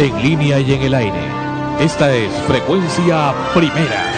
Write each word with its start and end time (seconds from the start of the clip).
en 0.00 0.22
línea 0.22 0.58
y 0.60 0.72
en 0.72 0.82
el 0.82 0.94
aire. 0.94 1.20
Esta 1.78 2.14
es 2.14 2.32
Frecuencia 2.46 3.34
Primera. 3.52 4.10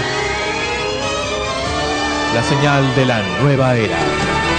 La 2.35 2.43
señal 2.45 2.95
de 2.95 3.05
la 3.05 3.21
nueva 3.43 3.75
era. 3.75 3.97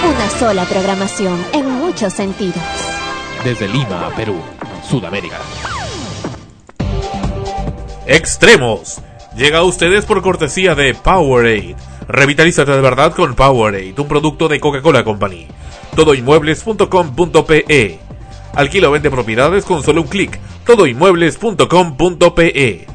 Una 0.06 0.28
sola 0.38 0.64
programación 0.64 1.42
en 1.54 1.70
muchos 1.70 2.12
sentidos. 2.12 2.62
Desde 3.42 3.68
Lima, 3.68 4.10
Perú, 4.14 4.36
Sudamérica. 4.86 5.38
Extremos. 8.06 9.00
Llega 9.34 9.60
a 9.60 9.64
ustedes 9.64 10.04
por 10.04 10.20
cortesía 10.20 10.74
de 10.74 10.92
Powerade. 10.94 11.74
Revitalízate 12.06 12.70
de 12.70 12.82
verdad 12.82 13.14
con 13.14 13.34
Powerade, 13.34 13.94
un 13.96 14.08
producto 14.08 14.48
de 14.48 14.60
Coca-Cola 14.60 15.04
Company. 15.04 15.46
Todoinmuebles.com.pe 15.96 17.98
Alquila 18.54 18.88
o 18.88 18.92
vende 18.92 19.10
propiedades 19.10 19.64
con 19.64 19.82
solo 19.82 20.02
un 20.02 20.08
clic. 20.08 20.38
Todoinmuebles.com.pe 20.66 22.86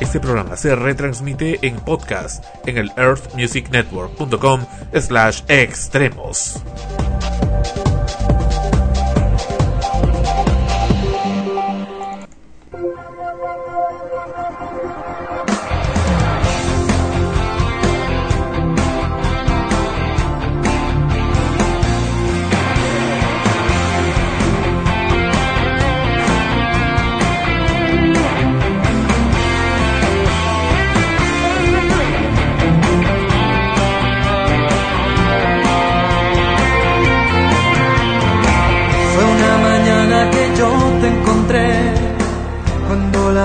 Este 0.00 0.20
programa 0.20 0.56
se 0.56 0.74
retransmite 0.74 1.58
en 1.62 1.76
podcast 1.76 2.44
en 2.66 2.78
el 2.78 2.90
earthmusicnetwork.com 2.96 4.66
slash 5.00 5.42
extremos. 5.48 6.62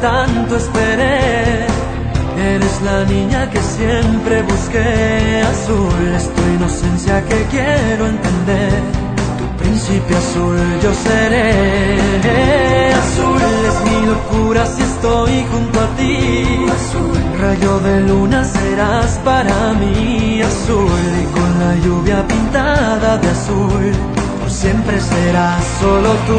tanto 0.00 0.56
esperé. 0.56 1.66
Eres 2.36 2.82
la 2.82 3.04
niña 3.04 3.50
que 3.50 3.60
siempre 3.60 4.42
busqué, 4.42 5.42
azul 5.42 6.14
es 6.16 6.24
tu 6.34 6.42
inocencia 6.56 7.22
que 7.28 7.44
quiero 7.50 8.06
entender. 8.06 8.80
Tu 9.38 9.46
príncipe 9.62 10.16
azul 10.16 10.58
yo 10.82 10.92
seré. 10.94 12.92
Azul 13.04 13.42
es 13.68 13.76
mi 13.88 14.06
locura 14.06 14.66
si 14.66 14.82
estoy 14.82 15.44
junto 15.50 15.80
a 15.80 15.88
ti. 15.98 16.44
Azul, 16.78 17.18
rayo 17.40 17.78
de 17.80 18.00
luna 18.08 18.44
serás 18.44 19.18
para 19.24 19.74
mí. 19.74 20.40
Azul 20.42 21.02
y 21.22 21.24
con 21.36 21.50
la 21.62 21.74
lluvia 21.84 22.26
pintada 22.26 23.18
de 23.18 23.28
azul, 23.28 23.92
siempre 24.48 25.00
serás 25.00 25.62
solo 25.80 26.10
tú 26.26 26.38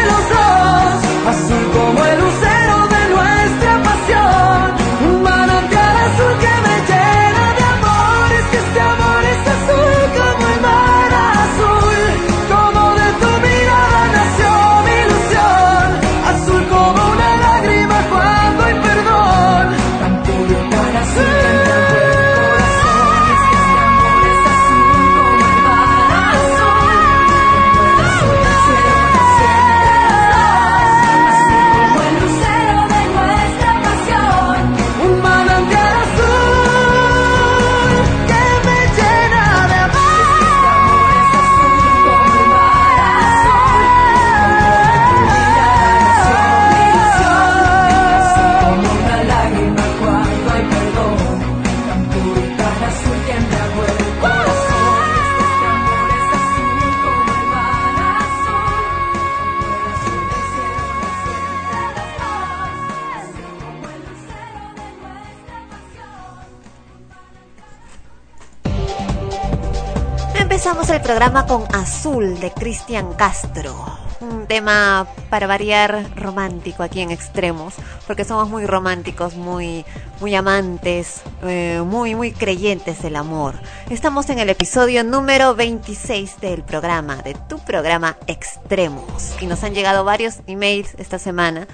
programa 71.01 71.45
con 71.47 71.63
Azul 71.73 72.39
de 72.39 72.51
Cristian 72.51 73.13
Castro. 73.13 73.73
Un 74.19 74.45
tema 74.45 75.07
para 75.29 75.47
variar 75.47 76.05
romántico 76.15 76.83
aquí 76.83 77.01
en 77.01 77.09
Extremos, 77.09 77.73
porque 78.05 78.23
somos 78.23 78.49
muy 78.49 78.65
románticos, 78.67 79.35
muy, 79.35 79.83
muy 80.19 80.35
amantes, 80.35 81.21
eh, 81.41 81.81
muy, 81.85 82.13
muy 82.13 82.31
creyentes 82.31 83.01
del 83.01 83.15
amor. 83.15 83.55
Estamos 83.89 84.29
en 84.29 84.39
el 84.39 84.49
episodio 84.49 85.03
número 85.03 85.55
26 85.55 86.39
del 86.39 86.63
programa, 86.63 87.17
de 87.17 87.33
tu 87.49 87.57
programa 87.59 88.17
Extremos. 88.27 89.35
Y 89.41 89.47
nos 89.47 89.63
han 89.63 89.73
llegado 89.73 90.03
varios 90.03 90.41
emails 90.45 90.93
esta 90.99 91.17
semana 91.17 91.67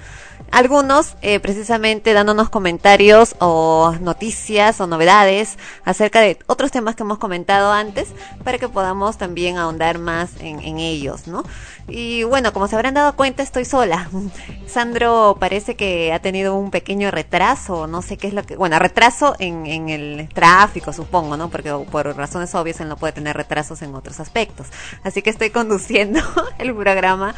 algunos 0.50 1.16
eh, 1.22 1.40
precisamente 1.40 2.12
dándonos 2.12 2.48
comentarios 2.48 3.36
o 3.38 3.94
noticias 4.00 4.80
o 4.80 4.86
novedades 4.86 5.58
acerca 5.84 6.20
de 6.20 6.38
otros 6.46 6.70
temas 6.70 6.96
que 6.96 7.02
hemos 7.02 7.18
comentado 7.18 7.72
antes 7.72 8.08
para 8.44 8.58
que 8.58 8.68
podamos 8.68 9.18
también 9.18 9.58
ahondar 9.58 9.98
más 9.98 10.30
en, 10.40 10.78
ellos, 10.78 11.26
¿no? 11.26 11.42
Y 11.88 12.22
bueno, 12.24 12.52
como 12.52 12.68
se 12.68 12.76
habrán 12.76 12.94
dado 12.94 13.16
cuenta, 13.16 13.42
estoy 13.42 13.64
sola. 13.64 14.08
Sandro 14.66 15.36
parece 15.40 15.74
que 15.74 16.12
ha 16.12 16.20
tenido 16.20 16.54
un 16.54 16.70
pequeño 16.70 17.10
retraso, 17.10 17.86
no 17.86 18.02
sé 18.02 18.16
qué 18.16 18.28
es 18.28 18.34
lo 18.34 18.42
que... 18.44 18.56
Bueno, 18.56 18.78
retraso 18.78 19.34
en, 19.38 19.66
en 19.66 19.88
el 19.88 20.28
tráfico, 20.32 20.92
supongo, 20.92 21.36
¿no? 21.36 21.50
Porque 21.50 21.72
por 21.90 22.14
razones 22.16 22.54
obvias 22.54 22.80
él 22.80 22.88
no 22.88 22.96
puede 22.96 23.12
tener 23.12 23.36
retrasos 23.36 23.82
en 23.82 23.94
otros 23.94 24.20
aspectos. 24.20 24.66
Así 25.02 25.22
que 25.22 25.30
estoy 25.30 25.50
conduciendo 25.50 26.20
el 26.58 26.74
programa 26.74 27.34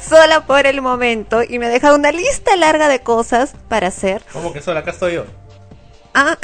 sola 0.00 0.46
por 0.46 0.66
el 0.66 0.80
momento 0.80 1.42
y 1.42 1.58
me 1.58 1.66
ha 1.66 1.70
dejado 1.70 1.96
una 1.96 2.12
lista 2.12 2.37
larga 2.56 2.88
de 2.88 3.00
cosas 3.00 3.54
para 3.68 3.88
hacer. 3.88 4.22
¿Cómo 4.32 4.52
que 4.52 4.60
sola? 4.60 4.80
Acá 4.80 4.90
estoy 4.90 5.14
yo. 5.14 5.26
Ah, 6.14 6.36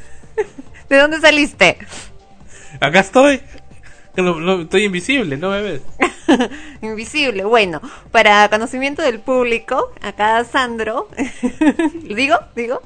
¿de 0.88 0.96
dónde 0.96 1.20
saliste? 1.20 1.78
Acá 2.80 3.00
estoy. 3.00 3.40
No, 4.16 4.40
no, 4.40 4.62
estoy 4.62 4.84
invisible, 4.84 5.36
no 5.36 5.50
me 5.50 5.60
ves. 5.60 5.82
Invisible. 6.82 7.44
Bueno, 7.44 7.80
para 8.10 8.48
conocimiento 8.48 9.02
del 9.02 9.20
público, 9.20 9.92
acá 10.00 10.42
Sandro, 10.44 11.08
digo, 11.94 12.38
digo, 12.54 12.80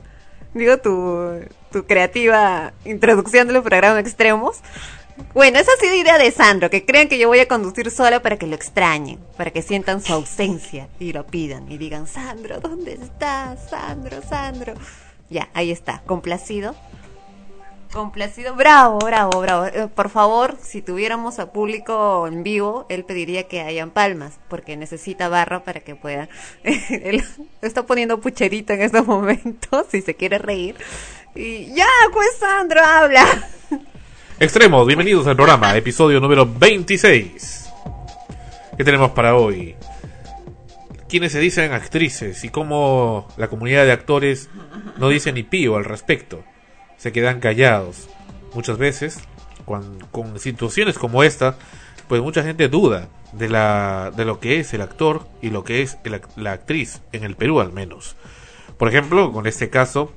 digo 0.54 0.78
tu, 0.78 1.40
tu 1.70 1.86
creativa 1.86 2.72
introducción 2.84 3.46
de 3.46 3.54
los 3.54 3.62
programas 3.62 4.00
extremos. 4.00 4.58
Bueno, 5.34 5.58
esa 5.58 5.70
ha 5.72 5.80
sido 5.80 5.94
idea 5.94 6.18
de 6.18 6.30
Sandro, 6.30 6.70
que 6.70 6.84
crean 6.84 7.08
que 7.08 7.18
yo 7.18 7.28
voy 7.28 7.40
a 7.40 7.48
conducir 7.48 7.90
sola 7.90 8.20
para 8.20 8.36
que 8.36 8.46
lo 8.46 8.54
extrañen, 8.54 9.18
para 9.36 9.50
que 9.50 9.62
sientan 9.62 10.02
su 10.02 10.12
ausencia 10.12 10.88
y 10.98 11.12
lo 11.12 11.26
pidan 11.26 11.70
y 11.70 11.78
digan, 11.78 12.06
Sandro, 12.06 12.60
¿dónde 12.60 12.94
estás? 12.94 13.70
Sandro, 13.70 14.22
Sandro. 14.22 14.74
Ya, 15.28 15.48
ahí 15.54 15.70
está, 15.70 16.02
complacido. 16.06 16.74
Complacido, 17.92 18.54
bravo, 18.54 18.98
bravo, 18.98 19.40
bravo. 19.40 19.66
Eh, 19.66 19.88
por 19.88 20.10
favor, 20.10 20.56
si 20.62 20.80
tuviéramos 20.80 21.40
a 21.40 21.50
público 21.50 22.28
en 22.28 22.44
vivo, 22.44 22.86
él 22.88 23.04
pediría 23.04 23.48
que 23.48 23.62
hayan 23.62 23.90
palmas, 23.90 24.38
porque 24.48 24.76
necesita 24.76 25.28
barra 25.28 25.64
para 25.64 25.80
que 25.80 25.96
pueda. 25.96 26.28
él 26.62 27.24
está 27.62 27.86
poniendo 27.86 28.20
pucherito 28.20 28.72
en 28.72 28.82
estos 28.82 29.06
momentos, 29.06 29.86
si 29.90 30.02
se 30.02 30.14
quiere 30.14 30.38
reír. 30.38 30.76
Y 31.34 31.74
ya, 31.74 31.88
pues 32.12 32.28
Sandro, 32.38 32.80
habla. 32.84 33.48
Extremos, 34.42 34.86
bienvenidos 34.86 35.26
al 35.26 35.36
programa, 35.36 35.76
episodio 35.76 36.18
número 36.18 36.46
26. 36.46 37.70
¿Qué 38.74 38.84
tenemos 38.84 39.10
para 39.10 39.36
hoy? 39.36 39.76
Quienes 41.10 41.32
se 41.32 41.40
dicen 41.40 41.74
actrices 41.74 42.42
y 42.42 42.48
cómo 42.48 43.28
la 43.36 43.48
comunidad 43.48 43.84
de 43.84 43.92
actores 43.92 44.48
no 44.96 45.10
dice 45.10 45.34
ni 45.34 45.42
pío 45.42 45.76
al 45.76 45.84
respecto. 45.84 46.42
Se 46.96 47.12
quedan 47.12 47.40
callados. 47.40 48.08
Muchas 48.54 48.78
veces, 48.78 49.20
con, 49.66 49.98
situaciones 50.38 50.96
como 50.96 51.22
esta, 51.22 51.58
pues 52.08 52.22
mucha 52.22 52.42
gente 52.42 52.68
duda 52.68 53.10
de, 53.34 53.50
la, 53.50 54.10
de 54.16 54.24
lo 54.24 54.40
que 54.40 54.58
es 54.58 54.72
el 54.72 54.80
actor 54.80 55.28
y 55.42 55.50
lo 55.50 55.64
que 55.64 55.82
es 55.82 55.98
el 56.04 56.18
la 56.36 56.52
actriz, 56.52 57.02
en 57.12 57.24
el 57.24 57.36
Perú 57.36 57.60
al 57.60 57.74
menos. 57.74 58.16
Por 58.78 58.88
ejemplo, 58.88 59.32
con 59.32 59.46
este 59.46 59.68
caso 59.68 60.14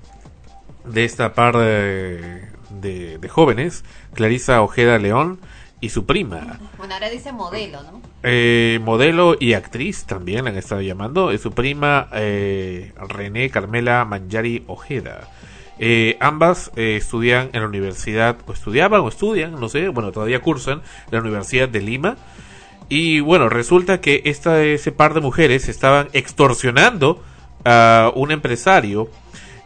de 0.85 1.03
esta 1.03 1.33
par 1.33 1.57
de, 1.57 2.53
de, 2.81 3.17
de 3.17 3.29
jóvenes, 3.29 3.83
Clarisa 4.13 4.61
Ojeda 4.61 4.97
León 4.99 5.39
y 5.81 5.89
su 5.89 6.05
prima, 6.05 6.59
Bueno, 6.77 6.93
ahora 6.93 7.09
dice 7.09 7.33
modelo, 7.33 7.83
¿no? 7.83 8.01
eh, 8.23 8.79
modelo 8.83 9.35
y 9.37 9.53
actriz 9.53 10.05
también 10.05 10.45
la 10.45 10.51
han 10.51 10.57
estado 10.57 10.79
llamando, 10.81 11.31
es 11.31 11.41
su 11.41 11.51
prima 11.51 12.07
eh, 12.13 12.93
René 13.09 13.49
Carmela 13.49 14.05
Manjari 14.05 14.63
Ojeda. 14.67 15.27
Eh, 15.79 16.15
ambas 16.21 16.71
eh, 16.77 16.95
estudian 16.95 17.49
en 17.51 17.61
la 17.61 17.67
universidad, 17.67 18.37
o 18.47 18.53
estudiaban 18.53 19.01
o 19.01 19.09
estudian, 19.09 19.59
no 19.59 19.67
sé, 19.67 19.89
bueno, 19.89 20.11
todavía 20.13 20.39
cursan 20.39 20.81
en 21.07 21.11
la 21.11 21.19
Universidad 21.19 21.67
de 21.67 21.81
Lima. 21.81 22.15
Y 22.87 23.19
bueno, 23.19 23.49
resulta 23.49 23.99
que 23.99 24.21
esta, 24.25 24.61
ese 24.63 24.91
par 24.93 25.13
de 25.13 25.19
mujeres 25.21 25.67
estaban 25.67 26.07
extorsionando 26.13 27.21
a 27.65 28.11
un 28.15 28.31
empresario, 28.31 29.09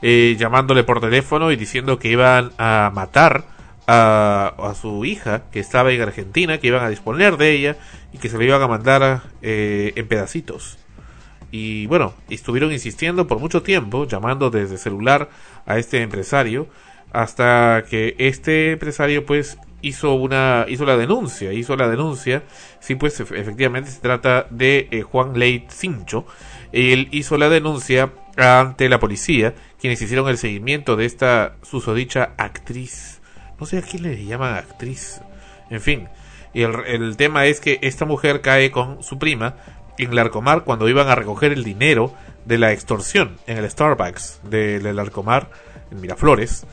eh, 0.01 0.35
llamándole 0.37 0.83
por 0.83 0.99
teléfono 1.01 1.51
y 1.51 1.55
diciendo 1.55 1.99
que 1.99 2.09
iban 2.09 2.51
a 2.57 2.91
matar 2.93 3.45
a, 3.87 4.73
su 4.79 5.05
hija, 5.05 5.43
que 5.51 5.59
estaba 5.59 5.91
en 5.91 6.01
Argentina, 6.01 6.57
que 6.57 6.67
iban 6.67 6.83
a 6.83 6.89
disponer 6.89 7.37
de 7.37 7.51
ella 7.51 7.77
y 8.11 8.17
que 8.17 8.29
se 8.29 8.37
le 8.37 8.45
iban 8.45 8.61
a 8.61 8.67
mandar 8.67 9.21
eh, 9.41 9.93
en 9.95 10.07
pedacitos. 10.07 10.77
Y 11.51 11.87
bueno, 11.87 12.13
estuvieron 12.29 12.73
insistiendo 12.73 13.27
por 13.27 13.39
mucho 13.39 13.63
tiempo, 13.63 14.05
llamando 14.05 14.49
desde 14.49 14.77
celular 14.77 15.29
a 15.65 15.77
este 15.77 16.01
empresario, 16.01 16.67
hasta 17.13 17.85
que 17.89 18.15
este 18.17 18.73
empresario 18.73 19.25
pues 19.25 19.57
hizo 19.81 20.13
una 20.15 20.65
hizo 20.67 20.85
la 20.85 20.97
denuncia, 20.97 21.53
hizo 21.53 21.77
la 21.77 21.87
denuncia, 21.87 22.43
sí 22.81 22.95
pues 22.95 23.21
ef- 23.21 23.37
efectivamente 23.37 23.89
se 23.91 24.01
trata 24.01 24.47
de 24.49 24.89
eh, 24.91 25.03
Juan 25.03 25.39
Leit 25.39 25.71
Cincho, 25.71 26.25
él 26.73 27.07
hizo 27.11 27.37
la 27.37 27.47
denuncia 27.47 28.11
ante 28.37 28.87
la 28.89 28.99
policía, 28.99 29.55
quienes 29.79 30.01
hicieron 30.01 30.29
el 30.29 30.37
seguimiento 30.37 30.95
de 30.95 31.05
esta 31.05 31.55
susodicha 31.63 32.33
actriz. 32.37 33.19
No 33.59 33.65
sé 33.65 33.79
a 33.79 33.81
quién 33.81 34.03
le 34.03 34.25
llaman 34.25 34.53
actriz. 34.53 35.21
En 35.69 35.81
fin, 35.81 36.07
y 36.53 36.61
el, 36.61 36.75
el 36.85 37.17
tema 37.17 37.45
es 37.45 37.59
que 37.59 37.79
esta 37.81 38.05
mujer 38.05 38.41
cae 38.41 38.71
con 38.71 39.03
su 39.03 39.17
prima 39.19 39.55
en 39.97 40.15
Larcomar 40.15 40.63
cuando 40.63 40.87
iban 40.87 41.07
a 41.07 41.15
recoger 41.15 41.51
el 41.51 41.63
dinero 41.63 42.13
de 42.45 42.57
la 42.57 42.71
extorsión 42.71 43.37
en 43.47 43.57
el 43.57 43.69
Starbucks 43.69 44.41
de, 44.43 44.79
de 44.79 44.93
Larcomar, 44.93 45.49
en 45.91 45.99
Miraflores. 46.01 46.65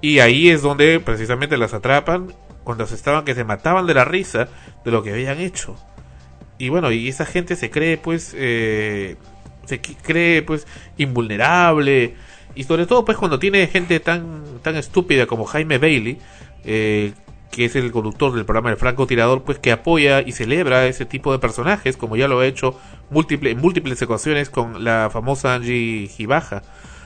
Y 0.00 0.20
ahí 0.20 0.48
es 0.48 0.62
donde 0.62 0.98
precisamente 1.00 1.56
las 1.56 1.74
atrapan 1.74 2.34
cuando 2.64 2.86
se 2.86 2.94
estaban 2.94 3.24
que 3.24 3.34
se 3.34 3.44
mataban 3.44 3.86
de 3.86 3.94
la 3.94 4.04
risa 4.04 4.48
de 4.84 4.90
lo 4.90 5.02
que 5.02 5.12
habían 5.12 5.38
hecho. 5.40 5.76
Y 6.58 6.68
bueno, 6.68 6.90
y 6.90 7.08
esa 7.08 7.26
gente 7.26 7.56
se 7.56 7.70
cree 7.70 7.96
pues 7.96 8.34
eh, 8.36 9.16
se 9.70 9.80
cree 9.80 10.42
pues 10.42 10.66
invulnerable 10.98 12.14
y 12.54 12.64
sobre 12.64 12.86
todo 12.86 13.04
pues 13.04 13.16
cuando 13.16 13.38
tiene 13.38 13.66
gente 13.66 14.00
tan 14.00 14.42
tan 14.62 14.76
estúpida 14.76 15.26
como 15.26 15.44
Jaime 15.46 15.78
Bailey 15.78 16.18
eh, 16.64 17.12
que 17.50 17.64
es 17.64 17.74
el 17.76 17.90
conductor 17.90 18.32
del 18.32 18.44
programa 18.44 18.70
El 18.70 18.76
Franco 18.76 19.06
Tirador, 19.06 19.42
pues 19.42 19.58
que 19.58 19.72
apoya 19.72 20.22
y 20.22 20.32
celebra 20.32 20.86
ese 20.86 21.04
tipo 21.04 21.32
de 21.32 21.38
personajes, 21.38 21.96
como 21.96 22.16
ya 22.16 22.28
lo 22.28 22.38
ha 22.40 22.46
hecho 22.46 22.78
múltiple, 23.10 23.50
en 23.50 23.58
múltiples 23.58 24.00
ocasiones 24.02 24.50
con 24.50 24.84
la 24.84 25.10
famosa 25.12 25.54
Angie 25.54 26.06
Gibaja, 26.06 26.62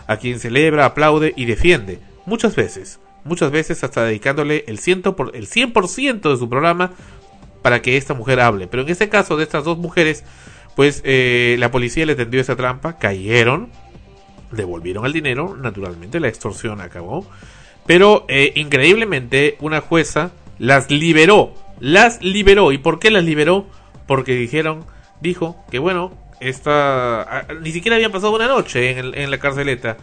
a 0.06 0.16
quien 0.18 0.38
celebra, 0.38 0.84
aplaude 0.84 1.32
y 1.34 1.46
defiende, 1.46 1.98
muchas 2.26 2.56
veces, 2.56 3.00
muchas 3.24 3.50
veces 3.50 3.82
hasta 3.84 4.04
dedicándole 4.04 4.64
el, 4.68 4.78
ciento 4.78 5.16
por, 5.16 5.34
el 5.34 5.48
100% 5.48 6.30
de 6.30 6.36
su 6.36 6.48
programa 6.48 6.92
para 7.62 7.80
que 7.80 7.96
esta 7.96 8.12
mujer 8.12 8.40
hable. 8.40 8.66
Pero 8.66 8.82
en 8.82 8.90
este 8.90 9.08
caso 9.08 9.38
de 9.38 9.44
estas 9.44 9.64
dos 9.64 9.78
mujeres, 9.78 10.24
pues 10.76 11.02
eh, 11.04 11.56
la 11.58 11.70
policía 11.70 12.06
le 12.06 12.14
tendió 12.14 12.40
esa 12.40 12.56
trampa, 12.56 12.98
cayeron, 12.98 13.70
devolvieron 14.50 15.06
el 15.06 15.12
dinero, 15.12 15.56
naturalmente 15.56 16.20
la 16.20 16.28
extorsión 16.28 16.80
acabó. 16.80 17.26
Pero 17.86 18.24
eh, 18.28 18.52
increíblemente 18.54 19.56
una 19.60 19.80
jueza 19.80 20.32
las 20.58 20.90
liberó, 20.90 21.54
las 21.80 22.22
liberó. 22.22 22.72
¿Y 22.72 22.78
por 22.78 22.98
qué 22.98 23.10
las 23.10 23.24
liberó? 23.24 23.66
Porque 24.06 24.34
dijeron, 24.34 24.84
dijo 25.20 25.62
que 25.70 25.78
bueno, 25.78 26.12
esta 26.40 27.22
ah, 27.22 27.46
ni 27.60 27.72
siquiera 27.72 27.96
habían 27.96 28.12
pasado 28.12 28.34
una 28.34 28.48
noche 28.48 28.90
en, 28.90 28.98
el- 28.98 29.14
en 29.18 29.30
la 29.30 29.38
carceleta 29.38 29.96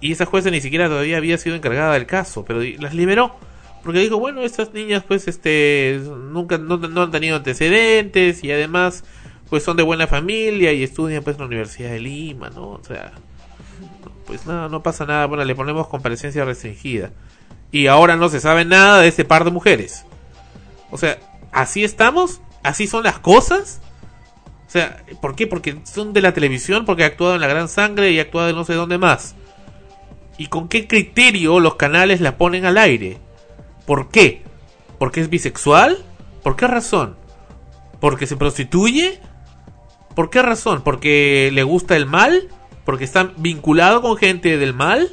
y 0.00 0.12
esa 0.12 0.26
jueza 0.26 0.50
ni 0.50 0.60
siquiera 0.60 0.88
todavía 0.88 1.16
había 1.16 1.38
sido 1.38 1.54
encargada 1.56 1.92
del 1.94 2.06
caso, 2.06 2.44
pero 2.44 2.60
las 2.80 2.94
liberó 2.94 3.36
porque 3.84 3.98
dijo, 4.00 4.18
bueno, 4.18 4.42
estas 4.42 4.72
niñas 4.72 5.02
pues 5.06 5.28
este 5.28 6.00
nunca 6.30 6.56
no, 6.58 6.76
no 6.76 7.02
han 7.02 7.10
tenido 7.10 7.36
antecedentes 7.36 8.42
y 8.44 8.50
además 8.52 9.04
pues 9.52 9.64
son 9.64 9.76
de 9.76 9.82
buena 9.82 10.06
familia 10.06 10.72
y 10.72 10.82
estudian 10.82 11.22
pues 11.22 11.36
en 11.36 11.40
la 11.40 11.46
Universidad 11.46 11.90
de 11.90 12.00
Lima, 12.00 12.48
¿no? 12.48 12.70
O 12.70 12.80
sea, 12.82 13.12
pues 14.24 14.46
nada, 14.46 14.70
no 14.70 14.82
pasa 14.82 15.04
nada. 15.04 15.26
Bueno, 15.26 15.44
le 15.44 15.54
ponemos 15.54 15.88
comparecencia 15.88 16.42
restringida. 16.46 17.10
Y 17.70 17.86
ahora 17.86 18.16
no 18.16 18.30
se 18.30 18.40
sabe 18.40 18.64
nada 18.64 19.02
de 19.02 19.08
este 19.08 19.26
par 19.26 19.44
de 19.44 19.50
mujeres. 19.50 20.06
O 20.90 20.96
sea, 20.96 21.18
¿así 21.52 21.84
estamos? 21.84 22.40
¿Así 22.62 22.86
son 22.86 23.04
las 23.04 23.18
cosas? 23.18 23.82
O 24.68 24.70
sea, 24.70 25.04
¿por 25.20 25.36
qué? 25.36 25.46
Porque 25.46 25.82
son 25.84 26.14
de 26.14 26.22
la 26.22 26.32
televisión, 26.32 26.86
porque 26.86 27.04
ha 27.04 27.08
actuado 27.08 27.34
en 27.34 27.42
La 27.42 27.48
Gran 27.48 27.68
Sangre 27.68 28.10
y 28.10 28.20
ha 28.20 28.22
actuado 28.22 28.48
en 28.48 28.56
no 28.56 28.64
sé 28.64 28.72
dónde 28.72 28.96
más. 28.96 29.34
¿Y 30.38 30.46
con 30.46 30.66
qué 30.66 30.88
criterio 30.88 31.60
los 31.60 31.74
canales 31.74 32.22
la 32.22 32.38
ponen 32.38 32.64
al 32.64 32.78
aire? 32.78 33.18
¿Por 33.84 34.08
qué? 34.08 34.44
¿Porque 34.98 35.20
es 35.20 35.28
bisexual? 35.28 35.98
¿Por 36.42 36.56
qué 36.56 36.66
razón? 36.66 37.16
¿Porque 38.00 38.26
se 38.26 38.36
prostituye? 38.38 39.20
¿Por 40.14 40.30
qué 40.30 40.42
razón? 40.42 40.82
¿Porque 40.82 41.50
le 41.52 41.62
gusta 41.62 41.96
el 41.96 42.06
mal? 42.06 42.48
¿Porque 42.84 43.04
está 43.04 43.32
vinculado 43.36 44.02
con 44.02 44.16
gente 44.16 44.58
del 44.58 44.74
mal? 44.74 45.10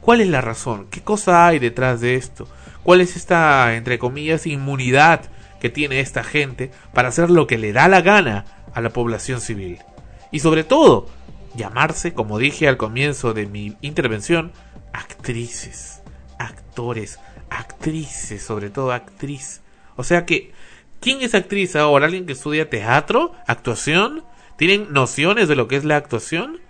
¿Cuál 0.00 0.20
es 0.20 0.28
la 0.28 0.40
razón? 0.40 0.86
¿Qué 0.90 1.02
cosa 1.02 1.46
hay 1.46 1.58
detrás 1.58 2.00
de 2.00 2.16
esto? 2.16 2.48
¿Cuál 2.82 3.00
es 3.00 3.16
esta, 3.16 3.76
entre 3.76 3.98
comillas, 3.98 4.46
inmunidad 4.46 5.30
que 5.60 5.70
tiene 5.70 6.00
esta 6.00 6.24
gente 6.24 6.72
para 6.92 7.08
hacer 7.08 7.30
lo 7.30 7.46
que 7.46 7.58
le 7.58 7.72
da 7.72 7.86
la 7.86 8.00
gana 8.00 8.44
a 8.74 8.80
la 8.80 8.90
población 8.90 9.40
civil? 9.40 9.78
Y 10.32 10.40
sobre 10.40 10.64
todo, 10.64 11.06
llamarse, 11.54 12.14
como 12.14 12.38
dije 12.38 12.66
al 12.66 12.76
comienzo 12.76 13.34
de 13.34 13.46
mi 13.46 13.76
intervención, 13.80 14.50
actrices, 14.92 16.02
actores, 16.38 17.20
actrices, 17.50 18.42
sobre 18.42 18.70
todo 18.70 18.92
actriz. 18.92 19.60
O 19.96 20.02
sea 20.02 20.24
que, 20.24 20.52
¿quién 21.00 21.22
es 21.22 21.34
actriz 21.34 21.76
ahora? 21.76 22.06
¿Alguien 22.06 22.26
que 22.26 22.32
estudia 22.32 22.68
teatro? 22.68 23.32
¿Actuación? 23.46 24.24
¿Tienen 24.62 24.92
nociones 24.92 25.48
de 25.48 25.56
lo 25.56 25.66
que 25.66 25.74
es 25.74 25.82
la 25.82 25.96
actuación? 25.96 26.60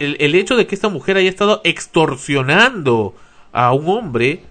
El, 0.00 0.16
el 0.20 0.34
hecho 0.34 0.56
de 0.56 0.66
que 0.66 0.74
esta 0.74 0.88
mujer 0.88 1.18
haya 1.18 1.28
estado 1.28 1.60
extorsionando 1.62 3.14
a 3.52 3.74
un 3.74 3.90
hombre 3.90 4.44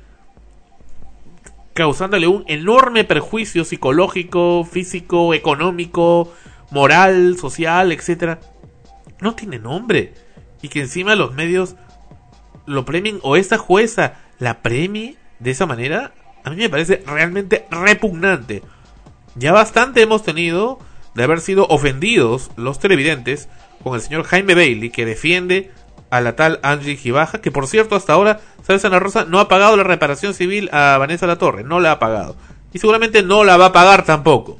causándole 1.73 2.27
un 2.27 2.43
enorme 2.47 3.05
perjuicio 3.05 3.65
psicológico, 3.65 4.63
físico, 4.65 5.33
económico, 5.33 6.31
moral, 6.69 7.37
social, 7.39 7.91
etcétera, 7.91 8.39
no 9.19 9.33
tiene 9.33 9.57
nombre. 9.57 10.13
Y 10.61 10.67
que 10.67 10.81
encima 10.81 11.15
los 11.15 11.33
medios 11.33 11.75
lo 12.67 12.85
premien 12.85 13.17
o 13.23 13.35
esta 13.35 13.57
jueza 13.57 14.19
la 14.37 14.61
premie 14.61 15.17
de 15.39 15.49
esa 15.49 15.65
manera, 15.65 16.13
a 16.43 16.51
mí 16.51 16.57
me 16.57 16.69
parece 16.69 17.01
realmente 17.07 17.65
repugnante. 17.71 18.61
Ya 19.33 19.53
bastante 19.53 20.03
hemos 20.03 20.21
tenido 20.21 20.77
de 21.17 21.23
haber 21.23 21.41
sido 21.41 21.65
ofendidos 21.67 22.51
los 22.57 22.77
televidentes 22.77 23.49
con 23.83 23.95
el 23.95 24.01
señor 24.01 24.23
Jaime 24.23 24.53
Bailey 24.53 24.91
que 24.91 25.03
defiende 25.03 25.71
a 26.11 26.21
la 26.21 26.35
tal 26.35 26.59
Angie 26.61 26.95
Gibaja, 26.95 27.41
que 27.41 27.49
por 27.49 27.65
cierto 27.65 27.95
hasta 27.95 28.13
ahora, 28.13 28.39
¿sabes 28.61 28.85
Ana 28.85 28.99
Rosa? 28.99 29.25
No 29.25 29.39
ha 29.39 29.47
pagado 29.47 29.75
la 29.75 29.83
reparación 29.83 30.35
civil 30.35 30.69
a 30.71 30.95
Vanessa 30.99 31.25
La 31.25 31.39
Torre, 31.39 31.63
no 31.63 31.79
la 31.79 31.93
ha 31.93 31.99
pagado. 31.99 32.35
Y 32.71 32.77
seguramente 32.77 33.23
no 33.23 33.43
la 33.43 33.57
va 33.57 33.65
a 33.65 33.73
pagar 33.73 34.05
tampoco. 34.05 34.59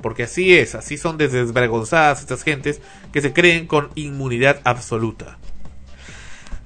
Porque 0.00 0.22
así 0.22 0.54
es, 0.54 0.76
así 0.76 0.96
son 0.96 1.18
desvergonzadas 1.18 2.20
estas 2.20 2.44
gentes 2.44 2.80
que 3.12 3.20
se 3.20 3.32
creen 3.32 3.66
con 3.66 3.88
inmunidad 3.96 4.60
absoluta. 4.62 5.38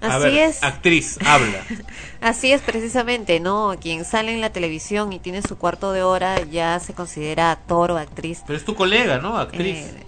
Así 0.01 0.39
es. 0.39 0.63
Actriz, 0.63 1.19
habla. 1.25 1.65
Así 2.21 2.53
es 2.53 2.63
precisamente, 2.63 3.41
¿no? 3.41 3.75
Quien 3.81 4.05
sale 4.05 4.33
en 4.33 4.41
la 4.41 4.51
televisión 4.51 5.13
y 5.13 5.19
tiene 5.19 5.43
su 5.43 5.59
cuarto 5.59 5.93
de 5.93 6.03
hora 6.03 6.43
ya 6.45 6.79
se 6.81 6.95
considera 6.95 7.53
actor 7.53 7.91
o 7.91 7.99
actriz. 7.99 8.43
Pero 8.47 8.57
es 8.57 8.65
tu 8.65 8.75
colega, 8.75 9.19
¿no? 9.19 9.37
Actriz. 9.37 9.77
Eh, 9.77 10.05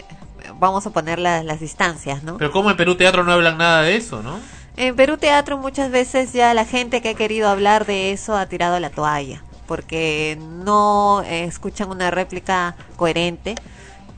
vamos 0.59 0.85
a 0.87 0.89
poner 0.89 1.19
las, 1.19 1.45
las 1.45 1.59
distancias, 1.59 2.23
¿no? 2.23 2.37
Pero 2.37 2.51
como 2.51 2.71
en 2.71 2.77
Perú 2.77 2.95
Teatro 2.95 3.23
no 3.23 3.31
hablan 3.31 3.57
nada 3.57 3.83
de 3.83 3.95
eso, 3.95 4.23
¿no? 4.23 4.39
En 4.75 4.95
Perú 4.95 5.17
Teatro 5.17 5.57
muchas 5.57 5.91
veces 5.91 6.33
ya 6.33 6.53
la 6.53 6.65
gente 6.65 7.01
que 7.01 7.09
ha 7.09 7.13
querido 7.13 7.47
hablar 7.47 7.85
de 7.85 8.11
eso 8.11 8.35
ha 8.35 8.47
tirado 8.47 8.79
la 8.79 8.89
toalla, 8.89 9.43
porque 9.67 10.37
no 10.39 11.21
eh, 11.25 11.43
escuchan 11.43 11.89
una 11.89 12.09
réplica 12.09 12.75
coherente 12.95 13.55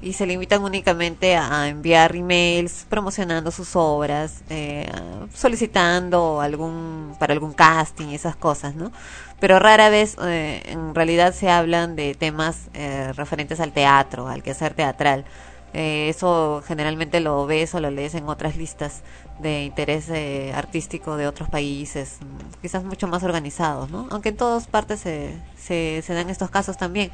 y 0.06 0.14
se 0.14 0.28
limitan 0.28 0.64
únicamente 0.64 1.36
a 1.36 1.68
enviar 1.68 2.16
emails 2.16 2.86
promocionando 2.88 3.50
sus 3.50 3.76
obras, 3.76 4.44
eh, 4.52 4.88
solicitando 5.34 6.42
algún 6.42 7.16
para 7.20 7.34
algún 7.34 7.54
casting 7.54 8.10
y 8.10 8.16
esas 8.16 8.36
cosas, 8.36 8.76
¿no? 8.76 8.92
Pero 9.40 9.58
rara 9.58 9.90
vez 9.90 10.16
eh, 10.22 10.62
en 10.68 10.94
realidad 10.94 11.34
se 11.34 11.50
hablan 11.50 11.96
de 11.96 12.14
temas 12.14 12.70
eh, 12.76 13.14
referentes 13.14 13.60
al 13.60 13.72
teatro, 13.72 14.28
al 14.28 14.44
quehacer 14.44 14.76
teatral. 14.76 15.26
Eh, 15.74 16.08
eso 16.08 16.64
generalmente 16.66 17.20
lo 17.20 17.46
ves 17.48 17.74
o 17.74 17.80
lo 17.80 17.90
lees 17.90 18.14
en 18.14 18.30
otras 18.30 18.56
listas 18.58 19.02
de 19.40 19.64
interés 19.64 20.10
eh, 20.10 20.54
artístico 20.56 21.18
de 21.18 21.28
otros 21.28 21.50
países, 21.50 22.18
mm, 22.22 22.62
quizás 22.62 22.84
mucho 22.84 23.08
más 23.08 23.24
organizados, 23.24 23.90
¿no? 23.92 24.08
Aunque 24.12 24.30
en 24.30 24.38
todas 24.38 24.68
partes 24.68 25.02
se, 25.02 25.32
se, 25.58 26.02
se 26.06 26.14
dan 26.14 26.30
estos 26.30 26.50
casos 26.50 26.78
también. 26.78 27.12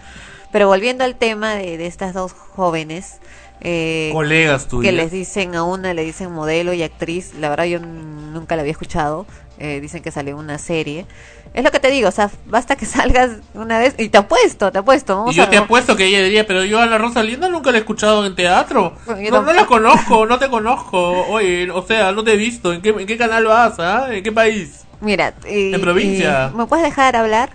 Pero 0.51 0.67
volviendo 0.67 1.03
al 1.03 1.15
tema 1.15 1.55
de, 1.55 1.77
de 1.77 1.87
estas 1.87 2.13
dos 2.13 2.33
jóvenes, 2.33 3.19
eh, 3.61 4.09
Colegas 4.11 4.67
tuyas. 4.67 4.89
que 4.89 4.95
les 4.95 5.11
dicen 5.11 5.55
a 5.55 5.63
una 5.63 5.93
le 5.93 6.03
dicen 6.03 6.31
modelo 6.31 6.73
y 6.73 6.81
actriz, 6.81 7.33
la 7.35 7.49
verdad 7.49 7.65
yo 7.65 7.79
nunca 7.79 8.55
la 8.55 8.61
había 8.61 8.71
escuchado, 8.71 9.27
eh, 9.59 9.79
dicen 9.79 10.01
que 10.01 10.11
salió 10.11 10.35
una 10.35 10.57
serie. 10.57 11.05
Es 11.53 11.65
lo 11.65 11.71
que 11.71 11.81
te 11.81 11.89
digo, 11.89 12.07
o 12.07 12.11
sea, 12.11 12.29
basta 12.45 12.75
que 12.77 12.85
salgas 12.97 13.31
una 13.53 13.77
vez 13.79 13.95
y 13.97 14.07
te 14.09 14.17
apuesto, 14.17 14.71
te 14.71 14.79
apuesto. 14.79 15.17
Vamos 15.17 15.33
Y 15.33 15.37
yo 15.37 15.43
a- 15.43 15.49
te 15.49 15.57
apuesto 15.57 15.95
que 15.97 16.05
ella 16.05 16.21
diría, 16.23 16.47
pero 16.47 16.63
yo 16.63 16.79
a 16.79 16.85
la 16.85 16.97
Rosa 16.97 17.23
Linda 17.23 17.49
nunca 17.49 17.71
la 17.71 17.77
he 17.77 17.81
escuchado 17.81 18.25
en 18.25 18.35
teatro. 18.35 18.95
Yo 19.07 19.31
No, 19.31 19.41
no 19.41 19.51
la 19.53 19.65
conozco, 19.65 20.25
no 20.25 20.39
te 20.39 20.47
conozco. 20.49 20.99
Oye, 21.27 21.69
o 21.71 21.81
sea, 21.85 22.11
no 22.13 22.23
te 22.23 22.33
he 22.33 22.37
visto. 22.37 22.71
¿En 22.71 22.81
qué, 22.81 22.89
en 22.89 23.05
qué 23.05 23.17
canal 23.17 23.45
vas? 23.45 23.79
ah? 23.79 24.07
¿En 24.11 24.23
qué 24.23 24.31
país? 24.31 24.81
Mira, 25.01 25.33
y- 25.49 25.73
En 25.73 25.81
provincia. 25.81 26.51
y- 26.53 26.57
¿me 26.57 26.65
puedes 26.67 26.85
dejar 26.85 27.15
hablar? 27.17 27.49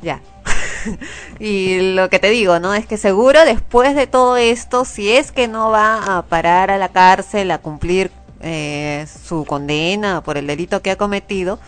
Ya. 0.00 0.20
y 1.38 1.92
lo 1.94 2.08
que 2.08 2.18
te 2.18 2.30
digo, 2.30 2.58
¿no? 2.60 2.74
Es 2.74 2.86
que 2.86 2.96
seguro 2.96 3.44
después 3.44 3.94
de 3.94 4.06
todo 4.06 4.36
esto, 4.36 4.84
si 4.84 5.10
es 5.12 5.32
que 5.32 5.48
no 5.48 5.70
va 5.70 6.18
a 6.18 6.22
parar 6.22 6.70
a 6.70 6.78
la 6.78 6.88
cárcel 6.88 7.50
a 7.50 7.58
cumplir 7.58 8.10
eh, 8.40 9.06
su 9.26 9.44
condena 9.44 10.22
por 10.22 10.36
el 10.38 10.46
delito 10.46 10.82
que 10.82 10.90
ha 10.90 10.96
cometido, 10.96 11.60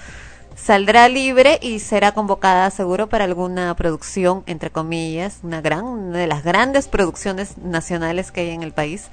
saldrá 0.56 1.08
libre 1.08 1.58
y 1.62 1.78
será 1.78 2.12
convocada 2.12 2.70
seguro 2.70 3.08
para 3.08 3.25
alguna 3.25 3.75
producción, 3.75 4.42
entre 4.46 4.70
comillas, 4.70 5.40
una 5.42 5.61
gran, 5.61 5.84
una 5.84 6.18
de 6.18 6.26
las 6.26 6.44
grandes 6.44 6.88
producciones 6.88 7.58
nacionales 7.58 8.30
que 8.32 8.42
hay 8.42 8.50
en 8.50 8.62
el 8.62 8.73
país 8.73 9.08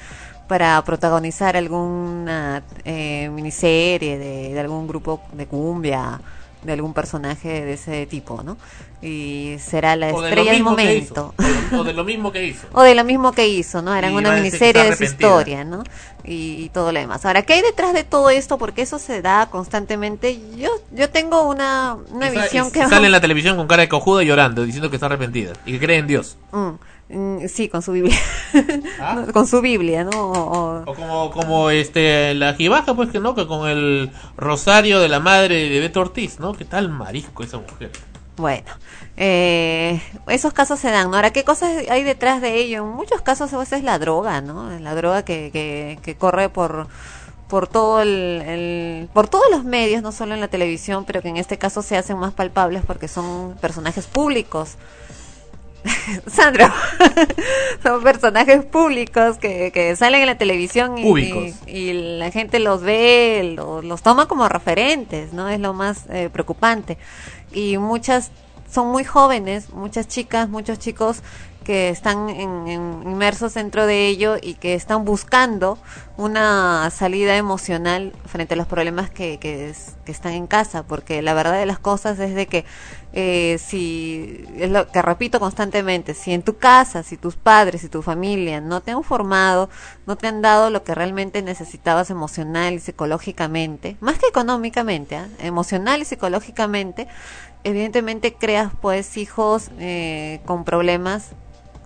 para 0.48 0.83
protagonizar 0.83 1.55
alguna 1.55 2.63
eh, 2.83 3.29
miniserie 3.31 4.17
de, 4.17 4.53
de 4.53 4.60
algún 4.60 4.88
grupo 4.88 5.21
de 5.33 5.45
cumbia, 5.45 6.19
de 6.63 6.74
algún 6.74 6.93
personaje 6.93 7.65
de 7.65 7.74
ese 7.74 8.05
tipo, 8.05 8.43
¿no? 8.43 8.57
Y 9.01 9.55
será 9.60 9.95
la 9.95 10.13
O 10.13 10.21
de 10.21 10.29
estrella 10.29 10.51
del 10.51 10.63
momento. 10.63 11.33
hizo. 11.38 11.79
O 11.79 11.83
de 11.83 11.93
lo 11.93 12.03
mismo 12.03 12.31
que 12.31 12.45
hizo. 12.45 12.67
O 12.74 12.83
de 12.83 12.93
lo 12.93 13.03
mismo 13.03 13.31
que 13.31 13.48
hizo, 13.48 13.81
¿no? 13.81 13.95
Eran 13.95 14.13
Y 14.13 14.17
una 14.17 14.31
miniserie 14.33 14.83
de 14.83 14.95
su 14.95 15.03
historia, 15.03 15.63
¿no? 15.63 15.83
Y, 16.23 16.69
todo 16.69 16.91
lo 16.91 16.99
demás. 16.99 17.25
Ahora, 17.25 17.41
¿qué 17.43 17.53
hay 17.53 17.61
detrás 17.61 17.93
de 17.93 18.03
todo 18.03 18.29
esto? 18.29 18.57
Porque 18.57 18.81
eso 18.83 18.99
se 18.99 19.21
da 19.21 19.47
constantemente. 19.49 20.39
Yo 20.57 20.69
yo 20.91 21.09
tengo 21.09 21.41
una, 21.49 21.97
una 22.11 22.27
Y 22.31 22.37
visión 22.37 22.67
y 22.67 22.71
que... 22.71 22.87
sale 22.87 23.05
en 23.07 23.11
la 23.11 23.21
televisión 23.21 23.57
con 23.57 23.67
cara 23.67 23.81
de 23.81 23.89
cojuda 23.89 24.23
llorando, 24.23 24.63
diciendo 24.63 24.89
que 24.89 24.95
está 24.97 25.07
arrepentida 25.07 25.53
y 25.65 25.73
que 25.73 25.79
cree 25.79 25.97
en 25.97 26.07
Dios. 26.07 26.37
Mm, 26.51 26.69
mm, 27.09 27.47
sí, 27.47 27.69
con 27.69 27.81
su 27.81 27.91
Biblia. 27.93 28.17
¿Ah? 28.99 29.25
Con 29.33 29.47
su 29.47 29.61
Biblia, 29.61 30.03
¿no? 30.03 30.11
O- 30.31 30.83
O 30.85 30.95
como, 30.95 31.31
como 31.31 31.69
este, 31.69 32.33
la 32.35 32.53
jibaja, 32.53 32.93
pues 32.93 33.09
que 33.09 33.19
no, 33.19 33.33
que 33.35 33.47
con 33.47 33.67
el 33.67 34.11
rosario 34.37 34.99
de 34.99 35.09
la 35.09 35.19
madre 35.19 35.69
de 35.69 35.79
Beto 35.79 36.01
Ortiz, 36.01 36.39
¿no? 36.39 36.53
¿Qué 36.53 36.65
tal 36.65 36.89
marisco 36.89 37.43
esa 37.43 37.57
mujer? 37.57 37.91
Bueno, 38.37 38.71
eh, 39.23 40.01
esos 40.27 40.51
casos 40.51 40.79
se 40.79 40.89
dan. 40.89 41.11
¿no? 41.11 41.15
Ahora, 41.17 41.29
¿qué 41.31 41.43
cosas 41.43 41.69
hay 41.89 42.01
detrás 42.03 42.41
de 42.41 42.55
ello? 42.55 42.79
En 42.83 42.89
muchos 42.89 43.21
casos 43.21 43.53
a 43.53 43.57
veces 43.59 43.79
es 43.79 43.83
la 43.83 43.99
droga, 43.99 44.41
¿no? 44.41 44.67
La 44.79 44.95
droga 44.95 45.23
que, 45.23 45.51
que, 45.53 45.99
que 46.01 46.15
corre 46.15 46.49
por 46.49 46.87
por 47.47 47.67
todo 47.67 48.01
el, 48.01 48.41
el- 48.47 49.09
por 49.13 49.27
todos 49.27 49.43
los 49.51 49.65
medios, 49.65 50.01
no 50.01 50.13
solo 50.13 50.33
en 50.33 50.39
la 50.39 50.47
televisión, 50.47 51.03
pero 51.05 51.21
que 51.21 51.27
en 51.27 51.35
este 51.37 51.57
caso 51.57 51.81
se 51.81 51.97
hacen 51.97 52.17
más 52.17 52.33
palpables 52.33 52.81
porque 52.87 53.09
son 53.09 53.55
personajes 53.59 54.07
públicos. 54.07 54.77
Sandro, 56.27 56.67
son 57.83 58.01
personajes 58.03 58.63
públicos 58.63 59.37
que, 59.37 59.71
que 59.73 59.95
salen 59.97 60.21
en 60.21 60.27
la 60.27 60.37
televisión 60.37 60.97
y, 60.97 61.03
y- 61.67 61.89
y 61.89 61.93
la 62.19 62.31
gente 62.31 62.59
los 62.59 62.81
ve, 62.83 63.53
lo- 63.55 63.81
los 63.81 64.01
toma 64.01 64.27
como 64.27 64.47
referentes, 64.47 65.33
¿no? 65.33 65.49
Es 65.49 65.59
lo 65.59 65.73
más 65.73 66.05
eh, 66.09 66.29
preocupante. 66.31 66.97
Y 67.51 67.77
muchas 67.77 68.31
son 68.71 68.87
muy 68.87 69.03
jóvenes, 69.03 69.69
muchas 69.73 70.07
chicas, 70.07 70.49
muchos 70.49 70.79
chicos 70.79 71.21
que 71.63 71.89
están 71.89 72.29
en- 72.29 72.67
en- 72.67 73.03
inmersos 73.05 73.53
dentro 73.53 73.85
de 73.85 74.07
ello 74.07 74.37
y 74.41 74.55
que 74.55 74.73
están 74.73 75.05
buscando 75.05 75.77
una 76.17 76.89
salida 76.89 77.37
emocional 77.37 78.13
frente 78.25 78.55
a 78.55 78.57
los 78.57 78.65
problemas 78.65 79.11
que, 79.11 79.37
que, 79.37 79.69
es- 79.69 79.95
que 80.03 80.11
están 80.11 80.33
en 80.33 80.47
casa, 80.47 80.81
porque 80.83 81.21
la 81.21 81.35
verdad 81.35 81.59
de 81.59 81.67
las 81.67 81.77
cosas 81.77 82.17
es 82.19 82.33
de 82.33 82.47
que 82.47 82.65
eh, 83.13 83.57
si, 83.59 84.43
es 84.57 84.71
lo 84.71 84.87
que 84.89 85.01
repito 85.03 85.39
constantemente, 85.39 86.13
si 86.15 86.33
en 86.33 86.41
tu 86.43 86.57
casa, 86.57 87.03
si 87.03 87.17
tus 87.17 87.35
padres 87.35 87.83
y 87.83 87.89
tu 87.89 88.01
familia 88.01 88.59
no 88.61 88.81
te 88.81 88.91
han 88.91 89.03
formado, 89.03 89.69
no 90.07 90.15
te 90.15 90.27
han 90.27 90.41
dado 90.41 90.69
lo 90.71 90.83
que 90.83 90.95
realmente 90.95 91.41
necesitabas 91.43 92.09
emocional 92.09 92.73
y 92.75 92.79
psicológicamente, 92.79 93.97
más 93.99 94.17
que 94.17 94.27
económicamente, 94.27 95.17
¿ah? 95.17 95.27
emocional 95.39 96.01
y 96.01 96.05
psicológicamente, 96.05 97.07
evidentemente 97.63 98.33
creas 98.33 98.71
pues 98.81 99.17
hijos 99.17 99.69
eh, 99.79 100.41
con 100.45 100.63
problemas 100.63 101.31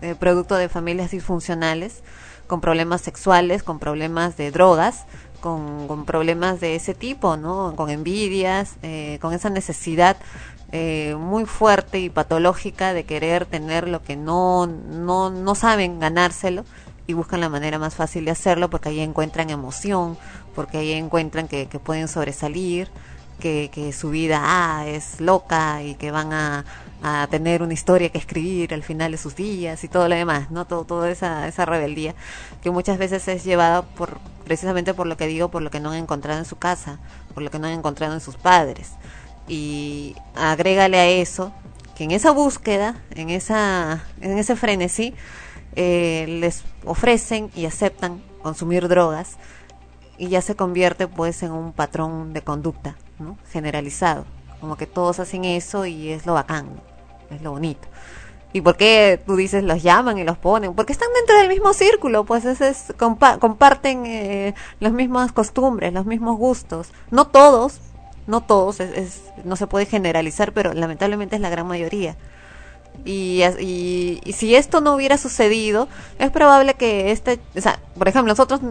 eh, 0.02 0.14
producto 0.14 0.56
de 0.56 0.70
familias 0.70 1.12
disfuncionales, 1.12 2.04
con 2.48 2.62
problemas 2.62 3.02
sexuales, 3.02 3.64
con 3.64 3.80
problemas 3.80 4.38
de 4.38 4.52
drogas, 4.52 5.06
con, 5.40 5.88
con 5.88 6.06
problemas 6.06 6.60
de 6.60 6.76
ese 6.76 6.94
tipo, 6.94 7.38
¿no? 7.38 7.74
Con 7.76 7.90
envidias, 7.90 8.76
eh, 8.84 9.18
con 9.22 9.34
esa 9.34 9.50
necesidad 9.50 10.18
eh, 10.72 11.16
muy 11.18 11.46
fuerte 11.46 12.00
y 12.00 12.10
patológica 12.10 12.94
de 12.94 13.06
querer 13.06 13.46
tener 13.46 13.88
lo 13.88 14.04
que 14.04 14.16
no, 14.16 14.68
no, 14.68 15.30
no 15.30 15.56
saben 15.56 16.00
ganárselo 16.00 16.66
y 17.08 17.14
buscan 17.14 17.40
la 17.40 17.50
manera 17.50 17.80
más 17.80 17.96
fácil 17.96 18.26
de 18.26 18.32
hacerlo 18.32 18.70
porque 18.70 18.90
ahí 18.90 19.00
encuentran 19.00 19.50
emoción, 19.50 20.18
porque 20.54 20.80
ahí 20.80 20.92
encuentran 20.92 21.48
que, 21.48 21.68
que 21.68 21.80
pueden 21.80 22.08
sobresalir, 22.08 22.90
que, 23.40 23.94
su 23.94 24.10
vida 24.10 24.42
ah, 24.44 24.88
es 24.88 25.22
loca 25.22 25.84
y 25.84 25.96
que 25.96 26.12
van 26.12 26.34
a, 26.34 26.66
a 27.08 27.28
tener 27.28 27.62
una 27.62 27.74
historia 27.74 28.10
que 28.10 28.18
escribir 28.18 28.74
al 28.74 28.82
final 28.82 29.12
de 29.12 29.18
sus 29.18 29.36
días 29.36 29.84
y 29.84 29.88
todo 29.88 30.08
lo 30.08 30.16
demás, 30.16 30.50
¿no? 30.50 30.66
Todo, 30.66 30.86
toda 30.86 31.12
esa, 31.12 31.48
esa 31.48 31.66
rebeldía 31.66 32.16
que 32.64 32.72
muchas 32.72 32.98
veces 32.98 33.28
es 33.28 33.44
llevada 33.44 33.84
por, 33.84 34.18
precisamente 34.44 34.94
por 34.94 35.06
lo 35.06 35.16
que 35.18 35.28
digo, 35.28 35.50
por 35.50 35.62
lo 35.62 35.70
que 35.70 35.80
no 35.80 35.92
han 35.92 35.98
encontrado 35.98 36.40
en 36.40 36.46
su 36.46 36.58
casa, 36.58 37.00
por 37.34 37.44
lo 37.44 37.52
que 37.52 37.60
no 37.60 37.68
han 37.68 37.74
encontrado 37.74 38.14
en 38.14 38.22
sus 38.22 38.38
padres. 38.38 38.92
Y 39.48 40.16
agrégale 40.36 41.00
a 41.00 41.08
eso 41.08 41.52
que 41.96 42.06
en 42.06 42.12
esa 42.12 42.32
búsqueda, 42.32 42.96
en, 43.12 43.30
esa, 43.30 44.04
en 44.22 44.38
ese 44.38 44.56
frenesí, 44.56 45.14
eh, 45.76 46.26
les 46.28 46.64
ofrecen 46.86 47.52
y 47.56 47.66
aceptan 47.66 48.22
consumir 48.42 48.88
drogas 48.88 49.38
y 50.18 50.30
ya 50.30 50.42
se 50.42 50.56
convierte 50.56 51.08
pues 51.08 51.44
en 51.44 51.52
un 51.52 51.74
patrón 51.74 52.34
de 52.34 52.42
conducta 52.42 52.96
¿no? 53.20 53.38
generalizado. 53.52 54.26
Como 54.60 54.78
que 54.78 54.88
todos 54.88 55.20
hacen 55.20 55.46
eso 55.46 55.86
y 55.86 56.10
es 56.10 56.26
lo 56.26 56.34
bacán 56.34 56.68
es 57.30 57.42
lo 57.42 57.52
bonito. 57.52 57.88
Y 58.54 58.62
por 58.62 58.78
qué 58.78 59.22
tú 59.26 59.36
dices 59.36 59.64
los 59.64 59.84
llaman 59.84 60.18
y 60.18 60.24
los 60.24 60.38
ponen 60.38 60.74
porque 60.76 60.94
están 60.94 61.10
dentro 61.14 61.38
del 61.38 61.50
mismo 61.50 61.74
círculo 61.74 62.24
pues 62.24 62.46
es, 62.46 62.62
es 62.62 62.94
compa 62.98 63.38
comparten 63.38 64.06
eh, 64.06 64.56
las 64.80 64.94
mismas 64.94 65.32
costumbres 65.34 65.94
los 65.94 66.06
mismos 66.06 66.38
gustos. 66.38 66.94
No 67.12 67.28
todos 67.28 67.80
no 68.28 68.42
todos 68.42 68.80
es, 68.80 68.98
es, 68.98 69.22
no 69.44 69.56
se 69.56 69.68
puede 69.68 69.86
generalizar 69.86 70.54
pero 70.54 70.74
lamentablemente 70.74 71.36
es 71.36 71.42
la 71.42 71.50
gran 71.50 71.68
mayoría 71.68 72.16
y, 73.04 73.44
y, 74.24 74.34
si 74.34 74.56
esto 74.56 74.82
no 74.82 74.96
hubiera 74.96 75.18
sucedido, 75.18 75.88
es 76.20 76.32
probable 76.32 76.76
que 76.76 77.12
este, 77.12 77.40
o 77.56 77.62
sea, 77.62 77.80
por 77.98 78.08
ejemplo, 78.08 78.32
nosotros 78.32 78.62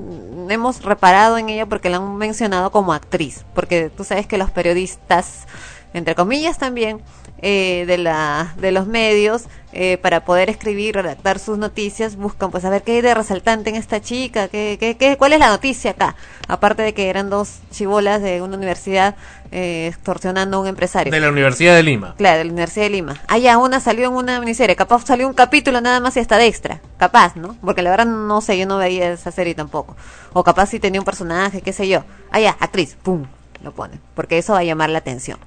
hemos 0.49 0.83
reparado 0.83 1.39
en 1.39 1.49
ella 1.49 1.67
porque 1.67 1.91
la 1.91 1.99
han 1.99 2.17
mencionado 2.17 2.71
como 2.71 2.93
actriz, 2.93 3.45
porque 3.55 3.91
tú 3.91 4.05
sabes 4.05 4.27
que 4.27 4.39
los 4.39 4.51
periodistas, 4.51 5.47
entre 5.93 6.15
comillas 6.15 6.59
también, 6.59 7.01
eh, 7.39 7.85
de, 7.87 7.99
la, 7.99 8.55
de 8.59 8.73
los 8.73 8.87
medios 8.87 9.45
eh, 9.73 9.99
para 9.99 10.25
poder 10.25 10.49
escribir, 10.49 10.95
redactar 10.95 11.39
sus 11.39 11.59
noticias, 11.59 12.17
buscan 12.17 12.51
pues 12.51 12.65
a 12.65 12.71
ver 12.71 12.83
qué 12.83 12.93
hay 12.93 13.01
de 13.01 13.13
resaltante 13.13 13.71
en 13.71 13.77
esta 13.77 14.01
chica, 14.01 14.49
qué, 14.49 14.77
qué, 14.79 14.97
qué, 14.97 15.17
cuál 15.17 15.33
es 15.33 15.41
la 15.41 15.49
noticia 15.49 15.91
acá, 15.91 16.15
aparte 16.47 16.83
de 16.83 16.95
que 16.95 17.11
eran 17.11 17.31
dos 17.31 17.59
chivolas 17.71 18.23
de 18.23 18.41
una 18.41 18.57
universidad 18.57 19.17
eh, 19.51 19.89
extorsionando 19.89 20.57
a 20.57 20.61
un 20.61 20.69
empresario. 20.69 21.13
De 21.13 21.21
la 21.21 21.29
Universidad 21.29 21.75
de 21.75 21.83
Lima. 21.83 22.15
Claro, 22.17 22.39
de 22.39 22.45
la 22.45 22.53
Universidad 22.53 22.85
de 22.87 22.91
Lima. 22.91 23.21
Allá 23.27 23.59
una 23.59 23.81
salió 23.81 24.07
en 24.07 24.15
una 24.15 24.39
miniserie, 24.39 24.77
capaz 24.77 25.05
salió 25.05 25.27
un 25.27 25.35
capítulo 25.35 25.81
nada 25.81 25.99
más 25.99 26.17
y 26.17 26.21
hasta 26.21 26.39
de 26.39 26.47
extra, 26.47 26.81
capaz, 26.99 27.35
¿no? 27.37 27.57
Porque 27.63 27.83
la 27.83 27.91
verdad 27.91 28.07
no 28.07 28.41
sé, 28.41 28.57
yo 28.57 28.67
no 28.67 28.79
veía 28.79 29.13
esa 29.13 29.33
serie 29.33 29.57
tampoco. 29.57 29.97
O 30.33 30.45
capaz 30.45 30.67
si 30.67 30.79
tenía 30.79 31.01
un 31.01 31.05
personaje, 31.05 31.63
qué 31.63 31.73
sé 31.73 31.89
yo. 31.89 32.05
Allá, 32.31 32.57
actriz, 32.61 32.97
pum, 33.03 33.25
lo 33.63 33.73
ponen, 33.73 34.01
porque 34.15 34.39
eso 34.39 34.53
va 34.53 34.61
a 34.61 34.65
llamar 34.65 34.91
la 34.91 34.99
atención. 34.99 35.39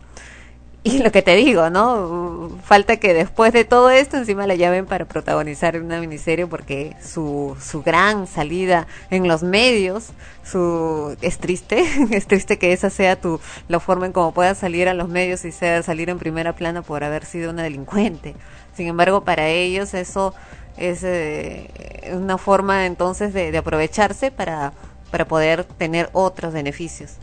Y 0.83 0.99
lo 0.99 1.11
que 1.11 1.21
te 1.21 1.35
digo, 1.35 1.69
¿no? 1.69 2.49
Falta 2.63 2.95
que 2.95 3.13
después 3.13 3.51
de 3.51 3.65
todo 3.65 3.89
esto 3.89 4.15
encima 4.15 4.47
la 4.47 4.55
llamen 4.55 4.85
para 4.85 5.03
protagonizar 5.03 5.77
una 5.81 5.99
miniserie 5.99 6.47
porque 6.47 6.95
su, 7.03 7.57
su 7.59 7.83
gran 7.83 8.25
salida 8.25 8.87
en 9.09 9.27
los 9.27 9.43
medios, 9.43 10.11
su 10.45 11.17
es 11.21 11.39
triste, 11.39 11.83
es 12.11 12.27
triste 12.27 12.57
que 12.57 12.71
esa 12.71 12.89
sea 12.89 13.19
tu 13.19 13.41
la 13.67 13.81
forma 13.81 14.05
en 14.05 14.13
cómo 14.13 14.33
puedas 14.33 14.59
salir 14.59 14.87
a 14.87 14.93
los 14.93 15.09
medios 15.09 15.43
y 15.43 15.51
sea 15.51 15.83
salir 15.83 16.09
en 16.09 16.19
primera 16.19 16.53
plana 16.53 16.81
por 16.83 17.03
haber 17.03 17.25
sido 17.25 17.51
una 17.51 17.63
delincuente. 17.63 18.35
Sin 18.73 18.87
embargo, 18.87 19.25
para 19.25 19.49
ellos 19.49 19.93
eso 19.93 20.33
es 20.77 21.03
eh, 21.03 22.13
una 22.13 22.37
forma 22.37 22.85
entonces 22.85 23.33
de, 23.33 23.51
de 23.51 23.57
aprovecharse 23.57 24.31
para, 24.31 24.71
para 25.11 25.25
poder 25.25 25.65
tener 25.65 26.09
otros 26.13 26.53
beneficios. 26.53 27.15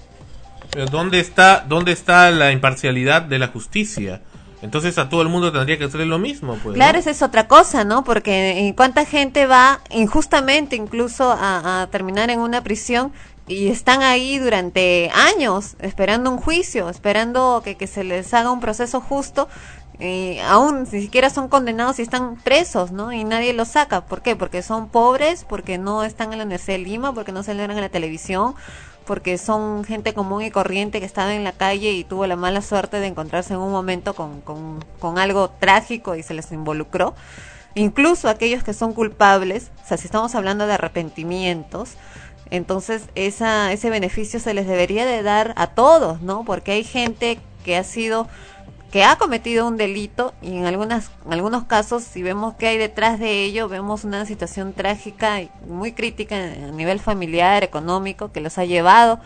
Pero 0.74 0.86
¿dónde 0.86 1.20
está, 1.20 1.64
¿dónde 1.68 1.92
está 1.92 2.30
la 2.32 2.50
imparcialidad 2.50 3.22
de 3.22 3.38
la 3.38 3.46
justicia? 3.46 4.20
Entonces 4.60 4.98
a 4.98 5.08
todo 5.08 5.22
el 5.22 5.28
mundo 5.28 5.52
tendría 5.52 5.78
que 5.78 5.84
hacer 5.84 6.00
lo 6.00 6.18
mismo, 6.18 6.58
pues. 6.62 6.74
Claro, 6.74 6.94
¿no? 6.94 6.98
esa 6.98 7.10
es 7.10 7.22
otra 7.22 7.46
cosa, 7.46 7.84
¿no? 7.84 8.02
Porque 8.02 8.66
eh, 8.66 8.74
cuánta 8.74 9.04
gente 9.04 9.46
va 9.46 9.80
injustamente 9.90 10.74
incluso 10.74 11.30
a, 11.30 11.82
a, 11.82 11.86
terminar 11.88 12.30
en 12.30 12.40
una 12.40 12.62
prisión 12.62 13.12
y 13.46 13.68
están 13.68 14.02
ahí 14.02 14.38
durante 14.38 15.10
años 15.14 15.76
esperando 15.80 16.30
un 16.30 16.38
juicio, 16.38 16.88
esperando 16.88 17.60
que, 17.62 17.76
que 17.76 17.86
se 17.86 18.02
les 18.02 18.34
haga 18.34 18.50
un 18.50 18.60
proceso 18.60 19.00
justo. 19.00 19.48
Y 20.00 20.38
aún 20.40 20.88
ni 20.90 21.02
siquiera 21.02 21.30
son 21.30 21.48
condenados 21.48 22.00
y 22.00 22.02
están 22.02 22.34
presos, 22.36 22.90
¿no? 22.90 23.12
Y 23.12 23.22
nadie 23.22 23.52
los 23.52 23.68
saca. 23.68 24.00
¿Por 24.00 24.22
qué? 24.22 24.34
Porque 24.34 24.60
son 24.62 24.88
pobres, 24.88 25.44
porque 25.44 25.78
no 25.78 26.02
están 26.02 26.32
en 26.32 26.38
la 26.38 26.44
Universidad 26.44 26.78
de 26.78 26.84
Lima, 26.84 27.14
porque 27.14 27.30
no 27.30 27.44
salieron 27.44 27.76
en 27.76 27.82
la 27.82 27.90
televisión, 27.90 28.56
porque 29.06 29.38
son 29.38 29.84
gente 29.84 30.14
común 30.14 30.42
y 30.42 30.50
corriente 30.50 31.00
que 31.00 31.06
estaba 31.06 31.34
en 31.34 31.44
la 31.44 31.52
calle 31.52 31.92
y 31.92 32.04
tuvo 32.04 32.26
la 32.26 32.36
mala 32.36 32.62
suerte 32.62 33.00
de 33.00 33.06
encontrarse 33.06 33.54
en 33.54 33.60
un 33.60 33.70
momento 33.70 34.14
con, 34.14 34.40
con, 34.40 34.84
con 34.98 35.18
algo 35.18 35.50
trágico 35.50 36.16
y 36.16 36.22
se 36.22 36.34
les 36.34 36.50
involucró. 36.52 37.14
Incluso 37.74 38.28
aquellos 38.28 38.62
que 38.62 38.72
son 38.72 38.92
culpables, 38.92 39.70
o 39.84 39.88
sea, 39.88 39.96
si 39.96 40.06
estamos 40.06 40.34
hablando 40.34 40.66
de 40.66 40.74
arrepentimientos, 40.74 41.96
entonces 42.50 43.02
esa, 43.14 43.72
ese 43.72 43.90
beneficio 43.90 44.38
se 44.38 44.54
les 44.54 44.66
debería 44.66 45.04
de 45.04 45.22
dar 45.22 45.54
a 45.56 45.68
todos, 45.68 46.20
¿no? 46.22 46.44
Porque 46.44 46.72
hay 46.72 46.84
gente 46.84 47.40
que 47.64 47.76
ha 47.76 47.84
sido 47.84 48.28
que 48.94 49.02
ha 49.02 49.16
cometido 49.16 49.66
un 49.66 49.76
delito 49.76 50.34
y 50.40 50.56
en 50.56 50.66
algunas 50.66 51.10
en 51.26 51.32
algunos 51.32 51.64
casos 51.64 52.04
si 52.04 52.22
vemos 52.22 52.54
que 52.54 52.68
hay 52.68 52.78
detrás 52.78 53.18
de 53.18 53.42
ello 53.42 53.68
vemos 53.68 54.04
una 54.04 54.24
situación 54.24 54.72
trágica 54.72 55.40
y 55.40 55.50
muy 55.66 55.90
crítica 55.90 56.36
a 56.36 56.70
nivel 56.70 57.00
familiar 57.00 57.64
económico 57.64 58.30
que 58.30 58.40
los 58.40 58.56
ha 58.56 58.64
llevado 58.64 59.18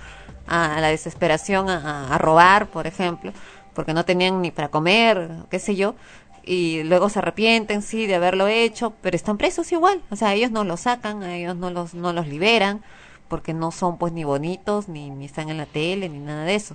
a, 0.47 0.81
la 0.81 0.89
desesperación 0.89 1.69
a, 1.69 2.15
a, 2.15 2.17
robar 2.17 2.69
por 2.69 2.87
ejemplo 2.87 3.35
porque 3.75 3.93
no 3.93 4.07
tenían 4.07 4.41
ni 4.41 4.51
para 4.51 4.71
comer 4.71 5.29
qué 5.51 5.59
sé 5.59 5.77
yo 5.77 5.97
y 6.43 6.83
luego 6.85 7.11
se 7.11 7.19
arrepienten 7.19 7.83
sí 7.83 8.07
de 8.07 8.15
haberlo 8.15 8.49
hecho 8.49 8.95
pero 9.03 9.17
están 9.17 9.37
presos 9.37 9.71
igual. 9.71 10.01
O 10.09 10.17
sea 10.17 10.33
ellos 10.33 10.51
no 10.51 10.65
los 10.65 10.81
sacan 10.81 11.23
a 11.23 11.37
ellos 11.37 11.57
no 11.57 11.69
los 11.69 11.93
no 11.93 12.15
los 12.15 12.27
liberan 12.27 12.83
porque 13.29 13.53
no 13.53 13.71
son 13.71 13.99
pues 13.99 14.15
ni 14.15 14.25
bonitos 14.25 14.89
ni, 14.89 15.11
ni 15.11 15.27
están 15.27 15.51
en 15.51 15.59
la 15.59 15.67
tele 15.67 16.09
ni 16.09 16.21
nada 16.21 16.45
de 16.45 16.55
eso 16.55 16.75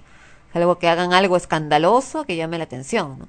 algo 0.53 0.79
que 0.79 0.87
hagan 0.87 1.13
algo 1.13 1.37
escandaloso 1.37 2.25
que 2.25 2.35
llame 2.35 2.57
la 2.57 2.65
atención, 2.65 3.19
¿no? 3.19 3.27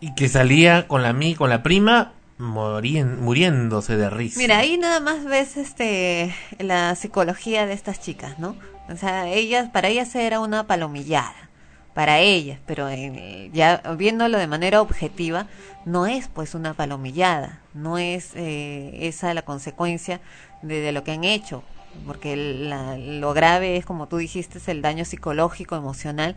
Y 0.00 0.14
que 0.14 0.28
salía 0.28 0.88
con 0.88 1.02
la 1.02 1.12
mi, 1.12 1.34
con 1.34 1.48
la 1.48 1.62
prima 1.62 2.12
morien, 2.38 3.20
muriéndose 3.22 3.96
de 3.96 4.10
risa. 4.10 4.38
Mira, 4.38 4.58
ahí 4.58 4.76
nada 4.76 5.00
más 5.00 5.24
ves 5.24 5.56
este 5.56 6.34
la 6.58 6.94
psicología 6.96 7.66
de 7.66 7.74
estas 7.74 8.00
chicas, 8.00 8.38
¿no? 8.38 8.56
O 8.88 8.96
sea, 8.96 9.28
ellas 9.28 9.70
para 9.70 9.88
ellas 9.88 10.14
era 10.14 10.40
una 10.40 10.66
palomillada 10.66 11.50
para 11.94 12.20
ellas, 12.20 12.58
pero 12.66 12.88
en, 12.88 13.52
ya 13.52 13.82
viéndolo 13.96 14.38
de 14.38 14.46
manera 14.46 14.80
objetiva, 14.80 15.46
no 15.84 16.06
es 16.06 16.28
pues 16.28 16.54
una 16.54 16.74
palomillada, 16.74 17.60
no 17.74 17.98
es 17.98 18.30
eh, 18.34 18.98
esa 19.02 19.34
la 19.34 19.42
consecuencia 19.42 20.20
de, 20.62 20.80
de, 20.80 20.92
lo 20.92 21.04
que 21.04 21.12
han 21.12 21.24
hecho, 21.24 21.62
porque 22.06 22.36
la, 22.36 22.96
lo 22.96 23.32
grave 23.32 23.76
es, 23.76 23.84
como 23.84 24.08
tú 24.08 24.18
dijiste, 24.18 24.58
el 24.70 24.82
daño 24.82 25.04
psicológico, 25.04 25.76
emocional 25.76 26.36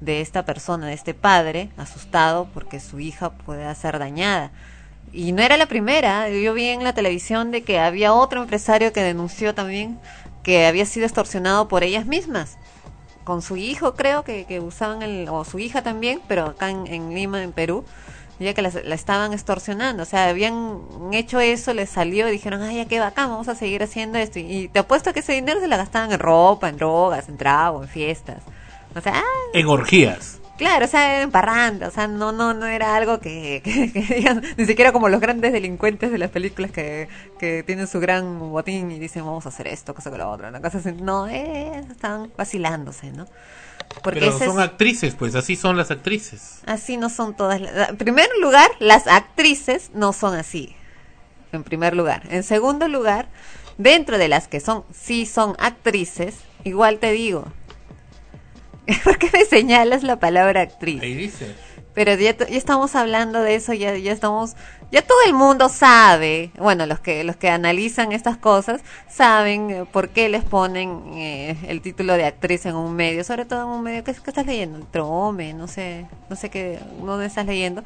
de 0.00 0.20
esta 0.20 0.44
persona, 0.44 0.86
de 0.86 0.94
este 0.94 1.14
padre, 1.14 1.70
asustado 1.76 2.48
porque 2.52 2.80
su 2.80 3.00
hija 3.00 3.30
pueda 3.30 3.74
ser 3.74 3.98
dañada. 3.98 4.50
Y 5.12 5.32
no 5.32 5.42
era 5.42 5.56
la 5.56 5.66
primera, 5.66 6.28
yo 6.30 6.54
vi 6.54 6.68
en 6.68 6.84
la 6.84 6.94
televisión 6.94 7.50
de 7.50 7.62
que 7.62 7.78
había 7.78 8.14
otro 8.14 8.42
empresario 8.42 8.92
que 8.92 9.02
denunció 9.02 9.54
también 9.54 9.98
que 10.42 10.66
había 10.66 10.86
sido 10.86 11.06
extorsionado 11.06 11.68
por 11.68 11.84
ellas 11.84 12.06
mismas 12.06 12.56
con 13.24 13.42
su 13.42 13.56
hijo 13.56 13.94
creo 13.94 14.24
que, 14.24 14.44
que 14.44 14.60
usaban 14.60 15.02
el 15.02 15.28
o 15.28 15.44
su 15.44 15.58
hija 15.58 15.82
también 15.82 16.20
pero 16.26 16.46
acá 16.46 16.70
en 16.70 17.14
Lima 17.14 17.42
en 17.42 17.52
Perú 17.52 17.84
ya 18.42 18.54
que 18.54 18.62
la, 18.62 18.70
la, 18.84 18.94
estaban 18.94 19.32
extorsionando 19.32 20.02
o 20.02 20.06
sea 20.06 20.28
habían 20.28 20.80
hecho 21.12 21.40
eso 21.40 21.74
les 21.74 21.90
salió 21.90 22.28
y 22.28 22.32
dijeron 22.32 22.62
ay 22.62 22.76
ya 22.76 22.86
qué 22.86 23.00
bacán 23.00 23.30
vamos 23.30 23.48
a 23.48 23.54
seguir 23.54 23.82
haciendo 23.82 24.18
esto 24.18 24.38
y, 24.38 24.42
y 24.42 24.68
te 24.68 24.80
apuesto 24.80 25.12
que 25.12 25.20
ese 25.20 25.32
dinero 25.32 25.60
se 25.60 25.68
la 25.68 25.76
gastaban 25.76 26.12
en 26.12 26.18
ropa 26.18 26.68
en 26.68 26.76
drogas 26.76 27.28
en 27.28 27.36
trago 27.36 27.82
en 27.82 27.88
fiestas 27.88 28.42
o 28.94 29.00
sea 29.00 29.14
ah, 29.16 29.50
en 29.54 29.66
orgías 29.66 30.42
Claro, 30.62 30.84
o 30.84 30.88
sea, 30.88 31.22
en 31.22 31.30
parranda, 31.32 31.88
o 31.88 31.90
sea, 31.90 32.06
no, 32.06 32.30
no, 32.30 32.54
no 32.54 32.66
era 32.66 32.94
algo 32.94 33.18
que, 33.18 33.62
que, 33.64 33.90
que, 33.90 34.14
digan, 34.14 34.42
ni 34.56 34.64
siquiera 34.64 34.92
como 34.92 35.08
los 35.08 35.20
grandes 35.20 35.52
delincuentes 35.52 36.12
de 36.12 36.18
las 36.18 36.30
películas 36.30 36.70
que, 36.70 37.08
que 37.38 37.64
tienen 37.64 37.88
su 37.88 37.98
gran 37.98 38.38
botín 38.38 38.92
y 38.92 38.98
dicen 39.00 39.24
vamos 39.24 39.44
a 39.46 39.48
hacer 39.48 39.66
esto, 39.66 39.92
cosa 39.92 40.12
que 40.12 40.18
lo 40.18 40.30
otro, 40.30 40.48
una 40.48 40.60
cosa 40.60 40.78
así. 40.78 40.92
No, 40.92 41.26
eh, 41.26 41.82
están 41.90 42.30
vacilándose, 42.36 43.10
¿no? 43.10 43.26
Porque 44.02 44.20
Pero 44.20 44.38
son 44.38 44.58
es, 44.58 44.64
actrices, 44.64 45.14
pues 45.14 45.34
así 45.34 45.56
son 45.56 45.76
las 45.76 45.90
actrices. 45.90 46.60
Así 46.66 46.96
no 46.96 47.08
son 47.08 47.36
todas. 47.36 47.60
En 47.60 47.96
primer 47.96 48.28
lugar, 48.40 48.70
las 48.78 49.06
actrices 49.06 49.90
no 49.94 50.12
son 50.12 50.34
así. 50.34 50.74
En 51.52 51.64
primer 51.64 51.94
lugar. 51.94 52.22
En 52.30 52.42
segundo 52.42 52.88
lugar, 52.88 53.28
dentro 53.78 54.18
de 54.18 54.28
las 54.28 54.48
que 54.48 54.60
son, 54.60 54.84
sí 54.92 55.26
son 55.26 55.54
actrices, 55.58 56.36
igual 56.64 56.98
te 56.98 57.12
digo, 57.12 57.46
¿Por 59.04 59.18
qué 59.18 59.30
me 59.32 59.44
señalas 59.44 60.02
la 60.02 60.18
palabra 60.18 60.62
actriz? 60.62 61.02
Ahí 61.02 61.14
dice. 61.14 61.54
Pero 61.94 62.14
ya, 62.14 62.36
ya, 62.36 62.46
estamos 62.56 62.94
hablando 62.94 63.42
de 63.42 63.54
eso, 63.54 63.74
ya, 63.74 63.96
ya 63.96 64.12
estamos, 64.12 64.56
ya 64.90 65.02
todo 65.02 65.18
el 65.26 65.34
mundo 65.34 65.68
sabe, 65.68 66.50
bueno, 66.58 66.86
los 66.86 67.00
que, 67.00 67.22
los 67.22 67.36
que 67.36 67.50
analizan 67.50 68.12
estas 68.12 68.38
cosas 68.38 68.80
saben 69.08 69.70
eh, 69.70 69.84
por 69.90 70.08
qué 70.08 70.30
les 70.30 70.42
ponen 70.42 71.02
eh, 71.14 71.56
el 71.68 71.82
título 71.82 72.14
de 72.14 72.24
actriz 72.24 72.64
en 72.64 72.76
un 72.76 72.94
medio, 72.94 73.24
sobre 73.24 73.44
todo 73.44 73.62
en 73.64 73.68
un 73.68 73.82
medio, 73.82 74.04
¿qué, 74.04 74.12
estás 74.12 74.46
leyendo? 74.46 74.78
El 74.78 74.86
Trome, 74.86 75.52
no 75.52 75.68
sé, 75.68 76.06
no 76.30 76.36
sé 76.36 76.48
qué, 76.48 76.78
dónde 77.02 77.26
estás 77.26 77.44
leyendo, 77.44 77.82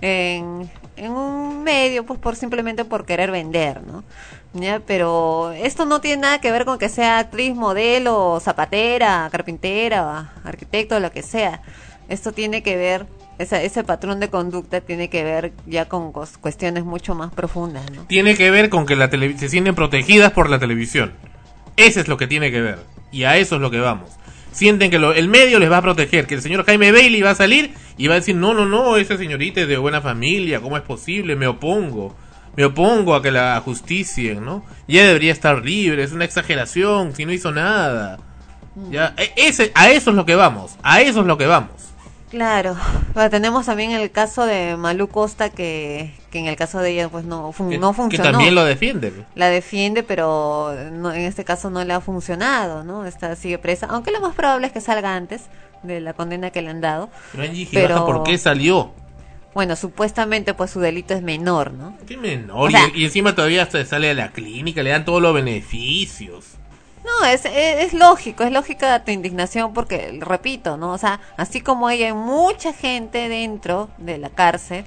en, 0.00 0.70
en 0.96 1.12
un 1.12 1.62
medio, 1.62 2.06
pues 2.06 2.18
por 2.18 2.36
simplemente 2.36 2.86
por 2.86 3.04
querer 3.04 3.30
vender, 3.30 3.82
¿no? 3.82 4.04
¿Ya? 4.52 4.80
Pero 4.80 5.52
esto 5.52 5.84
no 5.84 6.00
tiene 6.00 6.22
nada 6.22 6.40
que 6.40 6.50
ver 6.50 6.64
con 6.64 6.78
que 6.78 6.88
sea 6.88 7.18
actriz, 7.18 7.54
modelo, 7.54 8.40
zapatera, 8.40 9.28
carpintera, 9.30 10.32
arquitecto, 10.44 10.98
lo 10.98 11.12
que 11.12 11.22
sea. 11.22 11.62
Esto 12.08 12.32
tiene 12.32 12.62
que 12.64 12.76
ver 12.76 13.06
esa, 13.40 13.62
ese 13.62 13.84
patrón 13.84 14.20
de 14.20 14.28
conducta 14.28 14.82
tiene 14.82 15.08
que 15.08 15.24
ver 15.24 15.52
ya 15.66 15.86
con 15.86 16.12
cuestiones 16.12 16.84
mucho 16.84 17.14
más 17.14 17.32
profundas, 17.32 17.90
¿no? 17.90 18.02
Tiene 18.04 18.36
que 18.36 18.50
ver 18.50 18.68
con 18.68 18.84
que 18.84 18.96
la 18.96 19.10
se 19.10 19.48
sienten 19.48 19.74
protegidas 19.74 20.32
por 20.32 20.50
la 20.50 20.58
televisión. 20.58 21.12
Eso 21.76 22.00
es 22.00 22.08
lo 22.08 22.18
que 22.18 22.26
tiene 22.26 22.50
que 22.50 22.60
ver. 22.60 22.78
Y 23.10 23.24
a 23.24 23.38
eso 23.38 23.56
es 23.56 23.62
lo 23.62 23.70
que 23.70 23.80
vamos. 23.80 24.10
Sienten 24.52 24.90
que 24.90 24.98
lo, 24.98 25.14
el 25.14 25.28
medio 25.28 25.58
les 25.58 25.70
va 25.70 25.78
a 25.78 25.82
proteger, 25.82 26.26
que 26.26 26.34
el 26.34 26.42
señor 26.42 26.66
Jaime 26.66 26.92
Bailey 26.92 27.22
va 27.22 27.30
a 27.30 27.34
salir 27.34 27.72
y 27.96 28.08
va 28.08 28.14
a 28.14 28.16
decir, 28.18 28.36
no, 28.36 28.52
no, 28.52 28.66
no, 28.66 28.98
esa 28.98 29.16
señorita 29.16 29.62
es 29.62 29.68
de 29.68 29.78
buena 29.78 30.02
familia, 30.02 30.60
¿cómo 30.60 30.76
es 30.76 30.82
posible? 30.82 31.34
Me 31.34 31.46
opongo. 31.46 32.14
Me 32.56 32.64
opongo 32.66 33.14
a 33.14 33.22
que 33.22 33.30
la 33.30 33.58
justicien, 33.64 34.44
¿no? 34.44 34.64
Ya 34.86 35.06
debería 35.06 35.32
estar 35.32 35.64
libre, 35.64 36.02
es 36.02 36.12
una 36.12 36.26
exageración, 36.26 37.14
si 37.14 37.24
no 37.24 37.32
hizo 37.32 37.52
nada. 37.52 38.18
Ya, 38.90 39.14
e, 39.16 39.32
ese, 39.36 39.72
a 39.74 39.90
eso 39.90 40.10
es 40.10 40.16
lo 40.16 40.26
que 40.26 40.34
vamos, 40.34 40.76
a 40.82 41.00
eso 41.00 41.20
es 41.20 41.26
lo 41.26 41.38
que 41.38 41.46
vamos. 41.46 41.89
Claro, 42.30 42.76
tenemos 43.30 43.66
también 43.66 43.90
el 43.90 44.10
caso 44.10 44.46
de 44.46 44.76
Malu 44.76 45.08
Costa 45.08 45.50
que, 45.50 46.14
que 46.30 46.38
en 46.38 46.46
el 46.46 46.56
caso 46.56 46.78
de 46.78 46.92
ella 46.92 47.08
pues 47.08 47.24
no, 47.24 47.42
no 47.42 47.52
funcionó. 47.52 48.08
Que 48.08 48.18
también 48.18 48.54
lo 48.54 48.64
defiende. 48.64 49.12
La 49.34 49.48
defiende, 49.48 50.02
pero 50.02 50.72
en 50.72 51.22
este 51.22 51.44
caso 51.44 51.70
no 51.70 51.84
le 51.84 51.92
ha 51.92 52.00
funcionado, 52.00 52.84
¿no? 52.84 53.04
Está 53.04 53.34
sigue 53.34 53.58
presa, 53.58 53.88
aunque 53.90 54.12
lo 54.12 54.20
más 54.20 54.34
probable 54.34 54.68
es 54.68 54.72
que 54.72 54.80
salga 54.80 55.16
antes 55.16 55.42
de 55.82 56.00
la 56.00 56.12
condena 56.12 56.50
que 56.50 56.62
le 56.62 56.70
han 56.70 56.80
dado. 56.80 57.10
Pero, 57.72 58.06
¿por 58.06 58.22
qué 58.22 58.38
salió? 58.38 58.92
Bueno, 59.52 59.74
supuestamente 59.74 60.54
pues 60.54 60.70
su 60.70 60.78
delito 60.78 61.12
es 61.14 61.22
menor, 61.22 61.72
¿no? 61.72 61.96
¿Qué 62.06 62.16
menor? 62.16 62.70
y, 62.70 63.00
y, 63.00 63.04
encima 63.04 63.34
todavía 63.34 63.68
sale 63.68 64.10
a 64.10 64.14
la 64.14 64.30
clínica, 64.30 64.84
le 64.84 64.90
dan 64.90 65.04
todos 65.04 65.20
los 65.20 65.34
beneficios. 65.34 66.59
No, 67.04 67.26
es, 67.26 67.44
es, 67.46 67.94
lógico, 67.94 68.44
es 68.44 68.52
lógica 68.52 69.02
tu 69.04 69.10
indignación 69.10 69.72
porque, 69.72 70.18
repito, 70.20 70.76
¿no? 70.76 70.92
O 70.92 70.98
sea, 70.98 71.20
así 71.36 71.60
como 71.60 71.86
hay 71.86 72.12
mucha 72.12 72.72
gente 72.72 73.28
dentro 73.28 73.88
de 73.98 74.18
la 74.18 74.28
cárcel, 74.28 74.84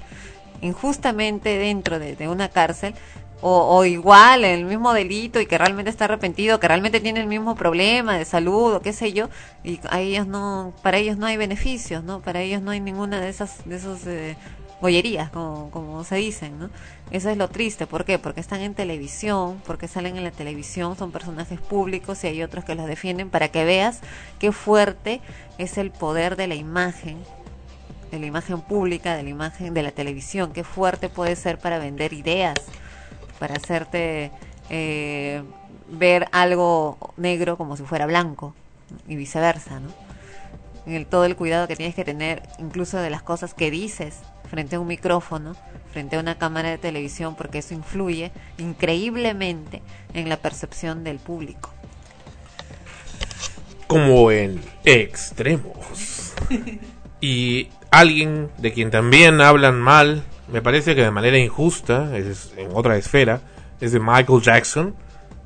injustamente 0.60 1.58
dentro 1.58 1.98
de, 1.98 2.28
una 2.28 2.48
cárcel, 2.48 2.94
o, 3.40 3.76
o, 3.76 3.84
igual 3.84 4.44
el 4.44 4.64
mismo 4.64 4.94
delito 4.94 5.40
y 5.40 5.46
que 5.46 5.58
realmente 5.58 5.90
está 5.90 6.06
arrepentido, 6.06 6.60
que 6.60 6.68
realmente 6.68 7.00
tiene 7.00 7.20
el 7.20 7.26
mismo 7.26 7.56
problema 7.56 8.16
de 8.16 8.24
salud 8.24 8.74
o 8.74 8.80
qué 8.80 8.92
sé 8.92 9.12
yo, 9.12 9.28
y 9.64 9.80
a 9.90 10.00
ellos 10.00 10.26
no, 10.26 10.72
para 10.82 10.98
ellos 10.98 11.18
no 11.18 11.26
hay 11.26 11.36
beneficios, 11.36 12.04
¿no? 12.04 12.20
Para 12.20 12.40
ellos 12.40 12.62
no 12.62 12.70
hay 12.70 12.80
ninguna 12.80 13.20
de 13.20 13.28
esas, 13.28 13.66
de 13.66 13.76
esos 13.76 14.06
eh, 14.06 14.36
bollerías, 14.80 15.30
como, 15.30 15.70
como 15.70 16.04
se 16.04 16.16
dicen, 16.16 16.58
¿no? 16.58 16.70
Eso 17.10 17.30
es 17.30 17.36
lo 17.36 17.48
triste, 17.48 17.86
¿por 17.86 18.04
qué? 18.04 18.18
Porque 18.18 18.40
están 18.40 18.60
en 18.60 18.74
televisión, 18.74 19.60
porque 19.66 19.88
salen 19.88 20.16
en 20.16 20.24
la 20.24 20.30
televisión, 20.30 20.96
son 20.96 21.12
personajes 21.12 21.60
públicos 21.60 22.24
y 22.24 22.28
hay 22.28 22.42
otros 22.42 22.64
que 22.64 22.74
los 22.74 22.86
defienden 22.86 23.30
para 23.30 23.48
que 23.48 23.64
veas 23.64 24.00
qué 24.38 24.52
fuerte 24.52 25.20
es 25.58 25.78
el 25.78 25.90
poder 25.90 26.36
de 26.36 26.46
la 26.46 26.54
imagen, 26.54 27.18
de 28.10 28.18
la 28.18 28.26
imagen 28.26 28.62
pública, 28.62 29.16
de 29.16 29.22
la 29.22 29.28
imagen 29.28 29.74
de 29.74 29.82
la 29.82 29.90
televisión, 29.92 30.52
qué 30.52 30.64
fuerte 30.64 31.08
puede 31.08 31.36
ser 31.36 31.58
para 31.58 31.78
vender 31.78 32.14
ideas, 32.14 32.56
para 33.38 33.56
hacerte 33.56 34.32
eh, 34.70 35.42
ver 35.88 36.26
algo 36.32 36.98
negro 37.16 37.56
como 37.56 37.76
si 37.76 37.82
fuera 37.82 38.06
blanco 38.06 38.54
y 39.06 39.16
viceversa, 39.16 39.80
¿no? 39.80 39.90
Todo 41.08 41.24
el 41.24 41.36
cuidado 41.36 41.66
que 41.68 41.76
tienes 41.76 41.94
que 41.94 42.04
tener 42.04 42.42
incluso 42.58 42.98
de 42.98 43.08
las 43.08 43.22
cosas 43.22 43.54
que 43.54 43.70
dices 43.70 44.18
frente 44.50 44.76
a 44.76 44.80
un 44.80 44.86
micrófono, 44.86 45.56
frente 45.94 46.16
a 46.16 46.18
una 46.18 46.36
cámara 46.38 46.70
de 46.70 46.78
televisión, 46.78 47.36
porque 47.36 47.58
eso 47.58 47.72
influye 47.72 48.32
increíblemente 48.58 49.80
en 50.12 50.28
la 50.28 50.36
percepción 50.36 51.04
del 51.04 51.20
público. 51.20 51.72
Como 53.86 54.32
en 54.32 54.60
extremos. 54.84 56.34
y 57.20 57.68
alguien 57.92 58.50
de 58.58 58.72
quien 58.72 58.90
también 58.90 59.40
hablan 59.40 59.80
mal, 59.80 60.24
me 60.52 60.60
parece 60.60 60.96
que 60.96 61.02
de 61.02 61.12
manera 61.12 61.38
injusta, 61.38 62.18
es 62.18 62.52
en 62.56 62.70
otra 62.74 62.96
esfera, 62.96 63.40
es 63.80 63.92
de 63.92 64.00
Michael 64.00 64.42
Jackson, 64.42 64.96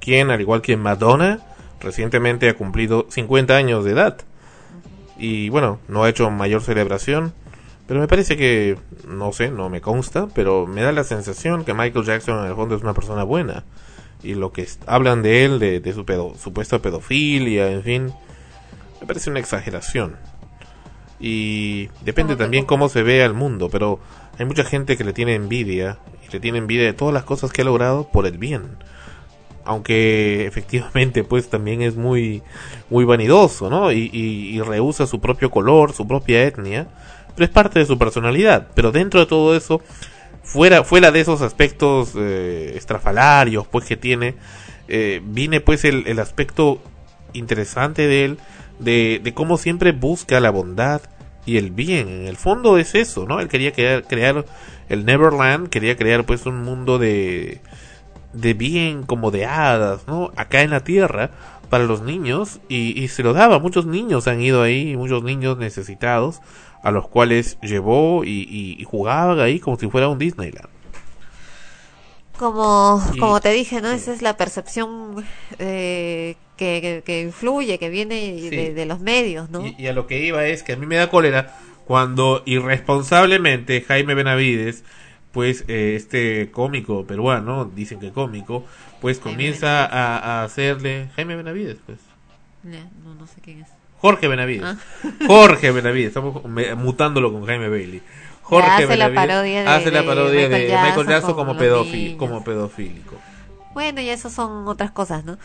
quien, 0.01 0.31
al 0.31 0.41
igual 0.41 0.63
que 0.63 0.79
Madonna, 0.79 1.41
recientemente 1.79 2.49
ha 2.49 2.57
cumplido 2.57 3.07
50 3.11 3.55
años 3.55 3.85
de 3.85 3.91
edad. 3.91 4.17
Y 5.19 5.51
bueno, 5.51 5.79
no 5.89 6.05
ha 6.05 6.09
hecho 6.09 6.31
mayor 6.31 6.63
celebración 6.63 7.35
pero 7.89 8.01
me 8.01 8.07
parece 8.07 8.37
que, 8.37 8.77
no 9.09 9.33
sé, 9.33 9.51
no 9.51 9.71
me 9.71 9.81
consta, 9.81 10.29
pero 10.35 10.67
me 10.67 10.83
da 10.83 10.93
la 10.93 11.05
sensación 11.05 11.65
que 11.65 11.73
Michael 11.73 12.05
Jackson 12.05 12.41
en 12.41 12.51
el 12.51 12.55
fondo 12.55 12.77
es 12.77 12.83
una 12.83 12.93
persona 12.93 13.23
buena. 13.23 13.65
Y 14.23 14.35
lo 14.35 14.53
que 14.53 14.69
hablan 14.87 15.23
de 15.23 15.47
él, 15.47 15.59
de, 15.59 15.93
su 15.95 16.05
pedo, 16.05 16.35
supuesta 16.39 16.81
pedofilia, 16.81 17.71
en 17.71 17.83
fin, 17.83 18.13
me 19.01 19.07
parece 19.07 19.31
una 19.31 19.41
exageración. 19.41 20.17
Y 21.19 21.89
depende 22.03 22.37
también 22.37 22.67
cómo 22.67 22.91
se 22.91 23.03
ve 23.03 23.25
al 23.25 23.33
mundo, 23.33 23.71
pero 23.71 24.01
hay 24.39 24.45
mucha 24.45 24.65
gente 24.65 24.99
que 24.99 25.05
le 25.05 25.15
tiene 25.15 25.35
envidia, 25.35 25.97
y 26.29 26.31
le 26.31 26.41
tiene 26.41 26.59
envidia 26.59 26.85
de 26.85 26.93
todas 26.93 27.15
las 27.15 27.25
cosas 27.25 27.53
que 27.53 27.63
ha 27.63 27.65
logrado 27.65 28.11
por 28.13 28.27
el 28.27 28.37
bien. 28.37 28.65
Aunque 29.65 30.47
efectivamente 30.47 31.25
pues 31.25 31.49
también 31.49 31.81
es 31.81 31.97
muy, 31.97 32.43
muy 32.91 33.07
vanidoso, 33.07 33.71
¿no? 33.71 33.93
Y, 33.93 34.11
y, 34.13 34.55
y 34.55 34.61
rehúsa 34.61 35.07
su 35.07 35.21
propio 35.21 35.51
color, 35.51 35.95
su 35.95 36.07
propia 36.07 36.45
etnia 36.45 36.89
es 37.45 37.51
parte 37.51 37.79
de 37.79 37.87
su 37.87 37.99
personalidad. 37.99 38.69
Pero 38.75 38.93
dentro 38.93 39.21
de 39.21 39.27
todo 39.27 39.57
eso, 39.57 39.81
fuera, 40.49 40.83
fuera 40.83 41.11
de 41.11 41.21
esos 41.21 41.43
aspectos 41.43 42.13
eh, 42.17 42.73
estrafalarios 42.75 43.67
pues 43.67 43.85
que 43.85 43.97
tiene, 43.97 44.35
eh, 44.89 45.21
viene 45.23 45.61
pues 45.61 45.85
el, 45.85 46.07
el, 46.07 46.19
aspecto 46.19 46.81
interesante 47.35 48.07
de 48.07 48.25
él, 48.25 48.39
de, 48.79 49.21
de 49.23 49.35
cómo 49.35 49.59
siempre 49.59 49.93
busca 49.93 50.41
la 50.41 50.51
bondad 50.51 51.03
y 51.45 51.59
el 51.59 51.71
bien. 51.71 52.09
En 52.09 52.27
el 52.27 52.37
fondo 52.37 52.79
es 52.79 52.95
eso, 52.95 53.27
¿no? 53.27 53.41
Él 53.41 53.49
quería 53.49 53.73
crear, 53.73 54.05
crear 54.05 54.45
el 54.89 55.05
Neverland, 55.05 55.69
quería 55.69 55.97
crear 55.97 56.25
pues 56.25 56.47
un 56.47 56.63
mundo 56.63 56.99
de, 56.99 57.61
de 58.33 58.55
bien, 58.55 59.03
como 59.03 59.31
de 59.31 59.45
hadas, 59.45 60.07
¿no? 60.07 60.33
Acá 60.37 60.63
en 60.63 60.71
la 60.71 60.81
tierra 60.81 61.31
para 61.69 61.85
los 61.85 62.01
niños 62.01 62.61
y, 62.69 62.99
y 62.99 63.09
se 63.09 63.23
lo 63.23 63.35
daba. 63.35 63.59
Muchos 63.59 63.85
niños 63.85 64.27
han 64.29 64.41
ido 64.41 64.63
ahí, 64.63 64.97
muchos 64.97 65.23
niños 65.23 65.59
necesitados 65.59 66.41
a 66.83 66.91
los 66.91 67.09
cuales 67.09 67.59
llevó 67.61 68.25
y, 68.25 68.77
y, 68.79 68.85
jugaban 68.85 69.41
ahí 69.41 69.59
como 69.61 69.79
si 69.79 69.89
fuera 69.89 70.09
un 70.09 70.19
Disneyland. 70.19 70.69
Como, 72.39 73.03
como 73.19 73.41
te 73.41 73.51
dije, 73.51 73.81
¿no? 73.81 73.91
Esa 73.91 74.13
es 74.13 74.23
la 74.23 74.37
percepción 74.37 75.25
eh, 75.59 76.37
que, 76.57 77.03
que, 77.05 77.23
influye, 77.23 77.79
que 77.79 77.89
viene 77.91 78.33
de, 78.75 78.87
los 78.87 79.01
medios, 79.01 79.51
¿no? 79.51 79.65
Y, 79.67 79.89
a 79.89 79.93
lo 79.93 80.07
que 80.07 80.25
iba 80.25 80.47
es 80.47 80.63
que 80.63 80.75
a 80.75 80.77
mí 80.77 80.87
me 80.87 80.97
da 80.97 81.11
cólera 81.11 81.57
cuando 81.85 82.43
irresponsablemente 82.47 83.81
Jaime 83.81 84.15
Benavides, 84.15 84.85
pues 85.33 85.65
eh, 85.67 85.95
este 85.97 86.51
cómico 86.53 87.07
peruano, 87.07 87.65
dicen 87.65 87.99
que 87.99 88.13
cómico, 88.13 88.65
pues 89.01 89.19
comienza 89.19 89.85
a, 89.87 90.45
hacerle... 90.45 91.09
Jaime 91.17 91.35
Benavides, 91.35 91.79
pues. 91.87 91.99
No, 92.63 93.15
no 93.15 93.27
sé 93.27 93.41
quién 93.41 93.63
es. 93.63 93.78
Jorge 94.01 94.29
Benavides. 94.29 94.65
Ah. 94.65 94.77
Jorge 95.27 95.71
Benavides, 95.71 96.09
estamos 96.09 96.43
mutándolo 96.77 97.33
con 97.33 97.47
Jaime 97.47 97.69
Bailey. 97.69 98.03
Jorge 98.43 98.85
hace 98.85 98.97
la 98.97 99.13
parodia 99.13 99.63
de, 99.63 99.69
hace 99.69 99.91
la 99.91 100.05
parodia 100.05 100.49
de, 100.49 100.59
Michael, 100.83 101.07
Jackson, 101.07 101.35
como, 101.35 101.55
como 101.55 102.45
pedofílico. 102.45 103.17
Bueno, 103.75 104.01
y 104.01 104.09
eso 104.09 104.31
son 104.31 104.67
otras 104.67 104.91
cosas, 104.91 105.25
¿no? 105.25 105.37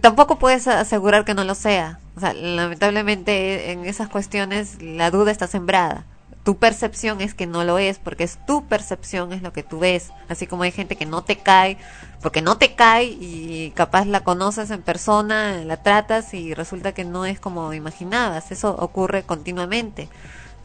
Tampoco 0.00 0.38
puedes 0.38 0.66
asegurar 0.66 1.24
que 1.24 1.34
no 1.34 1.44
lo 1.44 1.54
sea. 1.54 1.98
O 2.16 2.20
sea, 2.20 2.32
lamentablemente 2.32 3.72
en 3.72 3.84
esas 3.84 4.08
cuestiones 4.08 4.80
la 4.80 5.10
duda 5.10 5.30
está 5.30 5.46
sembrada 5.46 6.06
tu 6.44 6.56
percepción 6.56 7.20
es 7.20 7.34
que 7.34 7.46
no 7.46 7.64
lo 7.64 7.78
es, 7.78 7.98
porque 7.98 8.24
es 8.24 8.38
tu 8.46 8.66
percepción, 8.66 9.32
es 9.32 9.42
lo 9.42 9.52
que 9.52 9.62
tú 9.62 9.80
ves. 9.80 10.10
Así 10.28 10.46
como 10.46 10.62
hay 10.62 10.72
gente 10.72 10.96
que 10.96 11.06
no 11.06 11.22
te 11.22 11.36
cae, 11.36 11.76
porque 12.22 12.40
no 12.40 12.56
te 12.56 12.74
cae 12.74 13.04
y 13.04 13.72
capaz 13.74 14.06
la 14.06 14.24
conoces 14.24 14.70
en 14.70 14.82
persona, 14.82 15.62
la 15.64 15.82
tratas 15.82 16.32
y 16.32 16.54
resulta 16.54 16.92
que 16.92 17.04
no 17.04 17.26
es 17.26 17.40
como 17.40 17.74
imaginabas. 17.74 18.52
Eso 18.52 18.74
ocurre 18.78 19.22
continuamente, 19.22 20.08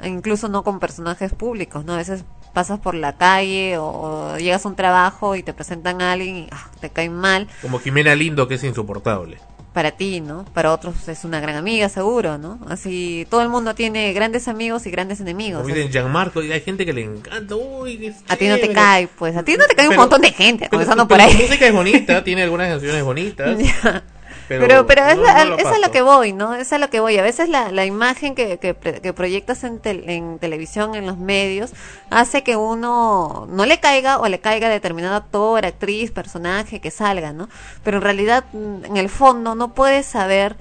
incluso 0.04 0.48
no 0.48 0.64
con 0.64 0.80
personajes 0.80 1.34
públicos, 1.34 1.84
¿no? 1.84 1.94
A 1.94 1.98
veces 1.98 2.24
pasas 2.54 2.80
por 2.80 2.96
la 2.96 3.18
calle 3.18 3.78
o, 3.78 4.38
llegas 4.38 4.66
a 4.66 4.70
un 4.70 4.76
trabajo 4.78 5.36
y 5.36 5.44
te 5.44 5.54
presentan 5.54 6.02
a 6.02 6.14
alguien 6.14 6.38
y 6.38 6.48
ah, 6.52 6.70
te 6.80 6.90
caen 6.90 7.14
mal. 7.14 7.50
Como 7.62 7.80
Jimena 7.80 8.16
Lindo, 8.16 8.48
que 8.48 8.56
es 8.56 8.64
insoportable. 8.64 9.40
Para 9.76 9.92
ti, 9.92 10.22
¿no? 10.22 10.46
Para 10.54 10.72
otros 10.72 11.06
es 11.10 11.26
una 11.26 11.42
gran 11.42 11.58
amiga, 11.58 11.90
seguro, 11.90 12.38
¿no? 12.38 12.60
Así, 12.70 13.28
todo 13.30 13.42
el 13.42 13.50
mundo 13.50 13.76
tiene 13.76 14.14
grandes 14.14 14.48
amigos 14.48 14.86
y 14.88 14.90
grandes 14.90 15.20
enemigos. 15.20 15.68
Dicen 15.68 15.92
Gianmarco, 15.92 16.42
y 16.42 16.50
hay 16.54 16.62
gente 16.62 16.86
que 16.86 16.94
le 16.94 17.04
encanta, 17.04 17.56
uy, 17.58 17.98
qué 17.98 18.14
a 18.30 18.38
ti 18.38 18.48
no 18.48 18.56
te 18.58 18.72
cae, 18.72 19.10
pues, 19.10 19.36
a 19.36 19.44
ti 19.44 19.58
no 19.58 19.66
te 19.68 19.76
cae 19.76 19.90
un 19.90 19.98
montón 19.98 20.22
de 20.22 20.32
gente, 20.32 20.60
Pero- 20.60 20.70
comenzando 20.72 21.06
pero 21.10 21.20
por 21.20 21.30
ahí. 21.30 21.34
La 21.38 21.44
música 21.46 21.68
es 21.68 21.74
bonita, 21.74 22.24
tiene 22.24 22.44
algunas 22.44 22.70
canciones 22.70 23.04
bonitas. 23.04 23.58
Ya. 23.66 24.04
Pero, 24.48 24.68
Pero, 24.68 24.86
pero, 24.86 25.06
es, 25.08 25.18
no- 25.18 25.24
la- 25.24 25.46
no 25.46 25.56
es 25.58 25.66
a 25.66 25.80
lo 25.80 25.92
que 25.92 26.02
voy, 26.02 26.32
¿no? 26.34 26.54
Es 26.54 26.72
a 26.72 26.78
lo 26.78 26.90
que 26.90 27.00
voy. 27.00 27.18
A 27.18 27.24
veces 27.24 27.50
la, 27.50 27.72
la 27.72 27.86
imagen 27.86 28.36
que, 28.36 28.58
que, 28.60 28.74
proyectas 29.14 29.64
en, 29.64 29.80
tel- 29.80 30.08
en 30.08 30.38
televisión, 30.40 30.94
en 30.96 31.06
los 31.08 31.18
medios, 31.18 31.72
hace 32.12 32.44
que 32.44 32.56
uno 32.56 33.48
no 33.50 33.66
le 33.66 33.80
caiga 33.80 34.20
o 34.20 34.28
le 34.28 34.40
caiga 34.40 34.70
determinado 34.70 35.16
actor, 35.16 35.66
actriz, 35.66 36.12
personaje 36.12 36.80
que 36.80 36.92
salga, 36.92 37.34
¿no? 37.34 37.50
Pero 37.84 37.98
en 37.98 38.04
realidad, 38.04 38.46
mm, 38.54 38.86
en 38.86 38.98
el 38.98 39.10
fondo, 39.10 39.56
no 39.56 39.74
puedes 39.74 40.06
saber, 40.06 40.56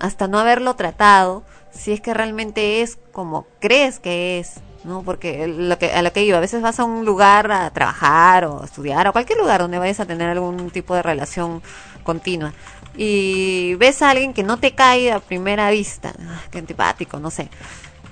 hasta 0.00 0.26
no 0.26 0.38
haberlo 0.40 0.74
tratado, 0.74 1.44
si 1.70 1.92
es 1.92 2.00
que 2.00 2.14
realmente 2.14 2.82
es 2.82 2.98
como 3.12 3.46
crees 3.60 3.98
que 4.00 4.40
es. 4.40 4.54
¿no? 4.84 5.02
Porque 5.04 5.46
lo 5.46 5.78
que, 5.78 5.92
a 5.92 6.02
lo 6.02 6.12
que 6.12 6.24
iba, 6.24 6.38
a 6.38 6.40
veces 6.40 6.60
vas 6.60 6.80
a 6.80 6.84
un 6.84 7.04
lugar 7.04 7.52
a 7.52 7.70
trabajar 7.70 8.44
o 8.46 8.62
a 8.62 8.64
estudiar, 8.64 9.06
o 9.06 9.12
cualquier 9.12 9.38
lugar 9.38 9.60
donde 9.60 9.78
vayas 9.78 10.00
a 10.00 10.06
tener 10.06 10.28
algún 10.28 10.70
tipo 10.72 10.96
de 10.96 11.02
relación 11.02 11.62
continua 12.02 12.52
y 12.96 13.74
ves 13.76 14.02
a 14.02 14.10
alguien 14.10 14.34
que 14.34 14.42
no 14.42 14.58
te 14.58 14.74
cae 14.74 15.12
a 15.12 15.20
primera 15.20 15.70
vista, 15.70 16.12
ah, 16.20 16.42
qué 16.50 16.58
antipático, 16.58 17.18
no 17.18 17.30
sé. 17.30 17.48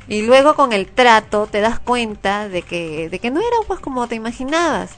Y 0.08 0.22
luego 0.22 0.54
con 0.54 0.72
el 0.72 0.86
trato 0.86 1.46
te 1.46 1.60
das 1.60 1.78
cuenta 1.78 2.48
de 2.48 2.62
que, 2.62 3.08
de 3.08 3.18
que 3.18 3.30
no 3.30 3.40
era 3.40 3.56
pues 3.66 3.80
como 3.80 4.08
te 4.08 4.16
imaginabas. 4.16 4.90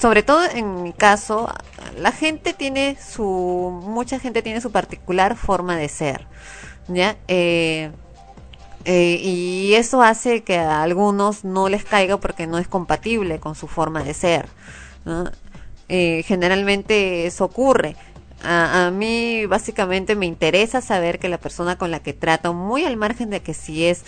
Sobre 0.00 0.22
todo 0.22 0.44
en 0.44 0.82
mi 0.82 0.92
caso, 0.92 1.52
la 1.98 2.12
gente 2.12 2.52
tiene 2.52 2.96
su, 2.96 3.22
mucha 3.84 4.18
gente 4.18 4.42
tiene 4.42 4.60
su 4.60 4.72
particular 4.72 5.36
forma 5.36 5.76
de 5.76 5.88
ser, 5.88 6.26
¿ya? 6.88 7.16
Eh, 7.28 7.90
eh, 8.84 9.18
y 9.22 9.74
eso 9.74 10.02
hace 10.02 10.42
que 10.42 10.58
a 10.58 10.82
algunos 10.82 11.44
no 11.44 11.68
les 11.68 11.84
caiga 11.84 12.18
porque 12.18 12.46
no 12.46 12.58
es 12.58 12.68
compatible 12.68 13.38
con 13.40 13.54
su 13.54 13.66
forma 13.66 14.02
de 14.02 14.14
ser. 14.14 14.48
Eh, 15.88 16.22
generalmente 16.26 17.26
eso 17.26 17.44
ocurre. 17.44 17.96
A, 18.44 18.90
mí 18.90 19.46
básicamente 19.46 20.16
me 20.16 20.26
interesa 20.26 20.80
saber 20.80 21.18
que 21.18 21.28
la 21.28 21.38
persona 21.38 21.76
con 21.78 21.90
la 21.90 22.00
que 22.00 22.12
trato, 22.12 22.52
muy 22.54 22.84
al 22.84 22.96
margen 22.96 23.30
de 23.30 23.40
que 23.40 23.54
si 23.54 23.86
es 23.86 24.04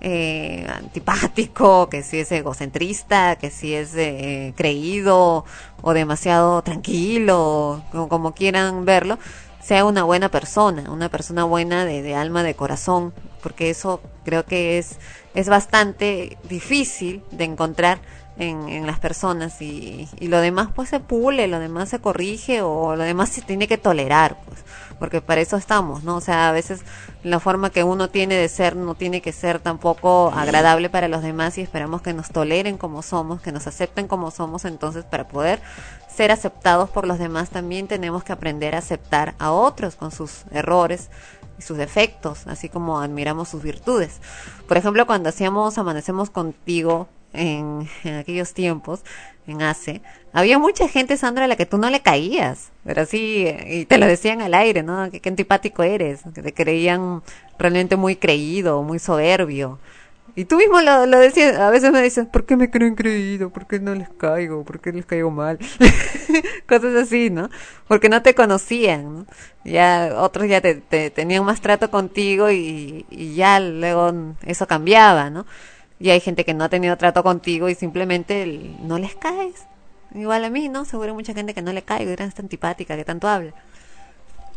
eh, 0.00 0.66
antipático, 0.72 1.88
que 1.90 2.02
si 2.02 2.20
es 2.20 2.32
egocentrista, 2.32 3.36
que 3.36 3.50
si 3.50 3.74
es 3.74 3.94
eh, 3.96 4.54
creído 4.56 5.44
o 5.82 5.92
demasiado 5.92 6.62
tranquilo, 6.62 7.82
como, 7.90 8.08
como 8.08 8.34
quieran 8.34 8.84
verlo, 8.84 9.18
sea 9.60 9.84
una 9.84 10.04
buena 10.04 10.30
persona, 10.30 10.90
una 10.90 11.08
persona 11.08 11.44
buena 11.44 11.84
de, 11.84 12.02
de 12.02 12.14
alma, 12.14 12.42
de 12.42 12.54
corazón, 12.54 13.12
porque 13.42 13.70
eso 13.70 14.00
creo 14.24 14.44
que 14.44 14.78
es, 14.78 14.98
es 15.34 15.48
bastante 15.48 16.38
difícil 16.48 17.22
de 17.30 17.44
encontrar 17.44 18.00
en, 18.40 18.68
en 18.70 18.86
las 18.86 18.98
personas 18.98 19.60
y, 19.60 20.08
y 20.18 20.28
lo 20.28 20.40
demás 20.40 20.68
pues 20.74 20.88
se 20.88 20.98
pule, 20.98 21.46
lo 21.46 21.58
demás 21.58 21.90
se 21.90 22.00
corrige 22.00 22.62
o 22.62 22.96
lo 22.96 23.04
demás 23.04 23.28
se 23.28 23.42
tiene 23.42 23.68
que 23.68 23.78
tolerar, 23.78 24.38
pues, 24.46 24.64
porque 24.98 25.20
para 25.20 25.42
eso 25.42 25.56
estamos, 25.56 26.04
¿no? 26.04 26.16
O 26.16 26.20
sea, 26.20 26.48
a 26.48 26.52
veces 26.52 26.80
la 27.22 27.38
forma 27.38 27.70
que 27.70 27.84
uno 27.84 28.08
tiene 28.08 28.36
de 28.36 28.48
ser 28.48 28.76
no 28.76 28.94
tiene 28.94 29.20
que 29.20 29.32
ser 29.32 29.60
tampoco 29.60 30.32
agradable 30.34 30.88
para 30.88 31.08
los 31.08 31.22
demás 31.22 31.58
y 31.58 31.60
esperamos 31.60 32.00
que 32.00 32.14
nos 32.14 32.30
toleren 32.30 32.78
como 32.78 33.02
somos, 33.02 33.42
que 33.42 33.52
nos 33.52 33.66
acepten 33.66 34.08
como 34.08 34.30
somos, 34.30 34.64
entonces 34.64 35.04
para 35.04 35.28
poder 35.28 35.60
ser 36.08 36.32
aceptados 36.32 36.88
por 36.88 37.06
los 37.06 37.18
demás 37.18 37.50
también 37.50 37.88
tenemos 37.88 38.24
que 38.24 38.32
aprender 38.32 38.74
a 38.74 38.78
aceptar 38.78 39.34
a 39.38 39.52
otros 39.52 39.96
con 39.96 40.12
sus 40.12 40.44
errores 40.50 41.10
y 41.58 41.62
sus 41.62 41.76
defectos, 41.76 42.46
así 42.46 42.70
como 42.70 43.00
admiramos 43.00 43.50
sus 43.50 43.62
virtudes. 43.62 44.20
Por 44.66 44.78
ejemplo, 44.78 45.06
cuando 45.06 45.28
hacíamos 45.28 45.76
Amanecemos 45.76 46.30
contigo 46.30 47.08
en, 47.32 47.88
en 48.04 48.14
aquellos 48.16 48.54
tiempos, 48.54 49.02
en 49.46 49.62
ACE, 49.62 50.02
había 50.32 50.58
mucha 50.58 50.88
gente, 50.88 51.16
Sandra, 51.16 51.44
a 51.44 51.48
la 51.48 51.56
que 51.56 51.66
tú 51.66 51.78
no 51.78 51.90
le 51.90 52.00
caías, 52.00 52.70
pero 52.84 53.04
sí, 53.04 53.46
y 53.66 53.84
te 53.86 53.98
lo 53.98 54.06
decían 54.06 54.42
al 54.42 54.54
aire, 54.54 54.82
¿no? 54.82 55.10
Que 55.10 55.20
qué 55.20 55.28
antipático 55.28 55.82
eres, 55.82 56.20
que 56.34 56.42
te 56.42 56.54
creían 56.54 57.22
realmente 57.58 57.96
muy 57.96 58.16
creído, 58.16 58.82
muy 58.82 58.98
soberbio. 58.98 59.78
Y 60.36 60.44
tú 60.44 60.56
mismo 60.56 60.80
lo, 60.80 61.06
lo 61.06 61.18
decías, 61.18 61.58
a 61.58 61.70
veces 61.70 61.90
me 61.90 62.00
dices, 62.00 62.26
¿por 62.26 62.46
qué 62.46 62.56
me 62.56 62.70
creen 62.70 62.94
creído? 62.94 63.50
¿Por 63.50 63.66
qué 63.66 63.80
no 63.80 63.94
les 63.94 64.08
caigo? 64.10 64.64
¿Por 64.64 64.80
qué 64.80 64.92
les 64.92 65.04
caigo 65.04 65.30
mal? 65.30 65.58
Cosas 66.68 66.94
así, 66.94 67.30
¿no? 67.30 67.50
Porque 67.88 68.08
no 68.08 68.22
te 68.22 68.34
conocían, 68.34 69.14
¿no? 69.14 69.26
Ya 69.64 70.12
otros 70.16 70.48
ya 70.48 70.60
te, 70.60 70.76
te 70.76 71.10
tenían 71.10 71.44
más 71.44 71.60
trato 71.60 71.90
contigo 71.90 72.50
y, 72.50 73.04
y 73.10 73.34
ya 73.34 73.58
luego 73.58 74.12
eso 74.46 74.66
cambiaba, 74.68 75.30
¿no? 75.30 75.46
Y 76.00 76.10
hay 76.10 76.20
gente 76.20 76.44
que 76.44 76.54
no 76.54 76.64
ha 76.64 76.68
tenido 76.68 76.96
trato 76.96 77.22
contigo 77.22 77.68
y 77.68 77.74
simplemente 77.74 78.74
no 78.82 78.98
les 78.98 79.14
caes. 79.14 79.66
Igual 80.14 80.44
a 80.44 80.50
mí, 80.50 80.68
¿no? 80.68 80.84
Seguro 80.84 81.10
hay 81.10 81.14
mucha 81.14 81.34
gente 81.34 81.54
que 81.54 81.62
no 81.62 81.72
le 81.72 81.82
caigo, 81.82 82.10
eres 82.10 82.34
tan 82.34 82.46
antipática, 82.46 82.96
que 82.96 83.04
tanto 83.04 83.28
habla. 83.28 83.52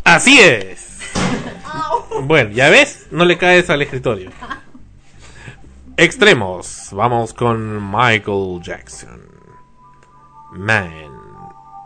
Así 0.04 0.40
es. 0.40 1.00
Bueno, 2.26 2.52
ya 2.52 2.70
ves, 2.70 3.08
no 3.10 3.26
le 3.26 3.40
caes 3.40 3.72
al 3.72 3.82
escritorio. 3.82 4.30
Extremos. 5.98 6.90
Vamos 6.92 7.34
con 7.34 7.92
Michael 7.92 8.62
Jackson. 8.62 9.22
Man 10.52 10.92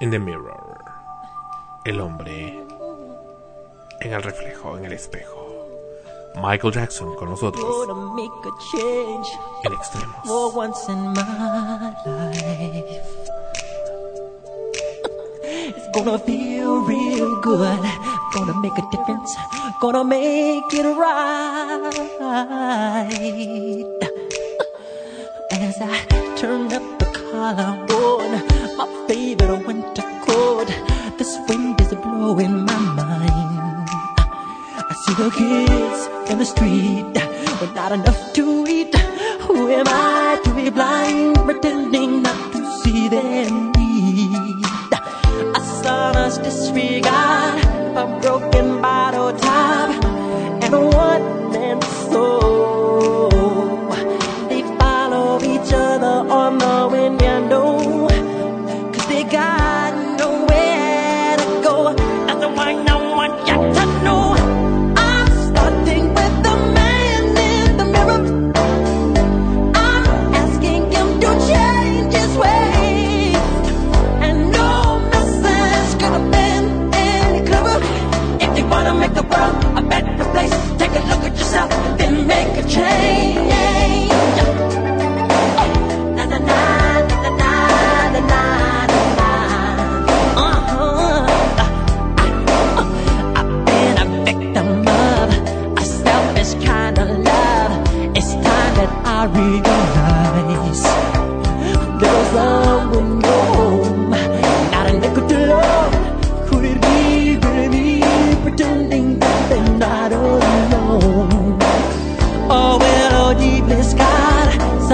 in 0.01 0.11
the 0.11 0.19
mirror. 0.19 0.77
El 1.85 2.01
hombre 2.01 2.59
en 4.01 4.13
el 4.13 4.21
reflejo, 4.21 4.77
en 4.77 4.85
el 4.85 4.93
espejo. 4.93 5.36
Michael 6.41 6.71
Jackson 6.73 7.15
con 7.15 7.29
nosotros 7.29 7.63
Gonna 7.87 8.13
make 8.13 8.31
a 8.45 8.51
change 8.71 9.27
en 9.65 9.73
Extremos. 9.73 10.15
for 10.25 10.51
once 10.55 10.87
in 10.89 11.13
my 11.13 11.93
life. 12.05 13.03
It's 15.43 15.87
gonna 15.93 16.17
feel 16.19 16.81
real 16.81 17.35
good. 17.41 17.79
Gonna 18.33 18.53
make 18.61 18.77
a 18.77 18.83
difference. 18.91 19.35
Gonna 19.81 20.03
make 20.03 20.73
it 20.73 20.85
right. 20.97 21.89
As 25.51 25.75
I 25.81 26.05
turn 26.37 26.71
up 26.73 26.83
the 26.99 27.05
collar 27.05 27.77
on 27.89 28.31
my 28.77 28.87
favorite 29.07 29.65
winter 29.65 30.03
coat, 30.25 30.67
this 31.17 31.37
wind 31.49 31.79
is 31.81 31.93
blowing 31.95 32.65
my 32.65 32.77
mind. 32.77 32.96
I 35.07 35.13
see 35.13 35.23
the 35.23 35.29
kids 35.31 36.31
in 36.31 36.37
the 36.37 36.45
street 36.45 37.05
with 37.61 37.73
not 37.73 37.93
enough 37.93 38.33
to 38.33 38.65
eat. 38.67 38.93
Who 39.47 39.69
am 39.69 39.85
I 39.87 40.37
to 40.43 40.53
be 40.53 40.69
blind, 40.69 41.35
pretending 41.45 42.23
not 42.23 42.51
to 42.51 42.79
see 42.81 43.07
their 43.07 43.49
need? 43.49 44.65
A 45.55 45.61
son's 45.81 46.37
disregard, 46.39 47.26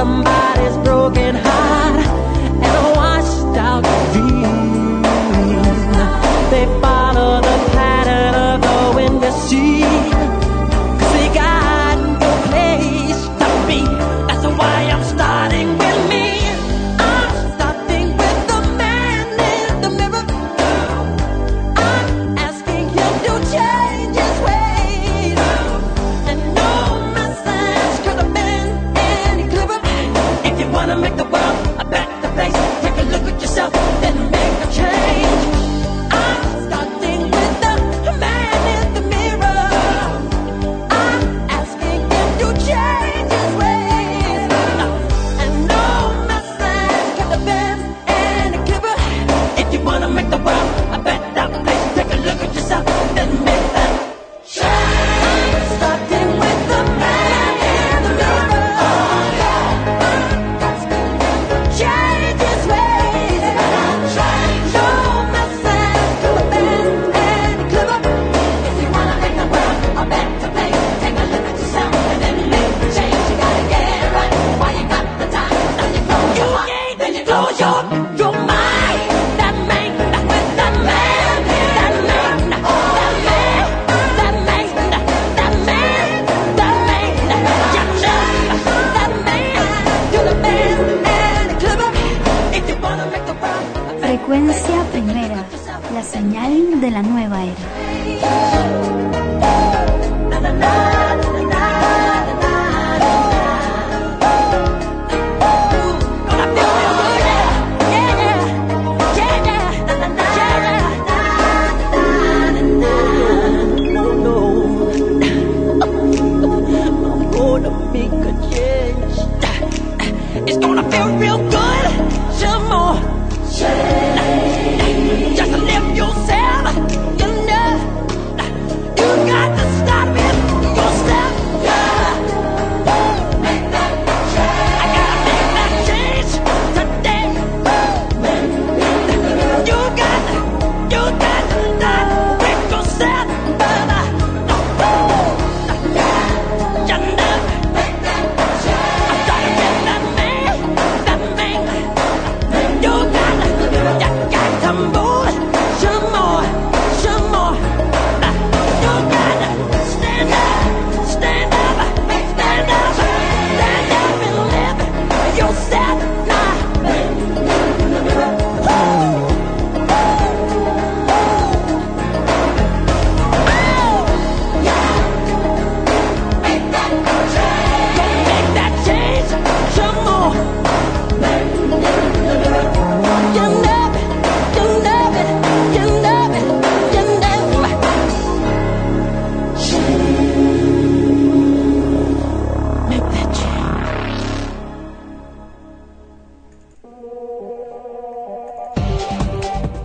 somebody 0.04 0.43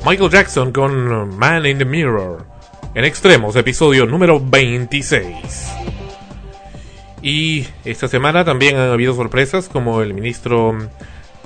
Michael 0.09 0.31
Jackson 0.31 0.73
con 0.73 1.37
Man 1.37 1.67
in 1.67 1.77
the 1.77 1.85
Mirror. 1.85 2.43
En 2.95 3.05
extremos, 3.05 3.55
episodio 3.57 4.07
número 4.07 4.41
26. 4.41 5.27
Y 7.21 7.67
esta 7.85 8.09
semana 8.09 8.43
también 8.43 8.77
han 8.77 8.89
habido 8.89 9.15
sorpresas 9.15 9.69
como 9.69 10.01
el 10.01 10.15
ministro 10.15 10.79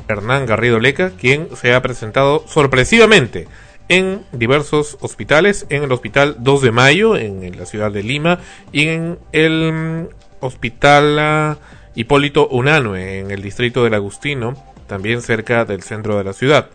Hernán 0.06 0.46
Garrido 0.46 0.78
Leca, 0.78 1.10
quien 1.10 1.48
se 1.56 1.74
ha 1.74 1.82
presentado 1.82 2.44
sorpresivamente 2.46 3.48
en 3.88 4.24
diversos 4.30 4.96
hospitales, 5.00 5.66
en 5.68 5.82
el 5.82 5.90
Hospital 5.90 6.36
2 6.38 6.62
de 6.62 6.70
Mayo, 6.70 7.16
en 7.16 7.58
la 7.58 7.66
ciudad 7.66 7.90
de 7.90 8.04
Lima, 8.04 8.38
y 8.70 8.86
en 8.86 9.18
el 9.32 9.72
mm, 9.72 10.08
Hospital 10.38 11.18
ah, 11.18 11.58
Hipólito 11.96 12.46
Unanue, 12.46 13.18
en 13.18 13.32
el 13.32 13.42
distrito 13.42 13.82
del 13.82 13.94
Agustino, 13.94 14.54
también 14.86 15.20
cerca 15.20 15.64
del 15.64 15.82
centro 15.82 16.16
de 16.16 16.22
la 16.22 16.32
ciudad. 16.32 16.70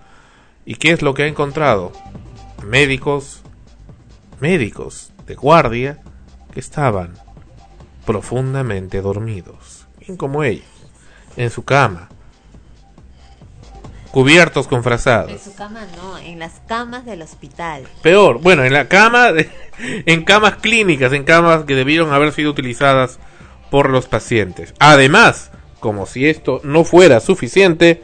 ¿Y 0.68 0.76
qué 0.76 0.92
es 0.92 1.02
lo 1.02 1.14
que 1.14 1.24
ha 1.24 1.28
encontrado? 1.28 1.94
Médicos, 2.64 3.42
médicos 4.42 5.14
de 5.26 5.34
guardia 5.36 6.00
que 6.54 6.60
estaban 6.60 7.14
profundamente 8.06 9.02
dormidos, 9.02 9.88
bien 10.00 10.18
como 10.18 10.44
ellos, 10.44 10.66
en 11.38 11.50
su 11.52 11.64
cama, 11.64 12.10
cubiertos 14.12 14.68
con 14.68 14.80
En 14.80 14.84
frazadas. 14.84 15.42
su 15.42 15.56
cama 15.56 15.86
no, 15.96 16.18
en 16.18 16.40
las 16.40 16.62
camas 16.68 17.06
del 17.06 17.22
hospital. 17.22 17.84
Peor, 18.02 18.42
bueno, 18.42 18.64
en 18.64 18.74
la 18.74 18.88
cama, 18.88 19.32
de- 19.32 19.50
en 20.06 20.24
camas 20.26 20.56
clínicas, 20.58 21.14
en 21.14 21.24
camas 21.24 21.64
que 21.66 21.76
debieron 21.76 22.12
haber 22.14 22.32
sido 22.34 22.52
utilizadas 22.52 23.20
por 23.72 23.90
los 23.90 24.08
pacientes. 24.08 24.74
Además, 24.80 25.52
como 25.80 26.06
si 26.06 26.28
esto 26.28 26.60
no 26.64 26.84
fuera 26.84 27.20
suficiente, 27.20 28.04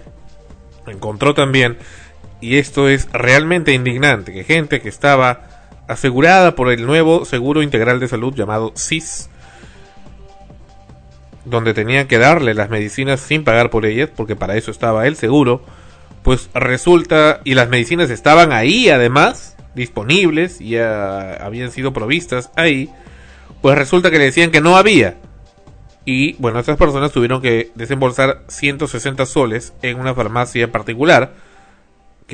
encontró 0.88 1.34
también, 1.34 1.78
y 2.44 2.58
esto 2.58 2.90
es 2.90 3.08
realmente 3.14 3.72
indignante, 3.72 4.34
que 4.34 4.44
gente 4.44 4.82
que 4.82 4.90
estaba 4.90 5.48
asegurada 5.88 6.56
por 6.56 6.70
el 6.74 6.86
nuevo 6.86 7.24
Seguro 7.24 7.64
Integral 7.64 8.02
de 8.02 8.10
Salud 8.10 8.36
llamado 8.36 8.74
SIS, 8.76 9.30
donde 11.46 11.74
tenían 11.74 12.08
que 12.08 12.18
darle 12.18 12.54
las 12.54 12.70
medicinas 12.70 13.22
sin 13.22 13.46
pagar 13.46 13.70
por 13.70 13.86
ellas, 13.86 14.10
porque 14.14 14.36
para 14.36 14.58
eso 14.58 14.72
estaba 14.72 15.08
el 15.08 15.16
seguro, 15.16 15.64
pues 16.22 16.50
resulta, 16.54 17.40
y 17.46 17.54
las 17.54 17.70
medicinas 17.70 18.10
estaban 18.10 18.52
ahí 18.52 18.90
además, 18.90 19.56
disponibles, 19.74 20.60
y 20.60 20.72
ya 20.72 21.36
habían 21.36 21.72
sido 21.72 21.94
provistas 21.94 22.52
ahí, 22.58 22.90
pues 23.62 23.78
resulta 23.78 24.12
que 24.12 24.20
le 24.20 24.26
decían 24.26 24.52
que 24.52 24.60
no 24.60 24.76
había. 24.76 25.16
Y 26.04 26.34
bueno, 26.40 26.60
estas 26.60 26.76
personas 26.76 27.14
tuvieron 27.14 27.42
que 27.42 27.72
desembolsar 27.76 28.44
160 28.50 29.26
soles 29.26 29.72
en 29.82 29.98
una 29.98 30.14
farmacia 30.14 30.70
particular 30.74 31.53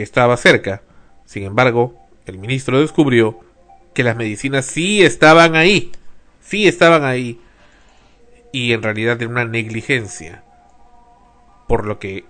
estaba 0.01 0.37
cerca. 0.37 0.81
Sin 1.25 1.43
embargo, 1.43 1.95
el 2.25 2.37
ministro 2.37 2.79
descubrió 2.79 3.39
que 3.93 4.03
las 4.03 4.15
medicinas 4.15 4.65
sí 4.65 5.01
estaban 5.01 5.55
ahí. 5.55 5.91
Sí 6.41 6.67
estaban 6.67 7.03
ahí. 7.03 7.39
Y 8.51 8.73
en 8.73 8.81
realidad 8.81 9.21
era 9.21 9.29
una 9.29 9.45
negligencia. 9.45 10.43
Por 11.67 11.85
lo 11.85 11.99
que 11.99 12.25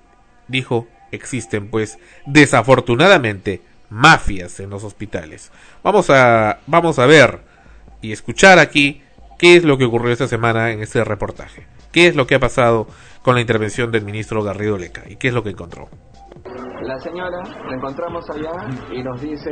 dijo, 0.48 0.88
existen 1.12 1.70
pues 1.70 1.98
desafortunadamente 2.26 3.62
mafias 3.90 4.60
en 4.60 4.70
los 4.70 4.84
hospitales. 4.84 5.52
Vamos 5.84 6.10
a 6.10 6.60
vamos 6.68 7.00
a 7.00 7.06
ver 7.06 7.40
y 8.02 8.12
escuchar 8.12 8.60
aquí 8.60 9.02
qué 9.38 9.56
es 9.56 9.64
lo 9.64 9.78
que 9.78 9.86
ocurrió 9.86 10.12
esta 10.12 10.28
semana 10.28 10.72
en 10.72 10.82
este 10.82 11.04
reportaje. 11.04 11.66
¿Qué 11.92 12.08
es 12.08 12.16
lo 12.16 12.28
que 12.28 12.36
ha 12.36 12.40
pasado 12.40 12.88
con 13.24 13.36
la 13.36 13.42
intervención 13.42 13.92
del 13.92 14.06
ministro 14.06 14.44
Garrido 14.44 14.78
Leca? 14.78 15.04
¿Y 15.10 15.16
qué 15.16 15.30
es 15.30 15.34
lo 15.34 15.44
que 15.44 15.50
encontró? 15.50 15.90
La 16.84 16.98
señora 17.00 17.42
la 17.70 17.76
encontramos 17.76 18.26
allá 18.30 18.52
y 18.92 19.04
nos 19.04 19.20
dice 19.22 19.52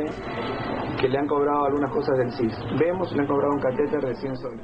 que 1.00 1.08
le 1.08 1.18
han 1.18 1.26
cobrado 1.26 1.66
algunas 1.66 1.92
cosas 1.92 2.16
del 2.18 2.32
CIS. 2.32 2.58
Vemos, 2.80 3.12
le 3.12 3.20
han 3.20 3.26
cobrado 3.28 3.52
un 3.52 3.60
catéter 3.60 4.00
de 4.00 4.14
100 4.14 4.36
soles. 4.36 4.60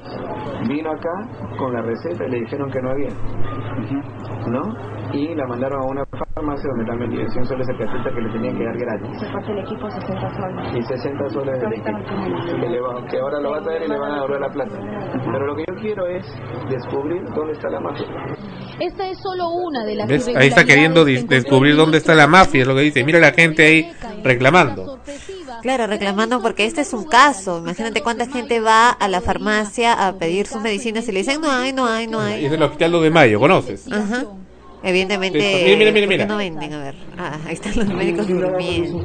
Vino 0.69 0.91
acá 0.91 1.11
con 1.59 1.73
la 1.73 1.83
receta 1.83 2.25
y 2.27 2.31
le 2.31 2.41
dijeron 2.41 2.71
que 2.71 2.81
no 2.81 2.91
había. 2.91 3.11
¿No? 4.47 4.95
Y 5.13 5.35
la 5.35 5.47
mandaron 5.47 5.81
a 5.83 5.85
una 5.85 6.05
farmacia 6.35 6.69
donde 6.71 6.85
también 6.87 7.11
tiene 7.11 7.29
100 7.29 7.45
soles 7.47 7.69
el 7.69 7.79
catéter 7.79 8.15
que 8.15 8.21
le 8.21 8.33
tenían 8.33 8.57
que 8.59 8.65
dar 8.65 8.77
gratis. 8.79 9.21
Se 9.21 9.27
parte 9.33 9.53
el 9.53 9.59
equipo 9.59 9.91
60 9.91 10.31
soles. 10.37 10.77
Y 10.77 10.83
60 10.83 11.29
soles 11.31 11.61
del 11.61 11.73
equipo. 11.75 11.99
Que, 12.61 12.69
le 12.69 12.81
va- 12.81 13.07
que 13.07 13.19
ahora 13.21 13.41
lo 13.41 13.51
va 13.51 13.59
a 13.59 13.63
traer 13.63 13.83
y 13.83 13.89
le 13.89 13.99
van 13.99 14.11
a 14.11 14.15
devolver 14.17 14.41
la 14.41 14.49
plata. 14.51 14.77
Pero 15.25 15.47
lo 15.47 15.55
que 15.57 15.65
yo 15.69 15.75
quiero 15.81 16.07
es 16.07 16.27
descubrir 16.69 17.23
dónde 17.35 17.53
está 17.53 17.69
la 17.71 17.81
mafia. 17.81 18.07
Esta 18.81 19.09
es 19.09 19.19
solo 19.23 19.51
una 19.51 19.85
de 19.85 19.95
las 19.95 20.09
¿Ves? 20.09 20.27
Ahí 20.35 20.49
está 20.49 20.65
queriendo 20.65 21.05
descubrir 21.05 21.77
dónde 21.77 21.99
está 21.99 22.14
la 22.15 22.27
mafia, 22.27 22.63
es 22.63 22.67
lo 22.67 22.75
que 22.75 22.83
dice. 22.83 23.05
Mira 23.05 23.19
la 23.19 23.33
gente 23.33 23.65
ahí 23.65 23.91
reclamando. 24.23 25.01
Claro, 25.63 25.87
reclamando 25.87 26.43
porque 26.43 26.67
este 26.67 26.83
es 26.83 26.93
un 26.93 27.05
caso. 27.05 27.59
Imagínate 27.59 28.03
cuánta 28.03 28.27
gente 28.27 28.61
va 28.61 28.91
a 28.91 29.09
la 29.09 29.21
farmacia 29.23 29.93
a 30.07 30.13
pedir 30.19 30.47
sus 30.47 30.61
medicinas 30.61 31.09
y 31.09 31.13
le 31.13 31.21
dicen 31.21 31.41
no 31.41 31.51
hay, 31.51 31.73
no 31.73 31.87
hay, 31.87 32.07
no 32.07 32.21
hay. 32.21 32.45
Es 32.45 32.51
del 32.51 32.63
Hospital 32.63 32.93
2 32.93 33.03
de 33.05 33.11
Mayo, 33.11 33.41
¿conoces? 33.41 33.91
Ajá. 33.91 34.25
Evidentemente, 34.87 35.39
Mira, 35.39 35.77
mira, 35.79 35.93
mira, 35.93 35.93
¿por 35.93 36.01
qué 36.01 36.07
mira. 36.09 36.27
no 36.27 36.37
venden? 36.37 36.73
A 36.75 36.79
ver, 36.79 36.95
ah, 37.17 37.39
ahí 37.47 37.55
están 37.55 37.73
los 37.75 37.89
médicos 37.89 38.29
durmiendo. 38.29 39.03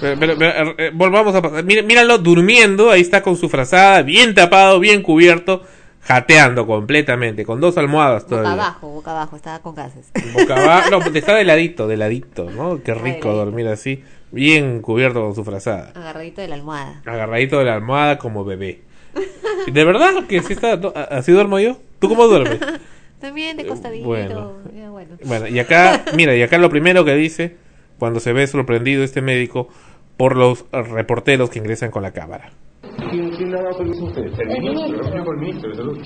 Pero, 0.00 0.16
pero, 0.20 0.38
pero, 0.38 0.74
eh, 0.78 0.90
volvamos 0.94 1.34
a 1.34 1.42
pasar. 1.42 1.64
Míralo 1.64 2.18
durmiendo, 2.18 2.90
ahí 2.90 3.00
está 3.00 3.20
con 3.22 3.36
su 3.36 3.48
frazada, 3.48 4.02
bien 4.02 4.34
tapado, 4.34 4.78
bien 4.78 5.02
cubierto, 5.02 5.62
jateando 6.02 6.66
completamente, 6.66 7.44
con 7.44 7.60
dos 7.60 7.78
almohadas 7.78 8.24
Boca 8.24 8.36
todavía. 8.36 8.52
abajo, 8.52 8.88
boca 8.88 9.10
abajo, 9.12 9.36
estaba 9.36 9.60
con 9.60 9.74
gases. 9.74 10.10
Boca 10.34 10.56
abajo, 10.56 10.90
no, 10.98 10.98
está 11.14 11.34
de 11.36 11.44
ladito, 11.44 11.86
de 11.86 11.96
ladito, 11.96 12.50
¿no? 12.50 12.82
Qué 12.82 12.94
rico 12.94 13.32
dormir 13.32 13.68
así, 13.68 14.02
bien 14.30 14.82
cubierto 14.82 15.22
con 15.22 15.34
su 15.34 15.44
frazada. 15.44 15.92
Agarradito 15.94 16.40
de 16.40 16.48
la 16.48 16.56
almohada. 16.56 17.02
Agarradito 17.06 17.58
de 17.58 17.64
la 17.66 17.74
almohada 17.74 18.18
como 18.18 18.44
bebé. 18.44 18.82
¿De 19.70 19.84
verdad 19.84 20.24
que 20.28 20.42
sí 20.42 20.54
está? 20.54 20.76
no, 20.76 20.92
¿Así 20.94 21.32
duermo 21.32 21.58
yo? 21.58 21.78
¿Tú 21.98 22.08
cómo 22.08 22.26
duermes? 22.26 22.58
También 23.20 23.56
de 23.56 23.66
costadito. 23.66 24.04
bueno. 24.04 24.54
bueno. 24.90 25.16
Bueno, 25.24 25.46
y 25.46 25.60
acá, 25.60 26.04
mira, 26.14 26.34
y 26.34 26.42
acá 26.42 26.58
lo 26.58 26.68
primero 26.70 27.04
que 27.04 27.14
dice, 27.14 27.56
cuando 28.00 28.18
se 28.18 28.32
ve 28.32 28.44
sorprendido 28.48 29.04
este 29.04 29.22
médico 29.22 29.68
por 30.16 30.36
los 30.36 30.64
eh, 30.72 30.82
reporteros 30.82 31.48
que 31.48 31.60
ingresan 31.60 31.92
con 31.92 32.02
la 32.02 32.10
cámara. 32.12 32.50
¿Quién, 33.10 33.30
quién 33.30 33.52
le 33.52 33.58
ha 33.58 33.62
dado 33.62 33.78
permiso 33.78 34.04
a 34.04 34.08
usted? 34.08 34.22
El 34.40 34.48
ministro, 34.48 35.00
el 35.00 35.04
señor 35.04 35.38
ministro 35.38 35.70
de 35.70 35.76
Salud. 35.76 35.98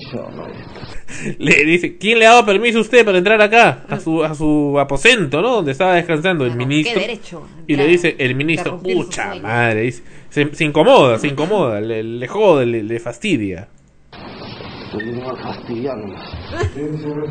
Le 1.39 1.65
dice, 1.65 1.97
¿quién 1.97 2.19
le 2.19 2.27
ha 2.27 2.31
dado 2.31 2.45
permiso 2.45 2.77
a 2.77 2.81
usted 2.81 3.03
para 3.03 3.17
entrar 3.17 3.41
acá? 3.41 3.85
A 3.89 3.99
su, 3.99 4.23
a 4.23 4.35
su 4.35 4.77
aposento, 4.79 5.41
¿no? 5.41 5.55
Donde 5.55 5.71
estaba 5.71 5.95
descansando 5.95 6.45
el 6.45 6.55
ministro. 6.55 6.93
¿Qué 6.93 7.07
derecho? 7.07 7.47
Y 7.65 7.75
le 7.75 7.87
dice 7.87 8.15
el 8.19 8.35
ministro, 8.35 8.77
pucha 8.77 9.27
sueño". 9.31 9.41
madre, 9.41 9.81
dice, 9.81 10.03
se, 10.29 10.53
se 10.53 10.65
incomoda, 10.65 11.17
se 11.17 11.27
incomoda, 11.27 11.81
le, 11.81 12.03
le 12.03 12.27
jode, 12.27 12.65
le, 12.65 12.83
le 12.83 12.99
fastidia. 12.99 13.67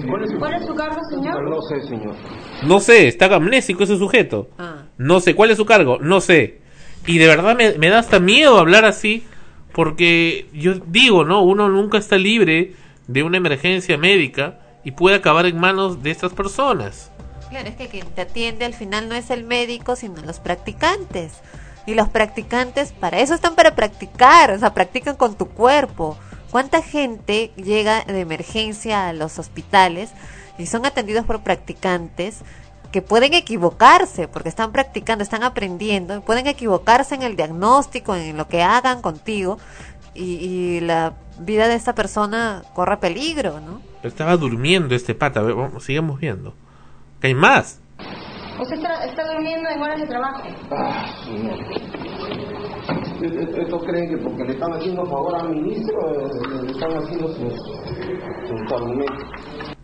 ¿Cuál 0.09 0.55
es 0.55 0.67
su 0.67 0.75
cargo, 0.75 1.01
señor? 1.11 1.49
No 1.49 1.63
sé, 1.63 1.81
señor. 1.89 2.15
No 2.67 2.81
sé, 2.81 3.09
está 3.09 3.35
amnésico 3.35 3.85
ese 3.85 3.97
sujeto. 3.97 4.49
Ah. 4.59 4.85
No 4.99 5.21
sé, 5.21 5.35
¿cuál 5.35 5.51
es 5.51 5.57
su 5.57 5.65
cargo? 5.65 5.99
No 6.01 6.21
sé. 6.21 6.59
Y 7.07 7.19
de 7.19 7.27
verdad 7.27 7.57
me, 7.57 7.79
me 7.79 7.89
da 7.89 8.01
hasta 8.01 8.19
miedo 8.21 8.59
hablar 8.59 8.85
así, 8.85 9.25
porque 9.77 10.49
yo 10.55 10.73
digo, 10.87 11.27
¿no? 11.27 11.43
Uno 11.43 11.69
nunca 11.69 11.99
está 11.99 12.17
libre 12.17 12.73
de 13.09 13.23
una 13.23 13.37
emergencia 13.37 13.99
médica 13.99 14.59
y 14.85 14.93
puede 14.93 15.17
acabar 15.17 15.45
en 15.45 15.61
manos 15.61 16.03
de 16.03 16.11
estas 16.11 16.33
personas. 16.33 17.11
Claro, 17.51 17.69
es 17.69 17.75
que 17.75 17.89
quien 17.89 18.07
te 18.07 18.23
atiende 18.23 18.65
al 18.65 18.73
final 18.73 19.11
no 19.11 19.15
es 19.15 19.29
el 19.29 19.45
médico, 19.45 19.95
sino 19.95 20.23
los 20.23 20.41
practicantes. 20.41 21.35
Y 21.85 21.93
los 21.93 22.09
practicantes 22.09 22.93
para 22.93 23.21
eso 23.21 23.35
están 23.35 23.55
para 23.55 23.77
practicar, 23.77 24.51
o 24.51 24.59
sea, 24.59 24.73
practican 24.73 25.15
con 25.15 25.37
tu 25.37 25.47
cuerpo. 25.47 26.17
¿Cuánta 26.51 26.81
gente 26.81 27.53
llega 27.57 28.03
de 28.05 28.21
emergencia 28.21 29.09
a 29.09 29.13
los 29.13 29.39
hospitales 29.39 30.11
y 30.57 30.65
son 30.65 30.87
atendidos 30.87 31.27
por 31.27 31.43
practicantes 31.43 32.39
que 32.97 33.03
pueden 33.03 33.35
equivocarse 33.35 34.27
porque 34.27 34.49
están 34.49 34.73
practicando, 34.73 35.23
están 35.23 35.43
aprendiendo, 35.43 36.23
pueden 36.23 36.47
equivocarse 36.47 37.15
en 37.15 37.25
el 37.25 37.37
diagnóstico, 37.37 38.17
en 38.17 38.39
lo 38.39 38.49
que 38.49 38.63
hagan 38.63 39.03
contigo 39.03 39.59
y, 40.15 40.23
y 40.23 40.81
la 40.81 41.13
vida 41.39 41.69
de 41.69 41.75
esta 41.75 41.95
persona 41.95 42.63
corre 42.73 42.97
peligro, 42.97 43.61
¿no? 43.61 43.83
Estaba 44.03 44.35
durmiendo 44.39 44.95
este 44.95 45.15
pata, 45.15 45.43
vamos, 45.43 45.85
sigamos 45.85 46.19
viendo. 46.19 46.55
¿Qué 47.21 47.27
hay 47.27 47.35
más? 47.35 47.83
Usted 48.63 48.77
está, 48.77 49.05
está 49.05 49.31
durmiendo 49.31 49.69
en 49.69 49.83
horas 49.83 50.01
de 50.01 50.07
trabajo. 50.07 50.43
Ah, 50.71 51.07
señor. 51.23 51.59
¿Estos 53.61 53.85
creen 53.85 54.09
que 54.09 54.17
porque 54.25 54.43
le 54.43 54.53
están 54.55 54.73
haciendo 54.73 55.05
favor 55.05 55.37
al 55.37 55.51
ministro, 55.51 55.99
eh, 56.15 56.63
le 56.63 56.73
están 56.73 56.97
haciendo 56.97 57.29
sus, 57.29 57.53
sus 58.49 58.73
argumentos? 58.73 59.23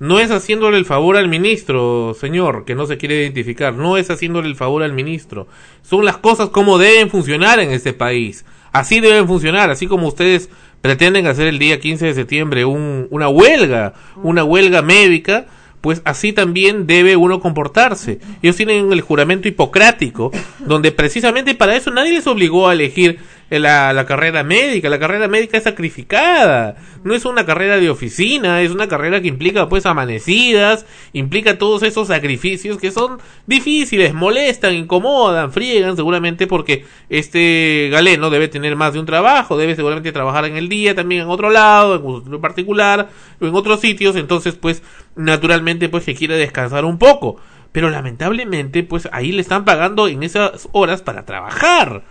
No 0.03 0.19
es 0.19 0.33
haciéndole 0.33 0.79
el 0.79 0.85
favor 0.85 1.17
al 1.17 1.29
ministro, 1.29 2.13
señor, 2.19 2.65
que 2.65 2.75
no 2.75 2.87
se 2.87 2.97
quiere 2.99 3.23
identificar. 3.23 3.73
No 3.75 3.97
es 3.97 4.11
haciéndole 4.11 4.49
el 4.49 4.57
favor 4.57 4.83
al 4.83 4.93
ministro. 4.93 5.47
Son 5.83 6.05
las 6.05 6.17
cosas 6.17 6.49
como 6.49 6.77
deben 6.77 7.09
funcionar 7.09 7.61
en 7.61 7.71
este 7.71 7.93
país. 7.93 8.45
Así 8.73 8.99
deben 8.99 9.29
funcionar, 9.29 9.71
así 9.71 9.87
como 9.87 10.09
ustedes 10.09 10.51
pretenden 10.81 11.29
hacer 11.29 11.47
el 11.47 11.61
día 11.61 11.79
15 11.79 12.07
de 12.07 12.15
septiembre 12.15 12.65
un- 12.65 13.07
una 13.11 13.29
huelga, 13.29 13.95
una 14.17 14.43
huelga 14.43 14.83
médica, 14.83 15.47
pues 15.81 16.03
así 16.05 16.33
también 16.33 16.89
debe 16.89 17.15
uno 17.17 17.39
comportarse. 17.41 18.19
Ellos 18.43 18.57
tienen 18.57 18.93
el 18.93 19.03
juramento 19.03 19.47
hipocrático, 19.47 20.33
donde 20.59 20.91
precisamente 20.91 21.55
para 21.55 21.77
eso 21.77 21.93
nadie 21.93 22.13
les 22.13 22.27
obligó 22.27 22.69
a 22.69 22.73
elegir 22.73 23.19
la, 23.61 23.93
la 23.93 24.07
carrera 24.07 24.43
médica. 24.43 24.89
La 24.89 24.99
carrera 24.99 25.29
médica 25.29 25.59
es 25.59 25.65
sacrificada. 25.65 26.77
No 27.05 27.15
es 27.15 27.25
una 27.25 27.45
carrera 27.45 27.79
de 27.79 27.91
oficina, 27.91 28.63
es 28.63 28.71
una 28.71 28.89
carrera 28.89 29.21
que 29.21 29.29
implica 29.29 29.69
pues 29.69 29.87
amanecidas, 29.87 30.87
implica 31.13 31.59
todos 31.59 31.83
esos 31.83 32.09
sacrificios 32.09 32.79
que 32.79 32.91
son 32.91 33.19
difíciles, 33.47 34.15
molestan, 34.15 34.75
incomodan, 34.75 35.53
friegan 35.53 35.97
seguramente 35.97 36.47
porque 36.47 36.85
este 37.09 37.89
galeno 37.91 38.31
debe 38.31 38.49
tener 38.49 38.77
más 38.77 38.93
de 38.93 39.01
un 39.01 39.07
trabajo, 39.07 39.57
debe 39.57 39.75
seguramente 39.75 40.13
trabajar 40.13 40.45
en 40.45 40.57
el 40.57 40.69
día, 40.69 40.95
también 40.95 41.23
en 41.23 41.29
otro 41.29 41.51
lado, 41.51 41.97
en 41.97 42.35
un 42.35 42.41
particular, 42.41 43.09
o 43.41 43.47
en 43.47 43.55
otros 43.55 43.81
sitios, 43.81 44.17
entonces 44.17 44.55
pues 44.55 44.83
naturalmente 45.17 45.89
pues 45.89 46.05
que 46.05 46.15
quiere 46.15 46.37
descansar 46.37 46.85
un 46.85 46.99
poco. 46.99 47.37
Pero 47.73 47.91
lamentablemente 47.91 48.83
pues 48.83 49.09
ahí 49.13 49.33
le 49.33 49.41
están 49.41 49.65
pagando 49.65 50.07
en 50.07 50.23
esas 50.23 50.69
horas 50.73 51.03
para 51.03 51.25
trabajar. 51.25 52.03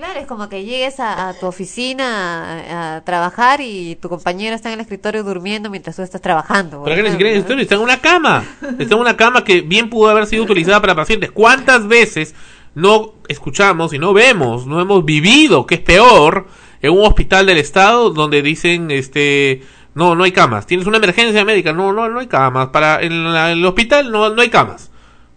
Claro, 0.00 0.18
es 0.20 0.26
como 0.26 0.48
que 0.48 0.64
llegues 0.64 0.98
a, 0.98 1.28
a 1.28 1.34
tu 1.34 1.46
oficina 1.46 2.94
a, 2.94 2.96
a 2.96 3.00
trabajar 3.04 3.60
y 3.60 3.96
tu 3.96 4.08
compañero 4.08 4.54
está 4.56 4.70
en 4.70 4.74
el 4.74 4.80
escritorio 4.80 5.22
durmiendo 5.22 5.68
mientras 5.68 5.94
tú 5.96 6.02
estás 6.02 6.22
trabajando. 6.22 6.82
ni 6.86 6.92
siquiera 6.94 7.08
ejemplo, 7.08 7.26
en 7.26 7.32
el 7.32 7.38
escritorio, 7.40 7.62
está 7.62 7.74
en 7.74 7.80
una 7.82 8.00
cama. 8.00 8.44
Está 8.78 8.94
en 8.94 9.00
una 9.00 9.16
cama 9.16 9.44
que 9.44 9.60
bien 9.60 9.90
pudo 9.90 10.08
haber 10.08 10.26
sido 10.26 10.44
utilizada 10.44 10.80
para 10.80 10.94
pacientes. 10.94 11.30
¿Cuántas 11.30 11.86
veces 11.86 12.34
no 12.74 13.12
escuchamos 13.28 13.92
y 13.92 13.98
no 13.98 14.12
vemos, 14.14 14.66
no 14.66 14.80
hemos 14.80 15.04
vivido, 15.04 15.66
que 15.66 15.74
es 15.74 15.80
peor, 15.82 16.46
en 16.80 16.92
un 16.92 17.04
hospital 17.04 17.44
del 17.46 17.58
estado 17.58 18.08
donde 18.10 18.40
dicen, 18.42 18.90
este, 18.90 19.62
no, 19.94 20.14
no 20.14 20.24
hay 20.24 20.32
camas. 20.32 20.66
Tienes 20.66 20.86
una 20.86 20.96
emergencia 20.96 21.44
médica, 21.44 21.72
no, 21.74 21.92
no, 21.92 22.08
no 22.08 22.20
hay 22.20 22.26
camas. 22.26 22.68
Para 22.68 23.02
en, 23.02 23.32
la- 23.34 23.52
en 23.52 23.58
el 23.58 23.66
hospital 23.66 24.10
no, 24.10 24.30
no 24.30 24.40
hay 24.40 24.48
camas. 24.48 24.89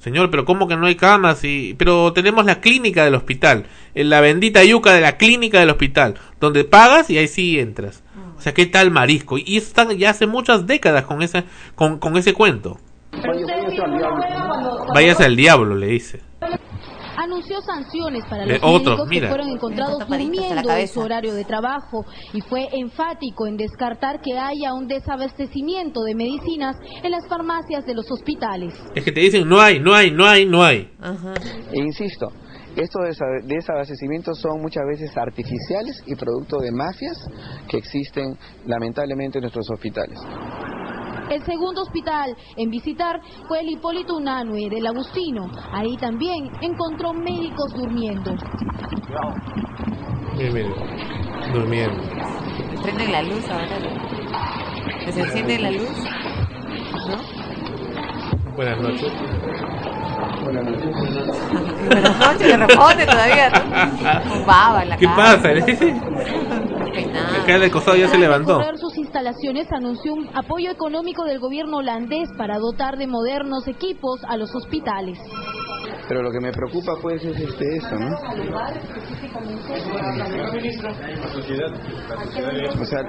Señor, 0.03 0.29
pero 0.29 0.43
¿cómo 0.43 0.67
que 0.67 0.75
no 0.75 0.85
hay 0.85 0.95
camas? 0.95 1.45
Y, 1.45 1.75
pero 1.77 2.11
tenemos 2.11 2.43
la 2.43 2.59
clínica 2.59 3.05
del 3.05 3.15
hospital, 3.15 3.67
en 3.95 4.09
la 4.09 4.19
bendita 4.19 4.61
yuca 4.61 4.91
de 4.91 4.99
la 4.99 5.15
clínica 5.15 5.61
del 5.61 5.69
hospital, 5.69 6.15
donde 6.41 6.65
pagas 6.65 7.09
y 7.09 7.17
ahí 7.17 7.29
sí 7.29 7.57
entras. 7.57 8.03
O 8.37 8.41
sea, 8.41 8.53
¿qué 8.53 8.65
tal 8.65 8.91
marisco? 8.91 9.37
Y 9.37 9.55
eso 9.55 9.67
están 9.67 9.91
ya 9.91 10.09
hace 10.09 10.27
muchas 10.27 10.67
décadas 10.67 11.05
con 11.05 11.21
ese, 11.21 11.45
con, 11.75 11.99
con 11.99 12.17
ese 12.17 12.33
cuento. 12.33 12.77
Váyase 14.93 15.23
al 15.23 15.37
diablo, 15.37 15.75
le 15.77 15.87
dice. 15.87 16.19
Anunció 17.23 17.61
sanciones 17.61 18.23
para 18.29 18.43
Eh, 18.43 18.59
los 18.59 18.61
médicos 18.61 19.07
mira. 19.07 19.21
que 19.21 19.27
fueron 19.33 19.49
encontrados 19.49 20.07
durmiendo 20.07 20.71
en 20.71 20.87
su 20.87 20.99
horario 20.99 21.33
de 21.33 21.43
trabajo 21.45 22.05
y 22.33 22.41
fue 22.41 22.67
enfático 22.73 23.47
en 23.47 23.57
descartar 23.57 24.21
que 24.21 24.37
haya 24.37 24.73
un 24.73 24.87
desabastecimiento 24.87 26.01
de 26.03 26.15
medicinas 26.15 26.75
en 27.01 27.11
las 27.11 27.27
farmacias 27.27 27.85
de 27.85 27.93
los 27.93 28.05
hospitales. 28.11 28.73
Es 28.95 29.03
que 29.03 29.11
te 29.11 29.21
dicen, 29.21 29.47
no 29.47 29.59
hay, 29.59 29.79
no 29.79 29.93
hay, 29.93 30.11
no 30.11 30.25
hay, 30.25 30.45
no 30.45 30.63
hay. 30.63 30.91
Ajá. 30.99 31.33
E 31.71 31.79
insisto, 31.79 32.27
estos 32.75 33.01
desa- 33.03 33.43
desabastecimientos 33.45 34.39
son 34.39 34.61
muchas 34.61 34.83
veces 34.87 35.15
artificiales 35.17 36.01
y 36.05 36.15
producto 36.15 36.57
de 36.57 36.71
mafias 36.71 37.17
que 37.69 37.77
existen 37.77 38.37
lamentablemente 38.65 39.37
en 39.37 39.43
nuestros 39.43 39.69
hospitales. 39.71 40.17
El 41.29 41.43
segundo 41.43 41.81
hospital 41.81 42.35
en 42.57 42.69
visitar 42.69 43.21
fue 43.47 43.61
el 43.61 43.69
Hipólito 43.69 44.15
Unanue 44.15 44.69
del 44.69 44.85
Agustino. 44.85 45.49
Ahí 45.71 45.95
también 45.97 46.51
encontró 46.61 47.13
médicos 47.13 47.73
durmiendo. 47.75 48.35
Miren, 50.35 50.53
miren, 50.53 50.73
durmiendo. 51.53 52.03
Prenden 52.81 53.11
la 53.11 53.21
luz 53.23 53.49
ahora. 53.49 53.79
¿Les 55.05 55.17
enciende 55.17 55.59
la 55.59 55.71
luz? 55.71 55.97
¿No? 57.07 58.55
Buenas 58.55 58.79
noches. 58.81 59.11
Buenas 60.43 62.19
noches, 62.19 62.47
le 62.47 62.57
responde 62.57 63.05
todavía. 63.05 63.49
¿no? 63.49 64.29
Con 64.29 64.45
baba 64.45 64.83
en 64.83 64.89
la 64.89 64.97
¿Qué 64.97 65.05
cara. 65.05 65.15
pasa? 65.15 65.49
Acá 67.41 67.57
ya 67.97 68.07
se 68.07 68.17
levantó. 68.17 68.59
recorrer 68.59 68.77
sus 68.77 68.97
instalaciones 68.97 69.67
anunció 69.71 70.13
un 70.13 70.29
apoyo 70.33 70.71
económico 70.71 71.23
del 71.25 71.39
gobierno 71.39 71.77
holandés 71.77 72.29
para 72.37 72.57
dotar 72.59 72.97
de 72.97 73.07
modernos 73.07 73.67
equipos 73.67 74.21
a 74.27 74.37
los 74.37 74.53
hospitales. 74.55 75.17
Pero 76.07 76.21
lo 76.21 76.31
que 76.31 76.39
me 76.39 76.51
preocupa 76.51 76.93
pues 77.01 77.23
es 77.23 77.39
este 77.39 77.77
eso, 77.77 77.95
¿no? 77.95 78.15
O 82.81 82.85
sea, 82.85 82.99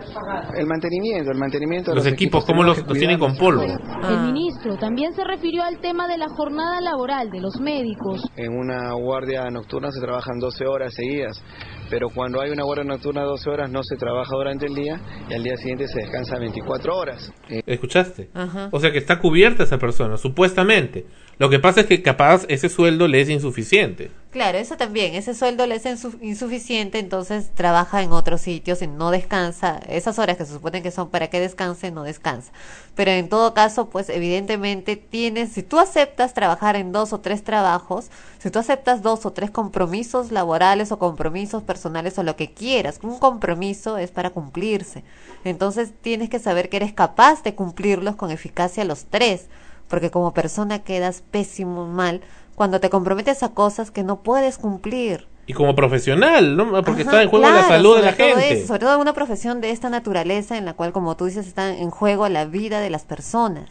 el 0.57 0.67
mantenimiento, 0.67 1.31
el 1.31 1.39
mantenimiento 1.39 1.91
de 1.91 1.97
Los 1.97 2.07
equipos, 2.07 2.45
¿cómo 2.45 2.63
tenemos 2.63 2.79
los, 2.79 2.89
los 2.89 2.99
tienen 2.99 3.19
con 3.19 3.37
polvo? 3.37 3.65
Ah. 3.65 4.09
El 4.11 4.33
ministro 4.33 4.77
también 4.77 5.13
se 5.15 5.25
refirió 5.25 5.63
al 5.65 5.79
tema 5.79 6.07
de 6.07 6.19
la 6.19 6.29
jornada 6.29 6.81
laboral 6.81 7.31
de 7.31 7.41
los 7.41 7.61
médicos. 7.61 8.23
En 8.37 8.57
una 8.57 8.93
guardia 8.93 9.51
nocturna 9.51 9.91
se 9.91 10.01
trabajan 10.01 10.39
12 10.39 10.67
horas 10.67 10.95
seguidas, 10.95 11.43
pero 11.91 12.09
cuando 12.09 12.41
hay 12.41 12.51
una 12.51 12.65
guardia 12.65 12.85
nocturna 12.85 13.23
de 13.23 13.27
12 13.29 13.51
horas 13.51 13.71
no 13.71 13.83
se 13.83 13.97
trabaja 13.97 14.35
durante 14.37 14.67
el 14.67 14.75
día 14.75 15.01
y 15.29 15.35
al 15.35 15.43
día 15.43 15.57
siguiente 15.57 15.87
se 15.89 16.01
descansa 16.01 16.39
24 16.39 16.97
horas. 16.97 17.33
Eh, 17.49 17.63
¿Escuchaste? 17.67 18.29
Ajá. 18.35 18.69
O 18.73 18.81
sea 18.81 18.93
que 18.93 18.99
está 18.99 19.19
cubierta 19.19 19.65
esa 19.65 19.79
persona, 19.79 20.17
supuestamente. 20.17 21.07
Lo 21.39 21.51
que 21.51 21.59
pasa 21.59 21.81
es 21.81 21.87
que 21.87 22.03
capaz 22.03 22.45
ese 22.49 22.69
sueldo 22.69 23.09
le 23.09 23.21
es 23.21 23.29
insuficiente. 23.29 24.11
Claro, 24.35 24.59
eso 24.59 24.77
también. 24.77 25.15
Ese 25.15 25.33
sueldo 25.33 25.65
le 25.65 25.77
es 25.77 25.85
insu- 25.87 26.19
insuficiente, 26.21 26.99
entonces 26.99 27.53
trabaja 27.55 28.03
en 28.03 28.11
otros 28.11 28.41
sitios 28.41 28.83
y 28.83 28.89
no 28.89 29.13
descansa. 29.13 29.79
Esas 29.89 30.19
horas 30.19 30.37
que 30.37 30.45
se 30.45 30.53
supone 30.55 30.83
que 30.83 30.91
son 30.91 31.09
para 31.09 31.29
que 31.31 31.39
descanse, 31.39 31.93
no 31.93 32.03
descansa. 32.03 32.51
Pero 32.97 33.13
en 33.13 33.29
todo 33.29 33.55
caso, 33.55 33.89
pues 33.91 34.09
evidentemente 34.09 34.97
tienes, 34.97 35.53
si 35.53 35.63
tú 35.63 35.79
aceptas 35.79 36.35
trabajar 36.35 36.75
en 36.75 36.91
dos 36.91 37.13
o 37.13 37.21
tres 37.21 37.45
trabajos, 37.45 38.11
si 38.41 38.51
tú 38.51 38.59
aceptas 38.59 39.03
dos 39.03 39.25
o 39.25 39.33
tres 39.33 39.53
compromisos 39.53 40.33
laborales 40.33 40.91
o 40.91 40.99
compromisos 40.99 41.63
personales 41.63 42.19
o 42.19 42.25
lo 42.25 42.35
que 42.35 42.53
quieras, 42.53 42.99
un 43.05 43.21
compromiso 43.21 43.99
es 43.99 44.11
para 44.11 44.31
cumplirse. 44.31 45.05
Entonces 45.45 45.93
tienes 46.01 46.29
que 46.29 46.41
saber 46.41 46.69
que 46.71 46.79
eres 46.79 46.93
capaz 46.93 47.45
de 47.45 47.55
cumplirlos 47.55 48.17
con 48.17 48.33
eficacia 48.33 48.85
los 48.85 49.05
tres. 49.05 49.47
porque 49.89 50.11
como 50.11 50.33
persona 50.33 50.79
quedas 50.83 51.23
pésimo 51.31 51.87
mal 51.87 52.23
cuando 52.55 52.81
te 52.81 52.91
comprometes 52.91 53.43
a 53.43 53.55
cosas 53.55 53.91
que 53.91 54.03
no 54.03 54.23
puedes 54.23 54.59
cumplir. 54.59 55.27
Y 55.47 55.53
como 55.53 55.75
profesional, 55.75 56.57
¿no? 56.57 56.71
Porque 56.83 57.03
Ajá, 57.03 57.11
está 57.11 57.23
en 57.23 57.29
juego 57.29 57.51
la 57.51 57.69
salud 57.69 57.97
de 57.97 58.03
la 58.03 58.13
gente. 58.13 58.53
eso, 58.53 58.67
sobre 58.69 58.81
todo 58.81 58.95
en 58.95 59.01
una 59.01 59.13
profesión 59.13 59.61
de 59.61 59.71
esta 59.71 59.91
naturaleza 59.91 60.57
en 60.57 60.65
la 60.65 60.73
cual, 60.73 60.93
como 60.93 61.17
tú 61.17 61.27
dices, 61.27 61.47
está 61.47 61.77
en 61.77 61.91
juego 61.91 62.29
la 62.29 62.47
vida 62.47 62.81
de 62.81 62.89
las 62.89 63.05
personas. 63.05 63.71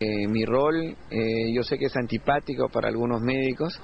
Eh, 0.00 0.26
mi 0.26 0.44
rol, 0.44 0.96
eh, 1.10 1.52
yo 1.54 1.62
sé 1.62 1.78
que 1.78 1.86
es 1.86 1.96
antipático 1.96 2.68
para 2.68 2.88
algunos 2.88 3.22
médicos, 3.22 3.80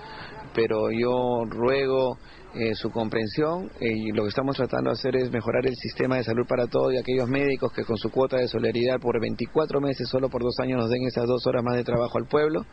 pero 0.54 0.90
yo 0.90 1.44
ruego 1.46 2.18
eh, 2.54 2.74
su 2.74 2.90
comprensión 2.90 3.70
eh, 3.80 3.88
y 3.90 4.12
lo 4.12 4.24
que 4.24 4.28
estamos 4.28 4.56
tratando 4.56 4.90
de 4.90 4.94
hacer 4.94 5.16
es 5.16 5.30
mejorar 5.30 5.66
el 5.66 5.74
sistema 5.74 6.16
de 6.16 6.24
salud 6.24 6.46
para 6.46 6.66
todos 6.66 6.92
y 6.92 6.98
aquellos 6.98 7.26
médicos 7.26 7.72
que 7.72 7.84
con 7.84 7.96
su 7.96 8.10
cuota 8.10 8.36
de 8.36 8.46
solidaridad 8.46 9.00
por 9.00 9.18
24 9.20 9.80
meses, 9.80 10.06
solo 10.08 10.28
por 10.28 10.42
dos 10.42 10.58
años, 10.60 10.78
nos 10.78 10.90
den 10.90 11.04
esas 11.06 11.26
dos 11.26 11.46
horas 11.46 11.62
más 11.64 11.76
de 11.76 11.84
trabajo 11.84 12.18
al 12.18 12.26
pueblo, 12.26 12.66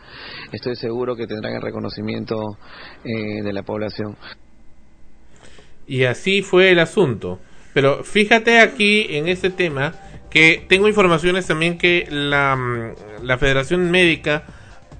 estoy 0.51 0.75
seguro 0.75 1.15
que 1.15 1.27
tendrán 1.27 1.53
el 1.53 1.61
reconocimiento 1.61 2.35
eh, 3.05 3.41
de 3.41 3.53
la 3.53 3.63
población. 3.63 4.17
Y 5.87 6.03
así 6.03 6.41
fue 6.41 6.71
el 6.71 6.79
asunto. 6.79 7.39
Pero 7.73 8.03
fíjate 8.03 8.59
aquí 8.59 9.07
en 9.09 9.27
este 9.27 9.49
tema 9.49 9.93
que 10.29 10.65
tengo 10.67 10.87
informaciones 10.87 11.47
también 11.47 11.77
que 11.77 12.05
la, 12.09 12.55
mm, 12.55 13.23
la 13.23 13.37
Federación 13.37 13.89
Médica 13.89 14.43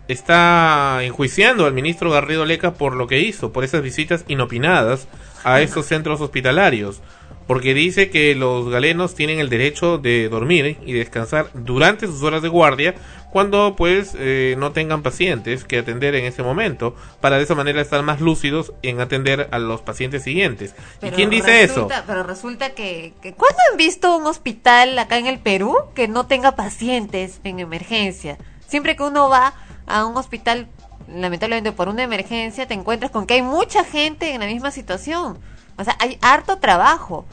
está 0.09 1.03
enjuiciando 1.03 1.65
al 1.65 1.73
ministro 1.73 2.09
Garrido 2.09 2.43
Leca 2.43 2.73
por 2.73 2.95
lo 2.95 3.07
que 3.07 3.19
hizo, 3.19 3.53
por 3.53 3.63
esas 3.63 3.83
visitas 3.83 4.25
inopinadas 4.27 5.07
a 5.43 5.61
estos 5.61 5.85
centros 5.85 6.19
hospitalarios. 6.19 6.99
Porque 7.45 7.73
dice 7.73 8.09
que 8.09 8.35
los 8.35 8.69
galenos 8.69 9.15
tienen 9.15 9.39
el 9.39 9.49
derecho 9.49 9.97
de 9.97 10.29
dormir 10.29 10.77
y 10.85 10.93
descansar 10.93 11.49
durante 11.53 12.05
sus 12.05 12.21
horas 12.21 12.43
de 12.43 12.47
guardia 12.47 12.95
cuando 13.31 13.75
pues 13.75 14.15
eh, 14.17 14.55
no 14.57 14.71
tengan 14.71 15.01
pacientes 15.01 15.63
que 15.63 15.79
atender 15.79 16.15
en 16.15 16.25
ese 16.25 16.43
momento 16.43 16.95
para 17.21 17.37
de 17.37 17.43
esa 17.43 17.55
manera 17.55 17.81
estar 17.81 18.03
más 18.03 18.21
lúcidos 18.21 18.73
en 18.83 19.01
atender 19.01 19.47
a 19.51 19.59
los 19.59 19.81
pacientes 19.81 20.23
siguientes. 20.23 20.75
¿Y 21.01 21.09
quién 21.09 21.29
dice 21.29 21.63
eso? 21.63 21.87
Pero 22.05 22.23
resulta 22.23 22.71
que, 22.71 23.13
que 23.21 23.33
¿cuándo 23.33 23.57
han 23.71 23.77
visto 23.77 24.15
un 24.15 24.25
hospital 24.27 24.97
acá 24.97 25.17
en 25.17 25.27
el 25.27 25.39
Perú 25.39 25.75
que 25.95 26.07
no 26.07 26.27
tenga 26.27 26.55
pacientes 26.55 27.41
en 27.43 27.59
emergencia? 27.59 28.37
Siempre 28.67 28.95
que 28.95 29.01
uno 29.01 29.29
va 29.29 29.55
a 29.89 30.05
un 30.05 30.15
hospital, 30.15 30.67
lamentablemente 31.07 31.71
por 31.71 31.89
una 31.89 32.03
emergencia, 32.03 32.67
te 32.67 32.73
encuentras 32.73 33.11
con 33.11 33.25
que 33.25 33.33
hay 33.33 33.41
mucha 33.41 33.83
gente 33.83 34.33
en 34.33 34.39
la 34.39 34.47
misma 34.47 34.71
situación. 34.71 35.37
O 35.77 35.83
sea, 35.83 35.95
hay 35.99 36.17
harto 36.21 36.59
trabajo. 36.59 37.25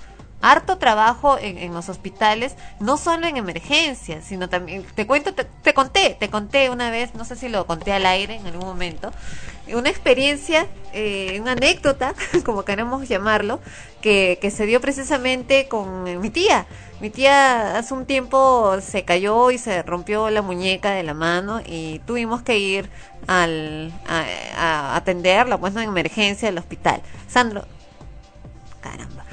Harto 0.42 0.76
trabajo 0.76 1.38
en, 1.40 1.72
los 1.72 1.88
hospitales, 1.88 2.56
no 2.78 2.98
solo 2.98 3.26
en 3.26 3.36
emergencias, 3.38 4.24
sino 4.24 4.48
también, 4.48 4.84
te 4.94 5.06
cuento, 5.06 5.34
te, 5.34 5.44
te 5.44 5.72
conté, 5.72 6.14
te 6.20 6.28
conté 6.28 6.68
una 6.68 6.90
vez, 6.90 7.14
no 7.14 7.24
sé 7.24 7.36
si 7.36 7.48
lo 7.48 7.66
conté 7.66 7.92
al 7.92 8.04
aire 8.04 8.36
en 8.36 8.46
algún 8.46 8.66
momento, 8.66 9.12
una 9.74 9.88
experiencia, 9.88 10.66
eh, 10.92 11.38
una 11.40 11.52
anécdota, 11.52 12.14
como 12.44 12.64
queremos 12.64 13.08
llamarlo, 13.08 13.60
que, 14.06 14.50
se 14.50 14.66
dio 14.66 14.80
precisamente 14.80 15.66
con 15.68 16.06
eh, 16.06 16.18
mi 16.18 16.30
tía. 16.30 16.66
Mi 17.00 17.10
tía 17.10 17.76
hace 17.76 17.92
un 17.92 18.06
tiempo 18.06 18.80
se 18.80 19.04
cayó 19.04 19.50
y 19.50 19.58
se 19.58 19.82
rompió 19.82 20.30
la 20.30 20.42
muñeca 20.42 20.92
de 20.92 21.02
la 21.02 21.12
mano 21.12 21.60
y 21.66 22.00
tuvimos 22.06 22.42
que 22.42 22.58
ir 22.58 22.88
al, 23.26 23.92
a, 24.06 24.24
a 24.56 24.96
atenderla, 24.96 25.58
pues 25.58 25.74
en 25.74 25.82
emergencia 25.82 26.48
al 26.48 26.58
hospital. 26.58 27.02
Sandro, 27.28 27.66
caramba. 28.80 29.24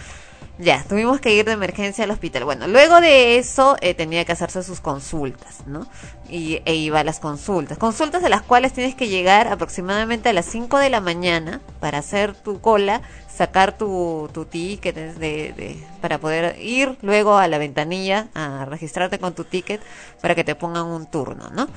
Ya, 0.59 0.83
tuvimos 0.87 1.19
que 1.19 1.33
ir 1.33 1.45
de 1.45 1.51
emergencia 1.51 2.03
al 2.03 2.11
hospital. 2.11 2.45
Bueno, 2.45 2.67
luego 2.67 3.01
de 3.01 3.37
eso 3.37 3.75
eh, 3.81 3.93
tenía 3.93 4.23
que 4.23 4.31
hacerse 4.33 4.61
sus 4.63 4.81
consultas, 4.81 5.65
¿no? 5.65 5.87
Y, 6.35 6.63
e 6.65 6.73
iba 6.73 7.01
a 7.01 7.03
las 7.03 7.19
consultas. 7.19 7.77
Consultas 7.77 8.23
de 8.23 8.29
las 8.29 8.41
cuales 8.41 8.73
tienes 8.73 8.95
que 8.95 9.07
llegar 9.07 9.47
aproximadamente 9.47 10.29
a 10.29 10.33
las 10.33 10.47
5 10.47 10.79
de 10.79 10.89
la 10.89 10.99
mañana 10.99 11.61
para 11.79 11.99
hacer 11.99 12.33
tu 12.33 12.59
cola, 12.59 13.03
sacar 13.29 13.77
tu, 13.77 14.29
tu 14.33 14.45
ticket 14.45 14.95
para 16.01 16.17
poder 16.17 16.59
ir 16.59 16.97
luego 17.01 17.37
a 17.37 17.47
la 17.47 17.57
ventanilla 17.57 18.27
a 18.33 18.65
registrarte 18.65 19.19
con 19.19 19.33
tu 19.33 19.43
ticket 19.43 19.81
para 20.21 20.35
que 20.35 20.43
te 20.43 20.55
pongan 20.55 20.85
un 20.85 21.05
turno, 21.05 21.49
¿no? 21.51 21.67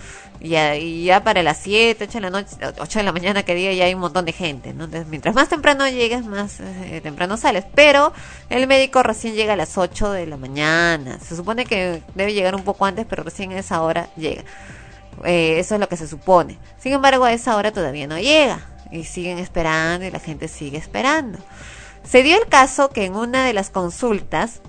Y 0.40 0.50
ya, 0.50 0.76
y 0.76 1.04
ya 1.04 1.22
para 1.22 1.42
las 1.42 1.58
7, 1.58 2.04
8 2.04 2.12
de 2.12 2.20
la 2.20 2.30
noche, 2.30 2.56
8 2.78 2.98
de 2.98 3.04
la 3.04 3.12
mañana 3.12 3.42
que 3.42 3.54
diga 3.54 3.72
ya 3.72 3.84
hay 3.84 3.94
un 3.94 4.00
montón 4.00 4.24
de 4.24 4.32
gente, 4.32 4.74
¿no? 4.74 4.84
Entonces, 4.84 5.08
mientras 5.08 5.34
más 5.34 5.48
temprano 5.48 5.88
llegues, 5.88 6.24
más 6.26 6.60
eh, 6.60 7.00
temprano 7.02 7.36
sales. 7.36 7.64
Pero 7.74 8.12
el 8.50 8.66
médico 8.66 9.02
recién 9.02 9.34
llega 9.34 9.54
a 9.54 9.56
las 9.56 9.78
8 9.78 10.12
de 10.12 10.26
la 10.26 10.36
mañana. 10.36 11.18
Se 11.20 11.36
supone 11.36 11.64
que 11.64 12.02
debe 12.14 12.34
llegar 12.34 12.54
un 12.54 12.64
poco 12.64 12.84
antes, 12.84 13.06
pero 13.08 13.22
recién 13.22 13.52
a 13.52 13.58
esa 13.58 13.80
hora 13.82 14.08
llega. 14.16 14.44
Eh, 15.24 15.58
eso 15.58 15.74
es 15.74 15.80
lo 15.80 15.88
que 15.88 15.96
se 15.96 16.08
supone. 16.08 16.58
Sin 16.78 16.92
embargo, 16.92 17.24
a 17.24 17.32
esa 17.32 17.56
hora 17.56 17.72
todavía 17.72 18.06
no 18.06 18.18
llega. 18.18 18.60
Y 18.90 19.04
siguen 19.04 19.38
esperando 19.38 20.06
y 20.06 20.10
la 20.10 20.20
gente 20.20 20.48
sigue 20.48 20.78
esperando. 20.78 21.38
Se 22.04 22.22
dio 22.22 22.36
el 22.40 22.48
caso 22.48 22.90
que 22.90 23.04
en 23.04 23.16
una 23.16 23.44
de 23.44 23.52
las 23.52 23.70
consultas 23.70 24.60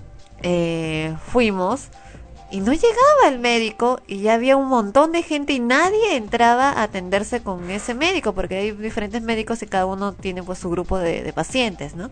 eh, 0.42 1.14
fuimos 1.30 1.88
y 2.50 2.60
no 2.60 2.72
llegaba 2.72 3.28
el 3.28 3.38
médico 3.38 4.00
y 4.06 4.22
ya 4.22 4.34
había 4.34 4.56
un 4.56 4.68
montón 4.68 5.12
de 5.12 5.22
gente 5.22 5.52
y 5.52 5.60
nadie 5.60 6.16
entraba 6.16 6.70
a 6.70 6.84
atenderse 6.84 7.42
con 7.42 7.70
ese 7.70 7.94
médico 7.94 8.32
porque 8.32 8.56
hay 8.56 8.70
diferentes 8.72 9.22
médicos 9.22 9.62
y 9.62 9.66
cada 9.66 9.86
uno 9.86 10.14
tiene 10.14 10.42
pues 10.42 10.58
su 10.58 10.70
grupo 10.70 10.98
de, 10.98 11.22
de 11.22 11.32
pacientes, 11.32 11.94
¿no? 11.94 12.10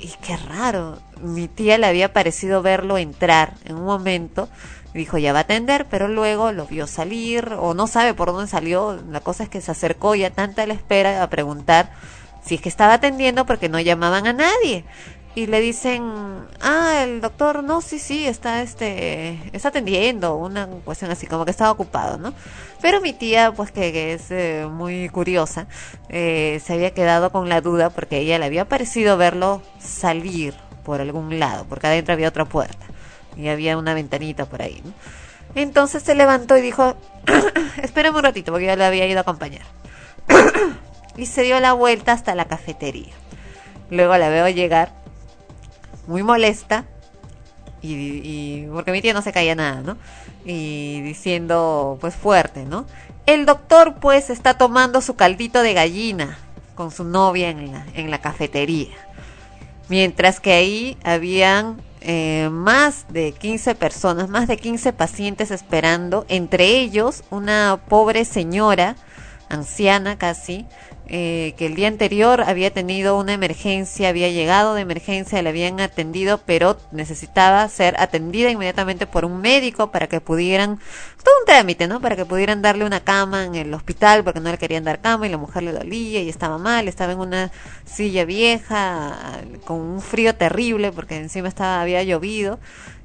Y 0.00 0.08
qué 0.20 0.36
raro, 0.36 0.98
mi 1.22 1.48
tía 1.48 1.78
le 1.78 1.86
había 1.86 2.12
parecido 2.12 2.62
verlo 2.62 2.98
entrar 2.98 3.54
en 3.64 3.76
un 3.76 3.84
momento 3.84 4.48
dijo 4.94 5.18
ya 5.18 5.32
va 5.32 5.40
a 5.40 5.42
atender, 5.42 5.86
pero 5.90 6.08
luego 6.08 6.52
lo 6.52 6.66
vio 6.66 6.86
salir 6.86 7.52
o 7.58 7.74
no 7.74 7.86
sabe 7.86 8.14
por 8.14 8.32
dónde 8.32 8.48
salió, 8.48 9.00
la 9.10 9.20
cosa 9.20 9.42
es 9.42 9.48
que 9.48 9.60
se 9.60 9.72
acercó 9.72 10.14
ya 10.14 10.30
tanta 10.30 10.66
la 10.66 10.74
espera 10.74 11.22
a 11.22 11.28
preguntar 11.28 11.90
si 12.44 12.54
es 12.56 12.60
que 12.60 12.68
estaba 12.68 12.94
atendiendo 12.94 13.44
porque 13.46 13.68
no 13.68 13.80
llamaban 13.80 14.26
a 14.26 14.32
nadie. 14.32 14.84
Y 15.36 15.46
le 15.46 15.60
dicen, 15.60 16.04
ah, 16.60 17.00
el 17.02 17.20
doctor, 17.20 17.64
no, 17.64 17.80
sí, 17.80 17.98
sí, 17.98 18.24
está, 18.24 18.62
este, 18.62 19.40
está 19.52 19.70
atendiendo, 19.70 20.36
una 20.36 20.68
cuestión 20.68 21.10
así, 21.10 21.26
como 21.26 21.44
que 21.44 21.50
estaba 21.50 21.72
ocupado, 21.72 22.18
¿no? 22.18 22.32
Pero 22.80 23.00
mi 23.00 23.12
tía, 23.12 23.50
pues 23.50 23.72
que, 23.72 23.92
que 23.92 24.12
es 24.12 24.30
eh, 24.30 24.68
muy 24.70 25.08
curiosa, 25.08 25.66
eh, 26.08 26.60
se 26.64 26.74
había 26.74 26.94
quedado 26.94 27.32
con 27.32 27.48
la 27.48 27.60
duda 27.60 27.90
porque 27.90 28.18
ella 28.18 28.38
le 28.38 28.44
había 28.44 28.68
parecido 28.68 29.16
verlo 29.16 29.60
salir 29.80 30.54
por 30.84 31.00
algún 31.00 31.40
lado, 31.40 31.66
porque 31.68 31.88
adentro 31.88 32.14
había 32.14 32.28
otra 32.28 32.44
puerta 32.44 32.86
y 33.36 33.48
había 33.48 33.76
una 33.76 33.94
ventanita 33.94 34.46
por 34.46 34.62
ahí, 34.62 34.80
¿no? 34.84 34.92
Entonces 35.54 36.02
se 36.02 36.14
levantó 36.14 36.56
y 36.56 36.60
dijo, 36.60 36.96
espérame 37.82 38.16
un 38.16 38.24
ratito, 38.24 38.52
porque 38.52 38.66
yo 38.66 38.76
le 38.76 38.84
había 38.84 39.06
ido 39.06 39.18
a 39.18 39.22
acompañar. 39.22 39.62
y 41.16 41.26
se 41.26 41.42
dio 41.42 41.60
la 41.60 41.72
vuelta 41.72 42.12
hasta 42.12 42.34
la 42.34 42.46
cafetería. 42.46 43.12
Luego 43.90 44.16
la 44.16 44.28
veo 44.28 44.48
llegar 44.48 44.92
muy 46.06 46.22
molesta 46.22 46.84
y, 47.82 48.66
porque 48.72 48.92
mi 48.92 49.02
tía 49.02 49.12
no 49.12 49.22
se 49.22 49.32
caía 49.32 49.54
nada, 49.54 49.82
¿no? 49.82 49.98
Y 50.44 51.02
diciendo 51.02 51.98
pues 52.00 52.14
fuerte, 52.14 52.64
¿no? 52.64 52.86
El 53.26 53.46
doctor 53.46 53.96
pues 54.00 54.30
está 54.30 54.56
tomando 54.56 55.00
su 55.00 55.16
caldito 55.16 55.62
de 55.62 55.74
gallina 55.74 56.38
con 56.74 56.90
su 56.90 57.04
novia 57.04 57.50
en 57.50 57.72
la, 57.72 57.86
en 57.94 58.10
la 58.10 58.20
cafetería. 58.20 58.94
Mientras 59.88 60.40
que 60.40 60.52
ahí 60.54 60.96
habían 61.04 61.80
eh, 62.04 62.50
más 62.52 63.06
de 63.08 63.32
15 63.32 63.74
personas, 63.74 64.28
más 64.28 64.46
de 64.46 64.58
15 64.58 64.92
pacientes 64.92 65.50
esperando, 65.50 66.26
entre 66.28 66.66
ellos 66.66 67.24
una 67.30 67.80
pobre 67.88 68.24
señora, 68.24 68.96
anciana 69.54 70.18
casi, 70.18 70.66
eh, 71.06 71.54
que 71.58 71.66
el 71.66 71.74
día 71.74 71.88
anterior 71.88 72.40
había 72.40 72.72
tenido 72.72 73.18
una 73.18 73.34
emergencia, 73.34 74.08
había 74.08 74.30
llegado 74.30 74.74
de 74.74 74.80
emergencia, 74.80 75.42
la 75.42 75.50
habían 75.50 75.78
atendido, 75.80 76.40
pero 76.46 76.78
necesitaba 76.92 77.68
ser 77.68 77.94
atendida 77.98 78.50
inmediatamente 78.50 79.06
por 79.06 79.26
un 79.26 79.40
médico 79.42 79.90
para 79.90 80.06
que 80.06 80.22
pudieran, 80.22 80.78
todo 81.22 81.34
un 81.40 81.46
trámite, 81.46 81.88
¿no? 81.88 82.00
Para 82.00 82.16
que 82.16 82.24
pudieran 82.24 82.62
darle 82.62 82.86
una 82.86 83.00
cama 83.00 83.44
en 83.44 83.54
el 83.54 83.74
hospital 83.74 84.24
porque 84.24 84.40
no 84.40 84.50
le 84.50 84.56
querían 84.56 84.84
dar 84.84 85.00
cama 85.02 85.26
y 85.26 85.30
la 85.30 85.36
mujer 85.36 85.64
le 85.64 85.72
dolía 85.72 86.22
y 86.22 86.28
estaba 86.30 86.56
mal, 86.56 86.88
estaba 86.88 87.12
en 87.12 87.18
una 87.18 87.52
silla 87.84 88.24
vieja, 88.24 89.42
con 89.66 89.80
un 89.80 90.00
frío 90.00 90.34
terrible 90.34 90.90
porque 90.90 91.16
encima 91.16 91.48
estaba, 91.48 91.82
había 91.82 92.02
llovido 92.02 92.58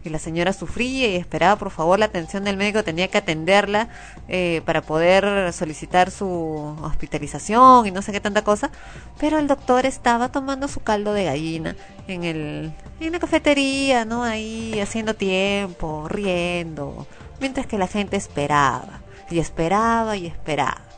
y 0.04 0.10
la 0.10 0.20
señora 0.20 0.54
sufría 0.54 1.08
y 1.10 1.16
esperaba 1.16 1.58
por 1.58 1.72
favor 1.72 2.00
la 2.00 2.06
atención 2.06 2.44
del 2.44 2.58
médico, 2.58 2.84
tenía 2.84 3.08
que 3.08 3.18
atenderla 3.18 3.90
eh, 4.28 4.62
para 4.66 4.82
poder 4.82 5.52
solicitar 5.54 6.12
su 6.12 6.76
hospitalización 6.82 7.88
y 7.88 7.92
no 7.92 8.02
sé 8.02 8.12
qué 8.12 8.20
tanta 8.20 8.44
cosa, 8.44 8.72
pero 9.20 9.40
el 9.40 9.48
doctor 9.48 9.86
estaba 9.86 10.30
tomando 10.30 10.68
su 10.68 10.80
caldo 10.82 11.14
de 11.14 11.26
gallina 11.26 11.76
en 12.08 12.24
el 12.24 12.72
en 13.00 13.14
la 13.14 13.20
cafetería, 13.20 14.04
¿no? 14.04 14.24
Ahí 14.24 14.80
haciendo 14.82 15.14
tiempo, 15.14 16.08
riendo, 16.10 17.08
mientras 17.40 17.66
que 17.66 17.78
la 17.78 17.88
gente 17.88 18.18
esperaba 18.18 19.02
y 19.30 19.40
esperaba 19.40 20.18
y 20.18 20.28
esperaba 20.28 20.89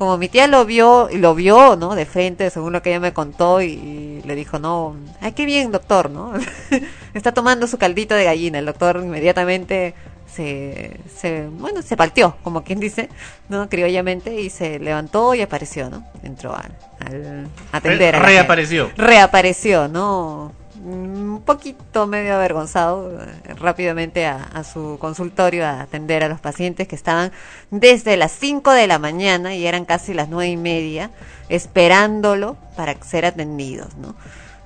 como 0.00 0.16
mi 0.16 0.30
tía 0.30 0.46
lo 0.46 0.64
vio 0.64 1.10
y 1.10 1.18
lo 1.18 1.34
vio, 1.34 1.76
¿no? 1.76 1.94
De 1.94 2.06
frente, 2.06 2.48
según 2.48 2.72
lo 2.72 2.80
que 2.80 2.88
ella 2.88 3.00
me 3.00 3.12
contó 3.12 3.60
y, 3.60 3.66
y 3.66 4.22
le 4.24 4.34
dijo, 4.34 4.58
no, 4.58 4.96
ay, 5.20 5.32
qué 5.32 5.44
bien, 5.44 5.70
doctor, 5.70 6.08
¿no? 6.08 6.32
Está 7.12 7.32
tomando 7.32 7.66
su 7.66 7.76
caldito 7.76 8.14
de 8.14 8.24
gallina. 8.24 8.60
El 8.60 8.64
doctor 8.64 9.02
inmediatamente 9.04 9.92
se, 10.26 10.98
se, 11.14 11.48
bueno, 11.48 11.82
se 11.82 11.98
partió, 11.98 12.34
como 12.42 12.64
quien 12.64 12.80
dice, 12.80 13.10
¿no? 13.50 13.68
Criollamente, 13.68 14.40
y 14.40 14.48
se 14.48 14.78
levantó 14.78 15.34
y 15.34 15.42
apareció, 15.42 15.90
¿no? 15.90 16.02
Entró 16.22 16.56
al, 16.56 16.74
al 17.06 17.48
a 17.70 17.76
atender. 17.76 18.16
a 18.16 18.20
la 18.20 18.24
reapareció. 18.24 18.90
Reapareció, 18.96 19.86
¿no? 19.88 20.52
Un 20.82 21.42
poquito 21.44 22.06
medio 22.06 22.34
avergonzado, 22.34 23.20
eh, 23.20 23.54
rápidamente 23.54 24.24
a, 24.24 24.64
su 24.64 24.96
consultorio 24.98 25.66
a 25.66 25.82
atender 25.82 26.24
a 26.24 26.28
los 26.28 26.40
pacientes 26.40 26.88
que 26.88 26.96
estaban 26.96 27.32
desde 27.70 28.16
las 28.16 28.32
5 28.32 28.70
de 28.72 28.86
la 28.86 28.98
mañana 28.98 29.54
y 29.54 29.66
eran 29.66 29.84
casi 29.84 30.14
las 30.14 30.30
nueve 30.30 30.50
y 30.50 30.56
media, 30.56 31.10
esperándolo 31.50 32.56
para 32.76 32.94
ser 33.02 33.26
atendidos, 33.26 33.94
¿no? 33.96 34.14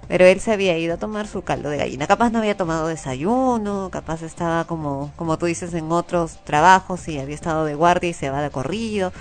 Pero 0.06 0.24
él 0.26 0.38
se 0.38 0.52
había 0.52 0.78
ido 0.78 0.94
a 0.94 0.98
tomar 0.98 1.26
su 1.26 1.42
caldo 1.42 1.70
de 1.70 1.78
gallina. 1.78 2.06
Capaz 2.06 2.30
no 2.30 2.38
había 2.38 2.56
tomado 2.56 2.86
desayuno, 2.86 3.88
capaz 3.90 4.22
estaba 4.22 4.64
como, 4.66 5.10
como 5.16 5.36
tú 5.38 5.46
dices, 5.46 5.74
en 5.74 5.90
otros 5.90 6.38
trabajos 6.44 7.08
y 7.08 7.18
había 7.18 7.34
estado 7.34 7.64
de 7.64 7.74
guardia 7.74 8.10
y 8.10 8.12
se 8.12 8.30
va 8.30 8.42
de 8.42 8.50
corrido. 8.50 9.12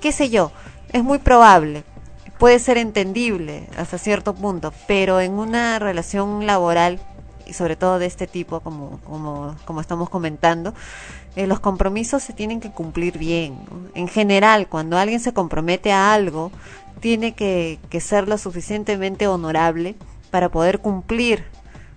Qué 0.00 0.10
sé 0.10 0.30
yo, 0.30 0.50
es 0.92 1.04
muy 1.04 1.18
probable. 1.18 1.84
Puede 2.38 2.58
ser 2.58 2.78
entendible 2.78 3.68
hasta 3.76 3.96
cierto 3.96 4.34
punto, 4.34 4.72
pero 4.86 5.20
en 5.20 5.32
una 5.32 5.78
relación 5.78 6.46
laboral 6.46 7.00
y 7.46 7.52
sobre 7.52 7.76
todo 7.76 7.98
de 7.98 8.06
este 8.06 8.26
tipo, 8.26 8.60
como, 8.60 8.98
como, 9.04 9.80
estamos 9.80 10.08
comentando, 10.08 10.74
eh, 11.36 11.46
los 11.46 11.60
compromisos 11.60 12.22
se 12.22 12.32
tienen 12.32 12.60
que 12.60 12.70
cumplir 12.70 13.18
bien. 13.18 13.58
En 13.94 14.08
general, 14.08 14.68
cuando 14.68 14.98
alguien 14.98 15.20
se 15.20 15.32
compromete 15.32 15.92
a 15.92 16.12
algo, 16.12 16.50
tiene 17.00 17.34
que, 17.34 17.78
que 17.90 18.00
ser 18.00 18.28
lo 18.28 18.38
suficientemente 18.38 19.26
honorable 19.28 19.94
para 20.30 20.48
poder 20.48 20.80
cumplir 20.80 21.44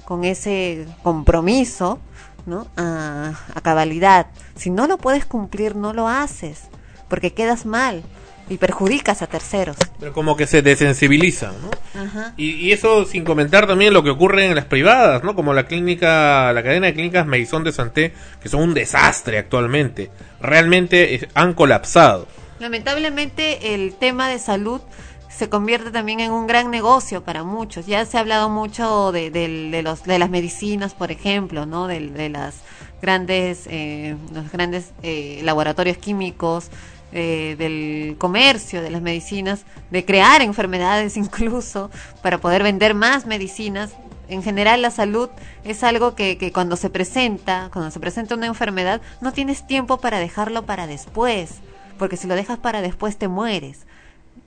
con 0.05 0.23
ese 0.23 0.85
compromiso 1.03 1.99
¿no? 2.45 2.67
a, 2.77 3.33
a 3.53 3.61
cabalidad. 3.61 4.27
Si 4.55 4.69
no 4.69 4.87
lo 4.87 4.97
puedes 4.97 5.25
cumplir, 5.25 5.75
no 5.75 5.93
lo 5.93 6.07
haces, 6.07 6.63
porque 7.07 7.33
quedas 7.33 7.65
mal 7.65 8.03
y 8.49 8.57
perjudicas 8.57 9.21
a 9.21 9.27
terceros. 9.27 9.75
Pero 9.99 10.13
como 10.13 10.35
que 10.37 10.47
se 10.47 10.61
desensibiliza, 10.61 11.51
¿no? 11.61 12.01
Ajá. 12.01 12.33
Y, 12.37 12.51
y 12.51 12.71
eso 12.71 13.05
sin 13.05 13.23
comentar 13.23 13.67
también 13.67 13.93
lo 13.93 14.03
que 14.03 14.09
ocurre 14.09 14.45
en 14.45 14.55
las 14.55 14.65
privadas, 14.65 15.23
¿no? 15.23 15.35
Como 15.35 15.53
la 15.53 15.65
clínica, 15.65 16.51
la 16.53 16.63
cadena 16.63 16.87
de 16.87 16.93
clínicas 16.93 17.25
Maison 17.25 17.63
de 17.63 17.71
Santé, 17.71 18.13
que 18.41 18.49
son 18.49 18.61
un 18.61 18.73
desastre 18.73 19.37
actualmente. 19.37 20.11
Realmente 20.39 21.15
eh, 21.15 21.29
han 21.33 21.53
colapsado. 21.53 22.27
Lamentablemente 22.59 23.75
el 23.75 23.93
tema 23.93 24.29
de 24.29 24.39
salud 24.39 24.81
se 25.29 25.49
convierte 25.49 25.91
también 25.91 26.19
en 26.19 26.31
un 26.31 26.47
gran 26.47 26.71
negocio 26.71 27.23
para 27.23 27.43
muchos. 27.43 27.85
Ya 27.85 28.03
se 28.05 28.17
ha 28.17 28.21
hablado 28.21 28.49
mucho 28.49 29.11
de, 29.11 29.29
de 29.29 29.81
los, 29.83 30.03
de 30.03 30.17
las 30.17 30.29
medicinas, 30.31 30.95
por 30.95 31.11
ejemplo, 31.11 31.67
¿no? 31.67 31.85
De, 31.85 31.99
de 32.09 32.29
las 32.29 32.55
grandes, 33.01 33.67
eh, 33.67 34.15
los 34.33 34.51
grandes 34.51 34.93
eh, 35.03 35.41
laboratorios 35.43 35.97
químicos, 35.97 36.71
eh, 37.11 37.55
del 37.57 38.15
comercio 38.17 38.81
de 38.81 38.89
las 38.91 39.01
medicinas, 39.01 39.65
de 39.91 40.05
crear 40.05 40.41
enfermedades 40.41 41.17
incluso 41.23 41.89
para 42.21 42.37
poder 42.39 42.63
vender 42.63 42.93
más 42.93 43.25
medicinas. 43.25 43.91
En 44.29 44.43
general 44.43 44.81
la 44.81 44.91
salud 44.91 45.29
es 45.63 45.83
algo 45.83 46.13
que, 46.15 46.37
que 46.37 46.51
cuando 46.51 46.75
se 46.75 46.89
presenta, 46.89 47.69
cuando 47.71 47.91
se 47.91 47.99
presenta 47.99 48.35
una 48.35 48.47
enfermedad, 48.47 49.01
no 49.21 49.31
tienes 49.31 49.65
tiempo 49.65 49.97
para 49.99 50.19
dejarlo 50.19 50.65
para 50.65 50.85
después, 50.85 51.55
porque 51.97 52.17
si 52.17 52.27
lo 52.27 52.35
dejas 52.35 52.59
para 52.59 52.81
después 52.81 53.17
te 53.17 53.29
mueres. 53.29 53.85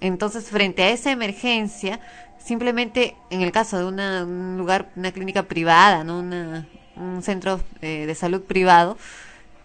Entonces, 0.00 0.44
frente 0.50 0.82
a 0.82 0.90
esa 0.90 1.11
emergencia, 1.11 2.00
simplemente 2.42 3.16
en 3.30 3.42
el 3.42 3.52
caso 3.52 3.78
de 3.78 3.84
una, 3.84 4.24
un 4.24 4.56
lugar, 4.56 4.90
una 4.96 5.12
clínica 5.12 5.42
privada, 5.44 6.04
¿no? 6.04 6.20
Una- 6.20 6.66
un 6.96 7.22
centro 7.22 7.61
eh, 7.80 8.04
de 8.06 8.14
salud 8.14 8.42
privado, 8.42 8.98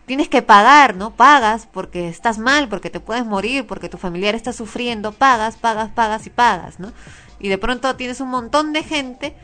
tienes 0.05 0.29
que 0.29 0.41
pagar, 0.41 0.95
¿no? 0.95 1.11
Pagas 1.11 1.67
porque 1.71 2.07
estás 2.07 2.37
mal, 2.37 2.69
porque 2.69 2.89
te 2.89 2.99
puedes 2.99 3.25
morir, 3.25 3.65
porque 3.67 3.89
tu 3.89 3.97
familiar 3.97 4.35
está 4.35 4.53
sufriendo, 4.53 5.11
pagas, 5.11 5.57
pagas, 5.57 5.89
pagas 5.91 6.27
y 6.27 6.29
pagas, 6.29 6.79
¿no? 6.79 6.91
Y 7.39 7.49
de 7.49 7.57
pronto 7.57 7.95
tienes 7.95 8.21
un 8.21 8.29
montón 8.29 8.73
de 8.73 8.83
gente 8.83 9.35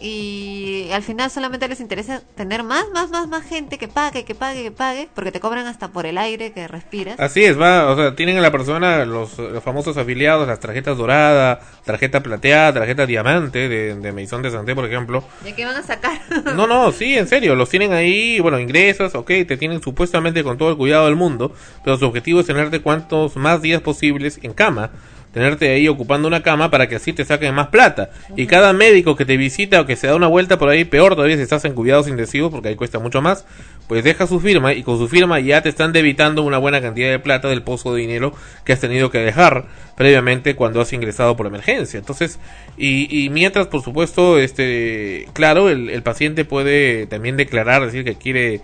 y 0.00 0.88
al 0.92 1.02
final 1.02 1.30
solamente 1.30 1.68
les 1.68 1.80
interesa 1.80 2.22
tener 2.36 2.62
más, 2.62 2.84
más, 2.92 3.10
más, 3.10 3.28
más 3.28 3.44
gente 3.44 3.78
que 3.78 3.88
pague, 3.88 4.24
que 4.24 4.34
pague, 4.34 4.62
que 4.62 4.70
pague, 4.70 5.08
porque 5.14 5.32
te 5.32 5.40
cobran 5.40 5.66
hasta 5.66 5.88
por 5.88 6.06
el 6.06 6.18
aire 6.18 6.52
que 6.52 6.66
respiras. 6.68 7.18
Así 7.20 7.44
es, 7.44 7.58
va, 7.58 7.90
o 7.90 7.96
sea, 7.96 8.16
tienen 8.16 8.38
a 8.38 8.40
la 8.40 8.50
persona 8.50 9.04
los, 9.04 9.38
los 9.38 9.62
famosos 9.62 9.96
afiliados, 9.96 10.46
las 10.48 10.60
tarjetas 10.60 10.96
dorada, 10.96 11.60
tarjeta 11.84 12.22
plateada, 12.22 12.74
tarjeta 12.74 13.06
diamante 13.06 13.68
de, 13.68 13.94
de 13.94 14.12
Maison 14.12 14.42
de 14.42 14.50
Santé, 14.50 14.74
por 14.74 14.84
ejemplo. 14.84 15.24
¿Y 15.44 15.52
qué 15.52 15.64
van 15.64 15.76
a 15.76 15.82
sacar? 15.82 16.20
No, 16.54 16.66
no, 16.66 16.92
sí, 16.92 17.16
en 17.16 17.26
serio, 17.26 17.54
los 17.54 17.68
tienen 17.68 17.92
ahí, 17.92 18.38
bueno, 18.38 18.60
ingresas, 18.60 19.14
ok, 19.14 19.26
te 19.26 19.56
tienen 19.56 19.82
supuestamente 19.82 20.44
con 20.44 20.56
todo 20.58 20.70
el 20.70 20.76
cuidado 20.76 21.06
del 21.06 21.16
mundo, 21.16 21.54
pero 21.82 21.96
su 21.96 22.04
objetivo 22.04 22.40
es 22.40 22.46
tenerte 22.46 22.80
cuantos 22.80 23.36
más 23.36 23.62
días 23.62 23.80
posibles 23.80 24.38
en 24.42 24.52
cama, 24.52 24.90
tenerte 25.34 25.68
ahí 25.70 25.88
ocupando 25.88 26.28
una 26.28 26.42
cama 26.42 26.70
para 26.70 26.88
que 26.88 26.94
así 26.94 27.12
te 27.12 27.24
saquen 27.24 27.54
más 27.54 27.66
plata. 27.66 28.10
Y 28.36 28.46
cada 28.46 28.72
médico 28.72 29.16
que 29.16 29.26
te 29.26 29.36
visita 29.36 29.80
o 29.80 29.86
que 29.86 29.96
se 29.96 30.06
da 30.06 30.14
una 30.14 30.28
vuelta 30.28 30.58
por 30.58 30.68
ahí, 30.68 30.84
peor 30.84 31.16
todavía 31.16 31.36
si 31.36 31.42
estás 31.42 31.64
en 31.64 31.74
cuidados 31.74 32.08
intensivos, 32.08 32.52
porque 32.52 32.68
ahí 32.68 32.76
cuesta 32.76 33.00
mucho 33.00 33.20
más, 33.20 33.44
pues 33.88 34.04
deja 34.04 34.26
su 34.26 34.40
firma 34.40 34.72
y 34.72 34.84
con 34.84 34.96
su 34.96 35.08
firma 35.08 35.40
ya 35.40 35.60
te 35.60 35.68
están 35.68 35.92
debitando 35.92 36.42
una 36.42 36.58
buena 36.58 36.80
cantidad 36.80 37.10
de 37.10 37.18
plata 37.18 37.48
del 37.48 37.62
pozo 37.62 37.92
de 37.92 38.00
dinero 38.00 38.32
que 38.64 38.72
has 38.72 38.80
tenido 38.80 39.10
que 39.10 39.18
dejar 39.18 39.66
previamente 39.96 40.54
cuando 40.54 40.80
has 40.80 40.92
ingresado 40.92 41.36
por 41.36 41.46
emergencia. 41.46 41.98
Entonces, 41.98 42.38
y, 42.78 43.24
y 43.24 43.28
mientras, 43.28 43.66
por 43.66 43.82
supuesto, 43.82 44.38
este, 44.38 45.26
claro, 45.32 45.68
el, 45.68 45.90
el 45.90 46.02
paciente 46.02 46.44
puede 46.44 47.06
también 47.06 47.36
declarar, 47.36 47.84
decir 47.84 48.04
que 48.04 48.14
quiere, 48.14 48.60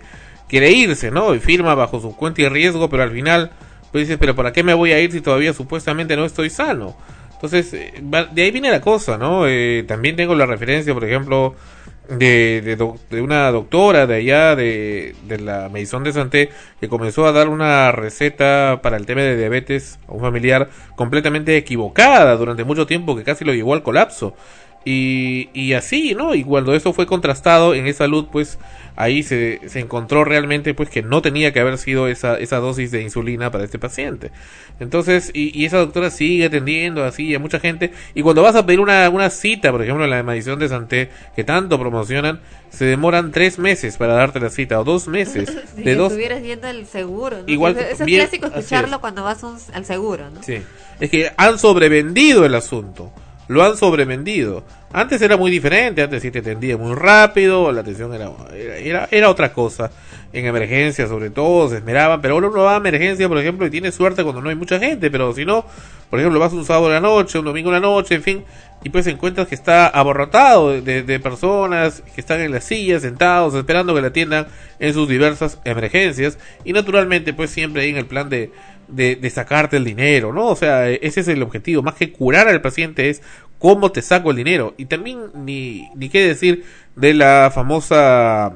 quiere 0.47 0.71
irse, 0.71 1.11
¿no? 1.11 1.35
Y 1.35 1.39
firma 1.39 1.75
bajo 1.75 1.99
su 1.99 2.15
cuenta 2.15 2.41
y 2.41 2.47
riesgo, 2.47 2.89
pero 2.89 3.03
al 3.03 3.11
final, 3.11 3.51
pues 3.91 4.07
dices, 4.07 4.17
pero 4.19 4.35
¿para 4.35 4.53
qué 4.53 4.63
me 4.63 4.73
voy 4.73 4.91
a 4.91 4.99
ir 4.99 5.11
si 5.11 5.21
todavía 5.21 5.53
supuestamente 5.53 6.15
no 6.15 6.25
estoy 6.25 6.49
sano? 6.49 6.95
Entonces, 7.33 7.73
eh, 7.73 7.93
de 8.31 8.43
ahí 8.43 8.51
viene 8.51 8.69
la 8.69 8.81
cosa, 8.81 9.17
¿no? 9.17 9.47
Eh, 9.47 9.83
también 9.87 10.15
tengo 10.15 10.35
la 10.35 10.45
referencia, 10.45 10.93
por 10.93 11.03
ejemplo, 11.03 11.55
de, 12.07 12.77
de, 13.09 13.21
una 13.21 13.51
doctora 13.51 14.05
de 14.05 14.15
allá 14.15 14.55
de, 14.55 15.15
de 15.27 15.39
la 15.39 15.69
Maison 15.69 16.03
de 16.03 16.11
Santé 16.11 16.49
que 16.79 16.89
comenzó 16.89 17.25
a 17.25 17.31
dar 17.31 17.47
una 17.47 17.91
receta 17.91 18.81
para 18.83 18.97
el 18.97 19.05
tema 19.05 19.21
de 19.21 19.37
diabetes 19.37 19.97
a 20.07 20.13
un 20.13 20.19
familiar 20.19 20.69
completamente 20.95 21.55
equivocada 21.55 22.35
durante 22.35 22.63
mucho 22.63 22.85
tiempo 22.85 23.15
que 23.15 23.23
casi 23.23 23.45
lo 23.45 23.53
llevó 23.53 23.73
al 23.73 23.83
colapso. 23.83 24.35
Y, 24.83 25.49
y 25.53 25.73
así, 25.73 26.15
¿no? 26.15 26.33
Y 26.33 26.43
cuando 26.43 26.73
eso 26.73 26.91
fue 26.91 27.05
contrastado 27.05 27.75
en 27.75 27.85
esa 27.85 27.99
salud, 27.99 28.27
pues 28.31 28.57
ahí 28.95 29.21
se, 29.21 29.61
se 29.69 29.79
encontró 29.79 30.23
realmente 30.25 30.73
pues 30.73 30.89
que 30.89 31.03
no 31.03 31.21
tenía 31.21 31.53
que 31.53 31.59
haber 31.59 31.77
sido 31.77 32.07
esa, 32.07 32.37
esa 32.39 32.57
dosis 32.57 32.89
de 32.91 33.03
insulina 33.03 33.51
para 33.51 33.63
este 33.63 33.77
paciente. 33.77 34.31
Entonces, 34.79 35.29
y, 35.35 35.57
y 35.59 35.65
esa 35.65 35.77
doctora 35.77 36.09
sigue 36.09 36.45
atendiendo 36.45 37.03
así 37.03 37.33
a 37.35 37.39
mucha 37.39 37.59
gente. 37.59 37.91
Y 38.15 38.23
cuando 38.23 38.41
vas 38.41 38.55
a 38.55 38.65
pedir 38.65 38.79
una, 38.79 39.07
una 39.11 39.29
cita, 39.29 39.71
por 39.71 39.83
ejemplo, 39.83 40.03
en 40.03 40.09
la 40.09 40.23
medición 40.23 40.57
de 40.57 40.67
Santé, 40.67 41.09
que 41.35 41.43
tanto 41.43 41.77
promocionan, 41.79 42.39
se 42.71 42.85
demoran 42.85 43.31
tres 43.31 43.59
meses 43.59 43.97
para 43.97 44.13
darte 44.13 44.39
la 44.39 44.49
cita, 44.49 44.79
o 44.79 44.83
dos 44.83 45.07
meses. 45.07 45.55
Si 45.75 45.83
de 45.83 45.93
dos, 45.95 46.11
estuvieras 46.11 46.41
yendo 46.41 46.67
al 46.67 46.87
seguro, 46.87 47.37
¿no? 47.43 47.43
Igual, 47.47 47.77
Eso, 47.77 48.01
es 48.01 48.05
bien, 48.05 48.21
clásico 48.21 48.47
escucharlo 48.47 48.95
es. 48.95 48.99
cuando 49.01 49.23
vas 49.23 49.43
un- 49.43 49.57
al 49.73 49.85
seguro, 49.85 50.29
¿no? 50.31 50.41
Sí. 50.41 50.57
Es 50.99 51.09
que 51.11 51.31
han 51.37 51.59
sobrevendido 51.59 52.45
el 52.45 52.55
asunto. 52.55 53.11
Lo 53.51 53.63
han 53.63 53.75
sobrevendido. 53.75 54.63
Antes 54.93 55.21
era 55.21 55.35
muy 55.37 55.51
diferente, 55.51 56.01
antes 56.01 56.21
sí 56.21 56.31
te 56.31 56.39
atendía 56.39 56.77
muy 56.77 56.95
rápido, 56.95 57.71
la 57.71 57.81
atención 57.81 58.13
era, 58.13 58.31
era, 58.53 59.07
era, 59.11 59.29
otra 59.29 59.51
cosa. 59.53 59.91
En 60.33 60.45
emergencia, 60.45 61.07
sobre 61.07 61.29
todo, 61.29 61.69
se 61.69 61.77
esmeraban, 61.77 62.21
pero 62.21 62.35
ahora 62.35 62.47
uno 62.47 62.63
va 62.63 62.75
a 62.75 62.77
emergencia, 62.77 63.27
por 63.27 63.37
ejemplo, 63.37 63.65
y 63.67 63.69
tiene 63.69 63.91
suerte 63.91 64.23
cuando 64.23 64.41
no 64.41 64.49
hay 64.49 64.55
mucha 64.55 64.79
gente, 64.79 65.11
pero 65.11 65.33
si 65.33 65.43
no, 65.43 65.65
por 66.09 66.19
ejemplo, 66.19 66.39
vas 66.39 66.53
un 66.53 66.63
sábado 66.65 66.87
en 66.87 66.93
la 66.93 67.01
noche, 67.01 67.39
un 67.39 67.45
domingo 67.45 67.69
en 67.69 67.73
la 67.73 67.79
noche, 67.81 68.15
en 68.15 68.23
fin, 68.23 68.43
y 68.83 68.89
pues 68.89 69.05
encuentras 69.07 69.47
que 69.47 69.55
está 69.55 69.87
aborrotado 69.87 70.81
de, 70.81 71.03
de- 71.03 71.19
personas 71.19 72.01
que 72.15 72.21
están 72.21 72.39
en 72.39 72.51
las 72.51 72.63
sillas, 72.63 73.01
sentados, 73.01 73.53
esperando 73.53 73.93
que 73.93 74.01
le 74.01 74.07
atiendan 74.07 74.47
en 74.79 74.93
sus 74.93 75.07
diversas 75.07 75.59
emergencias, 75.65 76.37
y 76.63 76.71
naturalmente, 76.73 77.33
pues 77.33 77.49
siempre 77.49 77.83
hay 77.83 77.89
en 77.89 77.97
el 77.97 78.05
plan 78.05 78.29
de, 78.29 78.51
de, 78.91 79.15
de 79.15 79.29
sacarte 79.29 79.77
el 79.77 79.83
dinero, 79.85 80.33
¿no? 80.33 80.47
O 80.47 80.55
sea, 80.55 80.89
e- 80.89 80.99
ese 81.01 81.21
es 81.21 81.27
el 81.27 81.41
objetivo. 81.43 81.81
Más 81.81 81.95
que 81.95 82.11
curar 82.11 82.47
al 82.47 82.61
paciente 82.61 83.09
es 83.09 83.21
cómo 83.59 83.91
te 83.91 84.01
saco 84.01 84.31
el 84.31 84.37
dinero. 84.37 84.73
Y 84.77 84.85
también 84.85 85.19
ni, 85.33 85.89
ni 85.95 86.09
qué 86.09 86.25
decir 86.27 86.63
de 86.95 87.13
la 87.13 87.51
famosa, 87.53 88.53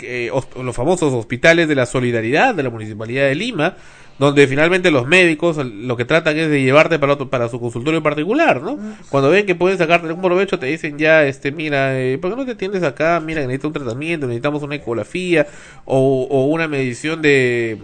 eh, 0.00 0.30
hos- 0.32 0.48
los 0.62 0.74
famosos 0.74 1.12
hospitales 1.12 1.68
de 1.68 1.74
la 1.74 1.86
solidaridad 1.86 2.54
de 2.54 2.62
la 2.62 2.70
Municipalidad 2.70 3.26
de 3.26 3.34
Lima, 3.34 3.76
donde 4.18 4.46
finalmente 4.46 4.90
los 4.90 5.06
médicos 5.06 5.58
lo 5.58 5.94
que 5.94 6.06
tratan 6.06 6.38
es 6.38 6.48
de 6.48 6.62
llevarte 6.62 6.98
para 6.98 7.12
otro, 7.12 7.28
para 7.28 7.50
su 7.50 7.60
consultorio 7.60 8.02
particular, 8.02 8.62
¿no? 8.62 8.78
Cuando 9.10 9.28
ven 9.28 9.44
que 9.44 9.54
pueden 9.54 9.76
sacarte 9.76 10.06
algún 10.06 10.22
provecho, 10.22 10.58
te 10.58 10.64
dicen 10.66 10.96
ya, 10.96 11.24
este, 11.26 11.52
mira, 11.52 12.00
eh, 12.00 12.16
¿por 12.16 12.30
qué 12.30 12.36
no 12.38 12.46
te 12.46 12.52
atiendes 12.52 12.82
acá? 12.82 13.20
Mira, 13.20 13.42
necesitas 13.42 13.66
un 13.66 13.72
tratamiento, 13.74 14.26
necesitamos 14.26 14.62
una 14.62 14.76
ecografía 14.76 15.46
o, 15.84 16.26
o 16.30 16.46
una 16.46 16.66
medición 16.66 17.20
de 17.20 17.76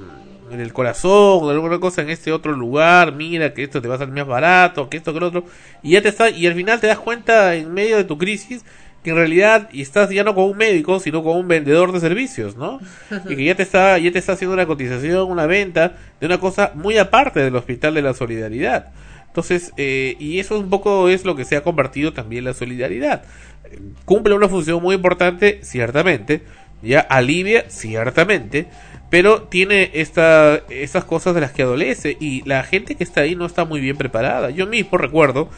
en 0.54 0.60
el 0.60 0.72
corazón 0.72 1.44
o 1.44 1.50
alguna 1.50 1.78
cosa 1.78 2.02
en 2.02 2.10
este 2.10 2.32
otro 2.32 2.52
lugar, 2.52 3.12
mira 3.12 3.54
que 3.54 3.64
esto 3.64 3.80
te 3.80 3.88
va 3.88 3.96
a 3.96 3.98
salir 3.98 4.14
más 4.14 4.26
barato, 4.26 4.88
que 4.88 4.96
esto 4.96 5.12
que 5.12 5.20
lo 5.20 5.28
otro, 5.28 5.44
y 5.82 5.92
ya 5.92 6.02
te 6.02 6.08
está, 6.08 6.30
y 6.30 6.46
al 6.46 6.54
final 6.54 6.80
te 6.80 6.86
das 6.86 6.98
cuenta 6.98 7.54
en 7.54 7.72
medio 7.72 7.96
de 7.96 8.04
tu 8.04 8.18
crisis 8.18 8.64
que 9.02 9.10
en 9.10 9.16
realidad 9.16 9.68
y 9.72 9.82
estás 9.82 10.10
ya 10.10 10.22
no 10.22 10.34
con 10.34 10.44
un 10.44 10.56
médico, 10.56 11.00
sino 11.00 11.22
con 11.22 11.36
un 11.36 11.48
vendedor 11.48 11.92
de 11.92 12.00
servicios, 12.00 12.56
¿no? 12.56 12.80
Y 13.28 13.36
que 13.36 13.44
ya 13.44 13.54
te 13.54 13.62
está, 13.62 13.98
ya 13.98 14.12
te 14.12 14.18
está 14.18 14.32
haciendo 14.32 14.54
una 14.54 14.66
cotización, 14.66 15.30
una 15.30 15.46
venta 15.46 15.94
de 16.20 16.26
una 16.26 16.38
cosa 16.38 16.72
muy 16.74 16.98
aparte 16.98 17.40
del 17.40 17.56
Hospital 17.56 17.94
de 17.94 18.02
la 18.02 18.14
Solidaridad. 18.14 18.92
Entonces, 19.26 19.72
eh, 19.78 20.16
y 20.18 20.38
eso 20.38 20.58
un 20.58 20.68
poco 20.68 21.08
es 21.08 21.24
lo 21.24 21.34
que 21.34 21.46
se 21.46 21.56
ha 21.56 21.62
convertido 21.62 22.12
también 22.12 22.44
la 22.44 22.52
solidaridad. 22.52 23.22
Cumple 24.04 24.34
una 24.34 24.46
función 24.46 24.82
muy 24.82 24.94
importante, 24.94 25.60
ciertamente, 25.62 26.42
ya 26.82 27.00
alivia, 27.00 27.64
ciertamente, 27.68 28.66
pero 29.10 29.42
tiene 29.42 29.90
esta, 29.92 30.62
estas 30.70 31.04
cosas 31.04 31.34
de 31.34 31.42
las 31.42 31.52
que 31.52 31.62
adolece 31.62 32.16
y 32.18 32.42
la 32.48 32.62
gente 32.62 32.94
que 32.94 33.04
está 33.04 33.20
ahí 33.20 33.36
no 33.36 33.44
está 33.44 33.64
muy 33.64 33.80
bien 33.80 33.96
preparada. 33.98 34.50
Yo 34.50 34.66
mismo 34.66 34.96
recuerdo 34.96 35.50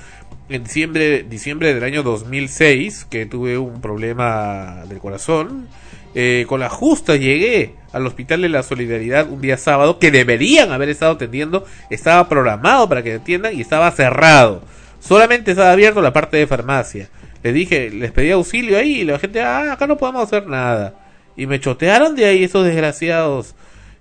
en 0.48 0.64
diciembre, 0.64 1.22
diciembre 1.22 1.72
del 1.72 1.84
año 1.84 2.02
2006 2.02 3.06
que 3.08 3.26
tuve 3.26 3.56
un 3.56 3.80
problema 3.80 4.84
del 4.88 4.98
corazón. 4.98 5.68
eh, 6.16 6.46
con 6.48 6.60
la 6.60 6.68
justa 6.68 7.16
llegué 7.16 7.74
al 7.92 8.06
Hospital 8.06 8.42
de 8.42 8.48
la 8.48 8.62
Solidaridad 8.62 9.28
un 9.28 9.40
día 9.40 9.56
sábado 9.56 9.98
que 9.98 10.10
deberían 10.10 10.72
haber 10.72 10.88
estado 10.88 11.12
atendiendo. 11.12 11.64
Estaba 11.90 12.28
programado 12.28 12.88
para 12.88 13.02
que 13.04 13.14
atiendan 13.14 13.56
y 13.56 13.60
estaba 13.60 13.90
cerrado. 13.92 14.62
Solamente 15.00 15.52
estaba 15.52 15.70
abierto 15.70 16.02
la 16.02 16.12
parte 16.12 16.38
de 16.38 16.46
farmacia. 16.46 17.08
Les 17.44 17.54
dije, 17.54 17.90
les 17.90 18.10
pedí 18.10 18.30
auxilio 18.30 18.78
ahí 18.78 19.02
y 19.02 19.04
la 19.04 19.18
gente, 19.18 19.42
ah, 19.42 19.72
acá 19.72 19.86
no 19.86 19.96
podemos 19.96 20.24
hacer 20.24 20.48
nada. 20.48 21.03
Y 21.36 21.46
me 21.46 21.60
chotearon 21.60 22.14
de 22.14 22.26
ahí 22.26 22.44
esos 22.44 22.64
desgraciados 22.64 23.54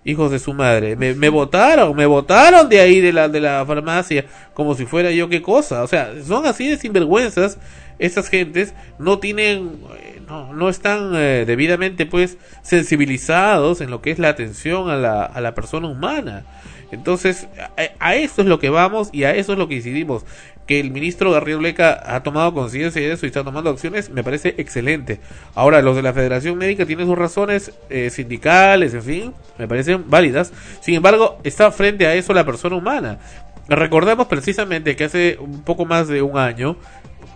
hijos 0.06 0.32
de 0.32 0.40
su 0.40 0.54
madre. 0.54 0.96
Me, 0.96 1.14
me 1.14 1.30
botaron, 1.30 1.96
me 1.96 2.06
botaron 2.06 2.70
de 2.70 2.80
ahí 2.80 3.00
de 3.00 3.14
la, 3.14 3.30
de 3.30 3.40
la 3.40 3.66
farmacia 3.66 4.26
como 4.54 4.76
si 4.76 4.86
fuera 4.86 5.12
yo 5.12 5.30
qué 5.30 5.42
cosa. 5.42 5.84
O 5.84 5.88
sea, 5.88 6.14
son 6.26 6.46
así 6.46 6.70
de 6.70 6.78
sinvergüenzas. 6.78 7.58
Estas 8.00 8.28
gentes 8.28 8.74
no 9.00 9.20
tienen, 9.20 9.80
eh, 9.98 10.22
no, 10.28 10.54
no 10.54 10.70
están 10.70 11.12
eh, 11.16 11.46
debidamente 11.46 12.06
pues 12.06 12.38
sensibilizados 12.64 13.82
en 13.82 13.92
lo 13.92 14.02
que 14.02 14.12
es 14.12 14.20
la 14.20 14.30
atención 14.30 14.90
a 14.90 14.96
la, 14.96 15.24
a 15.24 15.42
la 15.42 15.54
persona 15.54 15.88
humana. 15.88 16.44
Entonces, 16.92 17.48
a, 17.78 18.08
a 18.08 18.16
eso 18.16 18.42
es 18.42 18.48
lo 18.48 18.60
que 18.60 18.70
vamos 18.70 19.10
y 19.12 19.24
a 19.24 19.36
eso 19.36 19.54
es 19.54 19.58
lo 19.60 19.68
que 19.68 19.76
decidimos. 19.76 20.26
Que 20.68 20.80
el 20.80 20.92
ministro 20.92 21.32
Garrido 21.32 21.60
Leca 21.60 22.02
ha 22.06 22.24
tomado 22.24 22.54
conciencia 22.54 23.02
de 23.02 23.12
eso 23.12 23.26
y 23.26 23.28
está 23.28 23.44
tomando 23.44 23.70
acciones, 23.70 24.10
me 24.10 24.24
parece 24.24 24.56
excelente. 24.58 25.20
Ahora, 25.56 25.82
los 25.82 25.96
de 25.96 26.02
la 26.02 26.14
Federación 26.14 26.58
Médica 26.58 26.86
tienen 26.86 27.08
sus 27.08 27.18
razones 27.18 27.74
eh, 27.90 28.10
sindicales, 28.10 28.94
en 28.94 29.04
fin, 29.04 29.34
me 29.58 29.68
parecen 29.68 30.10
válidas. 30.10 30.54
Sin 30.82 30.96
embargo, 30.96 31.40
está 31.44 31.72
frente 31.72 32.08
a 32.08 32.14
eso 32.14 32.34
la 32.34 32.46
persona 32.46 32.76
humana. 32.76 33.20
Recordemos 33.68 34.28
precisamente 34.28 34.96
que 34.96 35.06
hace 35.06 35.38
un 35.40 35.64
poco 35.64 35.86
más 35.86 36.08
de 36.08 36.22
un 36.22 36.38
año 36.38 36.78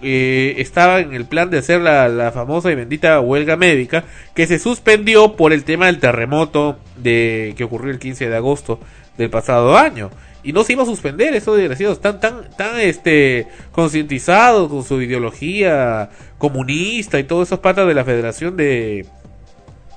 eh, 0.02 0.56
estaba 0.58 1.00
en 1.00 1.14
el 1.14 1.26
plan 1.26 1.50
de 1.50 1.58
hacer 1.58 1.82
la, 1.82 2.08
la 2.08 2.32
famosa 2.32 2.72
y 2.72 2.76
bendita 2.76 3.20
huelga 3.20 3.56
médica 3.56 4.04
que 4.36 4.46
se 4.46 4.60
suspendió 4.60 5.36
por 5.36 5.54
el 5.54 5.64
tema 5.64 5.88
del 5.88 6.00
terremoto 6.00 6.78
de 6.98 7.56
que 7.58 7.64
ocurrió 7.64 7.92
el 7.92 7.98
15 7.98 8.30
de 8.30 8.36
agosto 8.36 8.80
del 9.18 9.32
pasado 9.32 9.76
año 9.76 10.12
y 10.48 10.54
no 10.54 10.64
se 10.64 10.72
iba 10.72 10.84
a 10.84 10.86
suspender 10.86 11.36
esos 11.36 11.58
desgraciados 11.58 12.00
tan 12.00 12.22
tan 12.22 12.50
tan 12.56 12.80
este 12.80 13.48
concientizados 13.74 14.70
con 14.70 14.82
su 14.82 15.02
ideología 15.02 16.10
comunista 16.38 17.20
y 17.20 17.26
todos 17.26 17.50
esos 17.50 17.60
patas 17.60 17.86
de 17.86 17.94
la 17.94 18.06
Federación 18.06 18.56
de 18.56 19.06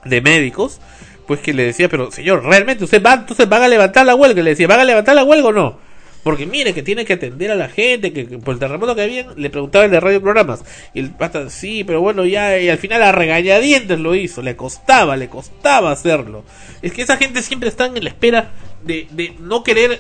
de 0.05 0.21
médicos 0.21 0.81
pues 1.29 1.39
que 1.39 1.55
le 1.55 1.67
decía 1.67 1.89
pero 1.89 2.11
señor 2.11 2.43
realmente 2.43 2.83
usted 2.83 3.01
va 3.01 3.15
entonces 3.15 3.49
van 3.49 3.63
a 3.63 3.69
levantar 3.69 4.05
la 4.05 4.17
huelga 4.17 4.43
le 4.43 4.51
decía 4.51 4.67
van 4.67 4.81
a 4.81 4.85
levantar 4.85 5.15
la 5.15 5.23
huelga 5.23 5.51
o 5.51 5.53
no 5.53 5.79
porque 6.25 6.47
mire 6.47 6.75
que 6.75 6.83
tiene 6.83 7.07
que 7.07 7.15
atender 7.15 7.51
a 7.51 7.55
la 7.55 7.71
gente, 7.71 8.13
que, 8.13 8.25
por 8.25 8.53
el 8.53 8.61
terremoto 8.61 8.95
que 8.95 9.01
había, 9.01 9.27
le 9.37 9.49
preguntaba 9.49 9.87
el 9.87 9.91
de 9.91 10.01
radio 10.01 10.21
programas. 10.21 10.63
Y 10.93 11.01
el 11.01 11.13
pata, 11.13 11.49
sí, 11.49 11.83
pero 11.83 12.03
bueno, 12.03 12.27
ya, 12.27 12.59
y 12.59 12.69
al 12.69 12.77
final 12.77 13.03
a 13.03 13.11
regañadientes 13.11 13.99
lo 13.99 14.15
hizo, 14.15 14.43
le 14.43 14.55
costaba, 14.55 15.17
le 15.17 15.31
costaba 15.31 15.91
hacerlo. 15.91 16.45
Es 16.83 16.93
que 16.93 17.01
esa 17.01 17.17
gente 17.17 17.41
siempre 17.41 17.71
está 17.71 17.87
en 17.87 18.05
la 18.05 18.11
espera 18.11 18.51
de, 18.83 19.09
de 19.13 19.35
no 19.41 19.65
querer 19.65 19.99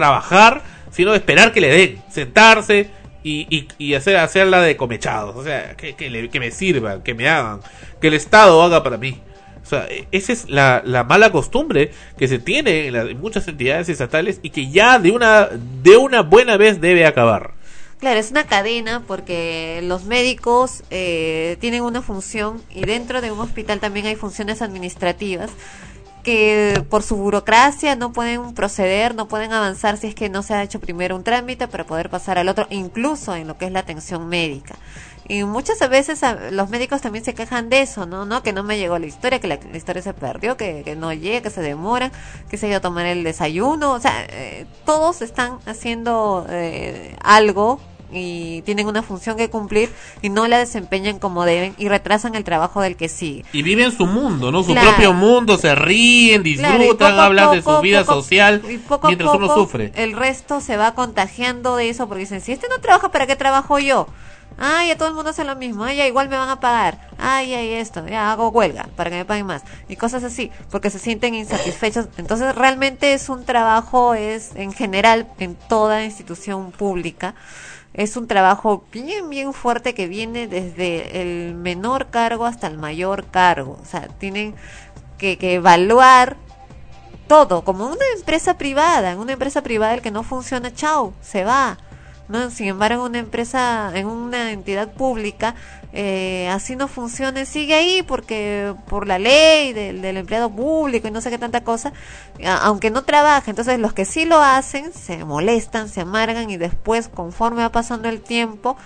trabajar, 0.00 0.62
sino 0.90 1.10
de 1.12 1.18
esperar 1.18 1.52
que 1.52 1.60
le 1.60 1.68
den, 1.68 2.02
sentarse 2.10 2.88
y, 3.22 3.46
y, 3.54 3.68
y 3.78 3.94
hacer, 3.94 4.16
hacerla 4.16 4.60
de 4.62 4.76
comechados. 4.76 5.36
O 5.36 5.44
sea, 5.44 5.76
que, 5.76 5.94
que, 5.94 6.08
le- 6.10 6.30
que 6.30 6.40
me 6.40 6.50
sirvan, 6.50 7.02
que 7.02 7.14
me 7.14 7.28
hagan, 7.28 7.60
que 8.00 8.08
el 8.08 8.14
Estado 8.14 8.62
haga 8.62 8.82
para 8.82 8.96
mí. 8.96 9.20
O 9.62 9.66
sea, 9.70 9.86
e- 9.88 10.06
esa 10.10 10.32
es 10.32 10.48
la, 10.48 10.82
la 10.84 11.04
mala 11.04 11.30
costumbre 11.30 11.92
que 12.18 12.26
se 12.28 12.38
tiene 12.38 12.86
en, 12.86 12.94
la- 12.94 13.02
en 13.02 13.20
muchas 13.20 13.46
entidades 13.46 13.88
estatales 13.90 14.40
y 14.42 14.50
que 14.50 14.70
ya 14.70 14.98
de 14.98 15.10
una, 15.10 15.48
de 15.82 15.96
una 15.98 16.22
buena 16.22 16.56
vez 16.56 16.80
debe 16.80 17.04
acabar. 17.06 17.52
Claro, 18.00 18.18
es 18.18 18.30
una 18.30 18.44
cadena 18.44 19.02
porque 19.06 19.80
los 19.84 20.04
médicos 20.06 20.82
eh, 20.90 21.58
tienen 21.60 21.82
una 21.82 22.00
función 22.00 22.62
y 22.74 22.86
dentro 22.86 23.20
de 23.20 23.30
un 23.30 23.40
hospital 23.40 23.78
también 23.78 24.06
hay 24.06 24.16
funciones 24.16 24.62
administrativas 24.62 25.50
que 26.22 26.84
por 26.90 27.02
su 27.02 27.16
burocracia 27.16 27.96
no 27.96 28.12
pueden 28.12 28.54
proceder, 28.54 29.14
no 29.14 29.28
pueden 29.28 29.52
avanzar 29.52 29.96
si 29.96 30.08
es 30.08 30.14
que 30.14 30.28
no 30.28 30.42
se 30.42 30.54
ha 30.54 30.62
hecho 30.62 30.80
primero 30.80 31.16
un 31.16 31.24
trámite 31.24 31.68
para 31.68 31.84
poder 31.84 32.10
pasar 32.10 32.38
al 32.38 32.48
otro, 32.48 32.66
incluso 32.70 33.34
en 33.34 33.46
lo 33.48 33.56
que 33.58 33.66
es 33.66 33.72
la 33.72 33.80
atención 33.80 34.28
médica. 34.28 34.76
Y 35.28 35.44
muchas 35.44 35.78
veces 35.88 36.24
a- 36.24 36.50
los 36.50 36.70
médicos 36.70 37.00
también 37.02 37.24
se 37.24 37.34
quejan 37.34 37.68
de 37.68 37.82
eso, 37.82 38.04
¿no? 38.04 38.24
¿No? 38.24 38.42
Que 38.42 38.52
no 38.52 38.64
me 38.64 38.78
llegó 38.78 38.98
la 38.98 39.06
historia, 39.06 39.38
que 39.38 39.46
la, 39.46 39.58
historia 39.74 40.02
se 40.02 40.12
perdió, 40.12 40.56
que, 40.56 40.82
que 40.84 40.96
no 40.96 41.12
llega, 41.12 41.40
que 41.42 41.50
se 41.50 41.60
demora, 41.62 42.10
que 42.48 42.56
se 42.56 42.66
ha 42.66 42.68
ido 42.70 42.78
a 42.78 42.80
tomar 42.80 43.06
el 43.06 43.22
desayuno. 43.22 43.92
O 43.92 44.00
sea, 44.00 44.24
eh, 44.28 44.66
todos 44.84 45.22
están 45.22 45.58
haciendo 45.66 46.46
eh, 46.50 47.14
algo 47.22 47.80
y 48.12 48.62
tienen 48.62 48.86
una 48.86 49.02
función 49.02 49.36
que 49.36 49.50
cumplir 49.50 49.90
y 50.22 50.28
no 50.28 50.46
la 50.48 50.58
desempeñan 50.58 51.18
como 51.18 51.44
deben 51.44 51.74
y 51.78 51.88
retrasan 51.88 52.34
el 52.34 52.44
trabajo 52.44 52.80
del 52.80 52.96
que 52.96 53.08
sigue. 53.08 53.44
Y 53.52 53.62
viven 53.62 53.92
su 53.92 54.06
mundo, 54.06 54.50
¿no? 54.52 54.62
Su 54.62 54.72
Claro. 54.72 54.88
propio 54.90 55.12
mundo, 55.12 55.58
se 55.58 55.74
ríen, 55.74 56.42
Claro, 56.42 56.78
disfrutan, 56.78 57.10
poco 57.12 57.20
a 57.20 57.24
hablan 57.26 57.50
de 57.52 57.62
su 57.62 57.80
vida 57.80 58.00
poco- 58.04 58.14
social, 58.22 58.62
y 58.68 58.78
poco 58.78 59.06
mientras 59.08 59.34
uno 59.34 59.54
sufre. 59.54 59.92
El 59.94 60.12
resto 60.14 60.60
se 60.60 60.76
va 60.76 60.94
contagiando 60.94 61.76
de 61.76 61.88
eso 61.90 62.06
porque 62.08 62.20
dicen, 62.20 62.40
si 62.40 62.52
este 62.52 62.68
no 62.68 62.78
trabaja, 62.80 63.10
¿para 63.10 63.26
qué 63.26 63.36
trabajo 63.36 63.78
yo? 63.78 64.06
Ay, 64.62 64.88
ya 64.88 64.98
todo 64.98 65.08
el 65.08 65.14
mundo 65.14 65.30
hace 65.30 65.44
lo 65.44 65.56
mismo. 65.56 65.84
Ay, 65.84 65.96
ya 65.96 66.06
igual 66.06 66.28
me 66.28 66.36
van 66.36 66.48
a 66.50 66.60
pagar. 66.60 67.08
Ay, 67.18 67.54
ay, 67.54 67.72
esto. 67.74 68.06
Ya 68.06 68.30
hago 68.30 68.48
huelga 68.50 68.88
para 68.96 69.08
que 69.08 69.16
me 69.16 69.24
paguen 69.24 69.46
más. 69.46 69.62
Y 69.88 69.96
cosas 69.96 70.22
así, 70.22 70.50
porque 70.70 70.90
se 70.90 70.98
sienten 70.98 71.34
insatisfechos. 71.34 72.08
Entonces, 72.18 72.54
realmente 72.56 73.14
es 73.14 73.28
un 73.30 73.44
trabajo, 73.46 74.12
es 74.14 74.50
en 74.56 74.72
general, 74.72 75.28
en 75.38 75.54
toda 75.54 76.04
institución 76.04 76.72
pública, 76.72 77.34
es 77.94 78.16
un 78.16 78.26
trabajo 78.26 78.84
bien, 78.92 79.28
bien 79.30 79.52
fuerte 79.52 79.94
que 79.94 80.06
viene 80.06 80.46
desde 80.46 81.20
el 81.22 81.54
menor 81.54 82.08
cargo 82.10 82.46
hasta 82.46 82.66
el 82.66 82.78
mayor 82.78 83.26
cargo. 83.26 83.78
O 83.82 83.84
sea, 83.84 84.08
tienen 84.08 84.54
que, 85.18 85.38
que 85.38 85.54
evaluar 85.54 86.36
todo, 87.26 87.62
como 87.64 87.86
una 87.86 88.04
empresa 88.16 88.58
privada. 88.58 89.12
En 89.12 89.18
una 89.18 89.32
empresa 89.32 89.62
privada 89.62 89.94
el 89.94 90.02
que 90.02 90.10
no 90.10 90.22
funciona, 90.22 90.72
chao, 90.72 91.12
se 91.20 91.44
va. 91.44 91.78
¿no? 92.30 92.50
Sin 92.50 92.68
embargo, 92.68 93.06
en 93.06 93.10
una 93.10 93.18
empresa, 93.18 93.90
en 93.94 94.06
una 94.06 94.52
entidad 94.52 94.92
pública, 94.92 95.56
eh, 95.92 96.48
así 96.50 96.76
no 96.76 96.88
funciona, 96.88 97.44
sigue 97.44 97.74
ahí 97.74 98.02
porque 98.02 98.74
por 98.88 99.06
la 99.06 99.18
ley 99.18 99.72
del, 99.72 100.02
del 100.02 100.16
empleado 100.18 100.50
público 100.50 101.08
y 101.08 101.10
no 101.10 101.20
sé 101.20 101.30
qué 101.30 101.38
tanta 101.38 101.62
cosa, 101.62 101.92
aunque 102.62 102.90
no 102.90 103.02
trabaja, 103.02 103.50
entonces 103.50 103.78
los 103.78 103.92
que 103.92 104.04
sí 104.04 104.24
lo 104.24 104.40
hacen 104.40 104.92
se 104.92 105.24
molestan, 105.24 105.88
se 105.88 106.02
amargan 106.02 106.50
y 106.50 106.56
después, 106.56 107.08
conforme 107.08 107.62
va 107.62 107.72
pasando 107.72 108.08
el 108.08 108.20
tiempo, 108.20 108.76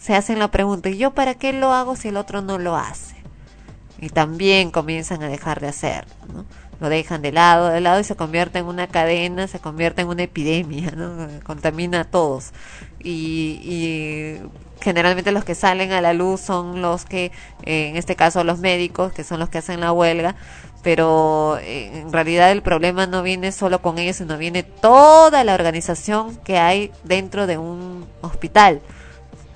se 0.00 0.14
hacen 0.14 0.38
la 0.38 0.50
pregunta, 0.50 0.88
¿y 0.88 0.98
yo 0.98 1.12
para 1.12 1.34
qué 1.34 1.52
lo 1.52 1.72
hago 1.72 1.96
si 1.96 2.08
el 2.08 2.16
otro 2.16 2.42
no 2.42 2.58
lo 2.58 2.76
hace? 2.76 3.18
y 4.00 4.08
también 4.10 4.70
comienzan 4.70 5.22
a 5.22 5.28
dejar 5.28 5.60
de 5.60 5.68
hacerlo, 5.68 6.14
¿no? 6.32 6.44
Lo 6.80 6.88
dejan 6.88 7.22
de 7.22 7.32
lado, 7.32 7.68
de 7.68 7.80
lado 7.80 7.98
y 7.98 8.04
se 8.04 8.14
convierte 8.14 8.60
en 8.60 8.66
una 8.66 8.86
cadena, 8.86 9.48
se 9.48 9.58
convierte 9.58 10.02
en 10.02 10.08
una 10.08 10.22
epidemia, 10.22 10.92
¿no? 10.92 11.26
Contamina 11.42 12.02
a 12.02 12.04
todos. 12.04 12.52
Y, 13.00 13.58
y 13.64 14.40
generalmente 14.80 15.32
los 15.32 15.44
que 15.44 15.54
salen 15.54 15.92
a 15.92 16.00
la 16.00 16.12
luz 16.12 16.40
son 16.40 16.82
los 16.82 17.04
que, 17.04 17.32
eh, 17.64 17.88
en 17.88 17.96
este 17.96 18.16
caso 18.16 18.44
los 18.44 18.58
médicos, 18.58 19.12
que 19.12 19.24
son 19.24 19.38
los 19.38 19.48
que 19.48 19.58
hacen 19.58 19.80
la 19.80 19.92
huelga, 19.92 20.34
pero 20.82 21.58
eh, 21.60 21.90
en 22.00 22.12
realidad 22.12 22.52
el 22.52 22.62
problema 22.62 23.06
no 23.06 23.22
viene 23.22 23.52
solo 23.52 23.82
con 23.82 23.98
ellos, 23.98 24.16
sino 24.16 24.38
viene 24.38 24.62
toda 24.62 25.44
la 25.44 25.54
organización 25.54 26.36
que 26.44 26.58
hay 26.58 26.92
dentro 27.04 27.46
de 27.46 27.58
un 27.58 28.06
hospital 28.20 28.80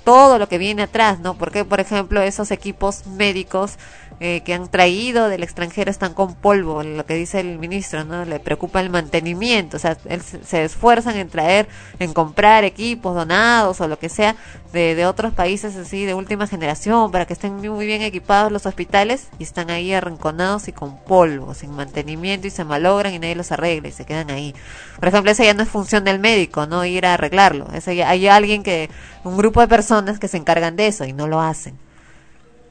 todo 0.05 0.39
lo 0.39 0.49
que 0.49 0.59
viene 0.59 0.83
atrás, 0.83 1.21
¿no? 1.21 1.35
Porque, 1.35 1.65
por 1.65 1.81
ejemplo, 1.81 2.21
esos 2.23 2.51
equipos 2.51 3.07
médicos 3.07 3.79
eh, 4.23 4.43
que 4.45 4.55
han 4.55 4.71
traído 4.71 5.29
del 5.29 5.43
extranjero 5.43 5.91
están 5.91 6.15
con 6.15 6.35
polvo, 6.35 6.83
lo 6.83 7.05
que 7.05 7.15
dice 7.15 7.41
el 7.41 7.59
ministro, 7.59 8.05
¿no? 8.05 8.25
Le 8.25 8.39
preocupa 8.41 8.81
el 8.81 8.89
mantenimiento, 8.89 9.77
o 9.77 9.81
sea, 9.81 9.97
él, 10.07 10.23
se 10.23 10.65
esfuerzan 10.65 11.17
en 11.17 11.29
traer, 11.29 11.69
en 11.99 12.13
comprar 12.13 12.65
equipos 12.65 13.15
donados 13.15 13.81
o 13.81 13.89
lo 13.89 13.99
que 13.99 14.09
sea 14.09 14.37
de, 14.73 14.95
de 14.95 15.07
otros 15.07 15.35
países 15.35 15.77
así 15.77 16.05
de 16.05 16.15
última 16.15 16.47
generación 16.47 17.11
para 17.11 17.27
que 17.27 17.33
estén 17.33 17.57
muy 17.57 17.85
bien 17.87 18.03
equipados 18.03 18.53
los 18.53 18.65
hospitales 18.65 19.29
y 19.39 19.43
están 19.43 19.71
ahí 19.71 19.93
arrinconados 19.93 20.69
y 20.69 20.73
con 20.73 20.99
polvo, 20.99 21.55
sin 21.55 21.73
mantenimiento 21.73 22.47
y 22.47 22.51
se 22.51 22.65
malogran 22.65 23.13
y 23.13 23.19
nadie 23.19 23.35
los 23.35 23.53
arregla 23.53 23.89
y 23.89 23.93
se 23.93 24.05
quedan 24.05 24.31
ahí. 24.31 24.55
Por 24.99 25.09
ejemplo, 25.09 25.33
esa 25.33 25.45
ya 25.45 25.55
no 25.55 25.63
es 25.63 25.69
función 25.69 26.05
del 26.05 26.19
médico, 26.19 26.67
no 26.67 26.85
ir 26.85 27.07
a 27.07 27.15
arreglarlo. 27.15 27.67
Esa 27.75 27.93
ya, 27.93 28.09
hay 28.09 28.29
alguien 28.29 28.63
que, 28.63 28.89
un 29.25 29.37
grupo 29.37 29.61
de 29.61 29.69
personas 29.69 30.19
que 30.19 30.29
se 30.29 30.37
encargan 30.37 30.77
de 30.77 30.87
eso 30.87 31.05
y 31.05 31.13
no 31.13 31.27
lo 31.27 31.41
hacen. 31.41 31.77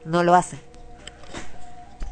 No 0.04 0.22
lo 0.22 0.34
hacen. 0.34 0.71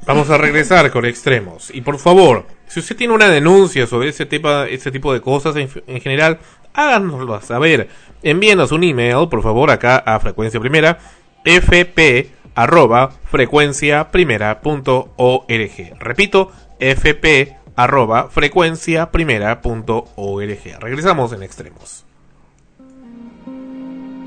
Vamos 0.06 0.30
a 0.30 0.38
regresar 0.38 0.90
con 0.90 1.04
extremos. 1.04 1.70
Y 1.72 1.82
por 1.82 1.98
favor, 1.98 2.46
si 2.66 2.80
usted 2.80 2.96
tiene 2.96 3.14
una 3.14 3.28
denuncia 3.28 3.86
sobre 3.86 4.08
ese 4.08 4.26
tipo, 4.26 5.12
de 5.12 5.20
cosas 5.20 5.54
en, 5.56 5.68
general, 6.00 6.38
háganoslo 6.72 7.40
saber. 7.40 7.88
Envíenos 8.22 8.72
un 8.72 8.84
email, 8.84 9.28
por 9.28 9.42
favor, 9.42 9.70
acá 9.70 9.98
a 9.98 10.18
Frecuencia 10.20 10.60
Primera, 10.60 10.98
fp 11.44 12.30
arroba 12.54 13.10
frecuenciaprimera.org. 13.30 15.98
Repito, 15.98 16.52
fp 16.78 17.56
arroba 17.76 18.30
Regresamos 20.80 21.32
en 21.32 21.42
extremos. 21.42 22.06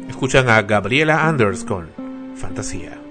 Escuchan 0.09 0.49
a 0.49 0.61
Gabriela 0.61 1.27
Anders 1.27 1.63
con 1.63 1.89
Fantasía. 2.35 3.02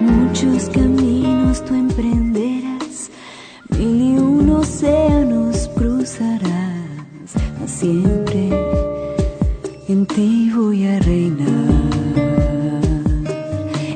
Muchos 0.00 0.68
caminos 0.70 1.64
tú 1.64 1.74
emprenderás, 1.74 3.10
mil 3.70 4.02
y 4.02 4.18
un 4.18 4.50
océanos 4.50 5.68
cruzarás, 5.74 7.34
siempre 7.66 8.48
en 9.88 10.06
ti 10.06 10.50
voy 10.54 10.86
a 10.86 10.98
reinar. 11.00 11.48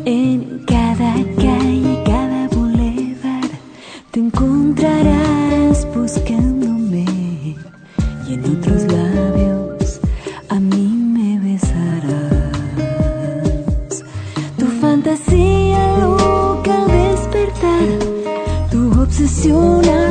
En 0.04 0.64
cada 0.66 1.14
calle, 1.36 2.02
cada 2.04 2.48
boulevard 2.48 3.50
te 4.10 4.20
encontrarás. 4.20 5.51
si 19.42 20.01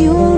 you. 0.00 0.33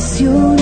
You. 0.00 0.59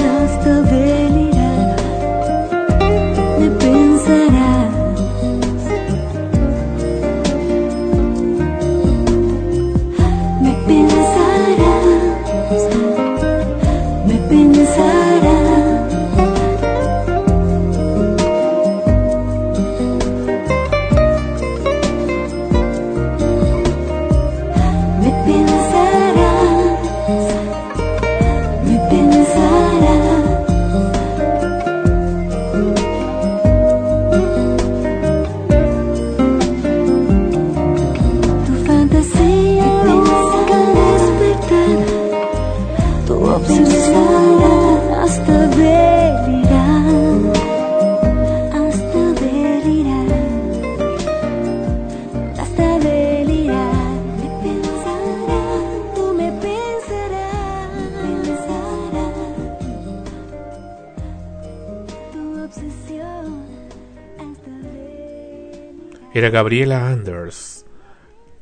Gabriela 66.31 66.89
Anders, 66.89 67.65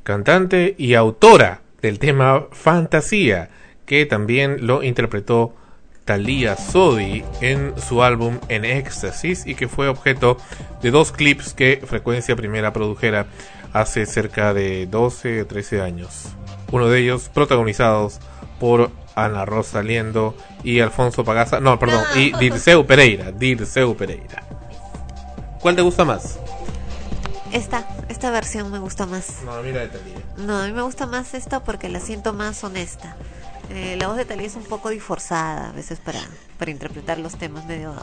cantante 0.02 0.74
y 0.78 0.94
autora 0.94 1.62
del 1.82 1.98
tema 1.98 2.46
Fantasía, 2.52 3.50
que 3.86 4.06
también 4.06 4.66
lo 4.66 4.82
interpretó 4.82 5.54
Thalia 6.04 6.56
Sodi 6.56 7.24
en 7.40 7.74
su 7.80 8.02
álbum 8.02 8.38
En 8.48 8.64
Éxtasis 8.64 9.46
y 9.46 9.56
que 9.56 9.68
fue 9.68 9.88
objeto 9.88 10.38
de 10.80 10.90
dos 10.90 11.12
clips 11.12 11.52
que 11.52 11.82
Frecuencia 11.84 12.36
Primera 12.36 12.72
produjera 12.72 13.26
hace 13.72 14.06
cerca 14.06 14.54
de 14.54 14.86
12 14.86 15.42
o 15.42 15.46
13 15.46 15.82
años. 15.82 16.28
Uno 16.70 16.88
de 16.88 17.00
ellos 17.00 17.28
protagonizados 17.28 18.20
por 18.60 18.90
Ana 19.16 19.44
Rosa 19.44 19.82
Liendo 19.82 20.36
y 20.62 20.80
Alfonso 20.80 21.24
Pagaza, 21.24 21.60
no, 21.60 21.78
perdón, 21.78 22.02
y 22.14 22.36
Dirceu 22.38 22.86
Pereira, 22.86 23.32
Dirceu 23.32 23.96
Pereira. 23.96 24.44
¿Cuál 25.60 25.74
te 25.74 25.82
gusta 25.82 26.04
más? 26.04 26.38
Esta, 27.52 27.86
esta 28.08 28.30
versión 28.30 28.70
me 28.70 28.78
gusta 28.78 29.06
más. 29.06 29.42
No, 29.44 29.62
mira 29.62 29.80
de 29.80 29.88
Thalía. 29.88 30.16
No, 30.36 30.58
a 30.58 30.66
mí 30.66 30.72
me 30.72 30.82
gusta 30.82 31.06
más 31.06 31.32
esta 31.34 31.62
porque 31.62 31.88
la 31.88 32.00
siento 32.00 32.32
más 32.32 32.62
honesta. 32.64 33.16
Eh, 33.70 33.96
la 33.98 34.08
voz 34.08 34.16
de 34.16 34.24
Talía 34.24 34.46
es 34.46 34.54
un 34.56 34.62
poco 34.64 34.90
disforzada 34.90 35.70
a 35.70 35.72
veces 35.72 35.98
para, 35.98 36.20
para 36.58 36.70
interpretar 36.70 37.18
los 37.18 37.36
temas 37.36 37.64
medio... 37.66 37.94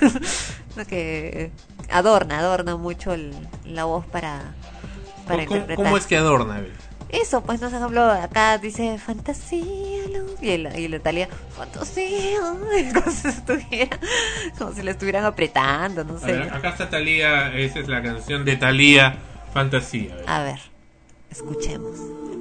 que 0.88 1.52
adorna, 1.90 2.38
adorna 2.38 2.76
mucho 2.76 3.12
el- 3.12 3.34
la 3.64 3.84
voz 3.84 4.06
para, 4.06 4.40
para 5.26 5.44
¿Cómo, 5.44 5.56
interpretar. 5.56 5.84
cómo 5.84 5.96
es 5.96 6.06
que 6.06 6.16
adorna? 6.16 6.56
Abel? 6.56 6.72
Eso, 7.20 7.42
pues, 7.42 7.60
no 7.60 7.70
sé, 7.70 7.76
ejemplo, 7.76 8.02
acá 8.10 8.58
dice 8.58 8.98
fantasía, 8.98 10.02
luz", 10.08 10.32
y 10.42 10.58
la, 10.58 10.78
y 10.78 10.88
la 10.88 10.98
Talía, 10.98 11.28
fantasía, 11.56 12.40
como 12.94 13.10
si, 13.12 13.28
estuviera, 13.28 13.98
como 14.58 14.72
si 14.72 14.82
la 14.82 14.90
estuvieran 14.90 15.24
apretando, 15.24 16.04
no 16.04 16.18
sé. 16.18 16.26
ver, 16.26 16.52
acá 16.52 16.70
está 16.70 16.90
Thalía, 16.90 17.54
esa 17.56 17.78
es 17.80 17.88
la 17.88 18.02
canción 18.02 18.44
de 18.44 18.56
Thalía, 18.56 19.16
Fantasía. 19.52 20.16
A 20.26 20.42
ver, 20.42 20.58
escuchemos. 21.30 21.98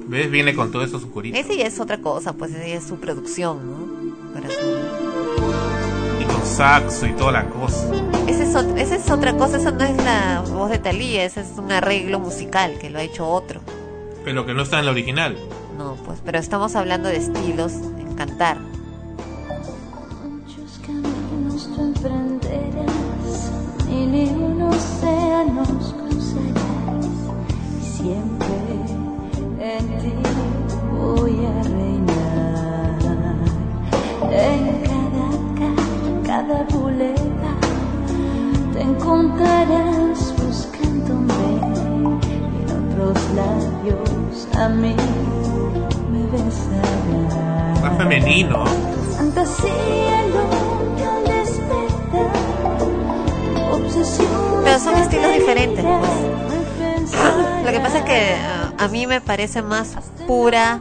¿Ves? 0.08 0.30
Viene 0.32 0.54
con 0.56 0.72
todo 0.72 0.84
eso 0.84 1.00
su 1.00 1.12
curita. 1.12 1.38
Ese 1.38 1.56
ya 1.56 1.66
es 1.66 1.80
otra 1.80 2.00
cosa, 2.00 2.34
pues 2.34 2.52
esa 2.52 2.68
ya 2.68 2.76
es 2.76 2.84
su 2.86 3.00
producción, 3.00 3.60
¿no? 3.70 4.34
Para 4.34 4.50
su... 4.50 4.60
Y 6.20 6.26
con 6.26 6.46
saxo 6.46 7.06
y 7.08 7.14
toda 7.14 7.32
la 7.32 7.46
cosa. 7.46 7.90
Esa 8.28 8.44
es, 8.44 8.56
ot- 8.56 8.78
esa 8.78 8.96
es 8.96 9.10
otra 9.12 9.34
cosa, 9.38 9.58
esa 9.58 9.72
no 9.72 9.84
es 9.84 9.96
la 10.04 10.42
voz 10.42 10.70
de 10.72 10.80
Talía, 10.80 11.24
ese 11.24 11.42
es 11.42 11.48
un 11.58 11.72
arreglo 11.72 12.20
musical 12.20 12.78
que 12.80 12.90
lo 12.90 13.00
ha 13.00 13.04
hecho 13.04 13.26
otro. 13.28 13.62
Pero 14.24 14.46
que 14.46 14.54
no 14.54 14.64
está 14.64 14.80
en 14.80 14.86
la 14.86 14.92
original. 14.92 15.38
No, 15.78 15.96
pues, 16.06 16.22
pero 16.24 16.40
estamos 16.40 16.76
hablando 16.76 17.10
de 17.10 17.18
estilos 17.18 17.74
en 17.74 18.16
cantar. 18.16 18.58
Muchos 20.24 20.80
caminos 20.86 21.70
tú 21.76 21.82
emprenderás, 21.82 23.52
y 23.90 24.30
un 24.30 24.62
océanos 24.62 25.94
cruzarás, 25.94 27.06
y 27.82 27.86
siempre 27.86 28.48
en 29.60 29.88
ti 30.00 30.14
voy 30.98 31.46
a 31.46 31.64
reinar. 31.64 33.00
En 34.32 34.64
cada 34.84 35.28
calle, 35.60 36.12
cada 36.26 36.64
buleva, 36.70 37.54
te 38.74 38.82
encontrarás 38.82 40.33
otros 43.04 43.32
labios 43.34 44.48
a 44.58 44.70
mí 44.70 44.96
me 46.12 46.22
besarás. 46.32 47.82
Más 47.82 47.98
femenino. 47.98 48.66
Fantasía 49.18 50.24
loca 50.28 50.58
al 51.16 51.24
despertar, 51.26 52.32
obsesión 53.72 54.62
Pero 54.64 54.80
son 54.80 54.96
es 54.96 55.02
estilos 55.02 55.34
diferentes, 55.34 55.86
pues. 55.86 56.12
Lo 57.66 57.72
que 57.72 57.80
pasa 57.80 58.00
es 58.00 58.04
que 58.04 58.36
ah, 58.36 58.74
a 58.78 58.88
mí 58.88 59.08
me 59.08 59.22
parece 59.22 59.62
más 59.62 59.96
pura, 60.28 60.80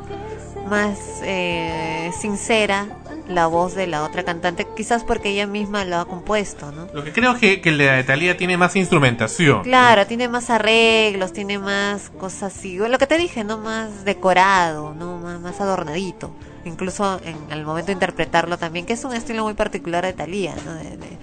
más 0.69 0.99
eh, 1.23 2.11
sincera 2.19 2.87
la 3.33 3.47
voz 3.47 3.75
de 3.75 3.87
la 3.87 4.05
otra 4.05 4.23
cantante, 4.25 4.67
quizás 4.77 5.03
porque 5.05 5.31
ella 5.31 5.47
misma 5.47 5.85
lo 5.85 5.99
ha 5.99 6.05
compuesto, 6.07 6.71
¿no? 6.73 6.87
Lo 6.93 7.03
que 7.05 7.13
creo 7.13 7.37
que, 7.37 7.61
que 7.61 7.73
la 7.73 7.95
de 7.95 8.05
Thalía 8.05 8.37
tiene 8.37 8.57
más 8.57 8.77
instrumentación. 8.77 9.63
Claro, 9.63 10.07
tiene 10.07 10.29
más 10.29 10.51
arreglos, 10.51 11.33
tiene 11.33 11.59
más 11.59 12.11
cosas 12.11 12.55
así, 12.57 12.77
lo 12.77 12.99
que 12.99 13.07
te 13.07 13.19
dije, 13.19 13.45
¿no? 13.45 13.59
Más 13.59 14.05
decorado, 14.05 14.95
¿no? 14.95 15.19
Más, 15.19 15.41
más 15.41 15.61
adornadito. 15.61 16.35
Incluso 16.65 17.21
en 17.25 17.37
el 17.51 17.65
momento 17.65 17.87
de 17.89 17.95
interpretarlo 17.95 18.57
también, 18.57 18.87
que 18.87 18.93
es 18.93 19.05
un 19.05 19.13
estilo 19.15 19.43
muy 19.43 19.55
particular 19.55 20.05
de 20.07 20.13
Thalía, 20.13 20.55
¿no? 20.65 20.75
De, 20.75 20.97
de- 20.97 21.19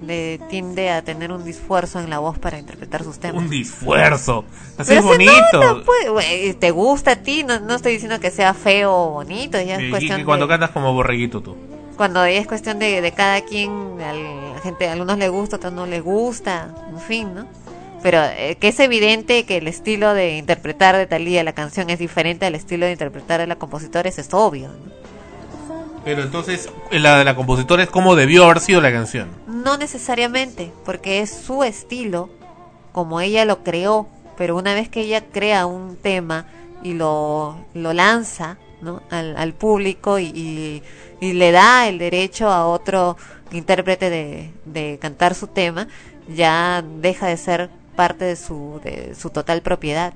de- 0.00 0.40
tiende 0.50 0.90
a 0.90 1.02
tener 1.02 1.32
un 1.32 1.44
disfuerzo 1.44 2.00
en 2.00 2.10
la 2.10 2.18
voz 2.18 2.38
para 2.38 2.58
interpretar 2.58 3.02
sus 3.02 3.18
temas. 3.18 3.42
Un 3.42 3.50
disfuerzo. 3.50 4.44
Así 4.78 4.88
Pero 4.90 5.00
es 5.00 5.06
bonito. 5.06 5.32
nota, 5.52 5.82
pues, 5.84 6.10
güey, 6.10 6.54
te 6.54 6.70
gusta 6.70 7.12
a 7.12 7.16
ti, 7.16 7.44
no, 7.44 7.60
no 7.60 7.74
estoy 7.76 7.92
diciendo 7.92 8.20
que 8.20 8.30
sea 8.30 8.52
feo 8.54 8.92
o 8.92 9.10
bonito, 9.10 9.58
ya 9.60 9.80
Y- 9.80 9.84
es 9.84 9.88
y 9.88 9.90
cuestión 9.90 10.18
que 10.18 10.24
cuando 10.24 10.46
de, 10.46 10.50
cantas 10.50 10.70
como 10.70 10.92
borreguito 10.92 11.40
tú. 11.42 11.56
cuando 11.96 12.24
es 12.24 12.46
cuestión 12.46 12.78
de, 12.78 13.00
de 13.00 13.12
cada 13.12 13.40
quien, 13.40 13.70
al- 14.02 14.52
la 14.54 14.60
gente, 14.62 14.86
a 14.88 14.92
algunos 14.92 15.16
le 15.18 15.28
gusta, 15.28 15.56
a 15.56 15.58
otros 15.58 15.72
no 15.72 15.86
les 15.86 16.02
gusta, 16.02 16.74
en 16.90 17.00
fin, 17.00 17.34
¿no? 17.34 17.46
Pero 18.02 18.22
eh, 18.22 18.56
que 18.60 18.68
es 18.68 18.78
evidente 18.80 19.44
que 19.46 19.56
el 19.56 19.66
estilo 19.66 20.12
de 20.14 20.36
interpretar 20.36 20.94
de 20.96 21.06
Talía 21.06 21.42
la 21.42 21.54
canción 21.54 21.88
es 21.90 21.98
diferente 21.98 22.44
al 22.46 22.54
estilo 22.54 22.84
de 22.86 22.92
interpretar 22.92 23.40
de 23.40 23.46
la 23.46 23.56
compositora, 23.56 24.08
eso 24.08 24.20
es 24.20 24.32
obvio, 24.34 24.68
¿no? 24.68 24.96
Pero 26.06 26.22
entonces, 26.22 26.70
la 26.92 27.18
de 27.18 27.24
la 27.24 27.34
compositora 27.34 27.82
es 27.82 27.90
como 27.90 28.14
debió 28.14 28.44
haber 28.44 28.60
sido 28.60 28.80
la 28.80 28.92
canción. 28.92 29.28
No 29.48 29.76
necesariamente, 29.76 30.72
porque 30.84 31.20
es 31.20 31.30
su 31.30 31.64
estilo, 31.64 32.30
como 32.92 33.20
ella 33.20 33.44
lo 33.44 33.64
creó, 33.64 34.06
pero 34.38 34.56
una 34.56 34.72
vez 34.72 34.88
que 34.88 35.00
ella 35.00 35.24
crea 35.32 35.66
un 35.66 35.96
tema 35.96 36.46
y 36.84 36.92
lo, 36.94 37.56
lo 37.74 37.92
lanza 37.92 38.56
¿no? 38.82 39.02
al, 39.10 39.36
al 39.36 39.52
público 39.52 40.18
y, 40.20 40.26
y- 40.26 40.82
y 41.20 41.32
le 41.32 41.50
da 41.50 41.88
el 41.88 41.98
derecho 41.98 42.50
a 42.50 42.66
otro 42.68 43.16
intérprete 43.50 44.08
de, 44.08 44.52
de 44.64 44.98
cantar 45.00 45.34
su 45.34 45.48
tema, 45.48 45.88
ya 46.28 46.84
deja 47.00 47.26
de 47.26 47.36
ser 47.36 47.68
parte 47.96 48.24
de 48.26 48.36
su, 48.36 48.80
de 48.84 49.14
su 49.18 49.30
total 49.30 49.60
propiedad, 49.62 50.12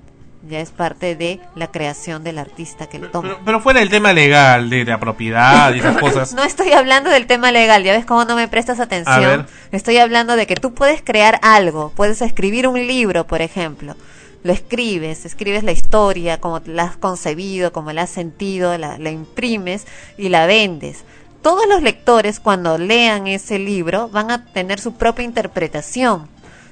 ya 0.48 0.60
es 0.60 0.70
parte 0.70 1.16
de 1.16 1.40
la 1.54 1.70
creación 1.70 2.24
del 2.24 2.38
artista 2.38 2.88
que 2.88 2.98
lo 2.98 3.10
toma. 3.10 3.28
Pero, 3.28 3.40
pero 3.44 3.60
fuera 3.60 3.80
del 3.80 3.90
tema 3.90 4.12
legal, 4.12 4.70
de 4.70 4.84
la 4.84 4.98
propiedad 4.98 5.74
y 5.74 5.80
esas 5.80 5.98
cosas. 6.00 6.32
No 6.32 6.42
estoy 6.42 6.72
hablando 6.72 7.10
del 7.10 7.26
tema 7.26 7.52
legal, 7.52 7.82
ya 7.84 7.92
ves 7.92 8.06
cómo 8.06 8.24
no 8.24 8.36
me 8.36 8.48
prestas 8.48 8.80
A 8.80 8.84
atención. 8.84 9.20
ver. 9.20 9.46
Estoy 9.72 9.98
hablando 9.98 10.36
de 10.36 10.46
que 10.46 10.56
tú 10.56 10.72
puedes 10.74 11.02
crear 11.02 11.38
algo, 11.42 11.92
puedes 11.94 12.22
escribir 12.22 12.66
un 12.68 12.86
libro, 12.86 13.26
por 13.26 13.42
ejemplo. 13.42 13.96
Lo 14.42 14.52
escribes, 14.54 15.26
escribes 15.26 15.62
la 15.64 15.72
historia 15.72 16.40
como 16.40 16.60
la 16.64 16.84
has 16.84 16.96
concebido, 16.96 17.72
como 17.72 17.92
la 17.92 18.02
has 18.02 18.10
sentido, 18.10 18.78
la, 18.78 18.96
la 18.96 19.10
imprimes 19.10 19.86
y 20.16 20.30
la 20.30 20.46
vendes. 20.46 21.04
Todos 21.42 21.66
los 21.66 21.82
lectores 21.82 22.40
cuando 22.40 22.78
lean 22.78 23.26
ese 23.26 23.58
libro 23.58 24.08
van 24.08 24.30
a 24.30 24.46
tener 24.46 24.80
su 24.80 24.94
propia 24.94 25.24
interpretación. 25.24 26.28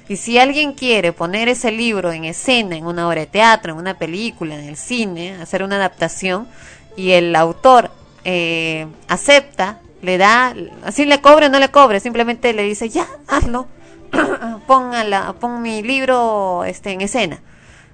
Y 0.09 0.17
si 0.17 0.37
alguien 0.39 0.73
quiere 0.73 1.13
poner 1.13 1.47
ese 1.47 1.71
libro 1.71 2.11
en 2.11 2.25
escena, 2.25 2.75
en 2.75 2.85
una 2.87 3.07
obra 3.07 3.21
de 3.21 3.27
teatro, 3.27 3.71
en 3.73 3.77
una 3.77 3.93
película, 3.93 4.55
en 4.55 4.65
el 4.67 4.75
cine, 4.75 5.35
hacer 5.41 5.63
una 5.63 5.75
adaptación, 5.77 6.47
y 6.97 7.11
el 7.11 7.33
autor 7.35 7.91
eh, 8.25 8.87
acepta, 9.07 9.79
le 10.01 10.17
da, 10.17 10.55
así 10.83 11.05
le 11.05 11.21
cobre 11.21 11.45
o 11.45 11.49
no 11.49 11.59
le 11.59 11.69
cobre, 11.69 11.99
simplemente 11.99 12.51
le 12.53 12.63
dice, 12.63 12.89
ya, 12.89 13.07
hazlo, 13.27 13.67
pon, 14.67 14.91
la- 15.09 15.33
pon 15.39 15.61
mi 15.61 15.83
libro 15.83 16.63
este, 16.65 16.91
en 16.91 17.01
escena. 17.01 17.39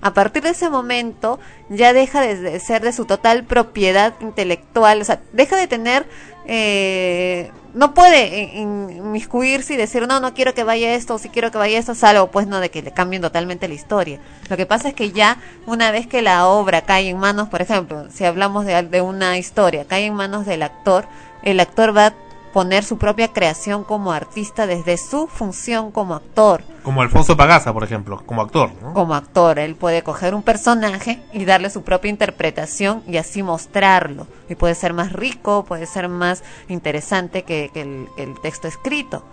A 0.01 0.13
partir 0.13 0.43
de 0.43 0.49
ese 0.49 0.69
momento 0.69 1.39
ya 1.69 1.91
deja 1.91 2.21
de, 2.21 2.35
de 2.39 2.59
ser 2.59 2.81
de 2.81 2.93
su 2.93 3.05
total 3.05 3.43
propiedad 3.43 4.13
intelectual, 4.21 5.01
o 5.01 5.03
sea, 5.03 5.19
deja 5.33 5.57
de 5.57 5.67
tener, 5.67 6.05
eh, 6.47 7.51
no 7.73 7.93
puede 7.93 8.43
in- 8.55 8.89
inmiscuirse 8.89 9.73
y 9.73 9.77
decir, 9.77 10.07
no, 10.07 10.19
no 10.19 10.33
quiero 10.33 10.53
que 10.53 10.63
vaya 10.63 10.93
esto, 10.95 11.15
o 11.15 11.17
si 11.17 11.29
quiero 11.29 11.51
que 11.51 11.57
vaya 11.57 11.77
esto, 11.77 11.95
salvo 11.95 12.27
pues 12.27 12.47
no 12.47 12.59
de 12.59 12.69
que 12.71 12.81
le 12.81 12.91
cambien 12.91 13.21
totalmente 13.21 13.67
la 13.67 13.73
historia. 13.73 14.19
Lo 14.49 14.57
que 14.57 14.65
pasa 14.65 14.89
es 14.89 14.93
que 14.93 15.11
ya 15.11 15.37
una 15.65 15.91
vez 15.91 16.07
que 16.07 16.21
la 16.21 16.47
obra 16.47 16.81
cae 16.83 17.09
en 17.09 17.17
manos, 17.17 17.49
por 17.49 17.61
ejemplo, 17.61 18.07
si 18.09 18.23
hablamos 18.25 18.65
de, 18.65 18.81
de 18.83 19.01
una 19.01 19.37
historia, 19.37 19.85
cae 19.85 20.05
en 20.05 20.13
manos 20.13 20.45
del 20.45 20.63
actor, 20.63 21.05
el 21.43 21.59
actor 21.59 21.95
va 21.95 22.13
a 22.55 22.63
poner 22.63 22.85
su 22.85 22.97
propia 22.97 23.33
creación 23.33 23.83
como 23.83 24.13
artista 24.13 24.65
desde 24.65 24.97
su 24.97 25.27
función 25.27 25.91
como 25.91 26.15
actor 26.15 26.63
Como 26.83 27.01
Alfonso 27.01 27.35
Pagaza, 27.35 27.73
por 27.73 27.83
ejemplo, 27.83 28.21
como 28.25 28.41
actor. 28.41 28.71
¿no? 28.81 28.93
como 28.93 29.13
actor. 29.13 29.59
Él 29.59 29.75
puede 29.75 30.03
coger 30.03 30.33
un 30.33 30.41
personaje 30.41 31.21
y 31.33 31.43
darle 31.43 31.69
su 31.69 31.83
propia 31.83 32.09
interpretación 32.09 33.03
y 33.07 33.17
así 33.17 33.43
mostrarlo. 33.43 34.27
Y 34.47 34.55
puede 34.55 34.73
ser 34.73 34.93
más 34.93 35.11
rico, 35.11 35.65
puede 35.65 35.85
ser 35.85 36.07
más 36.07 36.43
interesante 36.69 37.43
que, 37.43 37.69
que 37.73 37.81
el, 37.81 38.07
que 38.15 38.23
el 38.23 38.39
texto 38.39 38.69
escrito. 38.69 39.23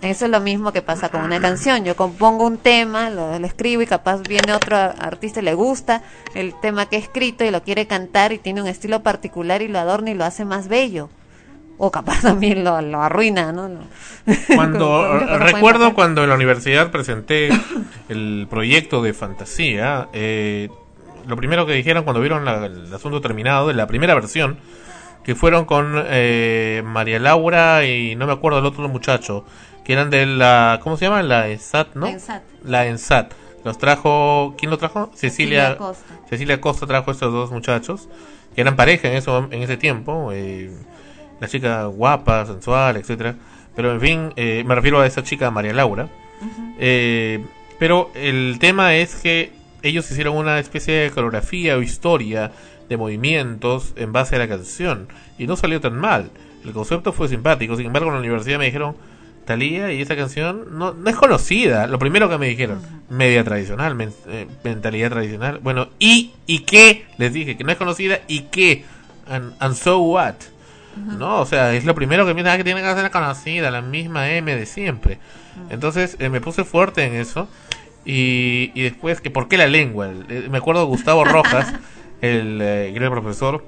Eso 0.00 0.26
es 0.26 0.30
lo 0.30 0.40
mismo 0.40 0.70
que 0.72 0.82
pasa 0.82 1.08
con 1.08 1.22
una 1.22 1.40
canción. 1.40 1.84
Yo 1.84 1.96
compongo 1.96 2.46
un 2.46 2.58
tema, 2.58 3.10
lo, 3.10 3.38
lo 3.38 3.46
escribo 3.46 3.82
y 3.82 3.86
capaz 3.86 4.22
viene 4.22 4.52
otro 4.52 4.76
artista 4.76 5.40
y 5.40 5.44
le 5.44 5.54
gusta 5.54 6.02
el 6.34 6.54
tema 6.60 6.86
que 6.86 6.96
he 6.96 6.98
escrito 7.00 7.44
y 7.44 7.50
lo 7.50 7.62
quiere 7.62 7.86
cantar 7.86 8.32
y 8.32 8.38
tiene 8.38 8.60
un 8.60 8.68
estilo 8.68 9.02
particular 9.02 9.62
y 9.62 9.68
lo 9.68 9.78
adorna 9.78 10.10
y 10.10 10.14
lo 10.14 10.24
hace 10.24 10.44
más 10.44 10.68
bello. 10.68 11.08
O 11.78 11.90
capaz 11.90 12.22
también 12.22 12.62
lo, 12.64 12.80
lo 12.80 13.02
arruina, 13.02 13.52
¿no? 13.52 13.68
Cuando 14.54 15.06
con- 15.28 15.40
recuerdo 15.40 15.94
cuando 15.94 16.22
en 16.22 16.28
la 16.30 16.34
universidad 16.36 16.90
presenté 16.90 17.48
el 18.08 18.46
proyecto 18.48 19.02
de 19.02 19.12
fantasía, 19.14 20.08
eh, 20.12 20.68
lo 21.26 21.36
primero 21.36 21.66
que 21.66 21.72
dijeron 21.72 22.04
cuando 22.04 22.20
vieron 22.20 22.44
la- 22.44 22.66
el 22.66 22.92
asunto 22.94 23.20
terminado 23.20 23.68
de 23.68 23.74
la 23.74 23.86
primera 23.86 24.14
versión, 24.14 24.58
que 25.24 25.34
fueron 25.34 25.64
con 25.64 25.94
eh, 26.06 26.82
María 26.84 27.18
Laura 27.18 27.84
y 27.86 28.14
no 28.14 28.26
me 28.26 28.32
acuerdo 28.32 28.58
del 28.58 28.66
otro 28.66 28.86
muchacho, 28.88 29.44
que 29.84 29.94
eran 29.94 30.10
de 30.10 30.26
la, 30.26 30.80
¿cómo 30.82 30.96
se 30.96 31.06
llama? 31.06 31.22
La 31.22 31.48
ESAT, 31.48 31.94
¿no? 31.94 32.06
ENSAT. 32.06 32.42
La 32.64 32.86
ENSAT. 32.86 33.32
Los 33.64 33.78
trajo, 33.78 34.54
¿quién 34.58 34.70
lo 34.70 34.76
trajo? 34.76 35.10
Cecilia, 35.14 35.68
Cecilia 35.70 35.76
Costa. 35.78 36.14
Cecilia 36.28 36.60
Costa 36.60 36.86
trajo 36.86 37.10
estos 37.10 37.32
dos 37.32 37.50
muchachos, 37.50 38.08
que 38.54 38.60
eran 38.60 38.76
pareja 38.76 39.08
en, 39.08 39.14
eso, 39.16 39.48
en 39.50 39.62
ese 39.62 39.78
tiempo, 39.78 40.30
eh, 40.32 40.70
la 41.40 41.48
chica 41.48 41.84
guapa, 41.86 42.46
sensual, 42.46 42.96
etcétera 42.96 43.34
Pero 43.74 43.92
en 43.92 44.00
fin, 44.00 44.32
eh, 44.36 44.62
me 44.66 44.74
refiero 44.74 45.00
a 45.00 45.06
esa 45.06 45.22
chica 45.22 45.50
María 45.50 45.72
Laura. 45.72 46.08
Eh, 46.78 47.44
pero 47.78 48.10
el 48.14 48.56
tema 48.60 48.94
es 48.94 49.14
que 49.16 49.52
ellos 49.82 50.10
hicieron 50.10 50.36
una 50.36 50.58
especie 50.58 50.94
de 50.94 51.10
coreografía 51.10 51.76
o 51.76 51.82
historia 51.82 52.52
de 52.88 52.96
movimientos 52.96 53.92
en 53.96 54.12
base 54.12 54.36
a 54.36 54.38
la 54.38 54.48
canción 54.48 55.08
y 55.38 55.46
no 55.46 55.56
salió 55.56 55.80
tan 55.80 55.96
mal. 55.96 56.30
El 56.64 56.72
concepto 56.72 57.12
fue 57.12 57.28
simpático, 57.28 57.76
sin 57.76 57.86
embargo 57.86 58.08
en 58.08 58.14
la 58.14 58.20
universidad 58.20 58.58
me 58.58 58.66
dijeron, 58.66 58.96
Talía 59.44 59.92
y 59.92 60.00
esa 60.00 60.16
canción 60.16 60.78
no, 60.78 60.94
no 60.94 61.10
es 61.10 61.16
conocida. 61.16 61.86
Lo 61.86 61.98
primero 61.98 62.30
que 62.30 62.38
me 62.38 62.48
dijeron, 62.48 62.80
media 63.10 63.44
tradicional, 63.44 63.94
men- 63.94 64.14
eh, 64.28 64.46
mentalidad 64.64 65.10
tradicional. 65.10 65.58
Bueno, 65.62 65.88
¿y, 65.98 66.32
¿y 66.46 66.60
qué? 66.60 67.04
Les 67.18 67.30
dije 67.34 67.54
que 67.56 67.62
no 67.64 67.70
es 67.72 67.76
conocida 67.76 68.20
y 68.26 68.44
qué. 68.44 68.84
And, 69.28 69.52
and 69.58 69.74
so 69.74 69.98
what? 69.98 70.34
No, 70.96 71.40
o 71.40 71.46
sea, 71.46 71.72
es 71.74 71.84
lo 71.84 71.94
primero 71.94 72.26
que 72.26 72.34
piensan 72.34 72.56
que 72.58 72.64
tiene 72.64 72.82
que 72.82 72.94
ser 72.94 73.10
conocida, 73.10 73.70
la 73.70 73.82
misma 73.82 74.30
M 74.30 74.54
de 74.54 74.66
siempre. 74.66 75.18
Entonces 75.70 76.16
eh, 76.18 76.28
me 76.28 76.40
puse 76.40 76.64
fuerte 76.64 77.04
en 77.04 77.14
eso. 77.14 77.48
Y, 78.04 78.70
y 78.74 78.82
después, 78.82 79.20
que 79.20 79.30
¿por 79.30 79.48
qué 79.48 79.56
la 79.56 79.66
lengua? 79.66 80.08
Eh, 80.28 80.48
me 80.50 80.58
acuerdo 80.58 80.82
de 80.82 80.86
Gustavo 80.88 81.24
Rojas, 81.24 81.72
el, 82.20 82.60
eh, 82.60 82.92
gran 82.94 83.10
profesor, 83.10 83.64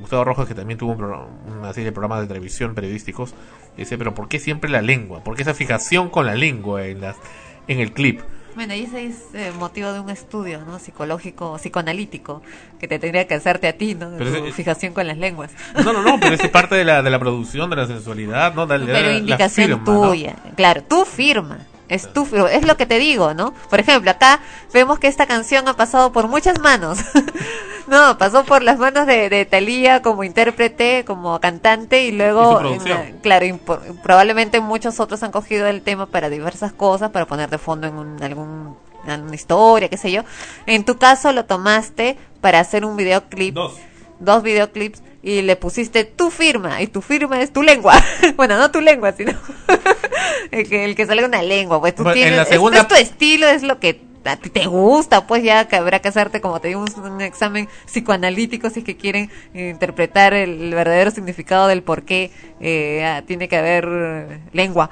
Gustavo 0.00 0.24
Rojas, 0.24 0.46
que 0.48 0.54
también 0.54 0.76
tuvo 0.78 0.92
un 0.92 0.98
programa- 0.98 1.28
una 1.46 1.72
serie 1.72 1.86
de 1.86 1.92
programas 1.92 2.20
de 2.20 2.26
televisión 2.26 2.74
periodísticos, 2.74 3.34
dice, 3.76 3.96
pero 3.96 4.12
¿por 4.14 4.28
qué 4.28 4.38
siempre 4.38 4.68
la 4.70 4.82
lengua? 4.82 5.20
¿Por 5.22 5.36
qué 5.36 5.42
esa 5.42 5.54
fijación 5.54 6.08
con 6.10 6.26
la 6.26 6.34
lengua 6.34 6.84
en, 6.84 7.00
las, 7.00 7.16
en 7.68 7.78
el 7.80 7.92
clip? 7.92 8.20
Bueno, 8.56 8.74
y 8.74 8.82
ese 8.84 9.04
es 9.06 9.16
eh, 9.34 9.52
motivo 9.58 9.92
de 9.92 10.00
un 10.00 10.08
estudio, 10.10 10.60
¿no? 10.66 10.78
Psicológico, 10.78 11.56
psicoanalítico, 11.58 12.42
que 12.80 12.88
te 12.88 12.98
tendría 12.98 13.26
que 13.28 13.34
hacerte 13.34 13.68
a 13.68 13.74
ti, 13.76 13.94
¿no? 13.94 14.10
De 14.10 14.18
Pero 14.18 14.30
tu 14.30 14.44
ese- 14.46 14.52
fijación 14.52 14.94
con 14.94 15.06
las 15.06 15.18
lenguas. 15.18 15.50
No, 15.84 15.92
no, 15.92 16.02
no, 16.02 16.18
pero 16.18 16.34
es 16.34 16.48
parte 16.50 16.74
de 16.74 16.84
la, 16.84 17.02
de 17.02 17.10
la 17.10 17.18
producción, 17.18 17.68
de 17.70 17.76
la 17.76 17.86
sensualidad, 17.86 18.54
¿no? 18.54 18.66
Dale, 18.66 18.86
Pero 18.86 18.96
dale 18.98 19.12
la 19.12 19.18
indicación 19.18 19.66
firma, 19.68 19.84
¿no? 19.92 20.08
tuya. 20.08 20.36
Claro, 20.56 20.82
tu 20.82 21.04
firma. 21.04 21.58
Es 21.88 22.12
tu 22.12 22.24
firma. 22.24 22.50
Es 22.50 22.66
lo 22.66 22.76
que 22.76 22.86
te 22.86 22.98
digo, 22.98 23.34
¿no? 23.34 23.52
Por 23.70 23.78
ejemplo, 23.78 24.10
acá 24.10 24.40
vemos 24.72 24.98
que 24.98 25.06
esta 25.06 25.26
canción 25.26 25.68
ha 25.68 25.74
pasado 25.76 26.10
por 26.12 26.26
muchas 26.26 26.58
manos. 26.58 26.98
no, 27.88 28.18
pasó 28.18 28.44
por 28.44 28.62
las 28.62 28.78
manos 28.78 29.06
de, 29.06 29.28
de 29.28 29.44
Thalía 29.44 30.02
como 30.02 30.24
intérprete, 30.24 31.04
como 31.06 31.38
cantante 31.40 32.04
y 32.04 32.12
luego, 32.12 32.60
en 32.64 33.18
claro, 33.22 33.46
probablemente 34.02 34.60
muchos 34.60 34.98
otros 35.00 35.22
han 35.22 35.30
cogido 35.30 35.66
el 35.66 35.82
tema 35.82 36.06
para 36.06 36.28
diversas 36.30 36.72
cosas, 36.72 37.10
para 37.10 37.26
poner 37.26 37.48
de 37.50 37.58
fondo 37.58 37.86
en 37.86 37.94
un- 37.96 38.22
algún 38.22 38.76
en 39.06 39.22
una 39.22 39.34
historia, 39.36 39.88
qué 39.88 39.96
sé 39.96 40.10
yo. 40.10 40.22
En 40.66 40.84
tu 40.84 40.98
caso 40.98 41.30
lo 41.32 41.44
tomaste 41.44 42.16
para 42.40 42.58
hacer 42.58 42.84
un 42.84 42.96
videoclip 42.96 43.54
Dos. 43.54 43.74
dos 44.18 44.42
videoclips 44.42 45.00
y 45.22 45.42
le 45.42 45.54
pusiste 45.56 46.04
tu 46.04 46.30
firma 46.30 46.82
y 46.82 46.88
tu 46.88 47.02
firma 47.02 47.40
es 47.40 47.52
tu 47.52 47.62
lengua. 47.62 47.94
bueno, 48.36 48.56
no 48.58 48.70
tu 48.72 48.80
lengua, 48.80 49.12
sino 49.12 49.32
el 50.50 50.68
que, 50.68 50.84
el 50.84 50.94
que 50.96 51.06
salga 51.06 51.26
una 51.26 51.42
lengua, 51.42 51.80
pues 51.80 51.94
tú 51.94 52.02
Bueno, 52.02 52.16
en 52.16 52.22
tienes, 52.22 52.38
la 52.38 52.44
segunda- 52.46 52.80
es, 52.80 52.88
tu 52.88 52.94
estilo, 52.96 53.46
es 53.48 53.62
lo 53.62 53.78
que 53.78 54.00
a 54.28 54.36
ti 54.36 54.50
te 54.50 54.66
gusta, 54.66 55.26
pues 55.26 55.42
ya 55.42 55.68
que 55.68 55.76
habrá 55.76 56.00
que 56.00 56.08
hacerte, 56.08 56.40
como 56.40 56.60
te 56.60 56.68
digo, 56.68 56.84
un, 57.02 57.20
examen 57.20 57.68
psicoanalítico 57.86 58.70
si 58.70 58.80
es 58.80 58.84
que 58.84 58.96
quieren 58.96 59.30
interpretar 59.54 60.34
el, 60.34 60.74
verdadero 60.74 61.10
significado 61.10 61.68
del 61.68 61.82
por 61.82 62.02
qué 62.02 62.30
eh, 62.60 63.04
ah, 63.04 63.22
tiene 63.26 63.48
que 63.48 63.56
haber 63.56 63.88
eh, 63.88 64.40
lengua. 64.52 64.90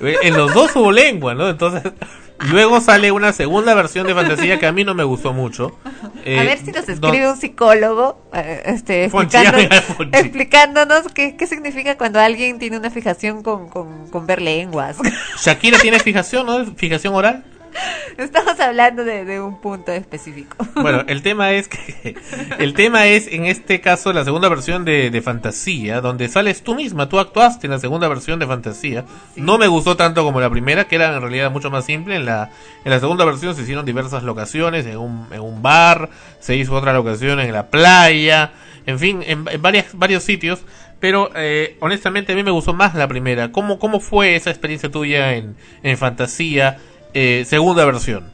Eh, 0.00 0.16
En 0.22 0.36
los 0.36 0.52
dos 0.54 0.74
hubo 0.76 0.92
lengua, 0.92 1.34
¿no? 1.34 1.48
Entonces, 1.48 1.82
luego 2.50 2.80
sale 2.80 3.12
una 3.12 3.32
segunda 3.32 3.74
versión 3.74 4.06
de 4.06 4.14
fantasía 4.14 4.58
que 4.58 4.66
a 4.66 4.72
mí 4.72 4.84
no 4.84 4.94
me 4.94 5.04
gustó 5.04 5.32
mucho. 5.32 5.78
a 5.84 6.24
ver 6.24 6.58
si 6.58 6.72
nos 6.72 6.88
escribe 6.88 7.30
un 7.30 7.36
psicólogo 7.36 8.22
eh, 8.34 8.62
este, 8.66 9.04
explicándonos, 9.04 9.68
explicándonos 10.12 11.02
qué, 11.14 11.36
qué 11.36 11.46
significa 11.46 11.96
cuando 11.96 12.20
alguien 12.20 12.58
tiene 12.58 12.78
una 12.78 12.90
fijación 12.90 13.42
con, 13.42 13.68
con, 13.68 14.08
con 14.08 14.26
ver 14.26 14.42
lenguas. 14.42 14.98
Shakira 15.38 15.78
tiene 15.78 15.98
fijación, 16.00 16.46
¿no? 16.46 16.64
Fijación 16.74 17.14
oral. 17.14 17.44
Estamos 18.18 18.58
hablando 18.60 19.04
de, 19.04 19.24
de 19.24 19.40
un 19.40 19.60
punto 19.60 19.92
específico. 19.92 20.56
Bueno, 20.74 21.04
el 21.06 21.22
tema 21.22 21.52
es 21.52 21.68
que 21.68 22.16
el 22.58 22.74
tema 22.74 23.06
es 23.06 23.26
en 23.28 23.46
este 23.46 23.80
caso 23.80 24.12
la 24.12 24.24
segunda 24.24 24.48
versión 24.48 24.84
de, 24.84 25.10
de 25.10 25.22
fantasía, 25.22 26.00
donde 26.00 26.28
sales 26.28 26.62
tú 26.62 26.74
misma, 26.74 27.08
tú 27.08 27.18
actuaste 27.18 27.66
en 27.66 27.72
la 27.72 27.78
segunda 27.78 28.08
versión 28.08 28.38
de 28.38 28.46
fantasía. 28.46 29.04
No 29.36 29.58
me 29.58 29.68
gustó 29.68 29.96
tanto 29.96 30.24
como 30.24 30.40
la 30.40 30.50
primera, 30.50 30.84
que 30.84 30.96
era 30.96 31.14
en 31.14 31.20
realidad 31.20 31.50
mucho 31.50 31.70
más 31.70 31.84
simple. 31.84 32.16
En 32.16 32.26
la 32.26 32.50
en 32.84 32.90
la 32.90 33.00
segunda 33.00 33.24
versión 33.24 33.54
se 33.54 33.62
hicieron 33.62 33.84
diversas 33.84 34.22
locaciones, 34.22 34.86
en 34.86 34.98
un, 34.98 35.26
en 35.30 35.40
un 35.40 35.62
bar, 35.62 36.10
se 36.40 36.56
hizo 36.56 36.74
otra 36.74 36.92
locación 36.92 37.40
en 37.40 37.52
la 37.52 37.68
playa, 37.68 38.52
en 38.86 38.98
fin, 38.98 39.22
en, 39.26 39.46
en 39.50 39.62
varias 39.62 39.96
varios 39.96 40.22
sitios. 40.22 40.64
Pero 41.00 41.32
eh, 41.34 41.76
honestamente 41.80 42.32
a 42.32 42.36
mí 42.36 42.44
me 42.44 42.52
gustó 42.52 42.74
más 42.74 42.94
la 42.94 43.08
primera. 43.08 43.50
¿Cómo, 43.50 43.80
cómo 43.80 43.98
fue 43.98 44.36
esa 44.36 44.50
experiencia 44.50 44.88
tuya 44.88 45.34
en, 45.34 45.56
en 45.82 45.98
fantasía, 45.98 46.78
eh, 47.14 47.44
segunda 47.46 47.84
versión? 47.84 48.30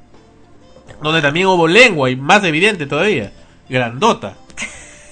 donde 1.00 1.22
también 1.22 1.46
hubo 1.46 1.68
lengua 1.68 2.10
y 2.10 2.16
más 2.16 2.42
evidente 2.42 2.86
todavía, 2.86 3.30
grandota, 3.68 4.34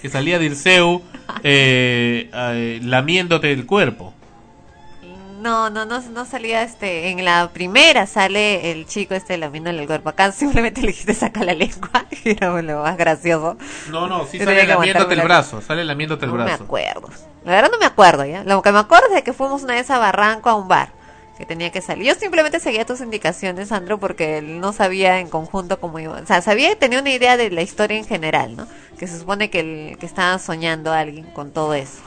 que 0.03 0.09
salía 0.09 0.39
Dirceu 0.41 1.03
eh, 1.45 2.29
eh, 2.33 2.81
lamiéndote 2.83 3.53
el 3.53 3.67
cuerpo. 3.67 4.13
No, 5.41 5.71
no, 5.71 5.85
no, 5.85 6.01
no 6.01 6.25
salía 6.25 6.63
este. 6.63 7.11
En 7.11 7.25
la 7.25 7.51
primera 7.53 8.07
sale 8.07 8.73
el 8.73 8.87
chico 8.87 9.15
este 9.15 9.37
lamiéndole 9.39 9.81
el 9.83 9.87
cuerpo. 9.87 10.09
Acá 10.09 10.33
simplemente 10.33 10.81
le 10.81 10.89
dijiste 10.89 11.15
saca 11.15 11.45
la 11.45 11.55
lengua. 11.55 11.91
Y 12.25 12.31
era 12.31 12.61
lo 12.61 12.83
más 12.83 12.97
gracioso. 12.97 13.57
No, 13.91 14.09
no, 14.09 14.27
sí 14.27 14.39
Yo 14.39 14.45
sale 14.45 14.67
lamiéndote 14.67 15.13
el 15.13 15.19
la- 15.19 15.25
brazo, 15.25 15.61
sale 15.61 15.85
lamiéndote 15.85 16.25
el 16.25 16.33
No 16.33 16.39
me 16.39 16.45
brazo. 16.45 16.65
acuerdo. 16.65 17.11
La 17.45 17.53
verdad 17.53 17.71
no 17.71 17.79
me 17.79 17.87
acuerdo 17.87 18.25
ya. 18.25 18.43
Lo 18.43 18.61
que 18.63 18.73
me 18.73 18.81
acuerdo 18.81 19.07
es 19.11 19.15
de 19.15 19.23
que 19.23 19.33
fuimos 19.33 19.63
una 19.63 19.75
vez 19.75 19.89
a 19.91 19.99
Barranco 19.99 20.51
a 20.51 20.55
un 20.57 20.67
bar. 20.67 20.96
Que 21.39 21.45
tenía 21.45 21.71
que 21.71 21.83
salir. 21.83 22.07
Yo 22.07 22.15
simplemente 22.15 22.61
seguía 22.61 22.87
tus 22.87 23.01
indicaciones, 23.01 23.69
Sandro, 23.69 23.99
porque 23.99 24.39
él 24.39 24.59
no 24.59 24.73
sabía 24.73 25.21
en 25.21 25.29
conjunto 25.29 25.79
cómo 25.79 25.99
iba. 25.99 26.15
O 26.15 26.27
sea, 26.27 26.41
sabía 26.41 26.79
tenía 26.79 27.01
una 27.01 27.11
idea 27.11 27.37
de 27.37 27.51
la 27.51 27.63
historia 27.63 27.99
en 27.99 28.07
general, 28.07 28.57
¿no? 28.57 28.67
Que 28.99 29.07
se 29.07 29.19
supone 29.19 29.51
que, 29.51 29.61
el, 29.61 29.99
que 29.99 30.07
estaba 30.07 30.39
soñando 30.39 30.93
alguien 30.93 31.27
con 31.27 31.51
todo 31.51 31.75
eso. 31.75 32.01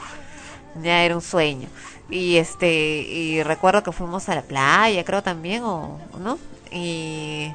Ya 0.82 1.04
era 1.04 1.14
un 1.14 1.22
sueño. 1.22 1.68
Y 2.10 2.38
este, 2.38 2.68
y 2.68 3.42
recuerdo 3.42 3.82
que 3.82 3.92
fuimos 3.92 4.28
a 4.28 4.34
la 4.34 4.42
playa, 4.42 5.04
creo 5.04 5.22
también, 5.22 5.62
o, 5.62 5.98
no. 6.18 6.38
Y, 6.72 7.52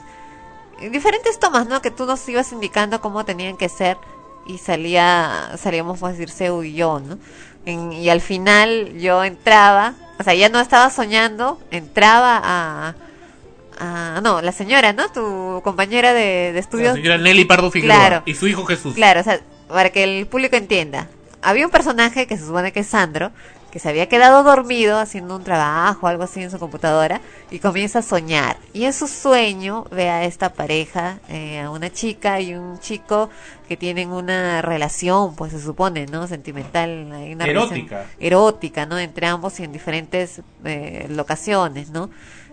diferentes 0.92 1.40
tomas, 1.40 1.68
¿no? 1.68 1.82
Que 1.82 1.92
tú 1.92 2.06
nos 2.06 2.28
ibas 2.30 2.52
indicando 2.52 3.02
cómo 3.02 3.26
tenían 3.26 3.58
que 3.58 3.70
ser 3.70 3.98
y 4.46 4.58
salía, 4.58 5.52
salíamos 5.58 6.00
pues 6.00 6.18
Dirceu 6.18 6.64
y 6.64 6.74
yo, 6.74 7.00
¿no? 7.00 7.18
Y 7.66 8.10
al 8.10 8.22
final 8.22 8.98
yo 9.00 9.24
entraba, 9.24 9.96
o 10.20 10.24
sea, 10.24 10.34
ya 10.34 10.50
no 10.50 10.60
estaba 10.60 10.90
soñando, 10.90 11.60
entraba 11.72 12.42
a, 12.44 14.22
no, 14.22 14.42
la 14.42 14.52
señora, 14.52 14.94
¿no? 14.94 15.10
Tu 15.12 15.62
compañera 15.64 16.14
de, 16.14 16.22
de 16.48 16.54
La 16.54 16.60
estudios. 16.60 16.96
señora 16.96 17.18
Nelly 17.18 17.46
Pardo 17.46 17.70
Figueroa 17.72 17.98
Claro. 17.98 18.24
y 18.26 18.34
su 18.34 18.48
hijo 18.48 18.66
Jesús. 18.66 18.96
Claro, 18.96 19.20
o 19.20 19.24
sea, 19.24 19.40
para 19.68 19.90
que 19.90 20.04
el 20.04 20.28
público 20.28 20.56
entienda. 20.56 21.08
Había 21.42 21.66
un 21.66 21.72
personaje 21.72 22.26
que 22.26 22.38
se 22.38 22.46
supone 22.46 22.72
que 22.72 22.80
es 22.80 22.88
Sandro, 22.88 23.32
que 23.76 23.80
se 23.80 23.90
había 23.90 24.08
quedado 24.08 24.42
dormido 24.44 24.98
haciendo 24.98 25.36
un 25.36 25.44
trabajo, 25.44 26.08
algo 26.08 26.24
así 26.24 26.42
en 26.42 26.50
su 26.50 26.58
computadora, 26.60 27.20
y 27.52 27.60
comienza 27.60 28.00
a 28.00 28.04
soñar. 28.04 28.56
Y 28.72 28.86
en 28.86 28.94
su 28.94 29.06
sueño 29.06 29.84
ve 29.92 30.10
a 30.10 30.24
esta 30.24 30.54
pareja, 30.54 31.20
eh, 31.28 31.60
a 31.60 31.70
una 31.70 31.92
chica 31.92 32.40
y 32.40 32.54
un 32.54 32.80
chico 32.80 33.30
que 33.68 33.76
tienen 33.76 34.12
una 34.14 34.62
relación, 34.62 35.36
pues 35.36 35.52
se 35.52 35.60
supone, 35.62 36.06
¿no? 36.06 36.26
Sentimental, 36.26 37.06
una 37.34 37.44
Erótica. 37.44 38.06
erótica, 38.18 38.86
¿no? 38.86 38.98
Entre 38.98 39.28
ambos 39.28 39.60
y 39.60 39.66
en 39.66 39.74
diferentes 39.74 40.42
eh, 40.64 41.08
locaciones, 41.10 41.90
¿no? 41.90 42.10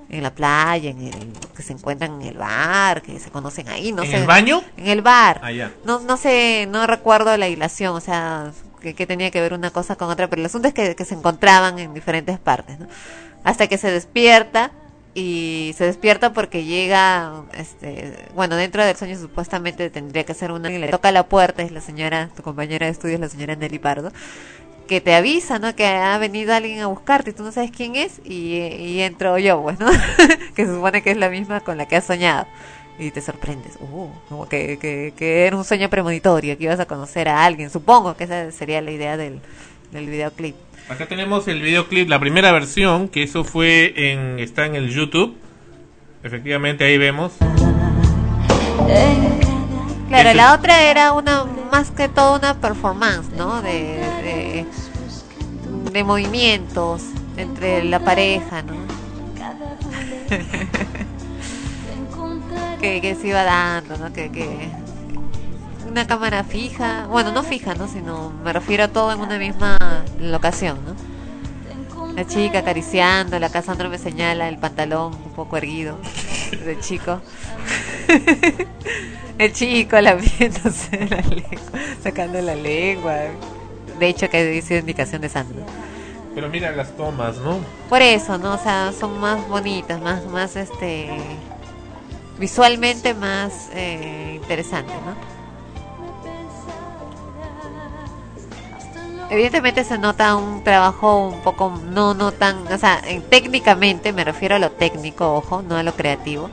En 0.09 0.25
la 0.25 0.35
playa, 0.35 0.91
en 0.91 1.03
el, 1.07 1.33
que 1.55 1.63
se 1.63 1.73
encuentran 1.73 2.21
en 2.21 2.27
el 2.27 2.37
bar, 2.37 3.01
que 3.01 3.21
se 3.21 3.31
conocen 3.31 3.69
ahí, 3.69 3.93
no 3.93 4.03
¿En 4.03 4.11
sé. 4.11 4.17
el 4.17 4.27
baño? 4.27 4.61
En 4.77 4.89
el 4.89 5.03
bar. 5.03 5.41
Ah, 5.41 5.53
ya. 5.53 5.71
No, 5.85 6.01
no 6.01 6.17
sé, 6.17 6.67
no 6.69 6.85
recuerdo 6.89 7.37
la 7.37 7.49
hilación, 7.49 7.95
o 7.95 8.01
sea, 8.01 8.51
que, 8.83 9.07
tenía 9.07 9.31
que 9.31 9.41
ver 9.41 9.55
una 9.55 9.71
cosa 9.71 9.97
con 9.97 10.11
otra, 10.11 10.29
pero 10.29 10.41
el 10.41 10.47
asunto 10.47 10.69
es 10.69 10.75
que, 10.75 11.05
se 11.05 11.15
encontraban 11.15 11.79
en 11.79 11.95
diferentes 11.95 12.39
partes, 12.39 12.79
¿no? 12.79 12.87
Hasta 13.45 13.67
que 13.67 13.79
se 13.79 13.91
despierta 13.91 14.73
y 15.15 15.75
se 15.77 15.85
despierta 15.85 16.33
porque 16.33 16.65
llega, 16.65 17.45
este, 17.55 18.27
bueno, 18.35 18.57
dentro 18.57 18.85
del 18.85 18.97
sueño 18.97 19.19
supuestamente 19.19 19.91
tendría 19.91 20.25
que 20.25 20.35
ser 20.35 20.53
una, 20.53 20.71
y 20.71 20.79
le 20.79 20.89
toca 20.89 21.13
la 21.13 21.27
puerta, 21.27 21.63
es 21.63 21.73
la 21.73 21.81
señora, 21.81 22.31
tu 22.37 22.43
compañera 22.43 22.87
de 22.87 22.93
estudios, 22.93 23.21
la 23.21 23.29
señora 23.29 23.55
Nelly 23.55 23.79
Pardo, 23.79 24.13
que 24.89 25.01
te 25.01 25.15
avisa, 25.15 25.59
¿no? 25.59 25.75
Que 25.75 25.87
ha 25.87 26.19
venido 26.19 26.55
alguien 26.55 26.81
a 26.81 26.87
buscarte 26.87 27.31
y 27.31 27.33
tú 27.33 27.43
no 27.43 27.53
sabes 27.53 27.71
quién 27.71 27.97
es 27.97 28.21
y, 28.25 28.57
y 28.57 29.01
entro 29.03 29.39
yo, 29.39 29.63
pues, 29.63 29.79
que 30.55 30.67
se 30.67 30.75
supone 30.75 31.03
que 31.03 31.13
es 31.13 31.17
la 31.17 31.29
misma 31.29 31.61
con 31.61 31.79
la 31.79 31.87
que 31.87 31.97
has 31.97 32.05
soñado 32.05 32.47
y 32.99 33.11
te 33.11 33.21
sorprendes, 33.21 33.77
uh, 33.81 34.09
como 34.29 34.49
que, 34.49 34.79
que, 34.79 35.13
que 35.17 35.47
era 35.47 35.57
un 35.57 35.65
sueño 35.65 35.89
premonitorio, 35.91 36.57
que 36.59 36.65
ibas 36.65 36.79
a 36.81 36.87
conocer 36.87 37.29
a 37.29 37.45
alguien, 37.45 37.71
supongo 37.71 38.17
que 38.17 38.25
esa 38.25 38.51
sería 38.53 38.81
la 38.83 38.91
idea 38.91 39.17
del, 39.17 39.41
del 39.93 40.07
videoclip. 40.07 40.55
Acá 40.89 41.07
tenemos 41.07 41.49
el 41.49 41.63
videoclip, 41.63 42.09
la 42.09 42.19
primera 42.21 42.53
versión, 42.53 43.09
que 43.09 43.23
eso 43.23 43.45
fue 43.45 43.93
en, 44.13 44.39
está 44.39 44.67
en 44.67 44.75
el 44.75 44.91
YouTube. 44.91 45.37
Efectivamente, 46.23 46.85
ahí 46.85 46.99
vemos. 46.99 47.33
Claro, 50.09 50.29
Ese- 50.29 50.35
la 50.37 50.55
otra 50.55 50.83
era 50.91 51.13
una 51.13 51.45
más 51.71 51.91
que 51.91 52.09
todo 52.09 52.37
una 52.39 52.55
performance, 52.61 53.31
¿no? 53.37 53.63
De, 53.63 53.71
de, 54.23 54.67
de 55.91 56.05
movimientos 56.05 57.03
entre 57.37 57.83
la 57.85 58.01
pareja, 58.01 58.63
¿no? 58.63 58.75
que, 62.83 63.01
que 63.01 63.15
se 63.15 63.29
iba 63.29 63.45
dando, 63.45 63.97
¿no? 63.97 64.13
Que, 64.13 64.31
que 64.31 64.69
una 65.89 66.07
cámara 66.07 66.43
fija, 66.43 67.07
bueno, 67.07 67.33
no 67.33 67.43
fija, 67.45 67.75
¿no? 67.75 67.87
Sino 67.87 68.31
me 68.45 68.53
refiero 68.53 68.85
a 68.85 68.89
todo 68.89 69.13
en 69.13 69.21
una 69.21 69.39
misma 69.39 69.79
locación, 70.21 70.79
¿no? 70.85 72.13
La 72.15 72.27
chica 72.27 72.59
acariciando, 72.59 73.39
la 73.39 73.51
Cassandra 73.51 73.89
me 73.89 73.99
señala 73.99 74.49
el 74.49 74.59
pantalón 74.59 75.15
un 75.15 75.33
poco 75.33 75.57
erguido 75.57 75.97
del 76.65 76.81
chico. 76.81 77.21
El 79.39 79.53
chico 79.55 79.99
lamiéndose 79.99 81.07
la 81.09 81.17
lengua, 81.23 81.81
sacando 82.03 82.41
la 82.43 82.55
lengua. 82.55 83.15
De 83.99 84.09
hecho, 84.09 84.29
que 84.29 84.45
dice 84.45 84.79
indicación 84.79 85.23
de 85.23 85.31
Sandra. 85.31 85.65
Pero 86.35 86.51
mira 86.51 86.71
las 86.73 86.95
tomas, 86.97 87.39
¿no? 87.39 87.59
Por 87.89 88.03
eso, 88.03 88.37
¿no? 88.37 88.55
O 88.55 88.59
sea, 88.59 88.93
son 88.93 89.19
más 89.19 89.49
bonitas, 89.49 90.01
más, 90.01 90.27
más, 90.27 90.55
este, 90.57 91.09
visualmente 92.43 93.15
más 93.15 93.69
eh, 93.73 94.33
interesantes, 94.43 94.97
¿no? 95.07 95.15
Evidentemente 99.31 99.85
se 99.85 99.97
nota 99.97 100.35
un 100.35 100.63
trabajo 100.65 101.29
un 101.29 101.41
poco, 101.41 101.81
no, 101.89 102.15
no 102.15 102.33
tan, 102.33 102.67
o 102.71 102.77
sea, 102.79 103.01
en- 103.07 103.23
técnicamente, 103.23 104.13
me 104.13 104.25
refiero 104.25 104.57
a 104.57 104.59
lo 104.59 104.73
técnico, 104.73 105.35
ojo, 105.37 105.63
no 105.63 105.77
a 105.77 105.85
lo 105.85 105.95
creativo, 105.95 106.51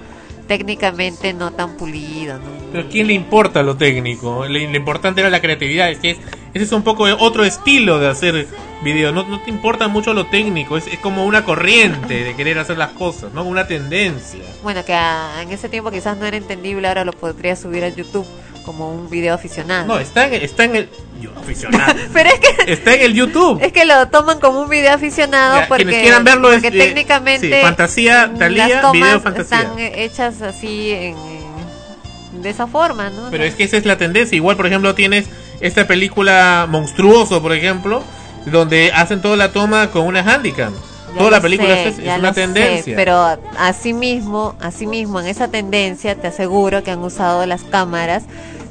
técnicamente 0.49 1.31
no 1.31 1.51
tan 1.51 1.77
pulido, 1.77 2.39
¿no? 2.39 2.45
Pero 2.71 2.89
¿quién 2.89 3.05
le 3.05 3.13
importa 3.13 3.61
lo 3.61 3.77
técnico? 3.77 4.47
Lo, 4.47 4.57
importante 4.59 5.21
era 5.21 5.29
la 5.29 5.41
creatividad. 5.41 5.91
Es 5.91 5.99
que 5.99 6.09
es, 6.11 6.17
ese 6.55 6.65
es 6.65 6.71
un 6.71 6.81
poco 6.81 7.03
otro 7.19 7.45
estilo 7.45 7.99
de 7.99 8.07
hacer 8.07 8.47
video. 8.83 9.11
No, 9.11 9.27
no 9.27 9.39
te 9.41 9.51
importa 9.51 9.87
mucho 9.87 10.11
lo 10.15 10.25
técnico. 10.25 10.75
Es, 10.75 10.87
es 10.87 10.97
como 10.97 11.23
una 11.25 11.45
corriente 11.45 12.23
de 12.23 12.35
querer 12.35 12.57
hacer 12.57 12.79
las 12.79 12.89
cosas, 12.93 13.31
¿no? 13.31 13.43
Una 13.43 13.67
tendencia. 13.67 14.41
Bueno, 14.63 14.83
que 14.83 14.93
a- 14.93 15.43
en 15.43 15.51
ese 15.51 15.69
tiempo 15.69 15.91
quizás 15.91 16.17
no 16.17 16.25
era 16.25 16.35
entendible, 16.37 16.87
ahora 16.87 17.05
lo 17.05 17.13
podría 17.13 17.55
subir 17.55 17.83
a 17.83 17.89
YouTube 17.89 18.25
como 18.65 18.91
un 18.91 19.09
video 19.09 19.33
aficionado. 19.33 19.85
No, 19.87 19.99
está 19.99 20.27
en, 20.27 20.33
está 20.35 20.63
en 20.65 20.75
el. 20.75 20.89
Yo, 21.21 21.31
aficionado. 21.37 21.93
Pero 22.13 22.29
es 22.29 22.39
que 22.39 22.71
está 22.71 22.93
en 22.95 23.01
el 23.01 23.13
YouTube. 23.13 23.59
Es 23.63 23.73
que 23.73 23.85
lo 23.85 24.07
toman 24.07 24.39
como 24.39 24.61
un 24.61 24.69
video 24.69 24.93
aficionado 24.93 25.59
Ya, 25.61 25.67
porque, 25.67 25.83
quienes 25.83 26.01
quieran 26.03 26.23
verlo 26.23 26.51
es, 26.53 26.63
eh, 26.63 26.71
técnicamente 26.71 27.47
sí, 27.47 27.61
fantasía, 27.61 28.31
tomas 28.33 28.93
video 28.93 29.19
fantasía. 29.19 29.59
están 29.61 29.79
hechas 29.79 30.41
así 30.41 30.91
en, 30.91 31.17
en- 31.17 32.41
de 32.41 32.49
esa 32.49 32.67
forma, 32.67 33.09
¿no? 33.09 33.27
Pero 33.31 33.43
es 33.43 33.55
que 33.55 33.63
esa 33.63 33.75
es 33.77 33.85
la 33.85 33.97
tendencia. 33.97 34.35
Igual, 34.35 34.55
por 34.55 34.65
ejemplo, 34.67 34.95
tienes 34.95 35.25
esta 35.59 35.87
película 35.87 36.67
Monstruoso, 36.69 37.41
por 37.41 37.51
ejemplo, 37.53 38.01
donde 38.45 38.91
hacen 38.93 39.21
toda 39.21 39.35
la 39.35 39.51
toma 39.51 39.91
con 39.91 40.05
una 40.05 40.21
handicam. 40.21 40.73
Toda 41.17 41.31
la 41.31 41.41
película 41.41 41.73
sé, 41.75 41.87
es, 41.89 41.99
una 41.99 42.17
lo 42.17 42.33
sé, 42.33 42.41
tendencia. 42.41 42.95
pero 42.95 43.37
asimismo, 43.57 44.55
asimismo 44.61 45.19
en 45.19 45.27
esa 45.27 45.47
tendencia 45.49 46.15
te 46.15 46.27
aseguro 46.27 46.83
que 46.83 46.91
han 46.91 47.03
usado 47.03 47.45
las 47.45 47.63
cámaras, 47.63 48.23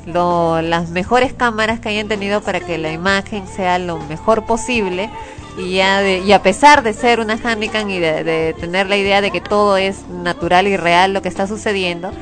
lo- 0.07 0.63
las 0.63 0.91
mejores 0.91 1.33
cámaras 1.33 1.81
que 1.81 1.89
hayan 1.91 2.09
tenido 2.09 2.41
para 2.41 2.61
que 2.61 2.79
la 2.79 2.93
imagen 2.93 3.47
sea 3.47 3.79
lo 3.79 3.99
mejor 3.99 4.45
posible 4.47 5.11
y 5.59 5.75
ya 5.77 6.01
de- 6.01 6.19
y 6.21 6.33
a 6.33 6.43
pesar 6.43 6.83
de 6.83 6.93
ser 6.95 7.21
una 7.21 7.35
handicam 7.43 7.91
y 7.91 7.99
de, 7.99 8.25
de 8.25 8.55
tener 8.55 8.87
la 8.89 8.97
idea 8.97 9.21
de 9.21 9.31
que 9.31 9.41
todo 9.41 9.77
es 9.77 10.07
natural 10.09 10.67
y 10.69 10.77
real 10.77 11.13
lo 11.13 11.21
que 11.23 11.29
está 11.29 11.47
sucediendo, 11.47 12.13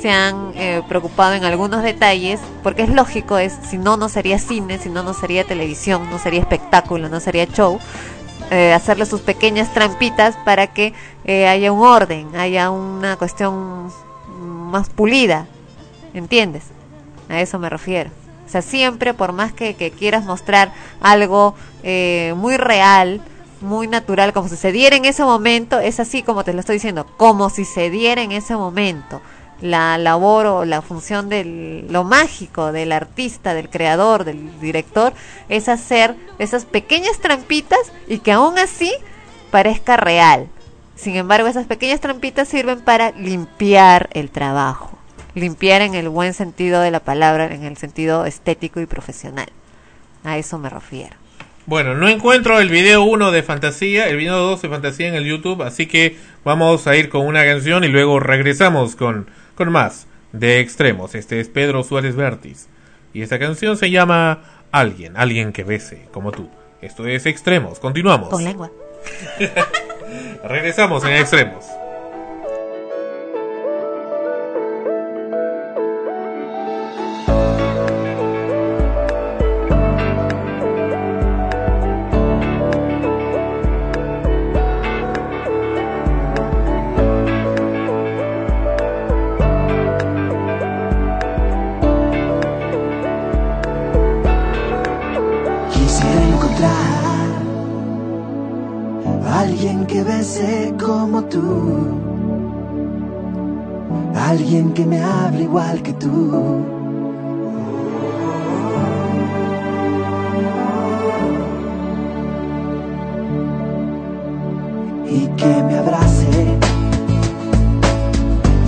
se 0.00 0.10
han 0.10 0.52
eh, 0.56 0.82
preocupado 0.88 1.34
en 1.34 1.44
algunos 1.44 1.82
detalles, 1.82 2.38
porque 2.62 2.82
es 2.82 2.90
lógico, 2.90 3.38
es 3.38 3.54
si 3.68 3.78
no 3.78 3.96
no 3.96 4.08
sería 4.10 4.38
cine, 4.38 4.78
si 4.78 4.88
no 4.90 5.02
no 5.02 5.14
sería 5.14 5.44
televisión, 5.44 6.08
no 6.10 6.18
sería 6.18 6.40
espectáculo, 6.40 7.08
no 7.08 7.18
sería 7.20 7.46
show 7.46 7.78
eh, 8.50 8.72
hacerle 8.72 9.06
sus 9.06 9.20
pequeñas 9.20 9.72
trampitas 9.74 10.36
para 10.44 10.68
que 10.68 10.94
eh, 11.24 11.48
haya 11.48 11.72
un 11.72 11.84
orden, 11.84 12.36
haya 12.36 12.70
una 12.70 13.16
cuestión 13.16 13.90
más 14.40 14.88
pulida, 14.88 15.46
¿entiendes? 16.14 16.64
A 17.28 17.40
eso 17.40 17.58
me 17.58 17.68
refiero. 17.68 18.10
O 18.46 18.48
sea, 18.48 18.62
siempre, 18.62 19.14
por 19.14 19.32
más 19.32 19.52
que, 19.52 19.74
que 19.74 19.90
quieras 19.90 20.24
mostrar 20.24 20.72
algo 21.00 21.54
eh, 21.82 22.34
muy 22.36 22.56
real, 22.56 23.20
muy 23.60 23.88
natural, 23.88 24.32
como 24.32 24.48
si 24.48 24.56
se 24.56 24.70
diera 24.70 24.94
en 24.94 25.04
ese 25.04 25.24
momento, 25.24 25.80
es 25.80 25.98
así 25.98 26.22
como 26.22 26.44
te 26.44 26.52
lo 26.52 26.60
estoy 26.60 26.76
diciendo, 26.76 27.06
como 27.16 27.50
si 27.50 27.64
se 27.64 27.90
diera 27.90 28.22
en 28.22 28.30
ese 28.30 28.54
momento. 28.54 29.20
La 29.60 29.96
labor 29.96 30.46
o 30.46 30.64
la 30.64 30.82
función 30.82 31.28
de 31.28 31.84
lo 31.88 32.04
mágico 32.04 32.72
del 32.72 32.92
artista, 32.92 33.54
del 33.54 33.70
creador, 33.70 34.24
del 34.24 34.60
director, 34.60 35.12
es 35.48 35.68
hacer 35.68 36.14
esas 36.38 36.64
pequeñas 36.64 37.18
trampitas 37.20 37.78
y 38.06 38.18
que 38.18 38.32
aún 38.32 38.58
así 38.58 38.92
parezca 39.50 39.96
real. 39.96 40.48
Sin 40.94 41.16
embargo, 41.16 41.48
esas 41.48 41.66
pequeñas 41.66 42.00
trampitas 42.00 42.48
sirven 42.48 42.80
para 42.80 43.12
limpiar 43.12 44.08
el 44.12 44.30
trabajo. 44.30 44.98
Limpiar 45.34 45.82
en 45.82 45.94
el 45.94 46.08
buen 46.08 46.34
sentido 46.34 46.80
de 46.80 46.90
la 46.90 47.00
palabra, 47.00 47.46
en 47.46 47.64
el 47.64 47.76
sentido 47.76 48.24
estético 48.24 48.80
y 48.80 48.86
profesional. 48.86 49.48
A 50.24 50.38
eso 50.38 50.58
me 50.58 50.70
refiero. 50.70 51.16
Bueno, 51.66 51.94
no 51.94 52.08
encuentro 52.08 52.60
el 52.60 52.68
video 52.68 53.02
1 53.02 53.32
de 53.32 53.42
fantasía, 53.42 54.08
el 54.08 54.16
video 54.16 54.38
2 54.38 54.62
de 54.62 54.68
fantasía 54.68 55.08
en 55.08 55.14
el 55.14 55.24
YouTube, 55.24 55.62
así 55.62 55.86
que 55.86 56.16
vamos 56.44 56.86
a 56.86 56.96
ir 56.96 57.08
con 57.08 57.26
una 57.26 57.44
canción 57.44 57.82
y 57.82 57.88
luego 57.88 58.20
regresamos 58.20 58.94
con, 58.94 59.26
con 59.56 59.72
más 59.72 60.06
de 60.32 60.60
extremos. 60.60 61.14
Este 61.14 61.40
es 61.40 61.48
Pedro 61.48 61.82
Suárez 61.82 62.14
Vértiz. 62.14 62.68
Y 63.12 63.22
esta 63.22 63.38
canción 63.38 63.76
se 63.76 63.90
llama 63.90 64.42
Alguien, 64.70 65.16
alguien 65.16 65.52
que 65.52 65.64
bese, 65.64 66.06
como 66.12 66.32
tú. 66.32 66.48
Esto 66.82 67.06
es 67.06 67.26
extremos, 67.26 67.80
continuamos. 67.80 68.28
Con 68.28 68.44
lengua. 68.44 68.70
Regresamos 70.44 71.04
en 71.04 71.12
extremos. 71.14 71.64
Alguien 99.46 99.86
que 99.86 100.02
bese 100.02 100.74
como 100.78 101.24
tú, 101.24 101.42
alguien 104.14 104.72
que 104.72 104.84
me 104.86 105.02
hable 105.02 105.42
igual 105.42 105.82
que 105.82 105.92
tú. 105.92 106.64
Y 115.08 115.26
que 115.38 115.62
me 115.62 115.78
abrace 115.78 116.58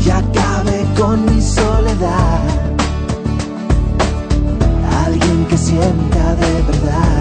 y 0.05 0.11
acabe 0.11 0.79
con 0.99 1.25
mi 1.27 1.41
soledad. 1.43 2.41
Alguien 5.05 5.47
que 5.47 5.59
sienta 5.59 6.35
de 6.37 6.63
verdad. 6.63 7.18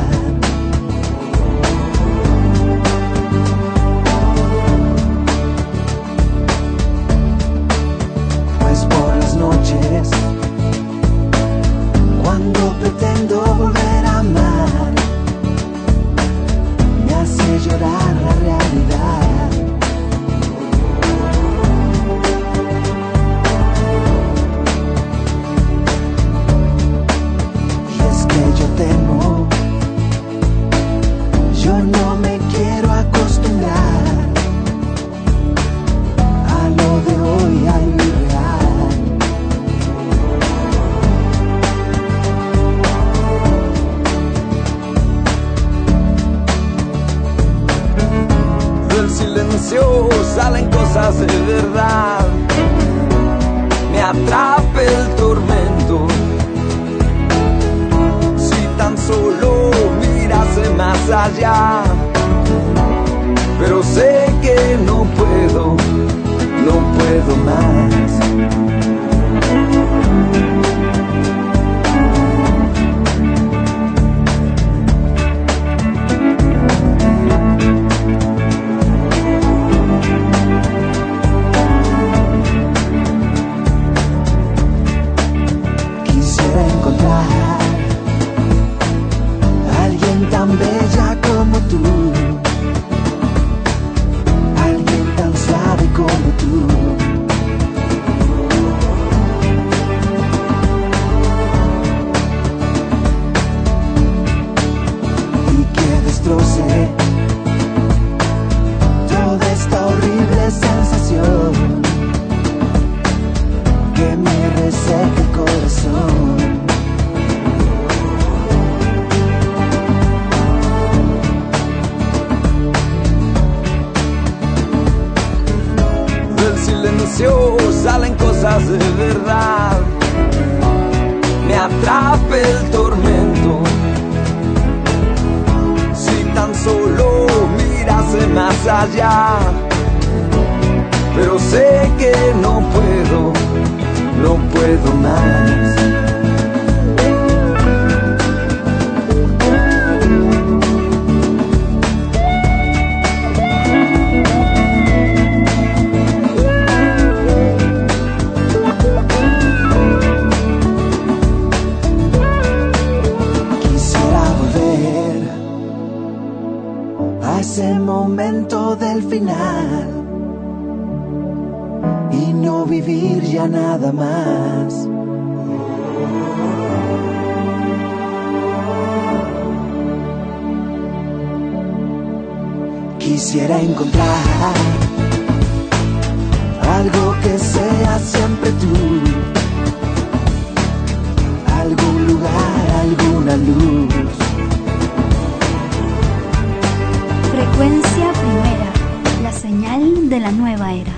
Nueva 200.47 200.71
era. 200.71 200.93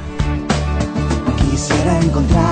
Quisiera 1.37 1.99
encontrar 2.01 2.48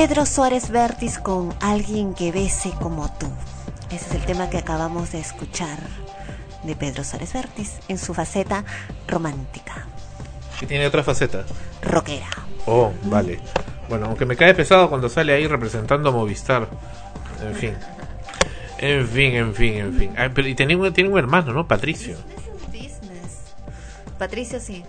Pedro 0.00 0.24
Suárez 0.24 0.70
Vértiz 0.70 1.18
con 1.18 1.54
Alguien 1.60 2.14
que 2.14 2.32
bese 2.32 2.70
como 2.80 3.12
tú. 3.18 3.26
Ese 3.90 4.06
es 4.08 4.14
el 4.14 4.24
tema 4.24 4.48
que 4.48 4.56
acabamos 4.56 5.12
de 5.12 5.20
escuchar 5.20 5.78
de 6.62 6.74
Pedro 6.74 7.04
Suárez 7.04 7.34
Vértiz 7.34 7.80
en 7.86 7.98
su 7.98 8.14
faceta 8.14 8.64
romántica, 9.06 9.84
Que 10.58 10.66
tiene 10.66 10.86
otra 10.86 11.02
faceta. 11.02 11.44
rockera. 11.82 12.30
Oh, 12.64 12.90
vale. 13.04 13.40
Bueno, 13.90 14.06
aunque 14.06 14.24
me 14.24 14.36
cae 14.36 14.54
pesado 14.54 14.88
cuando 14.88 15.10
sale 15.10 15.34
ahí 15.34 15.46
representando 15.46 16.08
a 16.08 16.12
Movistar. 16.12 16.66
En 17.42 17.54
fin. 17.54 17.74
En 18.78 19.06
fin, 19.06 19.34
en 19.34 19.54
fin, 19.54 19.74
en 19.74 19.92
fin. 19.98 20.14
Ah, 20.16 20.30
pero 20.34 20.48
y 20.48 20.54
tiene 20.54 20.76
un, 20.76 20.90
tiene 20.94 21.10
un 21.10 21.18
hermano, 21.18 21.52
¿no? 21.52 21.68
Patricio. 21.68 22.16
Business. 22.68 23.52
Patricio 24.18 24.60
sí. 24.60 24.82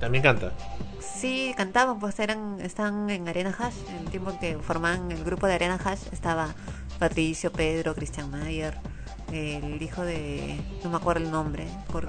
También 0.00 0.22
canta. 0.22 0.50
Sí, 0.98 1.54
cantaban, 1.56 1.98
pues 1.98 2.18
eran, 2.20 2.60
están 2.60 3.08
en 3.08 3.26
Arena 3.26 3.54
Hash, 3.58 3.72
tiempo 4.16 4.38
que 4.40 4.56
formaban 4.62 5.12
el 5.12 5.22
grupo 5.24 5.46
de 5.46 5.52
Arena 5.52 5.78
Hash 5.84 6.00
estaba 6.10 6.54
Patricio, 6.98 7.52
Pedro, 7.52 7.94
Christian 7.94 8.30
Mayer, 8.30 8.74
el 9.30 9.82
hijo 9.82 10.02
de, 10.02 10.58
no 10.82 10.88
me 10.88 10.96
acuerdo 10.96 11.22
el 11.22 11.30
nombre, 11.30 11.66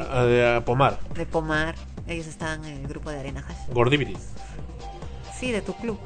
Ah, 0.10 0.24
de 0.24 0.56
ah, 0.56 0.64
Pomar. 0.64 1.00
de 1.14 1.26
Pomar, 1.26 1.76
ellos 2.08 2.28
estaban 2.28 2.64
en 2.64 2.78
el 2.78 2.88
grupo 2.88 3.10
de 3.10 3.20
Arena 3.20 3.44
Hash. 3.46 3.74
Sí, 5.38 5.52
de 5.52 5.62
tu 5.62 5.74
club. 5.76 6.00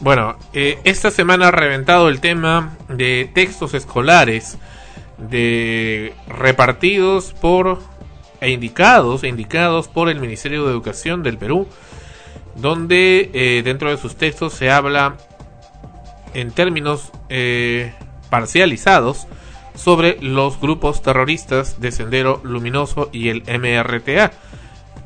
Bueno, 0.00 0.36
eh, 0.52 0.78
esta 0.84 1.10
semana 1.10 1.48
ha 1.48 1.50
reventado 1.50 2.10
el 2.10 2.20
tema 2.20 2.76
de 2.88 3.30
textos 3.32 3.72
escolares 3.72 4.58
de 5.16 6.12
repartidos 6.28 7.32
por 7.32 7.78
e 8.42 8.50
indicados 8.50 9.22
e 9.24 9.28
indicados 9.28 9.88
por 9.88 10.10
el 10.10 10.20
Ministerio 10.20 10.64
de 10.64 10.72
Educación 10.72 11.22
del 11.22 11.38
Perú, 11.38 11.66
donde 12.56 13.30
eh, 13.32 13.62
dentro 13.64 13.90
de 13.90 13.96
sus 13.96 14.16
textos 14.16 14.52
se 14.52 14.70
habla 14.70 15.16
en 16.34 16.50
términos 16.50 17.12
eh, 17.28 17.92
parcializados 18.28 19.26
sobre 19.74 20.18
los 20.20 20.60
grupos 20.60 21.02
terroristas 21.02 21.80
de 21.80 21.92
Sendero 21.92 22.40
Luminoso 22.44 23.08
y 23.12 23.28
el 23.28 23.42
MRTA 23.42 24.32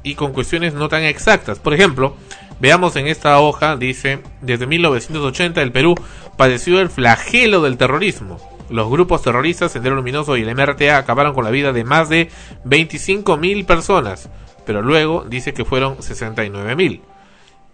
y 0.02 0.14
con 0.14 0.32
cuestiones 0.32 0.74
no 0.74 0.88
tan 0.88 1.02
exactas. 1.04 1.58
Por 1.58 1.74
ejemplo, 1.74 2.16
veamos 2.60 2.96
en 2.96 3.06
esta 3.06 3.38
hoja, 3.40 3.76
dice, 3.76 4.20
desde 4.42 4.66
1980 4.66 5.62
el 5.62 5.72
Perú 5.72 5.94
padeció 6.36 6.80
el 6.80 6.90
flagelo 6.90 7.62
del 7.62 7.78
terrorismo. 7.78 8.38
Los 8.70 8.90
grupos 8.90 9.22
terroristas 9.22 9.72
Sendero 9.72 9.94
Luminoso 9.94 10.36
y 10.36 10.42
el 10.42 10.54
MRTA 10.54 10.96
acabaron 10.96 11.34
con 11.34 11.44
la 11.44 11.50
vida 11.50 11.72
de 11.72 11.84
más 11.84 12.08
de 12.08 12.30
25.000 12.64 13.66
personas, 13.66 14.28
pero 14.66 14.82
luego 14.82 15.24
dice 15.28 15.52
que 15.52 15.64
fueron 15.64 15.98
69.000 15.98 17.00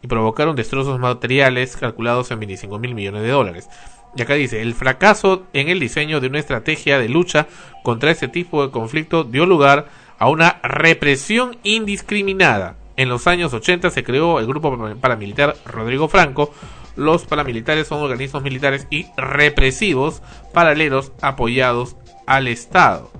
y 0.02 0.06
provocaron 0.06 0.56
destrozos 0.56 0.98
materiales 0.98 1.76
calculados 1.76 2.30
en 2.30 2.40
25 2.40 2.78
mil 2.78 2.94
millones 2.94 3.22
de 3.22 3.28
dólares. 3.28 3.68
Y 4.16 4.22
acá 4.22 4.34
dice, 4.34 4.60
el 4.60 4.74
fracaso 4.74 5.46
en 5.52 5.68
el 5.68 5.78
diseño 5.78 6.20
de 6.20 6.28
una 6.28 6.40
estrategia 6.40 6.98
de 6.98 7.08
lucha 7.08 7.46
contra 7.82 8.10
este 8.10 8.28
tipo 8.28 8.64
de 8.64 8.72
conflicto 8.72 9.24
dio 9.24 9.46
lugar 9.46 9.86
a 10.18 10.28
una 10.28 10.60
represión 10.62 11.56
indiscriminada. 11.62 12.76
En 12.96 13.08
los 13.08 13.26
años 13.26 13.54
80 13.54 13.90
se 13.90 14.04
creó 14.04 14.40
el 14.40 14.46
grupo 14.46 14.76
paramilitar 15.00 15.56
Rodrigo 15.64 16.08
Franco. 16.08 16.52
Los 16.96 17.24
paramilitares 17.24 17.86
son 17.86 18.02
organismos 18.02 18.42
militares 18.42 18.86
y 18.90 19.06
represivos 19.16 20.22
paralelos 20.52 21.12
apoyados 21.22 21.96
al 22.26 22.48
Estado. 22.48 23.10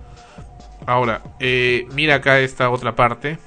Ahora, 0.87 1.23
eh, 1.39 1.87
mira 1.95 2.17
acá 2.17 2.41
esta 2.41 2.69
otra 2.69 2.95
parte. 2.97 3.39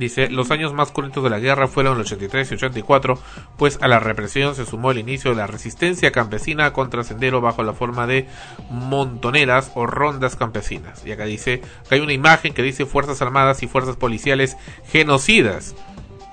Dice, 0.00 0.30
los 0.30 0.50
años 0.50 0.72
más 0.72 0.92
cruentos 0.92 1.22
de 1.22 1.28
la 1.28 1.40
guerra 1.40 1.68
fueron 1.68 1.96
el 1.96 2.00
83 2.00 2.50
y 2.50 2.54
84, 2.54 3.18
pues 3.58 3.78
a 3.82 3.86
la 3.86 4.00
represión 4.00 4.54
se 4.54 4.64
sumó 4.64 4.92
el 4.92 4.98
inicio 4.98 5.32
de 5.32 5.36
la 5.36 5.46
resistencia 5.46 6.10
campesina 6.10 6.72
contra 6.72 7.04
Sendero 7.04 7.42
bajo 7.42 7.62
la 7.62 7.74
forma 7.74 8.06
de 8.06 8.26
montoneras 8.70 9.72
o 9.74 9.84
rondas 9.84 10.36
campesinas. 10.36 11.04
Y 11.04 11.12
acá 11.12 11.26
dice, 11.26 11.60
que 11.86 11.96
hay 11.96 12.00
una 12.00 12.14
imagen 12.14 12.54
que 12.54 12.62
dice 12.62 12.86
Fuerzas 12.86 13.20
Armadas 13.20 13.62
y 13.62 13.66
Fuerzas 13.68 13.96
Policiales 13.96 14.56
genocidas, 14.86 15.76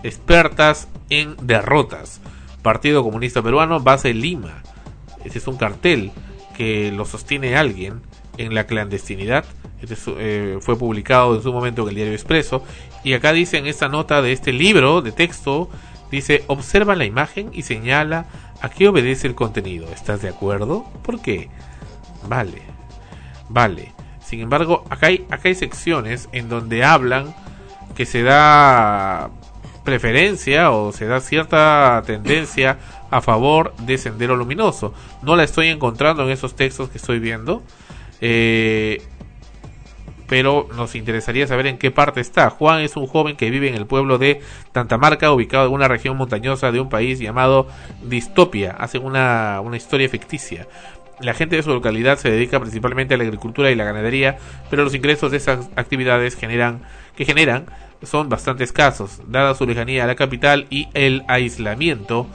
expertas 0.02 0.88
en 1.10 1.36
derrotas. 1.42 2.22
Partido 2.62 3.04
Comunista 3.04 3.42
Peruano, 3.42 3.82
base 3.82 4.14
Lima. 4.14 4.64
Ese 5.26 5.40
es 5.40 5.48
un 5.48 5.58
cartel 5.58 6.14
que 6.56 6.90
lo 6.94 7.04
sostiene 7.04 7.58
alguien 7.58 8.02
en 8.38 8.56
la 8.56 8.66
clandestinidad. 8.66 9.44
Este 9.82 9.96
eh, 10.18 10.58
fue 10.62 10.78
publicado 10.78 11.36
en 11.36 11.44
su 11.44 11.54
momento 11.54 11.84
en 11.84 11.90
el 11.90 11.96
diario 11.96 12.14
Expreso. 12.14 12.64
Y 13.04 13.14
acá 13.14 13.34
dice 13.34 13.58
en 13.58 13.68
esta 13.68 13.88
nota 13.88 14.22
de 14.22 14.32
este 14.32 14.54
libro 14.54 15.02
de 15.02 15.12
texto, 15.12 15.70
dice, 16.12 16.44
observa 16.48 16.96
la 16.96 17.06
imagen 17.06 17.50
y 17.54 17.64
señala 17.64 18.26
a 18.62 18.70
qué 18.70 18.88
obedece 18.88 19.28
el 19.28 19.36
contenido. 19.36 19.88
¿Estás 19.94 20.22
de 20.22 20.30
acuerdo? 20.30 20.86
¿Por 21.04 21.22
qué? 21.22 21.50
Vale, 22.28 22.62
vale. 23.50 23.94
Sin 24.20 24.42
embargo, 24.42 24.84
acá 24.90 25.08
hay, 25.08 25.26
acá 25.30 25.48
hay 25.50 25.56
secciones 25.56 26.28
en 26.32 26.50
donde 26.50 26.84
hablan 26.84 27.34
que 27.96 28.06
se 28.06 28.24
da 28.24 29.30
preferencia 29.84 30.72
o 30.72 30.92
se 30.92 31.06
da 31.06 31.22
cierta 31.22 32.04
tendencia 32.06 32.78
a 33.10 33.22
favor 33.22 33.74
de 33.78 33.98
Sendero 33.98 34.36
Luminoso. 34.36 34.94
No 35.22 35.38
la 35.38 35.46
estoy 35.46 35.70
encontrando 35.70 36.24
en 36.24 36.30
esos 36.30 36.56
textos 36.56 36.90
que 36.90 36.98
estoy 36.98 37.20
viendo. 37.20 37.64
Eh, 38.20 39.02
pero 40.28 40.68
nos 40.76 40.96
interesaría 40.96 41.48
saber 41.48 41.68
en 41.68 41.78
qué 41.78 41.92
parte 41.92 42.22
está. 42.22 42.50
Juan 42.50 42.82
es 42.82 42.96
un 42.96 43.08
joven 43.08 43.36
que 43.36 43.50
vive 43.50 43.70
en 43.70 43.76
el 43.76 43.86
pueblo 43.86 44.18
de 44.18 44.42
Tantamarca, 44.72 45.32
ubicado 45.32 45.68
en 45.68 45.74
una 45.74 45.88
región 45.88 46.18
montañosa 46.18 46.72
de 46.72 46.80
un 46.80 46.90
país 46.90 47.20
llamado 47.20 47.68
Distopia. 48.04 48.72
Hacen 48.72 49.04
una, 49.04 49.62
una 49.62 49.78
historia 49.78 50.10
ficticia. 50.10 50.68
La 51.20 51.34
gente 51.34 51.56
de 51.56 51.64
su 51.64 51.74
localidad 51.74 52.18
se 52.18 52.30
dedica 52.30 52.60
principalmente 52.60 53.16
a 53.16 53.18
la 53.18 53.24
agricultura 53.24 53.72
y 53.72 53.76
la 53.76 53.86
ganadería, 53.86 54.38
pero 54.70 54.84
los 54.84 54.94
ingresos 54.94 55.32
de 55.32 55.38
esas 55.38 55.70
actividades 55.76 56.36
generan, 56.36 56.82
que 57.16 57.26
generan 57.26 57.66
son 58.04 58.30
bastante 58.30 58.64
escasos, 58.64 59.22
dada 59.28 59.56
su 59.56 59.66
lejanía 59.66 60.04
a 60.04 60.08
la 60.08 60.16
capital 60.16 60.68
y 60.70 60.88
el 60.94 61.24
aislamiento 61.28 62.28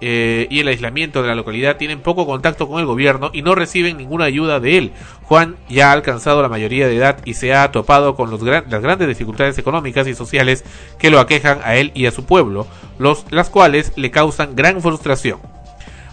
eh, 0.00 0.46
y 0.50 0.60
el 0.60 0.68
aislamiento 0.68 1.22
de 1.22 1.28
la 1.28 1.34
localidad 1.34 1.76
tienen 1.76 2.00
poco 2.00 2.26
contacto 2.26 2.68
con 2.68 2.80
el 2.80 2.86
gobierno 2.86 3.30
y 3.32 3.42
no 3.42 3.54
reciben 3.54 3.96
ninguna 3.96 4.24
ayuda 4.24 4.60
de 4.60 4.78
él. 4.78 4.92
Juan 5.22 5.56
ya 5.68 5.90
ha 5.90 5.92
alcanzado 5.92 6.40
la 6.40 6.48
mayoría 6.48 6.86
de 6.86 6.96
edad 6.96 7.18
y 7.24 7.34
se 7.34 7.54
ha 7.54 7.70
topado 7.72 8.14
con 8.14 8.30
los 8.30 8.42
las 8.42 8.82
grandes 8.82 9.08
dificultades 9.08 9.58
económicas 9.58 10.06
y 10.06 10.14
sociales 10.14 10.64
que 10.98 11.10
lo 11.10 11.20
aquejan 11.20 11.60
a 11.64 11.76
él 11.76 11.90
y 11.94 12.06
a 12.06 12.12
su 12.12 12.24
pueblo, 12.24 12.66
los, 12.98 13.26
las 13.30 13.50
cuales 13.50 13.92
le 13.96 14.10
causan 14.10 14.54
gran 14.54 14.80
frustración. 14.80 15.40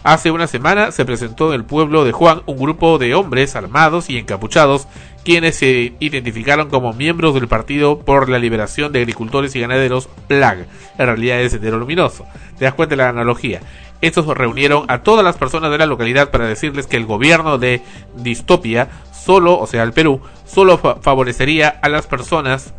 Hace 0.05 0.29
una 0.29 0.45
semana 0.45 0.91
se 0.91 1.03
presentó 1.03 1.49
en 1.49 1.55
el 1.55 1.65
pueblo 1.65 2.05
de 2.05 2.11
Juan 2.11 2.43
un 2.45 2.57
grupo 2.57 2.99
de 2.99 3.15
hombres 3.15 3.55
armados 3.55 4.07
y 4.09 4.19
encapuchados 4.19 4.87
quienes 5.25 5.57
se 5.57 5.93
identificaron 5.99 6.69
como 6.69 6.93
miembros 6.93 7.33
del 7.33 7.47
Partido 7.47 7.99
por 7.99 8.29
la 8.29 8.39
Liberación 8.39 8.93
de 8.93 8.99
Agricultores 8.99 9.55
y 9.55 9.59
Ganaderos 9.59 10.07
PLAG, 10.27 10.67
en 10.97 11.05
realidad 11.05 11.41
es 11.41 11.51
Sendero 11.51 11.79
Luminoso. 11.79 12.25
¿Te 12.57 12.65
das 12.65 12.75
cuenta 12.75 12.93
de 12.93 12.97
la 12.97 13.09
analogía? 13.09 13.59
Estos 14.01 14.27
reunieron 14.27 14.85
a 14.87 14.99
todas 14.99 15.25
las 15.25 15.35
personas 15.35 15.71
de 15.71 15.79
la 15.79 15.87
localidad 15.87 16.29
para 16.29 16.47
decirles 16.47 16.85
que 16.85 16.97
el 16.97 17.05
gobierno 17.05 17.57
de 17.57 17.81
distopia 18.15 18.87
solo, 19.11 19.57
o 19.57 19.65
sea, 19.65 19.81
el 19.83 19.93
Perú, 19.93 20.21
solo 20.45 20.77
favorecería 20.77 21.69
a 21.81 21.89
las 21.89 22.05
personas 22.05 22.73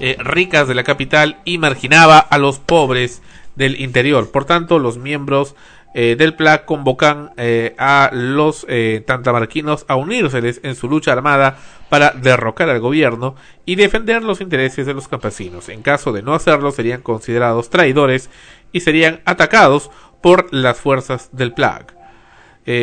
eh, 0.00 0.16
ricas 0.18 0.66
de 0.66 0.74
la 0.74 0.82
capital 0.82 1.38
y 1.44 1.58
marginaba 1.58 2.18
a 2.18 2.36
los 2.38 2.58
pobres 2.58 3.22
del 3.54 3.80
interior. 3.80 4.30
Por 4.30 4.44
tanto, 4.44 4.80
los 4.80 4.98
miembros 4.98 5.54
eh, 5.98 6.14
del 6.14 6.34
PLA 6.34 6.66
convocan 6.66 7.30
eh, 7.38 7.74
a 7.78 8.10
los 8.12 8.66
eh, 8.68 9.02
tantamarquinos 9.06 9.86
a 9.88 9.96
unírseles 9.96 10.60
en 10.62 10.74
su 10.74 10.90
lucha 10.90 11.12
armada 11.12 11.56
para 11.88 12.10
derrocar 12.10 12.68
al 12.68 12.80
gobierno 12.80 13.34
y 13.64 13.76
defender 13.76 14.22
los 14.22 14.42
intereses 14.42 14.84
de 14.84 14.92
los 14.92 15.08
campesinos. 15.08 15.70
En 15.70 15.80
caso 15.80 16.12
de 16.12 16.20
no 16.20 16.34
hacerlo, 16.34 16.70
serían 16.70 17.00
considerados 17.00 17.70
traidores 17.70 18.28
y 18.72 18.80
serían 18.80 19.22
atacados 19.24 19.90
por 20.20 20.52
las 20.52 20.78
fuerzas 20.78 21.30
del 21.32 21.54
PLAG. 21.54 21.94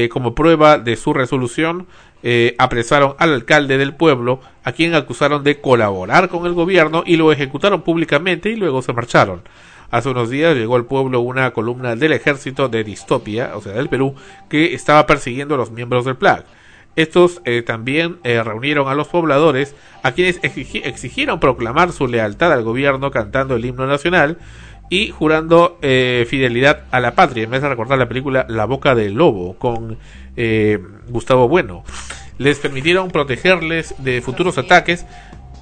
como 0.10 0.34
prueba 0.34 0.80
de 0.80 0.96
su 0.96 1.14
resolución, 1.14 1.86
apresaron 2.58 3.14
al 3.20 3.34
alcalde 3.34 3.78
del 3.78 3.94
pueblo, 3.94 4.40
a 4.64 4.72
quien 4.72 4.96
acusaron 4.96 5.44
de 5.44 5.62
colaborar 5.62 6.30
con 6.30 6.48
el 6.48 6.54
gobierno 6.54 7.04
y 7.06 7.18
lo 7.18 7.32
ejecutaron 7.32 7.84
públicamente 7.84 8.50
y 8.50 8.56
luego 8.56 8.82
se 8.82 8.94
marcharon. 8.94 9.44
Hace 9.94 10.10
unos 10.10 10.32
días 10.32 10.56
llegó 10.56 10.76
al 10.76 10.86
pueblo 10.86 11.20
una 11.20 11.52
columna 11.52 11.96
del 11.96 12.14
ejército 12.14 12.68
de 12.68 12.84
Distopia, 12.84 13.52
o 13.56 13.62
sea, 13.62 13.74
del 13.74 13.90
Perú, 13.90 14.16
que 14.50 14.74
estaba 14.74 15.06
persiguiendo 15.06 15.54
a 15.54 15.58
los 15.60 15.70
miembros 15.70 16.06
del 16.06 16.16
PLAG. 16.16 16.46
Estos 16.96 17.44
eh, 17.46 17.62
también 17.62 18.18
eh, 18.24 18.42
reunieron 18.42 18.88
a 18.88 18.96
los 18.96 19.10
pobladores, 19.10 19.76
a 20.02 20.14
quienes 20.14 20.40
exigieron 20.42 21.40
proclamar 21.40 21.92
su 21.92 22.08
lealtad 22.08 22.52
al 22.52 22.64
gobierno 22.64 23.12
cantando 23.12 23.56
el 23.56 23.66
himno 23.66 23.86
nacional 23.86 24.40
y 24.90 25.12
jurando 25.12 25.78
eh, 25.84 26.26
fidelidad 26.28 26.86
a 26.90 27.00
la 27.00 27.14
patria. 27.14 27.44
En 27.44 27.52
vez 27.52 27.62
de 27.62 27.70
recordar 27.70 28.00
la 28.00 28.10
película 28.10 28.48
La 28.50 28.66
Boca 28.66 28.96
del 28.96 29.14
Lobo 29.14 29.60
con 29.60 30.00
Gustavo 31.08 31.48
Bueno. 31.48 31.84
Les 32.40 32.58
permitieron 32.58 33.12
protegerles 33.12 33.94
de 34.00 34.24
futuros 34.24 34.58
ataques 34.58 35.06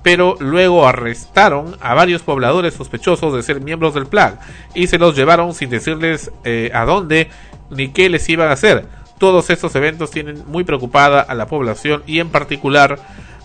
pero 0.04 0.36
luego 0.40 0.88
arrestaron 0.88 1.78
a 1.80 1.94
varios 1.94 2.22
pobladores 2.24 2.74
sospechosos 2.74 3.34
de 3.34 3.44
ser 3.44 3.62
miembros 3.62 3.94
del 3.94 4.08
plan 4.08 4.40
y 4.74 4.88
se 4.88 4.98
los 4.98 5.16
llevaron 5.16 5.54
sin 5.54 5.70
decirles 5.70 6.32
eh, 6.44 6.72
a 6.74 6.86
dónde 6.86 7.30
ni 7.70 7.90
qué 7.90 8.10
les 8.10 8.28
iban 8.30 8.50
a 8.50 8.54
hacer. 8.54 8.86
Todos 9.18 9.50
estos 9.50 9.76
eventos 9.76 10.12
tienen 10.12 10.44
muy 10.48 10.64
preocupada 10.64 11.22
a 11.22 11.36
la 11.36 11.46
población 11.46 12.04
y 12.08 12.20
en 12.20 12.30
particular 12.30 13.00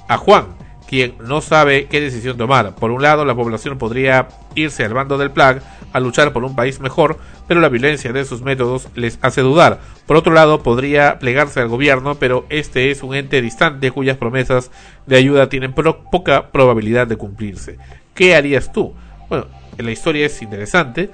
a 0.08 0.16
Juan, 0.16 0.46
quien 0.88 1.14
no 1.20 1.40
sabe 1.40 1.86
qué 1.86 2.00
decisión 2.00 2.38
tomar. 2.38 2.74
Por 2.74 2.90
un 2.90 3.02
lado, 3.02 3.24
la 3.24 3.34
población 3.34 3.76
podría 3.76 4.28
irse 4.54 4.84
al 4.84 4.94
bando 4.94 5.18
del 5.18 5.32
PLAG 5.32 5.62
a 5.92 6.00
luchar 6.00 6.32
por 6.32 6.44
un 6.44 6.54
país 6.54 6.80
mejor, 6.80 7.18
pero 7.46 7.60
la 7.60 7.68
violencia 7.68 8.12
de 8.12 8.24
sus 8.24 8.42
métodos 8.42 8.88
les 8.94 9.18
hace 9.22 9.40
dudar. 9.40 9.80
Por 10.06 10.16
otro 10.16 10.32
lado, 10.32 10.62
podría 10.62 11.18
plegarse 11.18 11.60
al 11.60 11.68
gobierno, 11.68 12.16
pero 12.16 12.46
este 12.48 12.90
es 12.90 13.02
un 13.02 13.14
ente 13.14 13.40
distante 13.42 13.90
cuyas 13.90 14.16
promesas 14.16 14.70
de 15.06 15.16
ayuda 15.16 15.48
tienen 15.48 15.72
poca 15.72 16.50
probabilidad 16.50 17.06
de 17.06 17.16
cumplirse. 17.16 17.78
¿Qué 18.14 18.34
harías 18.34 18.72
tú? 18.72 18.94
Bueno, 19.28 19.46
la 19.78 19.90
historia 19.90 20.26
es 20.26 20.40
interesante, 20.42 21.10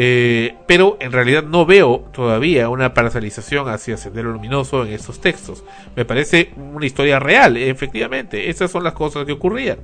eh, 0.00 0.54
pero 0.68 0.96
en 1.00 1.10
realidad 1.10 1.42
no 1.42 1.66
veo 1.66 2.08
todavía 2.12 2.68
una 2.68 2.94
parcialización 2.94 3.68
hacia 3.68 3.96
Sendero 3.96 4.30
Luminoso 4.30 4.84
en 4.84 4.92
estos 4.92 5.20
textos. 5.20 5.64
Me 5.96 6.04
parece 6.04 6.52
una 6.56 6.86
historia 6.86 7.18
real, 7.18 7.56
efectivamente. 7.56 8.48
Esas 8.48 8.70
son 8.70 8.84
las 8.84 8.92
cosas 8.92 9.24
que 9.24 9.32
ocurrían. 9.32 9.78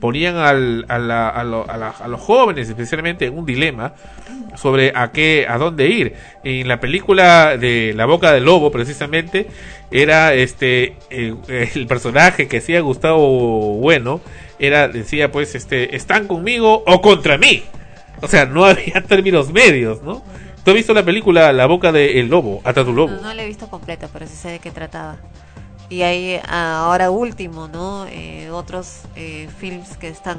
Ponían 0.00 0.36
al, 0.36 0.86
a, 0.88 0.98
la, 0.98 1.28
a, 1.28 1.40
a, 1.42 2.08
los 2.08 2.18
jóvenes, 2.18 2.66
especialmente, 2.66 3.26
en 3.26 3.36
un 3.36 3.44
dilema 3.44 3.92
sobre 4.56 4.90
a 4.94 5.12
qué, 5.12 5.44
a 5.46 5.58
dónde 5.58 5.86
ir. 5.88 6.14
En 6.44 6.66
la 6.66 6.80
película 6.80 7.58
de 7.58 7.92
La 7.94 8.06
Boca 8.06 8.32
del 8.32 8.46
Lobo, 8.46 8.72
precisamente, 8.72 9.48
era 9.90 10.32
este 10.32 10.96
el, 11.10 11.36
el 11.74 11.86
personaje 11.86 12.48
que 12.48 12.56
hacía 12.56 12.80
Gustavo 12.80 13.74
Bueno, 13.74 14.22
era 14.58 14.88
decía 14.88 15.30
pues 15.30 15.54
este 15.54 15.94
están 15.94 16.26
conmigo 16.26 16.84
o 16.86 17.02
contra 17.02 17.36
mí. 17.36 17.64
O 18.20 18.28
sea, 18.28 18.46
no 18.46 18.64
había 18.64 19.02
términos 19.08 19.52
medios, 19.52 20.02
¿no? 20.02 20.22
¿Tú 20.64 20.72
has 20.72 20.74
visto 20.76 20.92
la 20.92 21.04
película 21.04 21.52
La 21.52 21.66
boca 21.66 21.92
del 21.92 22.28
lobo? 22.28 22.60
Ata 22.64 22.84
tu 22.84 22.92
lobo. 22.92 23.12
No, 23.12 23.22
no 23.22 23.34
la 23.34 23.42
he 23.42 23.46
visto 23.46 23.68
completa, 23.68 24.08
pero 24.12 24.26
sí 24.26 24.34
sé 24.34 24.48
de 24.50 24.58
qué 24.58 24.70
trataba. 24.70 25.16
Y 25.88 26.02
hay 26.02 26.40
ahora 26.46 27.10
último, 27.10 27.68
¿no? 27.68 28.06
Eh, 28.06 28.50
otros 28.50 29.02
eh, 29.16 29.48
films 29.58 29.96
que 29.96 30.08
están 30.08 30.38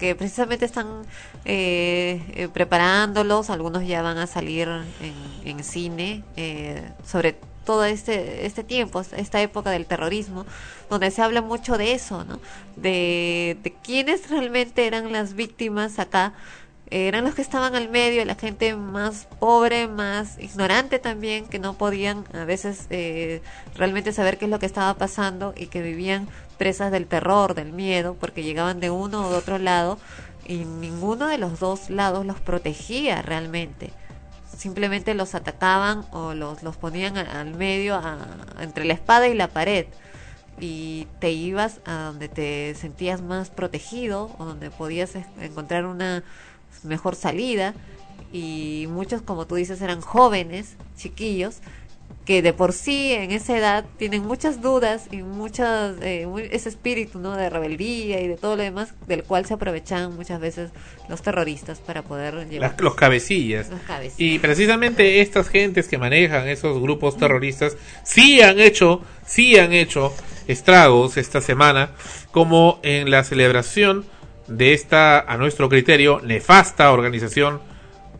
que 0.00 0.14
precisamente 0.14 0.64
están 0.64 1.02
eh, 1.44 2.22
eh, 2.34 2.48
preparándolos, 2.48 3.50
algunos 3.50 3.86
ya 3.86 4.00
van 4.00 4.16
a 4.16 4.26
salir 4.26 4.66
en, 4.66 5.14
en 5.44 5.62
cine, 5.62 6.24
eh, 6.36 6.82
sobre 7.06 7.36
todo 7.66 7.84
este, 7.84 8.46
este 8.46 8.64
tiempo, 8.64 9.02
esta 9.02 9.42
época 9.42 9.70
del 9.70 9.84
terrorismo, 9.84 10.46
donde 10.88 11.10
se 11.10 11.20
habla 11.20 11.42
mucho 11.42 11.76
de 11.76 11.92
eso, 11.92 12.24
¿no? 12.24 12.40
De, 12.76 13.58
de 13.62 13.74
quiénes 13.84 14.30
realmente 14.30 14.86
eran 14.86 15.12
las 15.12 15.34
víctimas 15.34 15.98
acá, 15.98 16.32
eran 16.90 17.24
los 17.24 17.34
que 17.34 17.42
estaban 17.42 17.76
al 17.76 17.88
medio, 17.88 18.24
la 18.24 18.34
gente 18.34 18.74
más 18.74 19.28
pobre, 19.38 19.86
más 19.86 20.38
ignorante 20.38 20.98
también, 20.98 21.46
que 21.46 21.60
no 21.60 21.74
podían 21.74 22.24
a 22.32 22.44
veces 22.44 22.86
eh, 22.90 23.42
realmente 23.76 24.12
saber 24.12 24.38
qué 24.38 24.46
es 24.46 24.50
lo 24.50 24.58
que 24.58 24.66
estaba 24.66 24.94
pasando 24.94 25.54
y 25.56 25.66
que 25.66 25.82
vivían 25.82 26.28
presas 26.58 26.90
del 26.90 27.06
terror, 27.06 27.54
del 27.54 27.72
miedo, 27.72 28.16
porque 28.18 28.42
llegaban 28.42 28.80
de 28.80 28.90
uno 28.90 29.26
o 29.26 29.30
de 29.30 29.36
otro 29.36 29.58
lado 29.58 29.98
y 30.46 30.64
ninguno 30.64 31.28
de 31.28 31.38
los 31.38 31.60
dos 31.60 31.90
lados 31.90 32.26
los 32.26 32.40
protegía 32.40 33.22
realmente. 33.22 33.92
Simplemente 34.56 35.14
los 35.14 35.36
atacaban 35.36 36.04
o 36.10 36.34
los, 36.34 36.64
los 36.64 36.76
ponían 36.76 37.16
al 37.16 37.54
medio, 37.54 38.00
entre 38.58 38.84
la 38.84 38.94
espada 38.94 39.28
y 39.28 39.34
la 39.34 39.46
pared. 39.46 39.86
Y 40.58 41.06
te 41.20 41.30
ibas 41.30 41.80
a 41.86 42.06
donde 42.06 42.28
te 42.28 42.74
sentías 42.74 43.22
más 43.22 43.48
protegido 43.48 44.34
o 44.38 44.44
donde 44.44 44.70
podías 44.70 45.14
encontrar 45.40 45.86
una 45.86 46.24
mejor 46.84 47.14
salida. 47.16 47.74
Y 48.32 48.86
muchos, 48.90 49.22
como 49.22 49.46
tú 49.46 49.56
dices, 49.56 49.80
eran 49.82 50.00
jóvenes, 50.00 50.76
chiquillos, 50.96 51.56
que 52.24 52.42
de 52.42 52.52
por 52.52 52.72
sí 52.72 53.12
en 53.12 53.32
esa 53.32 53.56
edad 53.56 53.84
tienen 53.98 54.24
muchas 54.24 54.60
dudas 54.60 55.06
y 55.10 55.16
muchas 55.22 55.96
eh, 56.02 56.26
muy- 56.26 56.48
ese 56.52 56.68
espíritu 56.68 57.18
no 57.18 57.34
de 57.34 57.50
rebeldía 57.50 58.20
y 58.20 58.28
de 58.28 58.36
todo 58.36 58.54
lo 58.56 58.62
demás 58.62 58.94
del 59.08 59.24
cual 59.24 59.46
se 59.46 59.54
aprovechan 59.54 60.14
muchas 60.14 60.38
veces 60.38 60.70
los 61.08 61.22
terroristas 61.22 61.78
para 61.80 62.02
poder 62.02 62.46
llevar 62.48 62.70
Las- 62.72 62.80
los 62.80 62.94
cabecillas. 62.94 63.70
Los 63.70 63.80
cabecillas. 63.80 64.20
Y 64.20 64.38
precisamente 64.38 65.20
estas 65.22 65.48
gentes 65.48 65.88
que 65.88 65.98
manejan 65.98 66.46
esos 66.46 66.80
grupos 66.80 67.16
terroristas 67.16 67.76
sí 68.04 68.40
han 68.42 68.60
hecho, 68.60 69.00
sí 69.26 69.58
han 69.58 69.72
hecho 69.72 70.12
estragos 70.46 71.16
esta 71.16 71.40
semana, 71.40 71.90
como 72.30 72.78
en 72.82 73.10
la 73.10 73.24
celebración 73.24 74.04
de 74.50 74.74
esta, 74.74 75.20
a 75.20 75.36
nuestro 75.36 75.68
criterio, 75.68 76.20
nefasta 76.22 76.92
organización 76.92 77.60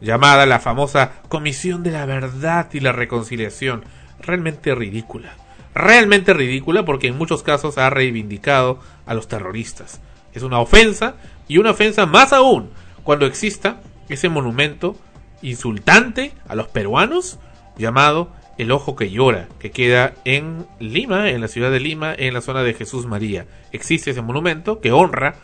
llamada 0.01 0.47
la 0.47 0.61
famosa 0.61 1.13
Comisión 1.29 1.83
de 1.83 1.91
la 1.91 2.07
Verdad 2.07 2.69
y 2.73 2.81
la 2.81 2.93
Reconciliación. 2.93 3.85
Realmente 4.21 4.75
ridícula. 4.75 5.35
Realmente 5.75 6.33
ridícula 6.33 6.85
porque 6.85 7.09
en 7.09 7.19
muchos 7.19 7.43
casos 7.43 7.79
ha 7.79 7.91
reivindicado 7.91 8.81
a 9.07 9.15
los 9.15 9.29
terroristas. 9.29 10.01
Es 10.33 10.43
una 10.43 10.61
ofensa 10.61 11.17
y 11.49 11.59
una 11.59 11.73
ofensa 11.73 12.07
más 12.07 12.33
aún 12.33 12.71
cuando 13.03 13.27
exista 13.27 13.81
ese 14.09 14.29
monumento 14.29 14.97
insultante 15.43 16.33
a 16.49 16.55
los 16.55 16.69
peruanos 16.69 17.39
llamado 17.77 18.31
El 18.59 18.71
Ojo 18.73 18.95
que 18.95 19.11
Llora, 19.11 19.49
que 19.59 19.71
queda 19.71 20.15
en 20.25 20.67
Lima, 20.79 21.31
en 21.31 21.41
la 21.41 21.49
ciudad 21.49 21.71
de 21.71 21.81
Lima, 21.81 22.15
en 22.17 22.35
la 22.35 22.41
zona 22.41 22.63
de 22.63 22.75
Jesús 22.75 23.07
María. 23.07 23.47
Existe 23.73 24.11
ese 24.11 24.23
monumento 24.23 24.81
que 24.81 24.93
honra 24.93 25.37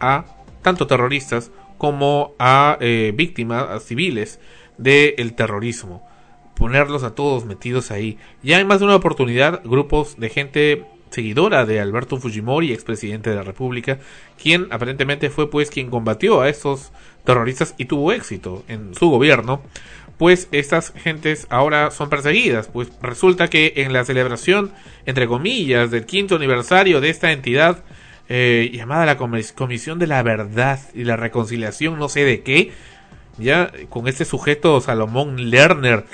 a 0.00 0.24
tanto 0.62 0.86
terroristas 0.86 1.50
como 1.78 2.34
a 2.38 2.78
eh, 2.80 3.12
víctimas, 3.14 3.68
a 3.68 3.80
civiles 3.80 4.40
del 4.78 5.34
terrorismo. 5.34 6.06
Ponerlos 6.54 7.04
a 7.04 7.14
todos 7.14 7.44
metidos 7.44 7.90
ahí. 7.90 8.18
Ya 8.42 8.58
en 8.60 8.66
más 8.66 8.80
de 8.80 8.86
una 8.86 8.96
oportunidad, 8.96 9.60
grupos 9.64 10.18
de 10.18 10.30
gente 10.30 10.86
seguidora 11.10 11.66
de 11.66 11.80
Alberto 11.80 12.16
Fujimori, 12.16 12.72
expresidente 12.72 13.30
de 13.30 13.36
la 13.36 13.42
República, 13.42 13.98
quien 14.42 14.68
aparentemente 14.70 15.30
fue 15.30 15.50
pues 15.50 15.70
quien 15.70 15.90
combatió 15.90 16.40
a 16.40 16.48
estos 16.48 16.92
terroristas 17.24 17.74
y 17.78 17.86
tuvo 17.86 18.12
éxito 18.12 18.64
en 18.68 18.94
su 18.94 19.08
gobierno, 19.10 19.62
pues 20.18 20.48
estas 20.52 20.92
gentes 20.92 21.46
ahora 21.50 21.90
son 21.90 22.08
perseguidas, 22.08 22.68
pues 22.68 22.90
resulta 23.02 23.48
que 23.48 23.74
en 23.76 23.92
la 23.92 24.04
celebración, 24.04 24.72
entre 25.04 25.26
comillas, 25.26 25.90
del 25.90 26.06
quinto 26.06 26.36
aniversario 26.36 27.00
de 27.00 27.10
esta 27.10 27.32
entidad, 27.32 27.84
eh, 28.28 28.70
llamada 28.72 29.06
la 29.06 29.18
Comis- 29.18 29.52
Comisión 29.52 29.98
de 29.98 30.06
la 30.06 30.22
Verdad 30.22 30.80
y 30.94 31.04
la 31.04 31.16
Reconciliación, 31.16 31.98
no 31.98 32.08
sé 32.08 32.24
de 32.24 32.42
qué, 32.42 32.72
ya 33.38 33.70
con 33.88 34.08
este 34.08 34.24
sujeto 34.24 34.80
Salomón 34.80 35.50
Lerner 35.50 36.04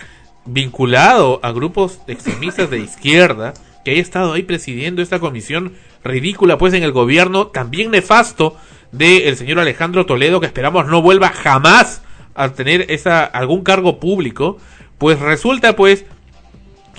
vinculado 0.45 1.41
a 1.43 1.53
grupos 1.53 2.01
extremistas 2.09 2.69
de 2.71 2.79
izquierda, 2.79 3.55
que 3.85 3.93
haya 3.93 4.03
estado 4.03 4.33
ahí 4.33 4.43
presidiendo 4.43 5.03
esta 5.03 5.21
comisión 5.21 5.73
ridícula, 6.05 6.59
pues 6.59 6.75
en 6.75 6.83
el 6.83 6.93
gobierno 6.93 7.49
también 7.49 7.91
nefasto 7.91 8.57
del 8.91 9.37
señor 9.37 9.59
Alejandro 9.61 10.05
Toledo, 10.07 10.41
que 10.41 10.47
esperamos 10.47 10.87
no 10.87 11.01
vuelva 11.01 11.29
jamás 11.31 12.03
a 12.35 12.51
tener 12.51 12.87
esa 12.91 13.25
algún 13.25 13.63
cargo 13.63 13.99
público, 14.01 14.59
pues 14.99 15.19
resulta 15.21 15.77
pues 15.77 16.05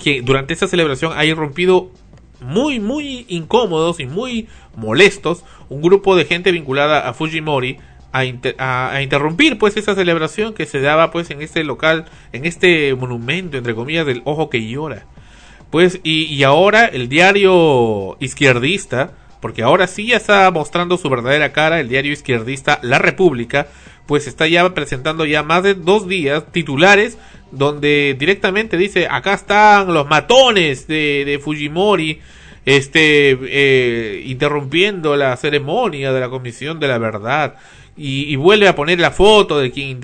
que 0.02 0.22
durante 0.22 0.52
esta 0.54 0.66
celebración 0.66 1.12
ha 1.16 1.24
irrumpido 1.24 1.90
muy, 2.40 2.80
muy 2.80 3.26
incómodos 3.28 4.00
y 4.00 4.06
muy 4.06 4.48
molestos 4.76 5.44
un 5.68 5.82
grupo 5.82 6.16
de 6.16 6.24
gente 6.24 6.52
vinculada 6.52 7.08
a 7.08 7.14
Fujimori 7.14 7.78
a, 8.12 8.24
inter- 8.24 8.54
a- 8.58 8.90
a 8.92 9.02
interrumpir 9.02 9.58
pues 9.58 9.76
esa 9.76 9.94
celebración 9.94 10.54
que 10.54 10.66
se 10.66 10.80
daba 10.80 11.10
pues 11.10 11.30
en 11.30 11.42
este 11.42 11.64
local, 11.64 12.04
en 12.32 12.44
este 12.44 12.94
monumento 12.94 13.56
entre 13.56 13.74
comillas 13.74 14.06
del 14.06 14.22
ojo 14.24 14.50
que 14.50 14.66
llora. 14.68 15.06
Pues 15.70 15.98
y, 16.04 16.26
y 16.26 16.44
ahora 16.44 16.84
el 16.86 17.08
diario 17.08 18.16
izquierdista, 18.20 19.12
porque 19.40 19.62
ahora 19.62 19.86
sí 19.88 20.06
ya 20.06 20.16
está 20.16 20.50
mostrando 20.52 20.96
su 20.96 21.10
verdadera 21.10 21.52
cara, 21.52 21.80
el 21.80 21.88
diario 21.88 22.12
izquierdista 22.12 22.78
La 22.82 22.98
República, 22.98 23.66
pues 24.06 24.26
está 24.26 24.46
ya 24.46 24.72
presentando 24.74 25.24
ya 25.24 25.42
más 25.42 25.62
de 25.62 25.74
dos 25.74 26.06
días 26.06 26.44
titulares 26.52 27.18
donde 27.50 28.14
directamente 28.18 28.76
dice 28.76 29.06
acá 29.10 29.34
están 29.34 29.92
los 29.94 30.06
matones 30.08 30.86
de, 30.86 31.24
de 31.24 31.38
Fujimori 31.38 32.20
este 32.64 33.38
eh, 33.42 34.22
interrumpiendo 34.26 35.16
la 35.16 35.36
ceremonia 35.36 36.12
de 36.12 36.20
la 36.20 36.30
comisión 36.30 36.80
de 36.80 36.88
la 36.88 36.98
verdad 36.98 37.56
y, 37.96 38.34
vuelve 38.36 38.66
a 38.66 38.74
poner 38.74 38.98
la 38.98 39.10
foto 39.12 39.58
de 39.58 39.70
quien 39.70 40.00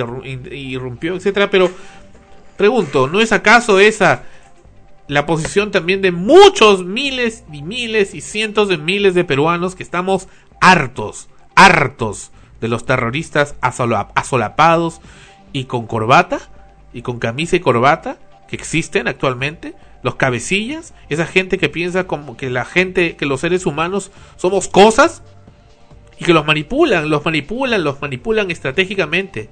irrumpió 0.52 1.16
etcétera 1.16 1.50
pero 1.50 1.70
pregunto 2.56 3.08
no 3.08 3.20
es 3.20 3.32
acaso 3.32 3.80
esa 3.80 4.24
la 5.08 5.26
posición 5.26 5.72
también 5.72 6.02
de 6.02 6.12
muchos 6.12 6.84
miles 6.84 7.42
y 7.52 7.62
miles 7.62 8.14
y 8.14 8.20
cientos 8.20 8.68
de 8.68 8.78
miles 8.78 9.12
de 9.14 9.24
peruanos 9.24 9.74
que 9.74 9.82
estamos 9.82 10.28
hartos, 10.60 11.28
hartos 11.56 12.30
de 12.60 12.68
los 12.68 12.86
terroristas 12.86 13.56
asola- 13.60 14.12
asolapados 14.14 15.00
y 15.52 15.64
con 15.64 15.88
corbata 15.88 16.38
y 16.92 17.02
con 17.02 17.18
camisa 17.18 17.56
y 17.56 17.60
corbata 17.60 18.18
que 18.50 18.56
existen 18.56 19.08
actualmente, 19.08 19.74
los 20.02 20.16
cabecillas, 20.16 20.92
esa 21.08 21.26
gente 21.26 21.56
que 21.58 21.68
piensa 21.68 22.04
como 22.04 22.36
que 22.36 22.50
la 22.50 22.64
gente, 22.64 23.16
que 23.16 23.26
los 23.26 23.40
seres 23.40 23.64
humanos 23.64 24.10
somos 24.36 24.66
cosas 24.68 25.22
y 26.18 26.24
que 26.24 26.32
los 26.32 26.44
manipulan, 26.46 27.08
los 27.08 27.24
manipulan, 27.24 27.84
los 27.84 28.00
manipulan 28.02 28.50
estratégicamente 28.50 29.48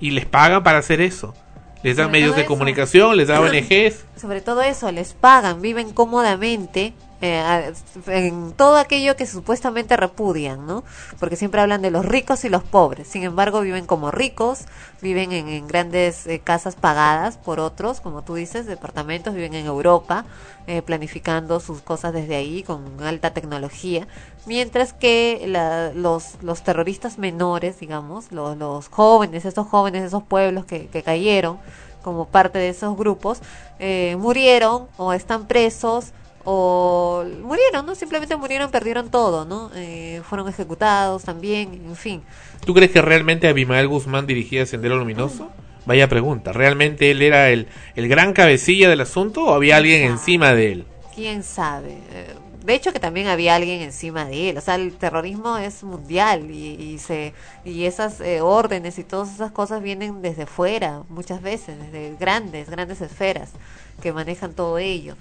y 0.00 0.10
les 0.10 0.26
pagan 0.26 0.62
para 0.62 0.78
hacer 0.78 1.00
eso. 1.00 1.34
Les 1.82 1.96
dan 1.96 2.06
Sobre 2.08 2.20
medios 2.20 2.34
de 2.36 2.42
eso. 2.42 2.48
comunicación, 2.48 3.16
les 3.16 3.28
dan 3.28 3.38
ONGs. 3.42 4.04
sobre 4.20 4.40
todo 4.42 4.60
eso, 4.62 4.90
les 4.92 5.14
pagan, 5.14 5.62
viven 5.62 5.92
cómodamente 5.92 6.92
eh, 7.20 7.72
en 8.06 8.52
todo 8.52 8.76
aquello 8.76 9.16
que 9.16 9.26
supuestamente 9.26 9.96
repudian, 9.96 10.66
¿no? 10.66 10.84
Porque 11.18 11.36
siempre 11.36 11.60
hablan 11.60 11.82
de 11.82 11.90
los 11.90 12.04
ricos 12.04 12.44
y 12.44 12.48
los 12.48 12.62
pobres. 12.62 13.08
Sin 13.08 13.22
embargo, 13.24 13.60
viven 13.60 13.86
como 13.86 14.10
ricos, 14.10 14.60
viven 15.02 15.32
en, 15.32 15.48
en 15.48 15.66
grandes 15.66 16.26
eh, 16.26 16.40
casas 16.40 16.76
pagadas 16.76 17.36
por 17.36 17.60
otros, 17.60 18.00
como 18.00 18.22
tú 18.22 18.34
dices, 18.34 18.66
departamentos, 18.66 19.34
viven 19.34 19.54
en 19.54 19.66
Europa, 19.66 20.24
eh, 20.66 20.82
planificando 20.82 21.60
sus 21.60 21.82
cosas 21.82 22.12
desde 22.12 22.36
ahí 22.36 22.62
con 22.62 23.02
alta 23.02 23.32
tecnología. 23.34 24.06
Mientras 24.46 24.92
que 24.94 25.44
la- 25.46 25.92
los, 25.92 26.42
los 26.42 26.62
terroristas 26.62 27.18
menores, 27.18 27.78
digamos, 27.80 28.32
los, 28.32 28.56
los 28.56 28.88
jóvenes, 28.88 29.44
esos 29.44 29.66
jóvenes, 29.66 30.04
esos 30.04 30.22
pueblos 30.22 30.64
que, 30.64 30.86
que 30.88 31.02
cayeron, 31.02 31.58
como 32.02 32.26
parte 32.26 32.58
de 32.58 32.70
esos 32.70 32.96
grupos, 32.96 33.40
eh, 33.78 34.16
murieron 34.18 34.88
o 34.96 35.12
están 35.12 35.46
presos 35.46 36.12
o 36.44 37.24
murieron, 37.42 37.86
¿no? 37.86 37.94
Simplemente 37.94 38.36
murieron, 38.36 38.70
perdieron 38.70 39.10
todo, 39.10 39.44
¿no? 39.44 39.70
Eh, 39.74 40.22
fueron 40.24 40.48
ejecutados 40.48 41.24
también, 41.24 41.74
en 41.86 41.96
fin. 41.96 42.24
¿Tú 42.64 42.74
crees 42.74 42.90
que 42.90 43.02
realmente 43.02 43.48
Abimael 43.48 43.88
Guzmán 43.88 44.26
dirigía 44.26 44.66
Sendero 44.66 44.96
Luminoso? 44.98 45.54
Vaya 45.84 46.08
pregunta. 46.08 46.52
¿Realmente 46.52 47.10
él 47.10 47.22
era 47.22 47.50
el, 47.50 47.68
el 47.94 48.08
gran 48.08 48.32
cabecilla 48.32 48.88
del 48.90 49.00
asunto 49.00 49.44
o 49.46 49.54
había 49.54 49.76
alguien 49.78 50.02
encima 50.02 50.54
de 50.54 50.72
él? 50.72 50.86
¿Quién 51.14 51.42
sabe? 51.42 52.04
Eh, 52.10 52.34
De 52.62 52.74
hecho 52.74 52.92
que 52.92 53.00
también 53.00 53.26
había 53.26 53.56
alguien 53.56 53.80
encima 53.82 54.24
de 54.26 54.50
él. 54.50 54.58
O 54.58 54.60
sea, 54.60 54.76
el 54.76 54.96
terrorismo 54.98 55.56
es 55.58 55.82
mundial 55.82 56.50
y, 56.50 56.74
y 56.94 56.98
se 56.98 57.34
y 57.64 57.84
esas 57.84 58.20
eh, 58.20 58.40
órdenes 58.42 58.98
y 58.98 59.04
todas 59.04 59.34
esas 59.34 59.50
cosas 59.52 59.82
vienen 59.82 60.22
desde 60.22 60.46
fuera 60.46 61.02
muchas 61.08 61.42
veces, 61.42 61.78
desde 61.78 62.16
grandes, 62.16 62.70
grandes 62.70 63.00
esferas 63.00 63.52
que 64.00 64.12
manejan 64.12 64.54
todo 64.54 64.78
ello. 64.78 65.16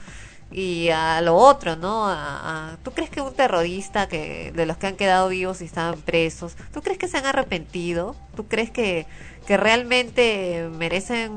Y 0.51 0.89
a 0.89 1.21
lo 1.21 1.35
otro, 1.35 1.76
¿no? 1.76 2.07
A, 2.07 2.71
a- 2.73 2.77
¿Tú 2.84 2.91
crees 2.91 3.09
que 3.11 3.21
un 3.21 3.34
terrorista 3.35 4.07
que 4.07 4.51
de 4.55 4.65
los 4.65 4.77
que 4.77 4.88
han 4.88 4.95
quedado 4.95 5.30
vivos 5.30 5.61
y 5.61 5.65
estaban 5.65 6.01
presos, 6.01 6.55
¿tú 6.73 6.81
crees 6.81 6.97
que 6.97 7.07
se 7.07 7.17
han 7.17 7.26
arrepentido? 7.27 8.15
¿Tú 8.35 8.47
crees 8.47 8.71
que, 8.71 9.05
que 9.45 9.57
realmente 9.57 10.69
merecen 10.71 11.31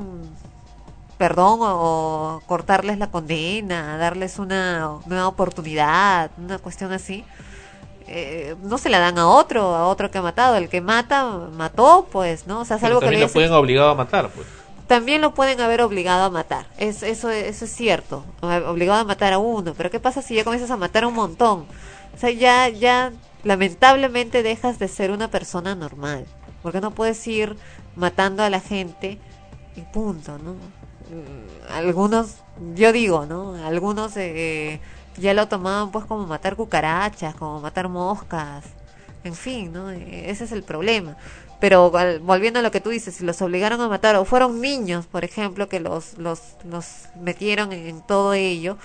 perdón 1.19 1.61
o, 1.63 2.37
o 2.37 2.41
cortarles 2.47 2.99
la 2.99 3.11
condena, 3.11 3.97
darles 3.99 4.39
una 4.39 4.99
nueva 5.07 5.29
oportunidad, 5.29 6.31
una 6.39 6.59
cuestión 6.59 6.93
así? 6.93 7.25
Eh, 8.09 8.57
no 8.63 8.79
se 8.79 8.89
la 8.91 8.99
dan 8.99 9.19
a 9.19 9.29
otro, 9.29 9.75
a 9.77 9.87
otro 9.89 10.11
que 10.11 10.19
ha 10.19 10.23
matado. 10.23 10.57
El 10.57 10.69
que 10.69 10.81
mata, 10.81 11.25
mató, 11.53 12.09
pues, 12.11 12.47
¿no? 12.47 12.61
O 12.61 12.65
sea, 12.65 12.77
es 12.77 12.83
Pero 12.83 12.97
algo 12.97 13.01
que 13.01 13.07
le 13.13 13.21
lo 13.21 13.29
pueden 13.33 13.53
obligado 13.53 13.91
a 13.91 13.95
matar, 13.95 14.31
pues. 14.31 14.47
También 14.87 15.21
lo 15.21 15.35
pueden 15.35 15.61
haber 15.61 15.81
obligado 15.83 16.25
a 16.25 16.31
matar. 16.31 16.67
Es, 16.77 17.03
eso, 17.03 17.31
eso 17.31 17.65
es 17.65 17.75
cierto. 17.75 18.25
Obligado 18.41 19.01
a 19.01 19.05
matar 19.05 19.33
a 19.33 19.39
uno. 19.39 19.75
Pero 19.75 19.91
¿qué 19.91 20.01
pasa 20.01 20.23
si 20.23 20.35
ya 20.35 20.45
comienzas 20.45 20.71
a 20.71 20.77
matar 20.77 21.05
a 21.05 21.09
un 21.09 21.15
montón? 21.15 21.67
O 22.15 22.19
sea, 22.19 22.31
ya, 22.31 22.69
ya 22.69 23.13
lamentablemente 23.45 24.43
dejas 24.43 24.79
de 24.79 24.89
ser 24.89 25.11
una 25.11 25.29
persona 25.31 25.75
normal. 25.75 26.27
Porque 26.63 26.81
no 26.81 26.93
puedes 26.93 27.27
ir 27.27 27.57
matando 27.97 28.43
a 28.43 28.51
la 28.51 28.61
gente 28.61 29.19
y 29.77 29.81
punto, 29.83 30.39
¿no? 30.39 30.53
Mm, 30.55 31.73
Algunos, 31.73 32.37
yo 32.75 32.93
digo, 32.93 33.27
¿no? 33.27 33.55
Algunos 33.65 34.17
eh, 34.17 34.81
ya 35.17 35.35
lo 35.35 35.49
tomaban 35.49 35.91
pues 35.91 36.05
como 36.05 36.27
matar 36.27 36.57
cucarachas, 36.57 37.35
como 37.35 37.61
matar 37.61 37.89
moscas. 37.89 38.65
En 39.25 39.35
fin, 39.35 39.73
¿no? 39.73 39.91
Eh, 39.91 40.31
Ese 40.31 40.45
es 40.45 40.53
el 40.53 40.63
problema. 40.65 41.17
Pero 41.63 41.93
volviendo 42.23 42.59
a 42.59 42.63
lo 42.63 42.73
que 42.73 42.81
tú 42.81 42.91
dices, 42.91 43.15
si 43.15 43.25
los 43.25 43.41
obligaron 43.41 43.81
a 43.81 43.89
matar 43.89 44.17
o 44.17 44.25
fueron 44.25 44.61
niños, 44.61 45.07
por 45.07 45.25
ejemplo, 45.25 45.69
que 45.69 45.79
los, 45.79 46.19
los, 46.19 46.41
los 46.65 46.87
metieron 47.21 47.73
en, 47.73 48.03
todo 48.03 48.35
ello, 48.35 48.79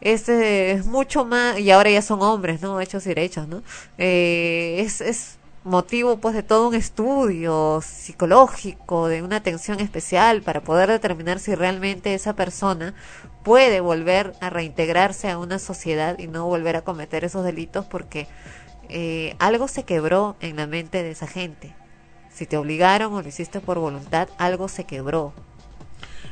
es, 0.00 0.28
eh, 0.28 0.72
es 0.72 0.84
mucho 0.86 1.24
más, 1.24 1.60
y 1.60 1.70
ahora 1.70 1.90
ya 1.90 2.02
son 2.02 2.20
hombres, 2.22 2.60
¿no? 2.60 2.80
Hechos 2.80 3.06
y 3.06 3.10
derechos, 3.10 3.46
¿no? 3.46 3.62
Eh, 3.98 4.78
es, 4.80 5.00
es 5.00 5.38
motivo 5.62 6.16
pues 6.16 6.34
de 6.34 6.42
todo 6.42 6.66
un 6.66 6.74
estudio 6.74 7.80
psicológico, 7.86 9.06
de 9.06 9.22
una 9.22 9.36
atención 9.36 9.78
especial 9.78 10.42
para 10.42 10.60
poder 10.60 10.90
determinar 10.90 11.38
si 11.38 11.54
realmente 11.54 12.14
esa 12.14 12.34
persona 12.34 12.94
puede 13.44 13.78
volver 13.78 14.32
a 14.40 14.50
reintegrarse 14.50 15.30
a 15.30 15.38
una 15.38 15.60
sociedad 15.60 16.18
y 16.18 16.26
no 16.26 16.46
volver 16.46 16.74
a 16.74 16.82
cometer 16.82 17.22
esos 17.22 17.44
delitos 17.44 17.84
porque 17.86 18.26
eh, 18.88 19.36
algo 19.38 19.68
se 19.68 19.84
quebró 19.84 20.34
en 20.40 20.56
la 20.56 20.66
mente 20.66 21.04
de 21.04 21.12
esa 21.12 21.28
gente. 21.28 21.76
Si 22.38 22.46
te 22.46 22.56
obligaron 22.56 23.12
o 23.14 23.20
lo 23.20 23.26
hiciste 23.26 23.58
por 23.58 23.80
voluntad, 23.80 24.28
algo 24.38 24.68
se 24.68 24.84
quebró. 24.84 25.32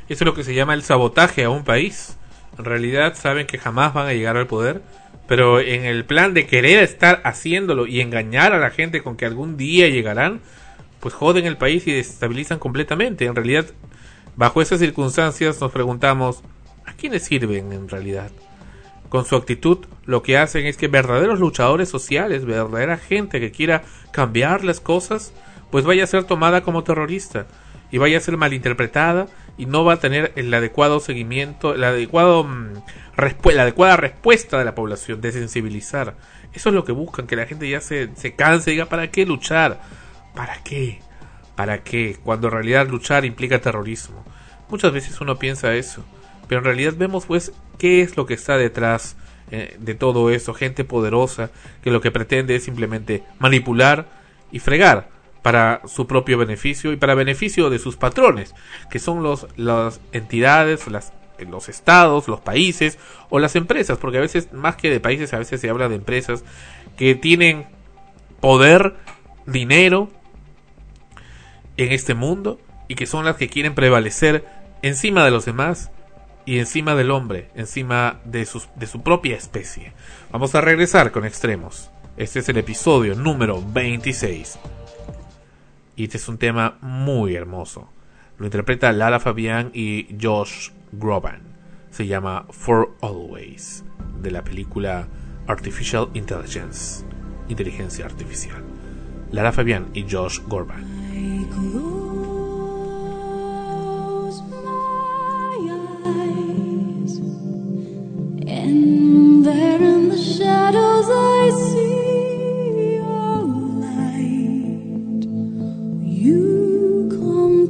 Eso 0.09 0.23
es 0.23 0.25
lo 0.25 0.35
que 0.35 0.45
se 0.45 0.55
llama 0.55 0.73
el 0.75 0.85
sabotaje 0.85 1.43
a 1.43 1.51
un 1.51 1.65
país. 1.65 2.17
En 2.57 2.65
realidad 2.65 3.17
saben 3.17 3.49
que 3.49 3.59
jamás 3.59 3.93
van 3.93 4.07
a 4.07 4.13
llegar 4.13 4.37
al 4.37 4.47
poder, 4.47 4.83
pero 5.27 5.59
en 5.59 5.85
el 5.85 6.05
plan 6.05 6.33
de 6.33 6.47
querer 6.47 6.81
estar 6.85 7.21
haciéndolo 7.25 7.89
y 7.89 8.01
engañar 8.01 8.53
a 8.53 8.61
la 8.61 8.71
gente 8.71 9.03
con 9.03 9.17
que 9.17 9.27
algún 9.27 9.57
día 9.57 9.89
llegarán, 9.89 10.43
pues 11.01 11.13
joden 11.13 11.45
el 11.45 11.57
país 11.57 11.85
y 11.89 11.93
desestabilizan 11.93 12.61
completamente. 12.61 13.25
En 13.25 13.35
realidad, 13.35 13.67
bajo 14.37 14.63
esas 14.63 14.79
circunstancias 14.79 15.61
nos 15.61 15.73
preguntamos, 15.73 16.45
¿a 16.85 16.93
quiénes 16.93 17.25
sirven 17.25 17.73
en 17.73 17.89
realidad? 17.89 18.31
Con 19.09 19.25
su 19.25 19.35
actitud 19.35 19.85
lo 20.05 20.23
que 20.23 20.39
hacen 20.39 20.67
es 20.67 20.77
que 20.77 20.87
verdaderos 20.87 21.41
luchadores 21.41 21.89
sociales, 21.89 22.45
verdadera 22.45 22.97
gente 22.97 23.41
que 23.41 23.51
quiera 23.51 23.83
cambiar 24.13 24.63
las 24.63 24.79
cosas, 24.79 25.33
pues 25.71 25.85
vaya 25.85 26.05
a 26.05 26.07
ser 26.07 26.25
tomada 26.25 26.63
como 26.63 26.85
terrorista 26.85 27.47
y 27.91 27.99
vaya 27.99 28.19
a 28.19 28.21
ser 28.21 28.37
malinterpretada 28.37 29.27
y 29.59 29.67
no 29.67 29.85
va 29.85 29.95
a 29.95 30.01
tener 30.01 30.33
el 30.37 30.53
adecuado 30.53 31.01
seguimiento, 31.01 31.75
el 31.75 31.85
adecuado 31.85 32.45
mm, 32.45 32.83
la 33.17 33.63
adecuada 33.63 33.97
respuesta 33.97 34.59
de 34.59 34.65
la 34.65 34.75
población, 34.75 35.21
de 35.21 35.33
sensibilizar. 35.33 36.17
Eso 36.53 36.69
es 36.69 36.75
lo 36.75 36.85
que 36.85 36.93
buscan, 36.93 37.27
que 37.27 37.37
la 37.37 37.47
gente 37.47 37.69
ya 37.69 37.81
se, 37.81 38.11
se 38.17 38.35
canse 38.35 38.71
y 38.71 38.75
diga, 38.75 38.87
¿para 38.87 39.11
qué 39.11 39.25
luchar? 39.25 39.81
¿Para 40.35 40.63
qué? 40.63 41.01
¿Para 41.55 41.83
qué? 41.83 42.17
Cuando 42.23 42.49
en 42.49 42.55
realidad 42.55 42.89
luchar 42.89 43.25
implica 43.25 43.61
terrorismo. 43.61 44.25
Muchas 44.69 44.93
veces 44.93 45.21
uno 45.21 45.39
piensa 45.39 45.75
eso, 45.75 46.05
pero 46.49 46.59
en 46.59 46.65
realidad 46.65 46.95
vemos 46.97 47.27
pues 47.27 47.53
qué 47.79 48.03
es 48.03 48.17
lo 48.17 48.27
que 48.27 48.35
está 48.35 48.59
detrás 48.59 49.17
eh, 49.51 49.77
de 49.79 49.95
todo 49.95 50.31
eso, 50.31 50.55
gente 50.55 50.85
poderosa 50.85 51.51
que 51.83 51.91
lo 51.91 52.01
que 52.01 52.11
pretende 52.11 52.57
es 52.57 52.65
simplemente 52.65 53.23
manipular 53.39 54.07
y 54.51 54.59
fregar 54.59 55.16
para 55.47 55.81
su 55.87 56.09
propio 56.09 56.39
beneficio 56.39 56.93
y 56.93 56.97
para 56.97 57.15
beneficio 57.15 57.71
de 57.71 57.79
sus 57.79 57.97
patrones, 57.97 58.53
que 58.91 58.99
son 58.99 59.23
los 59.23 59.47
las 59.55 60.01
entidades, 60.11 60.89
las 60.89 61.13
los 61.39 61.69
estados, 61.69 62.27
los 62.27 62.41
países 62.41 62.99
o 63.31 63.39
las 63.39 63.55
empresas, 63.55 63.97
porque 63.97 64.19
a 64.19 64.23
veces 64.23 64.53
más 64.53 64.75
que 64.75 64.91
de 64.91 64.99
países 64.99 65.33
a 65.35 65.39
veces 65.39 65.61
se 65.61 65.71
habla 65.71 65.89
de 65.89 65.95
empresas 65.95 66.43
que 66.97 67.15
tienen 67.15 67.65
poder, 68.41 68.97
dinero 69.47 70.11
en 71.77 71.93
este 71.93 72.15
mundo 72.15 72.59
y 72.89 72.97
que 72.97 73.07
son 73.07 73.25
las 73.25 73.37
que 73.37 73.49
quieren 73.49 73.77
prevalecer 73.77 74.45
encima 74.83 75.25
de 75.25 75.31
los 75.31 75.45
demás 75.45 75.93
y 76.45 76.59
encima 76.59 76.97
del 76.97 77.13
hombre, 77.13 77.51
encima 77.55 78.19
de, 78.25 78.47
sus, 78.47 78.69
de 78.75 78.89
su 78.89 79.05
propia 79.05 79.37
especie. 79.37 79.93
Vamos 80.33 80.57
a 80.57 80.61
regresar 80.61 81.13
con 81.13 81.25
extremos. 81.25 81.93
Este 82.17 82.41
es 82.41 82.49
el 82.49 82.57
episodio 82.57 83.15
número 83.15 83.63
26. 83.63 84.59
Y 85.97 86.05
este 86.05 86.19
es 86.19 86.29
un 86.29 86.37
tema 86.37 86.77
muy 86.83 87.35
hermoso. 87.35 87.89
Lo 88.39 88.45
interpreta 88.45 88.93
Lara 88.93 89.19
Fabián 89.19 89.71
y 89.73 90.15
Josh 90.21 90.71
Groban. 90.93 91.41
Se 91.91 92.07
llama 92.07 92.47
For 92.51 92.95
Always, 93.01 93.83
de 94.21 94.31
la 94.31 94.45
película 94.45 95.09
Artificial 95.47 96.11
Intelligence, 96.13 97.03
Inteligencia 97.49 98.05
Artificial. 98.05 98.63
Lara 99.33 99.53
Fabián 99.53 99.87
y 99.95 100.05
Josh 100.09 100.41
Groban. 100.47 100.85
And 108.49 109.45
there 109.45 109.83
in 109.83 110.09
the 110.11 110.17
shadows 110.17 111.07
I 111.09 111.51
see 111.51 112.06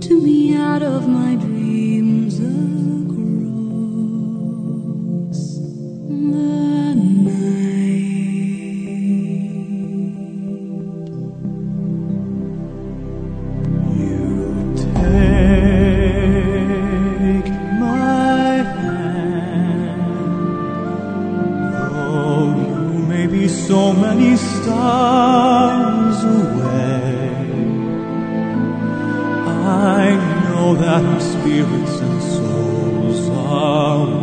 to 0.01 0.21
me 0.21 0.55
out 0.55 0.83
of 0.83 1.09
my 1.09 1.37
dreams 1.37 2.39
across 2.39 2.61
the 6.09 6.15
night. 6.15 6.97
You 13.97 14.75
Take 14.77 15.01
my 17.81 18.63
hand, 18.79 20.03
though 21.73 22.47
you 22.57 22.99
may 23.09 23.27
be 23.27 23.49
so 23.49 23.93
many 23.93 24.37
stars 24.37 26.25
away. 26.25 26.46
That 30.75 31.05
our 31.05 31.21
spirits 31.21 32.01
and 32.01 32.23
souls 32.23 33.29
are 33.31 34.16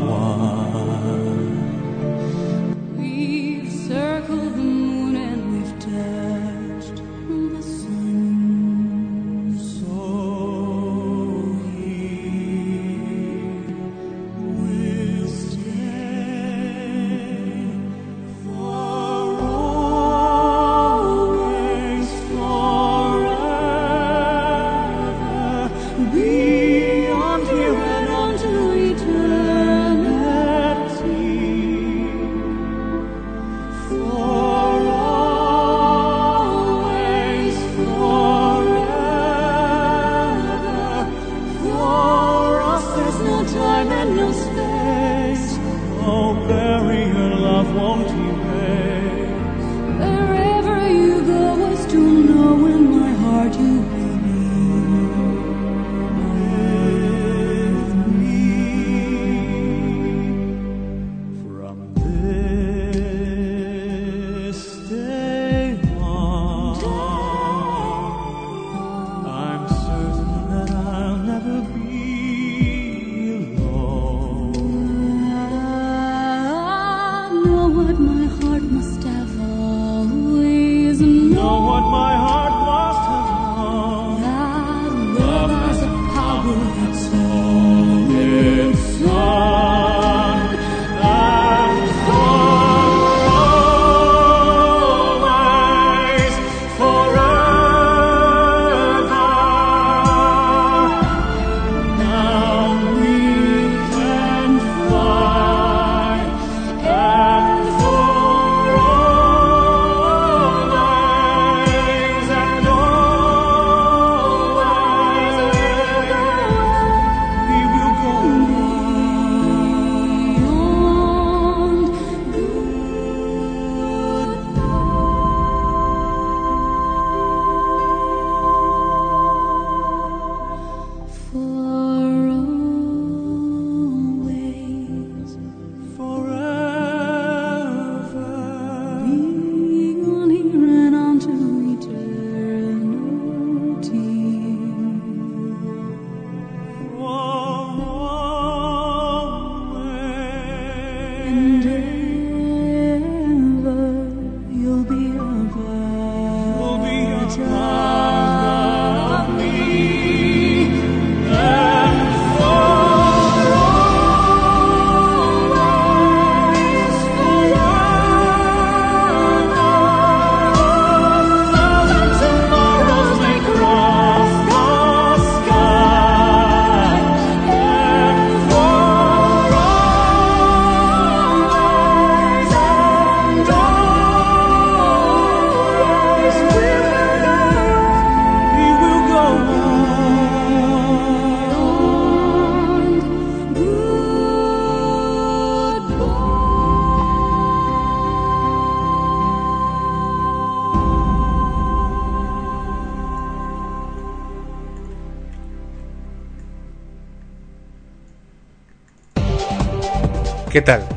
tal? 210.63 210.87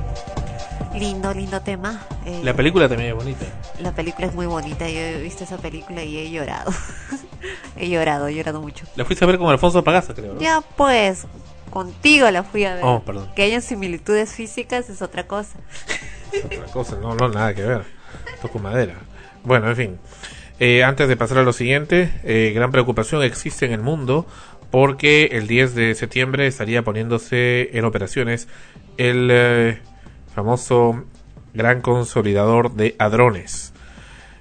Lindo, 0.95 1.33
lindo 1.35 1.61
tema. 1.61 2.07
Eh, 2.25 2.41
La 2.43 2.55
película 2.55 2.89
también 2.89 3.11
es 3.11 3.17
bonita. 3.17 3.45
la 3.81 3.93
película 3.93 4.27
es 4.27 4.35
muy 4.35 4.47
bonita. 4.47 4.89
Yo 4.89 4.99
he 4.99 5.21
visto 5.21 5.45
esa 5.45 5.59
película 5.59 6.03
y 6.03 6.17
he 6.19 6.31
llorado. 6.31 6.73
he 7.77 7.89
llorado, 7.91 8.29
he 8.29 8.35
llorado 8.35 8.63
mucho. 8.63 8.87
La 8.97 9.05
fuiste 9.05 9.25
a 9.25 9.29
ver 9.29 9.39
con 9.39 9.51
Alfonso 9.51 9.85
Pagaza, 9.85 10.15
creo, 10.15 10.35
¿no? 10.35 10.41
Ya 10.41 10.63
pues, 10.77 11.27
contigo 11.71 12.31
la 12.31 12.43
fui 12.45 12.65
a 12.65 12.75
ver. 12.77 12.85
Oh, 12.85 13.03
perdón. 13.05 13.29
Que 13.37 13.43
hayan 13.43 13.61
similitudes 13.61 14.33
físicas 14.33 14.89
es 14.89 15.03
otra 15.03 15.27
cosa. 15.27 15.59
Otra 16.45 16.65
cosa, 16.73 16.97
no, 16.97 17.15
no, 17.15 17.29
nada 17.29 17.55
que 17.55 17.63
ver. 17.63 17.85
Toco 18.41 18.59
madera. 18.59 18.95
Bueno, 19.45 19.69
en 19.69 19.77
fin. 19.77 19.99
Eh, 20.59 20.83
antes 20.83 21.09
de 21.09 21.17
pasar 21.17 21.39
a 21.39 21.43
lo 21.43 21.53
siguiente, 21.53 22.11
eh, 22.25 22.53
gran 22.55 22.71
preocupación 22.71 23.23
existe 23.23 23.67
en 23.67 23.73
el 23.73 23.83
mundo 23.83 24.27
porque 24.71 25.27
el 25.33 25.47
10 25.47 25.75
de 25.75 25.95
septiembre 25.95 26.47
estaría 26.47 26.83
poniéndose 26.83 27.71
en 27.77 27.85
operaciones 27.85 28.49
el 28.97 29.28
eh, 29.31 29.81
famoso 30.35 31.05
Gran 31.55 31.81
Consolidador 31.81 32.74
de 32.74 32.94
Hadrones. 32.98 33.73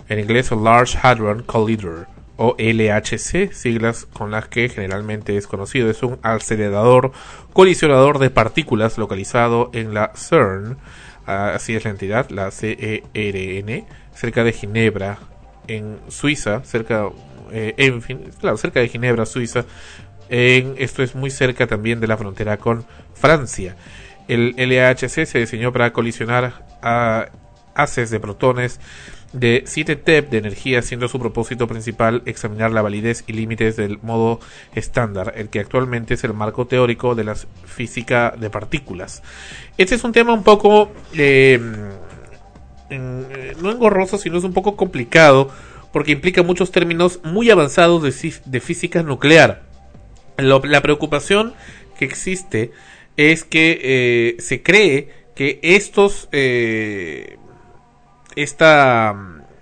En 0.09 0.19
inglés, 0.19 0.51
Large 0.51 0.99
Hadron 1.01 1.43
Collider 1.43 2.07
o 2.37 2.55
LHC, 2.59 3.53
siglas 3.53 4.05
con 4.05 4.31
las 4.31 4.47
que 4.47 4.69
generalmente 4.69 5.37
es 5.37 5.47
conocido. 5.47 5.89
Es 5.89 6.03
un 6.03 6.19
acelerador 6.21 7.11
colisionador 7.53 8.19
de 8.19 8.29
partículas 8.29 8.97
localizado 8.97 9.69
en 9.73 9.93
la 9.93 10.11
CERN, 10.15 10.77
ah, 11.25 11.53
así 11.55 11.75
es 11.75 11.85
la 11.85 11.91
entidad, 11.91 12.29
la 12.29 12.51
CERN, 12.51 13.85
cerca 14.13 14.43
de 14.43 14.51
Ginebra, 14.51 15.19
en 15.67 15.99
Suiza, 16.09 16.63
cerca, 16.63 17.09
eh, 17.51 17.73
en 17.77 18.01
fin, 18.01 18.19
claro, 18.39 18.57
cerca 18.57 18.79
de 18.79 18.89
Ginebra, 18.89 19.25
Suiza. 19.25 19.65
En, 20.27 20.75
esto 20.77 21.03
es 21.03 21.15
muy 21.15 21.29
cerca 21.29 21.67
también 21.67 21.99
de 21.99 22.07
la 22.07 22.17
frontera 22.17 22.57
con 22.57 22.85
Francia. 23.13 23.75
El 24.27 24.55
LHC 24.57 25.25
se 25.25 25.39
diseñó 25.39 25.71
para 25.71 25.93
colisionar 25.93 26.65
a 26.81 27.27
haces 27.75 28.09
de 28.09 28.19
protones 28.19 28.79
de 29.33 29.63
7 29.65 29.97
TeV 29.97 30.29
de 30.29 30.37
energía, 30.37 30.81
siendo 30.81 31.09
su 31.09 31.19
propósito 31.19 31.67
principal 31.67 32.21
examinar 32.25 32.71
la 32.71 32.81
validez 32.81 33.25
y 33.27 33.33
límites 33.33 33.75
del 33.75 33.99
modo 34.01 34.39
estándar, 34.73 35.33
el 35.35 35.49
que 35.49 35.59
actualmente 35.59 36.13
es 36.13 36.23
el 36.23 36.33
marco 36.33 36.67
teórico 36.67 37.15
de 37.15 37.25
la 37.25 37.35
física 37.35 38.33
de 38.39 38.49
partículas. 38.49 39.23
Este 39.77 39.95
es 39.95 40.03
un 40.05 40.13
tema 40.13 40.31
un 40.31 40.43
poco, 40.43 40.91
eh, 41.13 41.59
eh, 42.89 43.53
no 43.61 43.71
engorroso, 43.71 44.17
sino 44.17 44.37
es 44.37 44.43
un 44.43 44.53
poco 44.53 44.75
complicado, 44.77 45.49
porque 45.91 46.11
implica 46.11 46.43
muchos 46.43 46.71
términos 46.71 47.19
muy 47.23 47.49
avanzados 47.49 48.03
de, 48.03 48.33
de 48.45 48.59
física 48.59 49.03
nuclear. 49.03 49.63
Lo- 50.37 50.61
la 50.63 50.81
preocupación 50.81 51.53
que 51.97 52.05
existe 52.05 52.71
es 53.17 53.43
que 53.43 53.79
eh, 53.81 54.41
se 54.41 54.61
cree 54.61 55.09
que 55.35 55.59
estos 55.61 56.29
eh, 56.31 57.37
esta, 58.35 59.15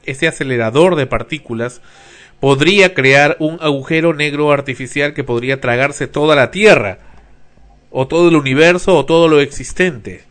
este 0.06 0.28
acelerador 0.28 0.96
de 0.96 1.06
partículas 1.06 1.82
podría 2.40 2.94
crear 2.94 3.38
un 3.40 3.58
agujero 3.62 4.14
negro 4.14 4.52
artificial 4.52 5.14
que 5.14 5.24
podría 5.24 5.62
tragarse 5.62 6.08
toda 6.08 6.36
la 6.36 6.52
Tierra, 6.52 7.00
o 7.90 8.08
todo 8.08 8.30
el 8.30 8.36
universo, 8.36 8.98
o 8.98 9.06
todo 9.06 9.28
lo 9.28 9.40
existente, 9.40 10.24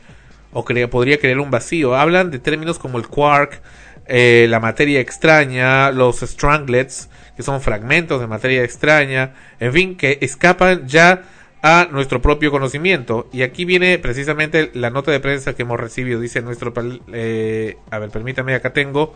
o 0.53 0.65
podría 0.65 1.19
crear 1.19 1.39
un 1.39 1.51
vacío. 1.51 1.94
Hablan 1.94 2.31
de 2.31 2.39
términos 2.39 2.78
como 2.78 2.99
el 2.99 3.07
quark, 3.07 3.62
eh, 4.07 4.47
la 4.51 4.61
materia 4.61 5.01
extraña, 5.01 5.90
los 5.93 6.20
stranglets, 6.20 7.09
que 7.36 7.43
son 7.43 7.62
fragmentos 7.62 8.20
de 8.20 8.27
materia 8.27 8.62
extraña, 8.62 9.32
en 9.59 9.73
fin, 9.73 9.97
que 9.97 10.19
escapan 10.20 10.86
ya 10.86 11.23
a 11.62 11.89
nuestro 11.90 12.20
propio 12.20 12.51
conocimiento. 12.51 13.28
Y 13.32 13.43
aquí 13.43 13.64
viene 13.64 13.98
precisamente 13.98 14.70
la 14.74 14.90
nota 14.90 15.12
de 15.12 15.20
prensa 15.20 15.55
que 15.55 15.62
hemos 15.62 15.80
recibido. 15.80 16.20
Dice 16.20 16.43
nuestro... 16.43 16.72
eh, 17.12 17.76
a 17.90 17.98
ver, 17.98 18.10
permítame, 18.10 18.55
acá 18.55 18.72
tengo 18.72 19.14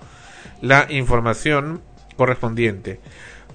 la 0.63 0.87
información 0.91 1.83
correspondiente. 2.17 3.01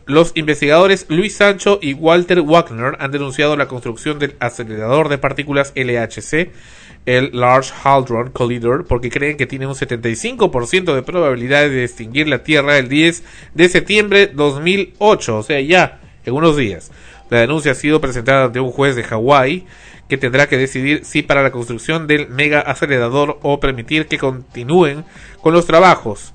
Los 0.06 0.32
investigadores 0.36 1.06
Luis 1.10 1.36
Sancho 1.36 1.80
y 1.82 1.94
Walter 1.94 2.42
Wagner 2.42 2.98
han 3.00 3.12
denunciado 3.12 3.56
la 3.56 3.68
construcción 3.68 4.20
del 4.20 4.36
acelerador 4.40 5.10
de 5.10 5.20
partículas 5.20 5.72
LHC, 5.76 6.52
el 7.06 7.30
Large 7.34 7.72
Hadron 7.84 8.32
Collider, 8.32 8.84
porque 8.88 9.10
creen 9.10 9.38
que 9.38 9.48
tiene 9.48 9.68
un 9.68 9.74
75% 9.74 10.96
de 10.96 11.02
probabilidad 11.04 11.62
de 11.70 11.84
extinguir 11.84 12.28
la 12.28 12.44
Tierra 12.44 12.78
el 12.78 12.90
10 12.90 13.24
de 13.54 13.70
septiembre 13.70 14.28
2008, 14.28 15.38
o 15.38 15.44
sea, 15.44 15.62
ya 15.62 16.02
en 16.26 16.34
unos 16.34 16.58
días. 16.58 16.92
La 17.32 17.40
denuncia 17.40 17.72
ha 17.72 17.76
sido 17.76 18.02
presentada 18.02 18.44
ante 18.44 18.60
un 18.60 18.72
juez 18.72 18.98
de 18.98 19.06
Hawái 19.06 19.66
que 20.10 20.18
tendrá 20.18 20.50
que 20.50 20.58
decidir 20.58 21.06
si 21.06 21.22
para 21.22 21.42
la 21.42 21.52
construcción 21.52 22.06
del 22.06 22.28
mega 22.28 22.60
acelerador 22.60 23.40
o 23.42 23.62
permitir 23.62 24.08
que 24.08 24.18
continúen 24.18 25.06
con 25.40 25.54
los 25.54 25.66
trabajos. 25.66 26.34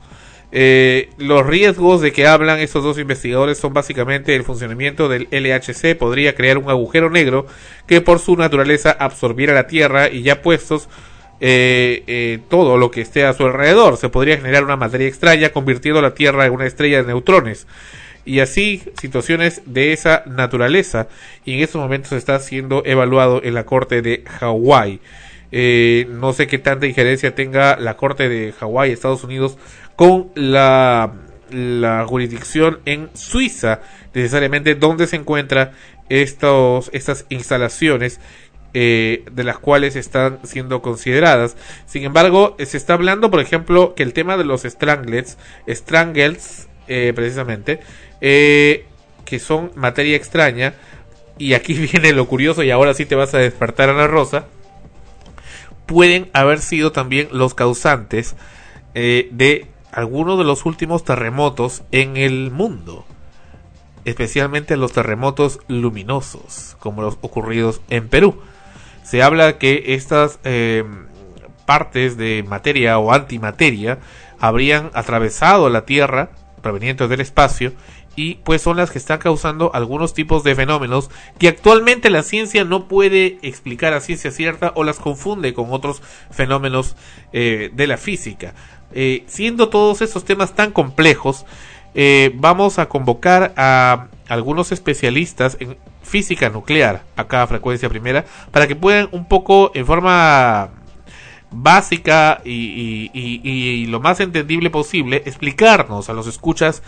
Eh, 0.52 1.10
los 1.18 1.44
riesgos 1.44 2.01
de 2.01 2.12
que 2.12 2.27
hablan 2.27 2.60
estos 2.60 2.82
dos 2.82 2.98
investigadores 2.98 3.59
son 3.59 3.74
básicamente 3.74 4.35
el 4.35 4.43
funcionamiento 4.43 5.10
del 5.10 5.28
LHC 5.31 5.98
podría 5.98 6.35
crear 6.35 6.56
un 6.56 6.70
agujero 6.70 7.10
negro 7.10 7.47
que 7.86 8.01
por 8.01 8.18
su 8.18 8.35
naturaleza 8.35 8.97
absorbiera 8.98 9.52
la 9.52 9.66
Tierra 9.66 10.09
y 10.09 10.23
ya 10.23 10.40
puestos 10.40 10.89
eh, 11.40 12.05
eh, 12.06 12.39
todo 12.48 12.78
lo 12.78 12.90
que 12.90 13.02
esté 13.02 13.27
a 13.27 13.35
su 13.35 13.44
alrededor. 13.44 13.98
Se 13.98 14.09
podría 14.09 14.39
generar 14.39 14.64
una 14.64 14.77
materia 14.77 15.09
extraña 15.09 15.51
convirtiendo 15.51 16.01
la 16.01 16.14
Tierra 16.14 16.47
en 16.47 16.55
una 16.55 16.64
estrella 16.64 17.02
de 17.02 17.09
neutrones. 17.09 17.66
Y 18.27 18.40
así, 18.40 18.82
situaciones 19.01 19.62
de 19.65 19.93
esa 19.93 20.24
naturaleza. 20.27 21.09
Y 21.44 21.55
en 21.55 21.61
estos 21.61 21.81
momentos 21.81 22.12
está 22.12 22.39
siendo 22.40 22.85
evaluado 22.85 23.40
en 23.43 23.55
la 23.55 23.65
Corte 23.65 24.03
de 24.03 24.24
Hawái. 24.27 25.01
Eh, 25.53 26.07
no 26.11 26.32
sé 26.32 26.48
qué 26.48 26.59
tanta 26.59 26.86
injerencia 26.86 27.35
tenga 27.35 27.77
la 27.77 27.97
Corte 27.97 28.28
de 28.28 28.53
Hawái, 28.53 28.90
Estados 28.90 29.23
Unidos, 29.24 29.57
con 29.94 30.32
la, 30.35 31.12
la 31.51 32.05
jurisdicción 32.07 32.81
en 32.85 33.11
Suiza, 33.15 33.81
necesariamente 34.12 34.74
donde 34.74 35.07
se 35.07 35.16
encuentran 35.16 35.70
estos, 36.09 36.90
estas 36.93 37.27
instalaciones 37.28 38.20
eh, 38.74 39.24
de 39.32 39.44
las 39.44 39.59
cuales 39.59 39.97
están 39.97 40.40
siendo 40.44 40.82
consideradas. 40.82 41.57
Sin 41.86 42.05
embargo, 42.05 42.57
se 42.59 42.77
está 42.77 42.93
hablando, 42.93 43.31
por 43.31 43.40
ejemplo, 43.40 43.94
que 43.94 44.03
el 44.03 44.12
tema 44.12 44.36
de 44.36 44.44
los 44.44 44.65
stranglets, 44.65 45.39
strangles, 45.66 46.65
eh, 46.88 47.12
precisamente, 47.14 47.80
eh, 48.20 48.86
que 49.24 49.38
son 49.38 49.72
materia 49.74 50.16
extraña, 50.16 50.74
y 51.38 51.54
aquí 51.54 51.74
viene 51.92 52.12
lo 52.12 52.26
curioso, 52.26 52.62
y 52.62 52.70
ahora 52.70 52.94
sí 52.94 53.06
te 53.06 53.14
vas 53.14 53.34
a 53.34 53.38
despertar, 53.38 53.90
Ana 53.90 54.06
Rosa, 54.06 54.46
pueden 55.86 56.28
haber 56.32 56.60
sido 56.60 56.92
también 56.92 57.28
los 57.32 57.54
causantes 57.54 58.34
eh, 58.94 59.28
de 59.32 59.66
algunos 59.92 60.38
de 60.38 60.44
los 60.44 60.66
últimos 60.66 61.04
terremotos 61.04 61.82
en 61.92 62.16
el 62.16 62.50
mundo, 62.50 63.06
especialmente 64.04 64.76
los 64.76 64.92
terremotos 64.92 65.60
luminosos, 65.68 66.76
como 66.80 67.02
los 67.02 67.18
ocurridos 67.22 67.80
en 67.88 68.08
Perú. 68.08 68.40
Se 69.04 69.22
habla 69.22 69.58
que 69.58 69.94
estas 69.94 70.38
eh, 70.44 70.84
partes 71.64 72.16
de 72.16 72.44
materia 72.46 72.98
o 72.98 73.12
antimateria 73.12 73.98
habrían 74.38 74.90
atravesado 74.94 75.70
la 75.70 75.86
Tierra 75.86 76.30
provenientes 76.66 77.09
del 77.09 77.20
espacio 77.20 77.72
y 78.16 78.36
pues 78.43 78.60
son 78.60 78.76
las 78.76 78.90
que 78.90 78.98
están 78.98 79.20
causando 79.20 79.70
algunos 79.72 80.14
tipos 80.14 80.43
de 80.43 80.56
fenómenos 80.56 81.10
que 81.38 81.47
actualmente 81.47 82.10
la 82.10 82.24
ciencia 82.24 82.64
no 82.64 82.88
puede 82.88 83.38
explicar 83.43 83.93
a 83.93 84.01
ciencia 84.01 84.32
cierta 84.32 84.72
o 84.74 84.82
las 84.82 84.98
confunde 84.98 85.55
con 85.55 85.66
otros 85.70 86.02
fenómenos 86.32 86.97
eh, 87.32 87.70
de 87.72 87.86
la 87.86 87.98
física. 87.98 88.55
Eh, 88.93 89.22
siendo 89.28 89.68
todos 89.68 90.02
estos 90.02 90.24
temas 90.24 90.56
tan 90.56 90.72
complejos, 90.72 91.47
eh, 91.94 92.32
vamos 92.34 92.80
a 92.80 92.88
convocar 92.88 93.55
a 93.56 94.09
algunos 94.26 94.72
especialistas 94.72 95.56
en 95.60 95.76
física 96.02 96.48
nuclear 96.48 97.05
acá 97.14 97.43
a 97.43 97.47
frecuencia 97.47 97.88
primera 97.88 98.24
para 98.51 98.66
que 98.66 98.74
puedan 98.74 99.09
un 99.12 99.28
poco 99.28 99.70
en 99.72 99.86
forma 99.86 100.70
básica 101.51 102.40
y, 102.44 103.86
lo 103.86 104.01
más 104.01 104.20
entendible 104.20 104.70
posible 104.70 105.23
explicarnos 105.27 106.09
a 106.09 106.12
los 106.12 106.27
escuchas 106.27 106.82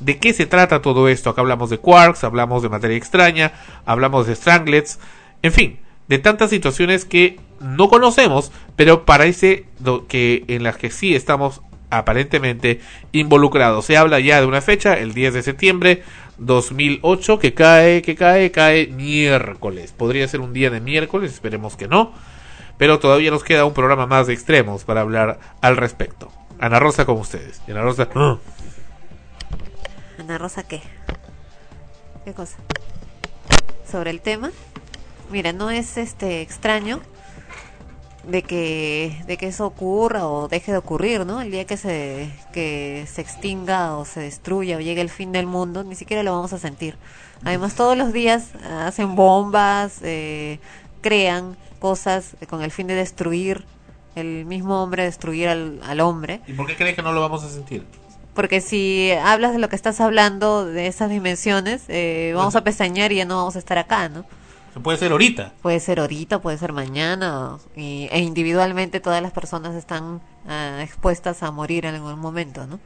de 0.00 0.18
qué 0.18 0.32
se 0.32 0.46
trata 0.46 0.82
todo 0.82 1.08
esto. 1.08 1.30
Acá 1.30 1.40
hablamos 1.40 1.70
de 1.70 1.78
quarks, 1.78 2.24
hablamos 2.24 2.62
de 2.62 2.68
materia 2.68 2.96
extraña, 2.96 3.52
hablamos 3.84 4.26
de 4.26 4.34
stranglets, 4.34 4.98
en 5.42 5.52
fin, 5.52 5.80
de 6.08 6.18
tantas 6.18 6.50
situaciones 6.50 7.04
que 7.04 7.40
no 7.60 7.88
conocemos, 7.88 8.52
pero 8.76 9.04
parece 9.04 9.66
que 10.08 10.44
en 10.48 10.62
las 10.62 10.76
que 10.76 10.90
sí 10.90 11.14
estamos 11.14 11.62
aparentemente 11.90 12.80
involucrados. 13.12 13.84
Se 13.86 13.96
habla 13.96 14.20
ya 14.20 14.40
de 14.40 14.46
una 14.46 14.60
fecha, 14.60 14.94
el 14.94 15.14
10 15.14 15.34
de 15.34 15.42
septiembre 15.42 16.02
2008, 16.38 17.38
que 17.38 17.54
cae, 17.54 18.02
que 18.02 18.14
cae, 18.14 18.50
cae 18.50 18.88
miércoles. 18.88 19.92
Podría 19.92 20.28
ser 20.28 20.40
un 20.40 20.52
día 20.52 20.70
de 20.70 20.80
miércoles, 20.80 21.32
esperemos 21.32 21.76
que 21.76 21.88
no. 21.88 22.12
Pero 22.78 22.98
todavía 22.98 23.30
nos 23.30 23.44
queda 23.44 23.64
un 23.64 23.72
programa 23.74 24.06
más 24.06 24.26
de 24.26 24.34
extremos 24.34 24.84
para 24.84 25.00
hablar 25.00 25.38
al 25.60 25.76
respecto. 25.76 26.30
Ana 26.58 26.78
Rosa 26.78 27.04
con 27.06 27.18
ustedes. 27.18 27.60
Ana 27.68 27.82
Rosa. 27.82 28.08
Ana 30.18 30.38
Rosa, 30.38 30.62
¿qué? 30.62 30.82
¿Qué 32.24 32.32
cosa? 32.32 32.56
Sobre 33.90 34.10
el 34.10 34.20
tema. 34.20 34.50
Mira, 35.30 35.52
no 35.52 35.70
es 35.70 35.96
este 35.96 36.40
extraño 36.40 37.00
de 38.24 38.42
que 38.42 39.22
de 39.26 39.36
que 39.36 39.46
eso 39.46 39.66
ocurra 39.66 40.26
o 40.26 40.48
deje 40.48 40.72
de 40.72 40.78
ocurrir, 40.78 41.24
¿no? 41.24 41.40
El 41.40 41.50
día 41.50 41.64
que 41.64 41.76
se 41.76 42.30
que 42.52 43.06
se 43.10 43.20
extinga 43.20 43.96
o 43.96 44.04
se 44.04 44.20
destruya 44.20 44.76
o 44.76 44.80
llegue 44.80 45.00
el 45.00 45.10
fin 45.10 45.32
del 45.32 45.46
mundo, 45.46 45.84
ni 45.84 45.94
siquiera 45.94 46.22
lo 46.22 46.32
vamos 46.32 46.52
a 46.52 46.58
sentir. 46.58 46.96
Además, 47.44 47.74
todos 47.74 47.96
los 47.96 48.12
días 48.12 48.50
hacen 48.80 49.14
bombas, 49.14 50.00
eh, 50.02 50.58
crean 51.00 51.56
cosas 51.76 52.36
con 52.48 52.62
el 52.62 52.70
fin 52.70 52.86
de 52.86 52.94
destruir 52.94 53.64
el 54.16 54.44
mismo 54.46 54.82
hombre, 54.82 55.04
destruir 55.04 55.48
al, 55.48 55.80
al 55.84 56.00
hombre. 56.00 56.40
¿Y 56.46 56.54
por 56.54 56.66
qué 56.66 56.74
crees 56.74 56.96
que 56.96 57.02
no 57.02 57.12
lo 57.12 57.20
vamos 57.20 57.44
a 57.44 57.48
sentir? 57.48 57.84
Porque 58.34 58.60
si 58.60 59.12
hablas 59.12 59.52
de 59.52 59.58
lo 59.58 59.68
que 59.68 59.76
estás 59.76 60.00
hablando, 60.00 60.66
de 60.66 60.88
esas 60.88 61.08
dimensiones, 61.08 61.84
eh, 61.88 62.32
vamos 62.34 62.54
a 62.54 62.64
pestañear 62.64 63.12
y 63.12 63.16
ya 63.16 63.24
no 63.24 63.36
vamos 63.36 63.56
a 63.56 63.58
estar 63.58 63.78
acá, 63.78 64.10
¿no? 64.10 64.26
Puede 64.82 64.98
ser 64.98 65.12
ahorita. 65.12 65.54
Puede 65.62 65.80
ser 65.80 66.00
ahorita, 66.00 66.42
puede 66.42 66.58
ser 66.58 66.74
mañana. 66.74 67.56
Y, 67.74 68.08
e 68.10 68.20
individualmente 68.20 69.00
todas 69.00 69.22
las 69.22 69.32
personas 69.32 69.74
están 69.74 70.20
uh, 70.44 70.80
expuestas 70.82 71.42
a 71.42 71.50
morir 71.50 71.86
en 71.86 71.94
algún 71.94 72.18
momento, 72.18 72.66
¿no? 72.66 72.78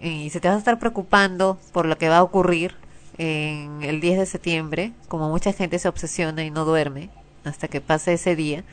Y 0.00 0.30
si 0.30 0.40
te 0.40 0.48
vas 0.48 0.56
a 0.56 0.58
estar 0.58 0.80
preocupando 0.80 1.58
por 1.72 1.86
lo 1.86 1.96
que 1.96 2.08
va 2.08 2.18
a 2.18 2.22
ocurrir 2.24 2.74
en 3.18 3.84
el 3.84 4.00
10 4.00 4.18
de 4.18 4.26
septiembre, 4.26 4.92
como 5.06 5.28
mucha 5.28 5.52
gente 5.52 5.78
se 5.78 5.88
obsesiona 5.88 6.44
y 6.44 6.50
no 6.50 6.64
duerme 6.64 7.10
hasta 7.46 7.68
que 7.68 7.80
pase 7.80 8.14
ese 8.14 8.36
día, 8.36 8.64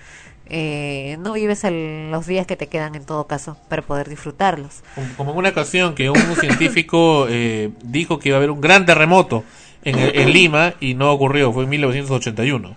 eh, 0.48 1.18
no 1.20 1.34
vives 1.34 1.64
el, 1.64 2.12
los 2.12 2.28
días 2.28 2.46
que 2.46 2.56
te 2.56 2.68
quedan 2.68 2.96
en 2.96 3.06
todo 3.06 3.28
caso 3.28 3.58
para 3.70 3.82
poder 3.82 4.10
disfrutarlos. 4.10 4.84
Como 5.16 5.32
en 5.32 5.38
una 5.38 5.50
ocasión 5.50 5.96
que 5.96 6.10
un 6.10 6.36
científico 6.40 7.28
eh, 7.30 7.72
dijo 7.84 8.20
que 8.20 8.30
iba 8.30 8.38
a 8.38 8.40
haber 8.40 8.52
un 8.52 8.62
gran 8.62 8.86
terremoto 8.86 9.44
en, 9.84 9.98
en, 9.98 10.32
Lima 10.32 10.74
y 10.80 10.94
no 10.94 11.12
ocurrió, 11.12 11.52
fue 11.52 11.64
en 11.64 11.70
1981. 11.70 12.76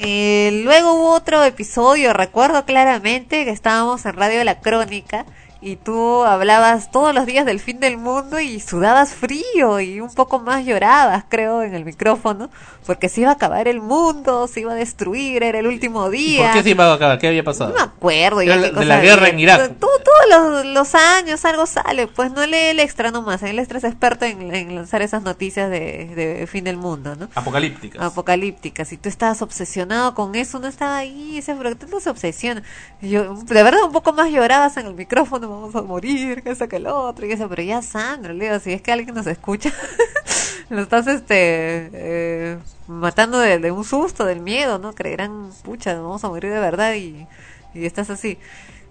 Eh, 0.00 0.60
luego 0.64 0.94
hubo 0.94 1.12
otro 1.12 1.42
episodio, 1.42 2.12
recuerdo 2.12 2.64
claramente 2.64 3.44
que 3.44 3.50
estábamos 3.50 4.06
en 4.06 4.14
Radio 4.14 4.44
La 4.44 4.60
Crónica 4.60 5.26
y 5.60 5.76
tú 5.76 6.22
hablabas 6.22 6.90
todos 6.92 7.12
los 7.12 7.26
días 7.26 7.44
del 7.44 7.58
fin 7.58 7.80
del 7.80 7.98
mundo 7.98 8.38
y 8.38 8.60
sudabas 8.60 9.12
frío 9.12 9.80
y 9.80 10.00
un 10.00 10.14
poco 10.14 10.38
más 10.38 10.64
llorabas, 10.64 11.24
creo, 11.28 11.62
en 11.62 11.74
el 11.74 11.84
micrófono, 11.84 12.48
porque 12.86 13.08
se 13.08 13.22
iba 13.22 13.30
a 13.30 13.34
acabar 13.34 13.66
el 13.66 13.80
mundo, 13.80 14.46
se 14.46 14.60
iba 14.60 14.72
a 14.72 14.76
destruir, 14.76 15.42
era 15.42 15.58
el 15.58 15.66
último 15.66 16.10
día. 16.10 16.40
¿Y 16.40 16.44
¿Por 16.44 16.52
qué 16.52 16.62
se 16.62 16.70
iba 16.70 16.84
a 16.84 16.94
acabar? 16.94 17.18
¿Qué 17.18 17.26
había 17.26 17.42
pasado? 17.42 17.70
No 17.70 17.76
me 17.76 17.82
acuerdo. 17.82 18.42
Ya 18.42 18.56
de 18.56 18.84
la 18.84 19.00
guerra 19.00 19.28
en 19.28 19.40
Irak. 19.40 19.72
Tú, 19.80 19.87
todos 20.18 20.64
los, 20.64 20.66
los, 20.66 20.94
años 20.94 21.44
algo 21.44 21.66
sale, 21.66 22.06
pues 22.06 22.32
no 22.32 22.46
lee 22.46 22.70
el 22.70 22.80
extra 22.80 23.10
nomás, 23.10 23.42
el 23.42 23.58
extra 23.58 23.78
es 23.78 23.84
experto 23.84 24.24
en, 24.24 24.54
en 24.54 24.74
lanzar 24.74 25.02
esas 25.02 25.22
noticias 25.22 25.70
de, 25.70 26.12
de, 26.14 26.46
fin 26.46 26.64
del 26.64 26.76
mundo, 26.76 27.14
¿no? 27.16 27.28
Apocalípticas. 27.34 28.02
Apocalípticas. 28.02 28.88
Si 28.88 28.96
tú 28.96 29.08
estabas 29.08 29.42
obsesionado 29.42 30.14
con 30.14 30.34
eso, 30.34 30.58
no 30.58 30.66
estaba 30.66 30.96
ahí, 30.96 31.38
ese, 31.38 31.54
no 31.54 32.00
se 32.00 32.10
obsesiona. 32.10 32.62
Yo, 33.00 33.34
de 33.34 33.62
verdad, 33.62 33.82
un 33.84 33.92
poco 33.92 34.12
más 34.12 34.30
llorabas 34.30 34.76
en 34.76 34.86
el 34.86 34.94
micrófono, 34.94 35.48
vamos 35.48 35.74
a 35.74 35.82
morir, 35.82 36.42
que 36.42 36.50
eso, 36.50 36.68
que 36.68 36.76
el 36.76 36.86
otro, 36.86 37.26
y 37.26 37.32
eso, 37.32 37.48
pero 37.48 37.62
ya 37.62 37.82
Sandra, 37.82 38.32
le 38.32 38.46
digo, 38.46 38.58
si 38.60 38.72
es 38.72 38.82
que 38.82 38.92
alguien 38.92 39.14
nos 39.14 39.26
escucha, 39.26 39.72
lo 40.70 40.82
estás 40.82 41.06
este 41.06 41.90
eh, 41.92 42.58
matando 42.86 43.38
de, 43.38 43.58
de, 43.58 43.70
un 43.70 43.84
susto, 43.84 44.24
del 44.24 44.40
miedo, 44.40 44.78
¿no? 44.78 44.94
Creerán, 44.94 45.50
pucha, 45.62 45.94
vamos 45.94 46.24
a 46.24 46.28
morir 46.28 46.52
de 46.52 46.60
verdad 46.60 46.94
y, 46.94 47.26
y 47.74 47.86
estás 47.86 48.10
así. 48.10 48.38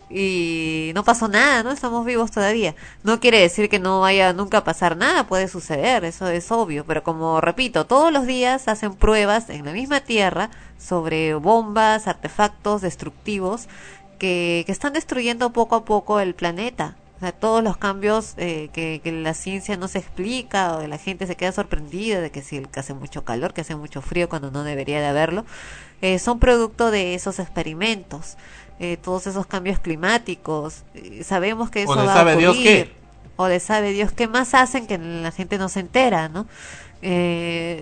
Y 0.09 0.91
no 0.95 1.03
pasó 1.03 1.27
nada, 1.27 1.63
¿no? 1.63 1.71
Estamos 1.71 2.05
vivos 2.05 2.31
todavía. 2.31 2.75
No 3.03 3.19
quiere 3.19 3.39
decir 3.39 3.69
que 3.69 3.79
no 3.79 4.01
vaya 4.01 4.31
nunca 4.33 4.59
a 4.59 4.63
pasar 4.63 4.95
nada, 4.95 5.27
puede 5.27 5.47
suceder, 5.47 6.05
eso 6.05 6.27
es 6.29 6.51
obvio. 6.51 6.85
Pero 6.85 7.03
como 7.03 7.41
repito, 7.41 7.85
todos 7.85 8.11
los 8.11 8.25
días 8.25 8.67
hacen 8.67 8.93
pruebas 8.93 9.49
en 9.49 9.65
la 9.65 9.73
misma 9.73 9.99
Tierra 9.99 10.49
sobre 10.77 11.33
bombas, 11.33 12.07
artefactos 12.07 12.81
destructivos 12.81 13.67
que, 14.17 14.63
que 14.65 14.71
están 14.71 14.93
destruyendo 14.93 15.51
poco 15.51 15.75
a 15.75 15.85
poco 15.85 16.19
el 16.19 16.35
planeta. 16.35 16.95
O 17.17 17.19
sea, 17.19 17.31
todos 17.31 17.63
los 17.63 17.77
cambios 17.77 18.35
eh, 18.37 18.69
que, 18.73 19.01
que, 19.03 19.11
la 19.11 19.33
ciencia 19.33 19.75
no 19.75 19.87
se 19.87 19.97
explica 19.97 20.77
o 20.77 20.85
la 20.85 20.99
gente 20.99 21.25
se 21.25 21.35
queda 21.35 21.51
sorprendida 21.51 22.21
de 22.21 22.29
que 22.29 22.43
si 22.43 22.61
hace 22.75 22.93
mucho 22.93 23.23
calor, 23.25 23.55
que 23.55 23.61
hace 23.61 23.75
mucho 23.75 24.03
frío 24.03 24.29
cuando 24.29 24.51
no 24.51 24.63
debería 24.63 24.99
de 24.99 25.07
haberlo, 25.07 25.43
eh, 26.03 26.19
son 26.19 26.37
producto 26.37 26.91
de 26.91 27.15
esos 27.15 27.39
experimentos, 27.39 28.37
eh, 28.79 28.97
todos 28.97 29.27
esos 29.27 29.45
cambios 29.45 29.79
climáticos. 29.79 30.83
Eh, 30.93 31.23
sabemos 31.23 31.69
que 31.69 31.83
eso 31.83 31.91
o 31.91 31.95
de 31.95 32.05
va 32.05 32.13
sabe 32.13 32.31
a 32.31 32.35
ocurrir. 32.35 32.53
Dios 32.53 32.63
qué. 32.63 32.91
O 33.35 33.45
de 33.45 33.59
sabe 33.59 33.91
Dios 33.91 34.11
qué 34.11 34.27
más 34.27 34.53
hacen 34.53 34.87
que 34.87 34.97
la 34.97 35.31
gente 35.31 35.57
no 35.57 35.69
se 35.69 35.81
entera, 35.81 36.29
¿no? 36.29 36.47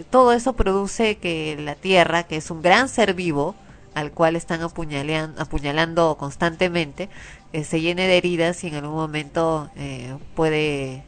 todo 0.10 0.34
eso 0.34 0.54
produce 0.58 1.16
que 1.16 1.56
la 1.58 1.76
Tierra, 1.76 2.24
que 2.24 2.36
es 2.36 2.52
un 2.52 2.62
gran 2.62 2.90
ser 2.90 3.14
vivo, 3.14 3.56
al 3.96 4.12
cual 4.12 4.36
están 4.36 4.62
apuñalando 4.62 6.18
constantemente, 6.20 7.10
eh, 7.54 7.64
se 7.64 7.80
llene 7.80 8.08
de 8.08 8.18
heridas 8.18 8.64
y 8.64 8.68
en 8.68 8.76
algún 8.76 8.96
momento 8.96 9.70
eh, 9.78 10.14
puede 10.36 11.02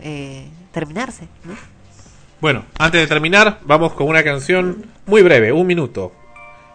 eh, 0.00 0.46
terminarse. 0.72 1.28
¿no? 1.44 1.54
Bueno, 2.40 2.64
antes 2.78 3.02
de 3.02 3.06
terminar, 3.06 3.60
vamos 3.64 3.92
con 3.92 4.08
una 4.08 4.24
canción 4.24 4.86
muy 5.06 5.22
breve, 5.22 5.52
un 5.52 5.66
minuto. 5.66 6.12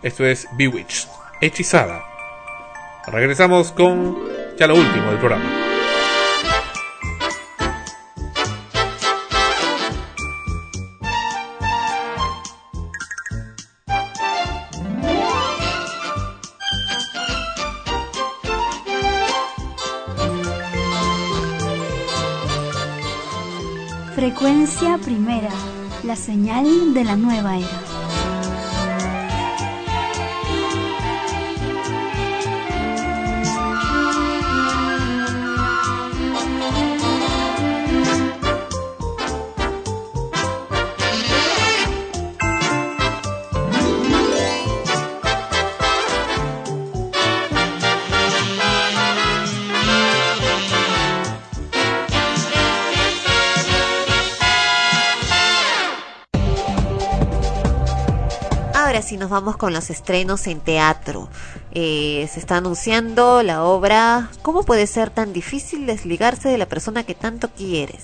Esto 0.03 0.23
es 0.25 0.47
Bewitched, 0.55 1.09
hechizada. 1.41 2.03
Regresamos 3.07 3.71
con 3.71 4.17
ya 4.59 4.67
lo 4.67 4.75
último 4.75 5.09
del 5.09 5.17
programa. 5.17 5.45
Frecuencia 24.15 24.97
primera, 24.97 25.49
la 26.03 26.17
señal 26.17 26.93
de 26.93 27.03
la 27.05 27.15
nueva 27.15 27.57
era. 27.57 27.96
Sí 59.07 59.15
nos 59.15 59.29
vamos 59.29 59.55
con 59.55 59.71
los 59.71 59.89
estrenos 59.89 60.47
en 60.47 60.59
teatro. 60.59 61.29
Eh, 61.71 62.27
se 62.29 62.41
está 62.41 62.57
anunciando 62.57 63.41
la 63.41 63.63
obra 63.63 64.29
¿Cómo 64.41 64.63
puede 64.63 64.85
ser 64.85 65.11
tan 65.11 65.31
difícil 65.31 65.85
desligarse 65.85 66.49
de 66.49 66.57
la 66.57 66.65
persona 66.65 67.03
que 67.03 67.15
tanto 67.15 67.47
quieres? 67.47 68.03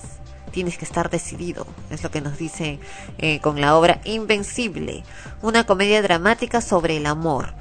Tienes 0.52 0.78
que 0.78 0.86
estar 0.86 1.10
decidido, 1.10 1.68
es 1.90 2.04
lo 2.04 2.10
que 2.10 2.22
nos 2.22 2.38
dice 2.38 2.80
eh, 3.18 3.42
con 3.42 3.60
la 3.60 3.76
obra 3.76 4.00
Invencible, 4.06 5.04
una 5.42 5.66
comedia 5.66 6.02
dramática 6.02 6.62
sobre 6.62 6.96
el 6.96 7.06
amor. 7.06 7.54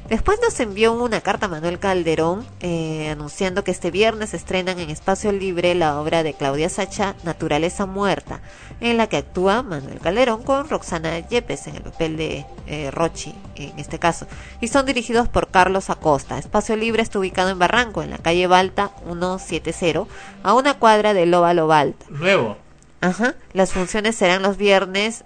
Después 0.09 0.39
nos 0.39 0.59
envió 0.59 0.93
una 0.93 1.21
carta 1.21 1.47
Manuel 1.47 1.79
Calderón 1.79 2.45
eh, 2.59 3.09
anunciando 3.09 3.63
que 3.63 3.71
este 3.71 3.89
viernes 3.89 4.35
estrenan 4.35 4.77
en 4.77 4.91
Espacio 4.91 5.31
Libre 5.31 5.73
la 5.73 5.99
obra 5.99 6.21
de 6.21 6.33
Claudia 6.35 6.69
Sacha, 6.69 7.15
Naturaleza 7.23 7.87
Muerta, 7.87 8.41
en 8.81 8.97
la 8.97 9.07
que 9.07 9.17
actúa 9.17 9.63
Manuel 9.63 9.99
Calderón 9.99 10.43
con 10.43 10.69
Roxana 10.69 11.27
Yepes 11.27 11.65
en 11.65 11.77
el 11.77 11.81
papel 11.81 12.17
de 12.17 12.45
eh, 12.67 12.91
Rochi, 12.91 13.33
en 13.55 13.79
este 13.79 13.97
caso. 13.97 14.27
Y 14.61 14.67
son 14.67 14.85
dirigidos 14.85 15.27
por 15.27 15.49
Carlos 15.49 15.89
Acosta. 15.89 16.37
Espacio 16.37 16.75
Libre 16.75 17.01
está 17.01 17.17
ubicado 17.17 17.49
en 17.49 17.57
Barranco, 17.57 18.03
en 18.03 18.11
la 18.11 18.19
calle 18.19 18.45
Balta 18.45 18.91
170, 19.05 20.05
a 20.43 20.53
una 20.53 20.75
cuadra 20.75 21.15
de 21.15 21.25
Lóbalo 21.25 21.65
Balta. 21.65 22.05
Nuevo. 22.09 22.64
Ajá. 23.05 23.35
Las 23.53 23.71
funciones 23.71 24.15
serán 24.15 24.41
los 24.41 24.57
viernes 24.57 25.25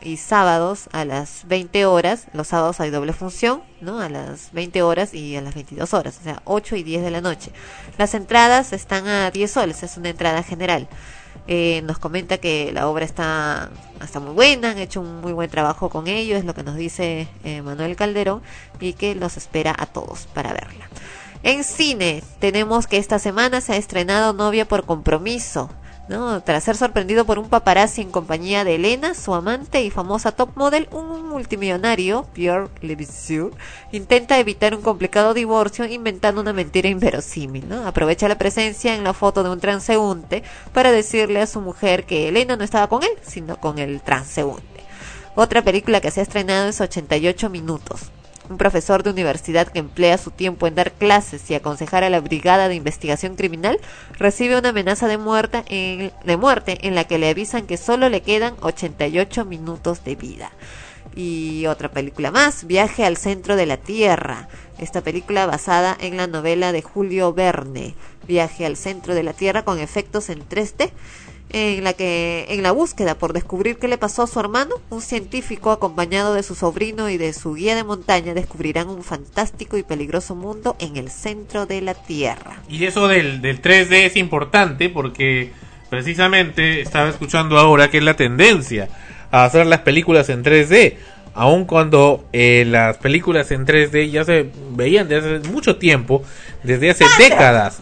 y 0.00 0.16
sábados 0.16 0.88
a 0.92 1.04
las 1.04 1.46
20 1.48 1.84
horas. 1.84 2.28
Los 2.32 2.48
sábados 2.48 2.80
hay 2.80 2.88
doble 2.88 3.12
función, 3.12 3.62
¿no? 3.82 4.00
A 4.00 4.08
las 4.08 4.52
20 4.52 4.82
horas 4.82 5.12
y 5.12 5.36
a 5.36 5.42
las 5.42 5.54
22 5.54 5.92
horas, 5.92 6.16
o 6.18 6.24
sea, 6.24 6.40
8 6.46 6.76
y 6.76 6.82
10 6.82 7.02
de 7.02 7.10
la 7.10 7.20
noche. 7.20 7.52
Las 7.98 8.14
entradas 8.14 8.72
están 8.72 9.06
a 9.06 9.30
10 9.30 9.50
soles, 9.50 9.82
es 9.82 9.98
una 9.98 10.08
entrada 10.08 10.42
general. 10.42 10.88
Eh, 11.46 11.82
nos 11.84 11.98
comenta 11.98 12.38
que 12.38 12.72
la 12.72 12.88
obra 12.88 13.04
está, 13.04 13.68
está 14.02 14.18
muy 14.18 14.32
buena, 14.32 14.70
han 14.70 14.78
hecho 14.78 15.02
un 15.02 15.20
muy 15.20 15.34
buen 15.34 15.50
trabajo 15.50 15.90
con 15.90 16.06
ello, 16.06 16.38
es 16.38 16.46
lo 16.46 16.54
que 16.54 16.62
nos 16.62 16.76
dice 16.76 17.28
eh, 17.44 17.60
Manuel 17.60 17.96
Calderón, 17.96 18.40
y 18.80 18.94
que 18.94 19.14
los 19.14 19.36
espera 19.36 19.76
a 19.78 19.84
todos 19.84 20.26
para 20.32 20.54
verla. 20.54 20.88
En 21.42 21.64
cine, 21.64 22.22
tenemos 22.38 22.86
que 22.86 22.96
esta 22.96 23.18
semana 23.18 23.60
se 23.60 23.74
ha 23.74 23.76
estrenado 23.76 24.32
Novia 24.32 24.66
por 24.66 24.86
Compromiso. 24.86 25.68
¿No? 26.10 26.42
Tras 26.42 26.64
ser 26.64 26.76
sorprendido 26.76 27.24
por 27.24 27.38
un 27.38 27.48
paparazzi 27.48 28.02
en 28.02 28.10
compañía 28.10 28.64
de 28.64 28.74
Elena, 28.74 29.14
su 29.14 29.32
amante 29.32 29.82
y 29.82 29.90
famosa 29.90 30.32
top 30.32 30.50
model, 30.56 30.88
un 30.90 31.28
multimillonario, 31.28 32.26
Pierre 32.34 32.68
Levisure, 32.82 33.56
intenta 33.92 34.38
evitar 34.40 34.74
un 34.74 34.82
complicado 34.82 35.32
divorcio 35.34 35.86
inventando 35.86 36.40
una 36.40 36.52
mentira 36.52 36.88
inverosímil. 36.88 37.72
Aprovecha 37.86 38.28
la 38.28 38.38
presencia 38.38 38.96
en 38.96 39.04
la 39.04 39.14
foto 39.14 39.44
de 39.44 39.50
un 39.50 39.60
transeúnte 39.60 40.42
para 40.72 40.90
decirle 40.90 41.40
a 41.40 41.46
su 41.46 41.60
mujer 41.60 42.04
que 42.04 42.28
Elena 42.28 42.56
no 42.56 42.64
estaba 42.64 42.88
con 42.88 43.04
él, 43.04 43.12
sino 43.22 43.60
con 43.60 43.78
el 43.78 44.02
transeúnte. 44.02 44.80
Otra 45.36 45.62
película 45.62 46.00
que 46.00 46.10
se 46.10 46.18
ha 46.18 46.24
estrenado 46.24 46.68
es 46.68 46.80
88 46.80 47.48
minutos 47.50 48.10
un 48.50 48.58
profesor 48.58 49.02
de 49.04 49.10
universidad 49.10 49.68
que 49.68 49.78
emplea 49.78 50.18
su 50.18 50.32
tiempo 50.32 50.66
en 50.66 50.74
dar 50.74 50.92
clases 50.92 51.48
y 51.50 51.54
aconsejar 51.54 52.02
a 52.02 52.10
la 52.10 52.20
Brigada 52.20 52.68
de 52.68 52.74
Investigación 52.74 53.36
Criminal, 53.36 53.78
recibe 54.18 54.58
una 54.58 54.70
amenaza 54.70 55.06
de 55.06 55.18
muerte 55.18 55.62
en, 55.68 56.12
de 56.24 56.36
muerte 56.36 56.78
en 56.82 56.96
la 56.96 57.04
que 57.04 57.18
le 57.18 57.30
avisan 57.30 57.66
que 57.66 57.76
solo 57.76 58.08
le 58.08 58.22
quedan 58.22 58.54
88 58.60 59.44
minutos 59.44 60.04
de 60.04 60.16
vida. 60.16 60.50
Y 61.14 61.66
otra 61.66 61.90
película 61.90 62.30
más, 62.30 62.66
Viaje 62.66 63.04
al 63.04 63.16
Centro 63.16 63.56
de 63.56 63.66
la 63.66 63.76
Tierra. 63.76 64.48
Esta 64.78 65.00
película 65.00 65.46
basada 65.46 65.96
en 66.00 66.16
la 66.16 66.26
novela 66.26 66.72
de 66.72 66.82
Julio 66.82 67.32
Verne, 67.32 67.94
Viaje 68.26 68.66
al 68.66 68.76
Centro 68.76 69.14
de 69.14 69.22
la 69.22 69.32
Tierra 69.32 69.64
con 69.64 69.78
efectos 69.78 70.28
en 70.28 70.48
3D 70.48 70.90
en 71.52 71.84
la 71.84 71.92
que 71.92 72.46
en 72.48 72.62
la 72.62 72.72
búsqueda 72.72 73.16
por 73.16 73.32
descubrir 73.32 73.78
qué 73.78 73.88
le 73.88 73.98
pasó 73.98 74.22
a 74.22 74.26
su 74.26 74.38
hermano, 74.40 74.76
un 74.90 75.00
científico 75.00 75.70
acompañado 75.70 76.34
de 76.34 76.42
su 76.42 76.54
sobrino 76.54 77.08
y 77.08 77.16
de 77.16 77.32
su 77.32 77.54
guía 77.54 77.74
de 77.74 77.84
montaña 77.84 78.34
descubrirán 78.34 78.88
un 78.88 79.02
fantástico 79.02 79.76
y 79.76 79.82
peligroso 79.82 80.34
mundo 80.34 80.76
en 80.78 80.96
el 80.96 81.10
centro 81.10 81.66
de 81.66 81.80
la 81.80 81.94
Tierra. 81.94 82.62
Y 82.68 82.84
eso 82.84 83.08
del, 83.08 83.42
del 83.42 83.60
3D 83.60 84.06
es 84.06 84.16
importante 84.16 84.88
porque 84.88 85.52
precisamente 85.88 86.80
estaba 86.80 87.10
escuchando 87.10 87.58
ahora 87.58 87.90
que 87.90 87.98
es 87.98 88.04
la 88.04 88.14
tendencia 88.14 88.88
a 89.30 89.44
hacer 89.44 89.66
las 89.66 89.80
películas 89.80 90.28
en 90.28 90.44
3D. 90.44 90.96
Aun 91.34 91.64
cuando 91.64 92.24
eh, 92.32 92.64
las 92.66 92.96
películas 92.96 93.50
en 93.50 93.64
3D 93.64 94.10
ya 94.10 94.24
se 94.24 94.50
veían 94.70 95.08
desde 95.08 95.36
hace 95.36 95.48
mucho 95.48 95.76
tiempo, 95.76 96.22
desde 96.62 96.90
hace 96.90 97.04
décadas. 97.18 97.80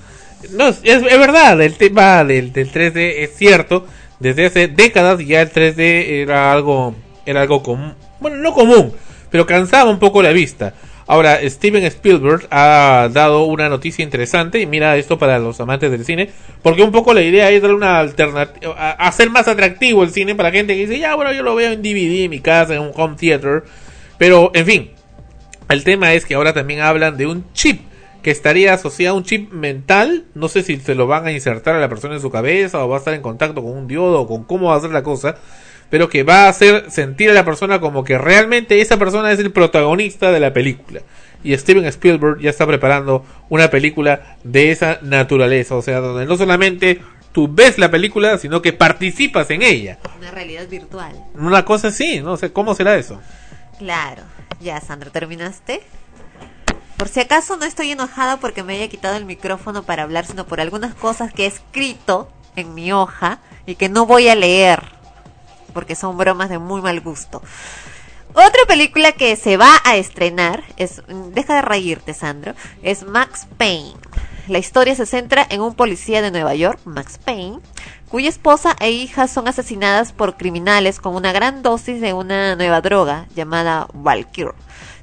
No, 0.53 0.69
es, 0.69 0.81
es 0.83 1.03
verdad, 1.03 1.61
el 1.61 1.75
tema 1.75 2.25
del, 2.25 2.53
del 2.53 2.73
3D 2.73 3.15
es 3.19 3.37
cierto. 3.37 3.87
Desde 4.21 4.47
hace 4.47 4.69
décadas 4.69 5.25
ya 5.25 5.43
el 5.43 5.53
3D 5.53 6.23
era 6.23 6.53
algo, 6.53 6.95
era 7.25 7.43
algo 7.43 7.63
común. 7.63 7.95
Bueno, 8.21 8.37
no 8.39 8.53
común, 8.53 8.93
pero 9.31 9.47
cansaba 9.47 9.91
un 9.91 9.99
poco 9.99 10.23
la 10.23 10.33
vista. 10.33 10.75
Ahora, 11.07 11.41
Steven 11.49 11.85
Spielberg 11.85 12.47
ha 12.51 13.09
dado 13.11 13.45
una 13.45 13.71
noticia 13.71 14.03
interesante 14.03 14.61
y 14.61 14.67
mira 14.67 14.95
esto 14.99 15.19
para 15.19 15.39
los 15.39 15.59
amantes 15.59 15.91
del 15.91 16.05
cine, 16.05 16.29
porque 16.63 16.83
un 16.83 16.93
poco 16.93 17.15
la 17.15 17.23
idea 17.23 17.51
es 17.51 17.63
darle 17.63 17.77
una 17.77 17.99
alternativa, 17.99 18.93
hacer 18.93 19.31
más 19.31 19.49
atractivo 19.49 20.03
el 20.03 20.11
cine 20.11 20.35
para 20.35 20.51
gente 20.51 20.75
que 20.75 20.87
dice, 20.87 20.99
ya 20.99 21.15
bueno, 21.15 21.33
yo 21.33 21.43
lo 21.43 21.55
veo 21.55 21.73
en 21.73 21.81
DVD 21.81 22.25
en 22.25 22.31
mi 22.31 22.41
casa, 22.41 22.75
en 22.75 22.83
un 22.83 22.93
home 22.95 23.17
theater, 23.17 23.65
pero 24.19 24.51
en 24.53 24.67
fin, 24.67 24.91
el 25.71 25.83
tema 25.83 26.13
es 26.13 26.27
que 26.27 26.35
ahora 26.35 26.53
también 26.53 26.81
hablan 26.81 27.17
de 27.17 27.27
un 27.27 27.53
chip 27.55 27.81
que 28.23 28.31
estaría 28.31 28.75
asociado 28.75 29.15
a 29.15 29.19
un 29.19 29.25
chip 29.25 29.53
mental. 29.53 30.25
No 30.35 30.49
sé 30.49 30.63
si 30.63 30.77
se 30.79 30.95
lo 30.95 31.07
van 31.07 31.27
a 31.27 31.33
insertar 31.33 31.75
a 31.75 31.81
la 31.81 31.89
persona 31.89 32.15
en 32.15 32.21
su 32.21 32.31
cabeza 32.31 32.85
o 32.85 32.89
va 32.89 32.97
a 32.97 32.99
estar 32.99 33.15
en 33.15 33.23
contacto 33.23 33.63
con 33.63 33.73
un 33.73 33.87
diodo 33.87 34.21
o 34.21 34.27
con 34.27 34.45
cómo 34.45 34.69
va 34.69 34.77
a 34.77 34.81
ser 34.81 34.91
la 34.91 35.03
cosa. 35.03 35.37
Pero 35.91 36.09
que 36.11 36.23
va 36.23 36.45
a 36.45 36.49
hacer 36.49 36.91
sentir 36.91 37.31
a 37.31 37.35
la 37.35 37.45
persona 37.45 37.81
como 37.81 38.05
que 38.05 38.19
realmente 38.19 38.81
esa 38.81 38.99
persona 38.99 39.33
es 39.33 39.39
el 39.39 39.53
protagonista 39.53 40.31
de 40.33 40.41
la 40.41 40.53
película. 40.53 41.01
Y 41.43 41.57
Steven 41.57 41.87
Spielberg 41.87 42.41
ya 42.41 42.51
está 42.51 42.67
preparando 42.67 43.25
una 43.49 43.71
película 43.71 44.37
de 44.45 44.71
esa 44.71 44.99
naturaleza. 45.03 45.77
O 45.77 45.83
sea, 45.83 46.01
donde 46.01 46.27
no 46.27 46.37
solamente 46.37 47.01
tú 47.33 47.49
ves 47.51 47.79
la 47.79 47.91
película, 47.91 48.37
sino 48.37 48.61
que 48.61 48.73
participas 48.73 49.51
en 49.51 49.63
ella. 49.63 49.99
Una 50.19 50.31
realidad 50.31 50.69
virtual. 50.69 51.13
Una 51.35 51.65
cosa 51.65 51.89
así, 51.89 52.21
no 52.21 52.37
sé, 52.37 52.53
¿cómo 52.53 52.75
será 52.75 52.97
eso? 52.97 53.21
Claro. 53.79 54.25
Ya, 54.61 54.81
Sandra, 54.81 55.11
¿terminaste? 55.11 55.81
Por 56.99 57.09
si 57.09 57.21
acaso 57.21 57.57
no 57.57 57.65
estoy 57.65 57.93
enojada 57.93 58.39
porque 58.39 58.65
me 58.65 58.75
haya 58.75 58.89
quitado 58.89 59.17
el 59.17 59.25
micrófono 59.25 59.85
para 59.85 60.03
hablar, 60.03 60.27
sino 60.27 60.47
por 60.47 60.61
algunas 60.61 60.97
cosas 60.97 61.33
que 61.33 61.45
he 61.45 61.47
escrito 61.47 62.29
en 62.57 62.75
mi 62.75 62.93
hoja 62.93 63.39
y 63.67 63.77
que 63.77 63.89
no 63.89 64.05
voy 64.05 64.29
a 64.29 64.35
leer, 64.35 64.83
porque 65.73 65.95
son 65.95 66.19
bromas 66.19 66.49
de 66.49 66.59
muy 66.59 66.83
mal 66.83 67.01
gusto. 67.01 67.41
Otra 68.35 68.65
película 68.67 69.13
que 69.13 69.37
se 69.37 69.57
va 69.57 69.81
a 69.85 69.97
estrenar 69.97 70.65
es, 70.77 71.03
deja 71.33 71.55
de 71.55 71.63
reírte, 71.63 72.15
Sandro, 72.15 72.55
es 72.83 73.05
Max 73.05 73.47
Payne. 73.57 73.95
La 74.49 74.59
historia 74.59 74.97
se 74.97 75.07
centra 75.07 75.47
en 75.49 75.61
un 75.61 75.75
policía 75.75 76.21
de 76.21 76.33
Nueva 76.33 76.57
York, 76.57 76.81
Max 76.85 77.17
Payne, 77.25 77.61
cuya 78.09 78.29
esposa 78.29 78.75
e 78.81 78.91
hija 78.91 79.29
son 79.29 79.47
asesinadas 79.47 80.13
por 80.13 80.37
criminales 80.37 80.99
con 80.99 81.15
una 81.15 81.31
gran 81.31 81.63
dosis 81.63 82.01
de 82.01 82.13
una 82.13 82.57
nueva 82.57 82.81
droga 82.81 83.27
llamada 83.37 83.87
Valkyrie. 83.93 84.53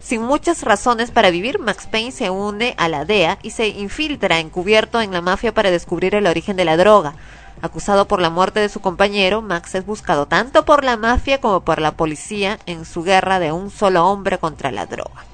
Sin 0.06 0.22
muchas 0.22 0.62
razones 0.62 1.10
para 1.10 1.32
vivir, 1.32 1.58
Max 1.58 1.88
Payne 1.90 2.12
se 2.12 2.30
une 2.30 2.76
a 2.78 2.88
la 2.90 3.06
DEA 3.06 3.40
y 3.42 3.50
se 3.50 3.70
infiltra 3.70 4.40
encubierto 4.40 5.02
en 5.02 5.12
la 5.12 5.22
mafia 5.22 5.52
para 5.52 5.72
descubrir 5.72 6.14
el 6.14 6.28
origen 6.28 6.56
de 6.56 6.64
la 6.64 6.78
droga. 6.78 7.16
Acusado 7.64 8.08
por 8.08 8.22
la 8.22 8.30
muerte 8.30 8.60
de 8.60 8.70
su 8.70 8.82
compañero, 8.82 9.42
Max 9.42 9.74
es 9.74 9.84
buscado 9.84 10.28
tanto 10.28 10.64
por 10.64 10.84
la 10.84 10.96
mafia 10.96 11.42
como 11.42 11.62
por 11.62 11.82
la 11.82 11.94
policía 11.94 12.60
en 12.68 12.86
su 12.86 13.02
guerra 13.02 13.40
de 13.40 13.52
un 13.52 13.72
solo 13.72 14.06
hombre 14.06 14.38
contra 14.38 14.72
la 14.72 14.86
droga. 14.86 15.26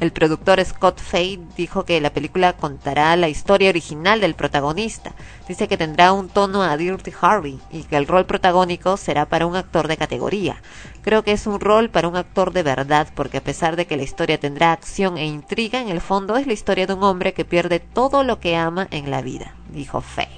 El 0.00 0.12
productor 0.12 0.64
Scott 0.64 0.98
Fade 0.98 1.40
dijo 1.58 1.84
que 1.84 2.00
la 2.00 2.10
película 2.10 2.54
contará 2.54 3.14
la 3.16 3.28
historia 3.28 3.68
original 3.68 4.22
del 4.22 4.34
protagonista. 4.34 5.12
Dice 5.46 5.68
que 5.68 5.76
tendrá 5.76 6.14
un 6.14 6.30
tono 6.30 6.62
a 6.62 6.78
Dirty 6.78 7.12
Harvey 7.20 7.60
y 7.70 7.82
que 7.82 7.98
el 7.98 8.06
rol 8.06 8.24
protagónico 8.24 8.96
será 8.96 9.26
para 9.26 9.44
un 9.44 9.56
actor 9.56 9.88
de 9.88 9.98
categoría. 9.98 10.62
Creo 11.02 11.22
que 11.22 11.32
es 11.32 11.46
un 11.46 11.60
rol 11.60 11.90
para 11.90 12.08
un 12.08 12.16
actor 12.16 12.54
de 12.54 12.62
verdad 12.62 13.08
porque 13.14 13.36
a 13.36 13.44
pesar 13.44 13.76
de 13.76 13.86
que 13.86 13.98
la 13.98 14.02
historia 14.02 14.40
tendrá 14.40 14.72
acción 14.72 15.18
e 15.18 15.26
intriga, 15.26 15.82
en 15.82 15.90
el 15.90 16.00
fondo 16.00 16.38
es 16.38 16.46
la 16.46 16.54
historia 16.54 16.86
de 16.86 16.94
un 16.94 17.04
hombre 17.04 17.34
que 17.34 17.44
pierde 17.44 17.78
todo 17.78 18.24
lo 18.24 18.40
que 18.40 18.56
ama 18.56 18.88
en 18.90 19.10
la 19.10 19.20
vida, 19.20 19.54
dijo 19.68 20.00
Fade. 20.00 20.30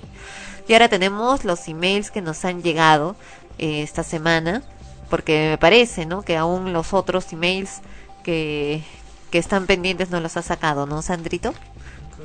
Y 0.67 0.73
ahora 0.73 0.89
tenemos 0.89 1.45
los 1.45 1.69
emails 1.69 2.11
que 2.11 2.21
nos 2.21 2.45
han 2.45 2.65
llegado 2.65 3.15
eh, 3.59 3.83
esta 3.83 4.03
semana, 4.03 4.65
porque 5.09 5.51
me 5.51 5.59
parece, 5.59 6.05
¿no? 6.05 6.23
Que 6.23 6.37
aún 6.37 6.73
los 6.73 6.93
otros 6.93 7.33
emails 7.33 7.81
que, 8.25 8.83
que 9.33 9.39
están 9.39 9.67
pendientes 9.67 10.11
no 10.11 10.21
los 10.21 10.37
ha 10.37 10.43
sacado, 10.43 10.87
¿no, 10.87 11.01
Sandrito? 11.01 11.55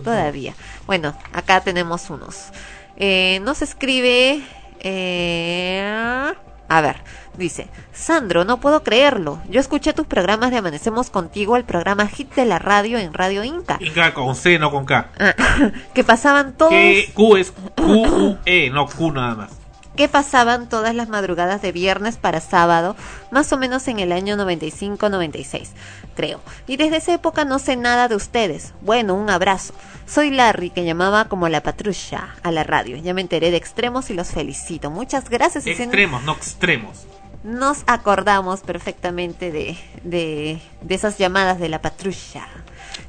Todavía. 0.04 0.54
Bueno, 0.86 1.18
acá 1.34 1.62
tenemos 1.62 2.12
unos. 2.12 2.50
Eh, 2.98 3.40
nos 3.44 3.64
escribe... 3.64 4.44
Eh, 4.82 6.34
a 6.70 6.82
ver, 6.82 6.98
dice, 7.38 7.70
Sandro, 7.94 8.44
no 8.44 8.60
puedo 8.60 8.84
creerlo. 8.84 9.40
Yo 9.50 9.62
escuché 9.62 9.94
tus 9.94 10.06
programas 10.06 10.52
de 10.52 10.58
Amanecemos 10.58 11.10
Contigo, 11.10 11.56
el 11.56 11.64
programa 11.64 12.08
hit 12.08 12.36
de 12.36 12.46
la 12.46 12.60
radio 12.60 13.00
en 13.00 13.14
Radio 13.14 13.46
Inca. 13.46 13.78
Inca 13.80 14.14
con 14.14 14.36
C, 14.36 14.60
no 14.60 14.70
con 14.70 14.86
K. 14.86 15.10
Ah, 15.18 15.34
que 15.94 16.04
pasaban 16.04 16.58
todos... 16.58 16.72
Que 16.72 17.10
Q 17.14 17.38
es 17.38 17.52
Q-U-E, 17.52 18.70
no 18.70 18.86
Q 18.86 19.12
nada 19.14 19.36
más. 19.36 19.57
Que 19.98 20.08
pasaban 20.08 20.70
todas 20.70 20.96
las 20.96 21.10
madrugadas 21.10 21.62
de 21.62 21.74
viernes 21.74 22.16
para 22.16 22.40
sábado, 22.40 22.96
más 23.32 23.52
o 23.52 23.58
menos 23.58 23.88
en 23.90 24.00
el 24.00 24.14
año 24.14 24.38
95-96, 24.38 25.68
creo. 26.16 26.40
Y 26.68 26.78
desde 26.78 26.98
esa 26.98 27.14
época 27.14 27.44
no 27.44 27.60
sé 27.60 27.76
nada 27.76 28.08
de 28.08 28.16
ustedes. 28.16 28.74
Bueno, 28.82 29.16
un 29.16 29.30
abrazo. 29.30 29.74
Soy 30.06 30.30
Larry, 30.30 30.70
que 30.70 30.86
llamaba 30.86 31.26
como 31.26 31.50
la 31.50 31.62
patrulla 31.64 32.36
a 32.44 32.52
la 32.52 32.64
radio. 32.64 32.96
Ya 32.96 33.14
me 33.14 33.20
enteré 33.20 33.52
de 33.52 33.58
extremos 33.58 34.10
y 34.10 34.14
los 34.14 34.30
felicito. 34.30 34.90
Muchas 34.90 35.30
gracias. 35.30 35.68
Extremos, 35.68 36.24
no 36.24 36.32
extremos. 36.32 37.06
nos 37.44 37.84
acordamos 37.88 38.62
perfectamente 38.62 39.52
de, 39.52 39.78
de, 40.04 40.62
de 40.82 40.96
esas 40.96 41.18
llamadas 41.18 41.60
de 41.60 41.70
la 41.70 41.82
patrulla 41.82 42.48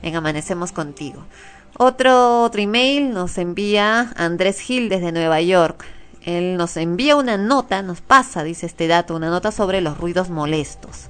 en 0.02 0.16
Amanecemos 0.16 0.72
Contigo. 0.72 1.24
Otro, 1.76 2.42
otro 2.42 2.60
email 2.60 3.12
nos 3.12 3.38
envía 3.38 4.12
Andrés 4.16 4.58
Gil 4.58 4.88
desde 4.88 5.12
Nueva 5.12 5.40
York. 5.40 5.84
Él 6.28 6.58
nos 6.58 6.76
envía 6.76 7.16
una 7.16 7.38
nota, 7.38 7.80
nos 7.80 8.02
pasa, 8.02 8.44
dice 8.44 8.66
este 8.66 8.86
dato, 8.86 9.16
una 9.16 9.30
nota 9.30 9.50
sobre 9.50 9.80
los 9.80 9.96
ruidos 9.96 10.28
molestos. 10.28 11.06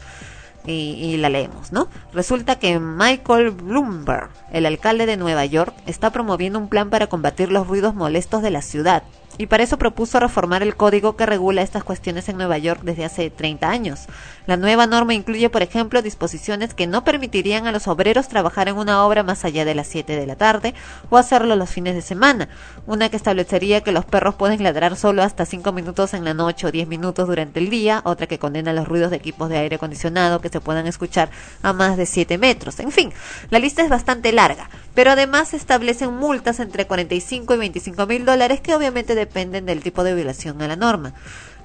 Y, 0.64 0.94
y 1.00 1.16
la 1.16 1.28
leemos, 1.28 1.72
¿no? 1.72 1.88
Resulta 2.12 2.58
que 2.60 2.78
Michael 2.78 3.50
Bloomberg, 3.50 4.30
el 4.52 4.64
alcalde 4.64 5.06
de 5.06 5.16
Nueva 5.16 5.44
York, 5.44 5.74
está 5.86 6.10
promoviendo 6.10 6.58
un 6.60 6.68
plan 6.68 6.88
para 6.88 7.08
combatir 7.08 7.50
los 7.50 7.66
ruidos 7.66 7.96
molestos 7.96 8.42
de 8.42 8.50
la 8.50 8.62
ciudad. 8.62 9.02
Y 9.38 9.46
para 9.46 9.62
eso 9.62 9.78
propuso 9.78 10.18
reformar 10.18 10.64
el 10.64 10.74
código 10.74 11.16
que 11.16 11.24
regula 11.24 11.62
estas 11.62 11.84
cuestiones 11.84 12.28
en 12.28 12.36
Nueva 12.36 12.58
York 12.58 12.80
desde 12.82 13.04
hace 13.04 13.30
30 13.30 13.70
años. 13.70 14.06
La 14.46 14.56
nueva 14.56 14.88
norma 14.88 15.14
incluye, 15.14 15.48
por 15.48 15.62
ejemplo, 15.62 16.02
disposiciones 16.02 16.74
que 16.74 16.88
no 16.88 17.04
permitirían 17.04 17.68
a 17.68 17.72
los 17.72 17.86
obreros 17.86 18.26
trabajar 18.26 18.68
en 18.68 18.76
una 18.76 19.04
obra 19.06 19.22
más 19.22 19.44
allá 19.44 19.64
de 19.64 19.76
las 19.76 19.86
7 19.86 20.16
de 20.16 20.26
la 20.26 20.34
tarde 20.34 20.74
o 21.08 21.18
hacerlo 21.18 21.54
los 21.54 21.70
fines 21.70 21.94
de 21.94 22.02
semana. 22.02 22.48
Una 22.86 23.10
que 23.10 23.16
establecería 23.16 23.82
que 23.82 23.92
los 23.92 24.04
perros 24.04 24.34
pueden 24.34 24.64
ladrar 24.64 24.96
solo 24.96 25.22
hasta 25.22 25.46
5 25.46 25.70
minutos 25.70 26.14
en 26.14 26.24
la 26.24 26.34
noche 26.34 26.66
o 26.66 26.72
10 26.72 26.88
minutos 26.88 27.28
durante 27.28 27.60
el 27.60 27.70
día. 27.70 28.02
Otra 28.04 28.26
que 28.26 28.40
condena 28.40 28.72
los 28.72 28.88
ruidos 28.88 29.10
de 29.10 29.18
equipos 29.18 29.48
de 29.50 29.58
aire 29.58 29.76
acondicionado 29.76 30.40
que 30.40 30.48
se 30.48 30.60
puedan 30.60 30.88
escuchar 30.88 31.30
a 31.62 31.72
más 31.72 31.96
de 31.96 32.06
7 32.06 32.38
metros. 32.38 32.80
En 32.80 32.90
fin, 32.90 33.12
la 33.50 33.60
lista 33.60 33.82
es 33.82 33.88
bastante 33.88 34.32
larga. 34.32 34.68
Pero 34.94 35.12
además 35.12 35.50
se 35.50 35.56
establecen 35.56 36.12
multas 36.12 36.58
entre 36.58 36.88
45 36.88 37.54
y 37.54 37.58
25 37.58 38.06
mil 38.06 38.24
dólares 38.24 38.60
que 38.60 38.74
obviamente 38.74 39.14
dependen 39.14 39.27
del 39.32 39.82
tipo 39.82 40.04
de 40.04 40.14
violación 40.14 40.60
a 40.62 40.68
la 40.68 40.76
norma. 40.76 41.14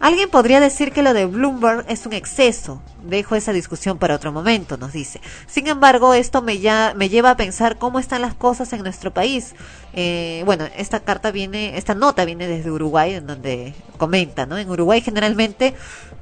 Alguien 0.04 0.30
podría 0.30 0.60
decir 0.60 0.92
que 0.92 1.02
lo 1.02 1.14
de 1.14 1.26
Bloomberg 1.26 1.86
es 1.88 2.06
un 2.06 2.12
exceso. 2.12 2.82
Dejo 3.04 3.36
esa 3.36 3.54
discusión 3.54 3.98
para 4.00 4.16
otro 4.16 4.34
momento, 4.34 4.76
nos 4.76 4.92
dice. 4.92 5.22
Sin 5.48 5.66
embargo, 5.68 6.14
esto 6.14 6.42
me, 6.42 6.60
ya, 6.60 6.94
me 6.98 7.08
lleva 7.08 7.30
a 7.32 7.38
pensar 7.38 7.78
cómo 7.78 8.00
están 8.00 8.22
las 8.22 8.34
cosas 8.34 8.74
en 8.74 8.84
nuestro 8.84 9.14
país. 9.14 9.56
Eh, 9.94 10.44
bueno, 10.46 10.66
esta 10.76 11.00
carta 11.00 11.32
viene, 11.32 11.78
esta 11.78 11.96
nota 11.96 12.26
viene 12.26 12.48
desde 12.48 12.70
Uruguay, 12.70 13.14
en 13.14 13.28
donde 13.28 13.76
comenta, 13.98 14.46
¿no? 14.46 14.58
En 14.58 14.70
Uruguay 14.70 15.00
generalmente 15.00 15.74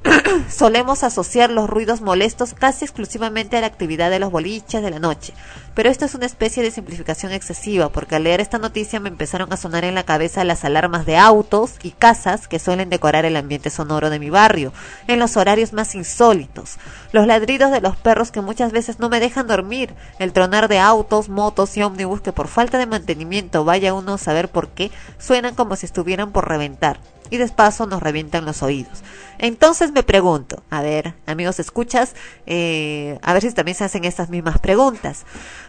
solemos 0.48 1.04
asociar 1.04 1.50
los 1.50 1.68
ruidos 1.68 2.00
molestos 2.00 2.54
casi 2.54 2.84
exclusivamente 2.84 3.56
a 3.56 3.60
la 3.60 3.66
actividad 3.66 4.10
de 4.10 4.18
los 4.18 4.30
boliches 4.30 4.82
de 4.82 4.90
la 4.90 4.98
noche. 4.98 5.34
Pero 5.74 5.88
esto 5.88 6.04
es 6.04 6.14
una 6.14 6.26
especie 6.26 6.62
de 6.62 6.70
simplificación 6.70 7.32
excesiva, 7.32 7.88
porque 7.90 8.16
al 8.16 8.24
leer 8.24 8.40
esta 8.40 8.58
noticia 8.58 9.00
me 9.00 9.08
empezaron 9.08 9.52
a 9.52 9.56
sonar 9.56 9.84
en 9.84 9.94
la 9.94 10.04
cabeza 10.04 10.44
las 10.44 10.64
alarmas 10.64 11.06
de 11.06 11.16
autos 11.16 11.76
y 11.82 11.92
casas 11.92 12.46
que 12.46 12.58
suelen 12.58 12.90
decorar 12.90 13.24
el 13.24 13.36
ambiente 13.36 13.70
sonoro 13.70 14.10
de 14.10 14.18
mi 14.18 14.28
barrio, 14.28 14.72
en 15.06 15.18
los 15.18 15.36
horarios 15.36 15.72
más 15.72 15.94
insólitos, 15.94 16.76
los 17.12 17.26
ladridos 17.26 17.70
de 17.70 17.80
los 17.80 17.96
perros 17.96 18.30
que 18.30 18.42
muchas 18.42 18.72
veces 18.72 18.98
no 18.98 19.08
me 19.08 19.20
dejan 19.20 19.46
dormir, 19.46 19.94
el 20.18 20.32
tronar 20.32 20.68
de 20.68 20.78
autos, 20.78 21.28
motos 21.28 21.76
y 21.76 21.82
ómnibus 21.82 22.20
que 22.20 22.32
por 22.32 22.48
falta 22.48 22.78
de 22.78 22.86
mantenimiento, 22.86 23.64
vaya 23.64 23.94
uno 23.94 24.14
a 24.14 24.18
saber 24.18 24.48
por 24.48 24.68
qué, 24.68 24.90
suenan 25.18 25.54
como 25.54 25.76
si 25.76 25.86
estuvieran 25.86 26.32
por 26.32 26.48
reventar 26.48 26.98
y 27.32 27.38
despacio 27.38 27.86
nos 27.86 28.02
revientan 28.02 28.44
los 28.44 28.62
oídos. 28.62 29.02
Entonces 29.38 29.90
me 29.90 30.02
pregunto, 30.02 30.62
a 30.68 30.82
ver, 30.82 31.14
amigos 31.26 31.58
escuchas, 31.58 32.14
eh, 32.44 33.18
a 33.22 33.32
ver 33.32 33.40
si 33.40 33.50
también 33.52 33.74
se 33.74 33.84
hacen 33.84 34.04
estas 34.04 34.28
mismas 34.28 34.58
preguntas. 34.58 35.24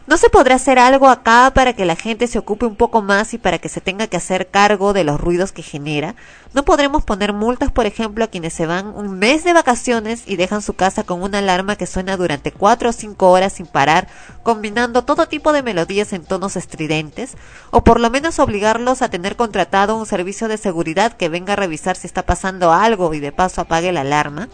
¿No 0.05 0.17
se 0.17 0.29
podrá 0.29 0.55
hacer 0.55 0.79
algo 0.79 1.07
acá 1.07 1.49
para 1.55 1.71
que 1.71 1.85
la 1.85 1.95
gente 1.95 2.27
se 2.27 2.37
ocupe 2.37 2.65
un 2.65 2.75
poco 2.75 3.01
más 3.01 3.33
y 3.33 3.37
para 3.37 3.59
que 3.59 3.69
se 3.69 3.79
tenga 3.79 4.07
que 4.07 4.17
hacer 4.17 4.49
cargo 4.49 4.91
de 4.91 5.05
los 5.05 5.17
ruidos 5.19 5.53
que 5.53 5.61
genera? 5.61 6.15
¿No 6.53 6.65
podremos 6.65 7.05
poner 7.05 7.31
multas, 7.31 7.71
por 7.71 7.85
ejemplo, 7.85 8.25
a 8.25 8.27
quienes 8.27 8.51
se 8.51 8.65
van 8.65 8.87
un 8.87 9.17
mes 9.17 9.45
de 9.45 9.53
vacaciones 9.53 10.23
y 10.25 10.35
dejan 10.35 10.61
su 10.61 10.73
casa 10.73 11.05
con 11.05 11.23
una 11.23 11.37
alarma 11.37 11.77
que 11.77 11.85
suena 11.85 12.17
durante 12.17 12.51
cuatro 12.51 12.89
o 12.89 12.93
cinco 12.93 13.31
horas 13.31 13.53
sin 13.53 13.65
parar, 13.65 14.09
combinando 14.43 15.05
todo 15.05 15.29
tipo 15.29 15.53
de 15.53 15.63
melodías 15.63 16.11
en 16.11 16.25
tonos 16.25 16.57
estridentes? 16.57 17.37
¿O 17.71 17.85
por 17.85 18.01
lo 18.01 18.09
menos 18.09 18.39
obligarlos 18.39 19.01
a 19.01 19.09
tener 19.09 19.37
contratado 19.37 19.95
un 19.95 20.05
servicio 20.05 20.49
de 20.49 20.57
seguridad 20.57 21.13
que 21.13 21.29
venga 21.29 21.53
a 21.53 21.55
revisar 21.55 21.95
si 21.95 22.07
está 22.07 22.23
pasando 22.23 22.73
algo 22.73 23.13
y 23.13 23.21
de 23.21 23.31
paso 23.31 23.61
apague 23.61 23.93
la 23.93 24.01
alarma? 24.01 24.49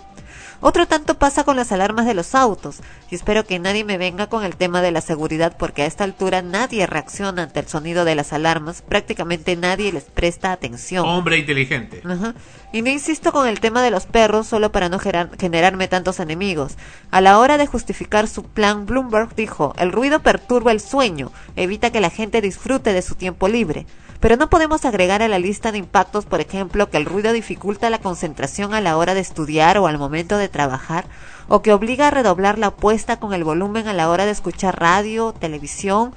Otro 0.62 0.88
tanto 0.88 1.18
pasa 1.18 1.44
con 1.44 1.56
las 1.56 1.72
alarmas 1.72 2.06
de 2.06 2.14
los 2.14 2.36
autos, 2.36 2.78
y 3.10 3.16
espero 3.16 3.46
que 3.46 3.60
nadie 3.60 3.84
me 3.86 3.98
venga 3.98 4.28
con 4.28 4.44
el 4.44 4.56
tema 4.58 4.82
de 4.82 4.92
la 4.92 5.02
seguridad 5.02 5.56
porque 5.58 5.84
a 5.84 5.86
esta 5.86 6.04
altura 6.04 6.42
nadie 6.42 6.86
reacciona 6.86 7.44
ante 7.44 7.62
el 7.62 7.68
sonido 7.68 8.04
de 8.04 8.16
las 8.16 8.34
alarmas, 8.34 8.82
prácticamente 8.82 9.56
nadie 9.56 9.94
les 9.94 10.04
presta 10.04 10.52
atención. 10.52 11.08
Hombre 11.08 11.38
inteligente. 11.38 12.02
Ajá. 12.06 12.34
Y 12.74 12.82
no 12.82 12.90
insisto 12.90 13.32
con 13.32 13.48
el 13.48 13.60
tema 13.62 13.82
de 13.82 13.90
los 13.90 14.06
perros 14.06 14.48
solo 14.48 14.72
para 14.72 14.90
no 14.90 15.00
gerar- 15.00 15.32
generarme 15.40 15.88
tantos 15.88 16.20
enemigos. 16.20 16.74
A 17.10 17.22
la 17.22 17.40
hora 17.40 17.58
de 17.58 17.66
justificar 17.66 18.28
su 18.28 18.44
plan, 18.44 18.86
Bloomberg 18.86 19.34
dijo, 19.36 19.74
el 19.78 19.92
ruido 19.92 20.20
perturba 20.20 20.72
el 20.72 20.82
sueño, 20.82 21.32
evita 21.56 21.90
que 21.92 22.02
la 22.02 22.10
gente 22.10 22.42
disfrute 22.42 22.94
de 22.94 23.02
su 23.02 23.16
tiempo 23.16 23.48
libre. 23.48 23.86
Pero 24.20 24.36
no 24.36 24.50
podemos 24.50 24.84
agregar 24.84 25.22
a 25.22 25.30
la 25.30 25.40
lista 25.40 25.72
de 25.72 25.78
impactos, 25.78 26.26
por 26.26 26.42
ejemplo, 26.42 26.90
que 26.90 26.98
el 26.98 27.06
ruido 27.06 27.32
dificulta 27.32 27.90
la 27.90 28.00
concentración 28.00 28.74
a 28.74 28.82
la 28.82 28.98
hora 28.98 29.14
de 29.14 29.22
estudiar 29.22 29.78
o 29.78 29.88
al 29.88 29.98
momento 29.98 30.38
de 30.38 30.50
trabajar, 30.50 31.06
o 31.48 31.62
que 31.62 31.72
obliga 31.72 32.08
a 32.08 32.12
redoblar 32.12 32.60
la 32.60 32.68
apuesta 32.68 33.18
con 33.18 33.34
el 33.34 33.44
volumen 33.44 33.88
a 33.88 33.94
la 33.94 34.10
hora 34.10 34.26
de 34.26 34.32
escuchar 34.32 34.80
radio, 34.80 35.34
televisión, 35.34 36.14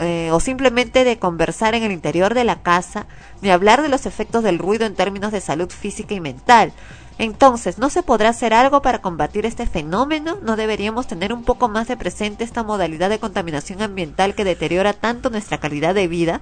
eh, 0.00 0.28
o 0.30 0.40
simplemente 0.40 1.04
de 1.04 1.18
conversar 1.18 1.74
en 1.74 1.82
el 1.82 1.90
interior 1.90 2.34
de 2.34 2.44
la 2.44 2.62
casa, 2.62 3.06
ni 3.40 3.50
hablar 3.50 3.82
de 3.82 3.88
los 3.88 4.06
efectos 4.06 4.44
del 4.44 4.58
ruido 4.58 4.86
en 4.86 4.94
términos 4.94 5.32
de 5.32 5.40
salud 5.40 5.70
física 5.70 6.14
y 6.14 6.20
mental. 6.20 6.72
Entonces, 7.18 7.78
¿no 7.78 7.90
se 7.90 8.04
podrá 8.04 8.28
hacer 8.28 8.54
algo 8.54 8.80
para 8.80 9.00
combatir 9.00 9.44
este 9.44 9.66
fenómeno? 9.66 10.38
¿No 10.42 10.54
deberíamos 10.54 11.08
tener 11.08 11.32
un 11.32 11.42
poco 11.42 11.68
más 11.68 11.88
de 11.88 11.96
presente 11.96 12.44
esta 12.44 12.62
modalidad 12.62 13.10
de 13.10 13.18
contaminación 13.18 13.82
ambiental 13.82 14.36
que 14.36 14.44
deteriora 14.44 14.92
tanto 14.92 15.28
nuestra 15.28 15.58
calidad 15.58 15.96
de 15.96 16.06
vida? 16.06 16.40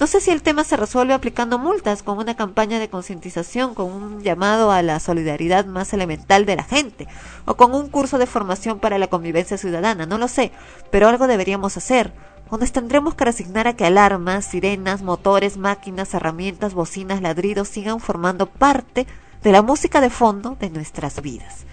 No 0.00 0.06
sé 0.06 0.20
si 0.20 0.30
el 0.30 0.42
tema 0.42 0.62
se 0.62 0.76
resuelve 0.76 1.12
aplicando 1.12 1.58
multas, 1.58 2.04
con 2.04 2.18
una 2.18 2.36
campaña 2.36 2.78
de 2.78 2.88
concientización, 2.88 3.74
con 3.74 3.90
un 3.90 4.22
llamado 4.22 4.70
a 4.70 4.80
la 4.80 5.00
solidaridad 5.00 5.66
más 5.66 5.92
elemental 5.92 6.46
de 6.46 6.54
la 6.54 6.62
gente, 6.62 7.08
o 7.46 7.56
con 7.56 7.74
un 7.74 7.88
curso 7.88 8.16
de 8.16 8.26
formación 8.26 8.78
para 8.78 8.98
la 8.98 9.08
convivencia 9.08 9.58
ciudadana, 9.58 10.06
no 10.06 10.16
lo 10.16 10.28
sé, 10.28 10.52
pero 10.92 11.08
algo 11.08 11.26
deberíamos 11.26 11.76
hacer. 11.76 12.12
O 12.48 12.58
nos 12.58 12.70
tendremos 12.70 13.16
que 13.16 13.24
resignar 13.24 13.66
a 13.66 13.74
que 13.74 13.86
alarmas, 13.86 14.44
sirenas, 14.44 15.02
motores, 15.02 15.56
máquinas, 15.56 16.14
herramientas, 16.14 16.74
bocinas, 16.74 17.20
ladridos 17.20 17.66
sigan 17.66 17.98
formando 17.98 18.46
parte 18.46 19.06
de 19.42 19.52
la 19.52 19.62
música 19.62 20.00
de 20.00 20.10
fondo 20.10 20.56
de 20.60 20.70
nuestras 20.70 21.20
vidas. 21.20 21.64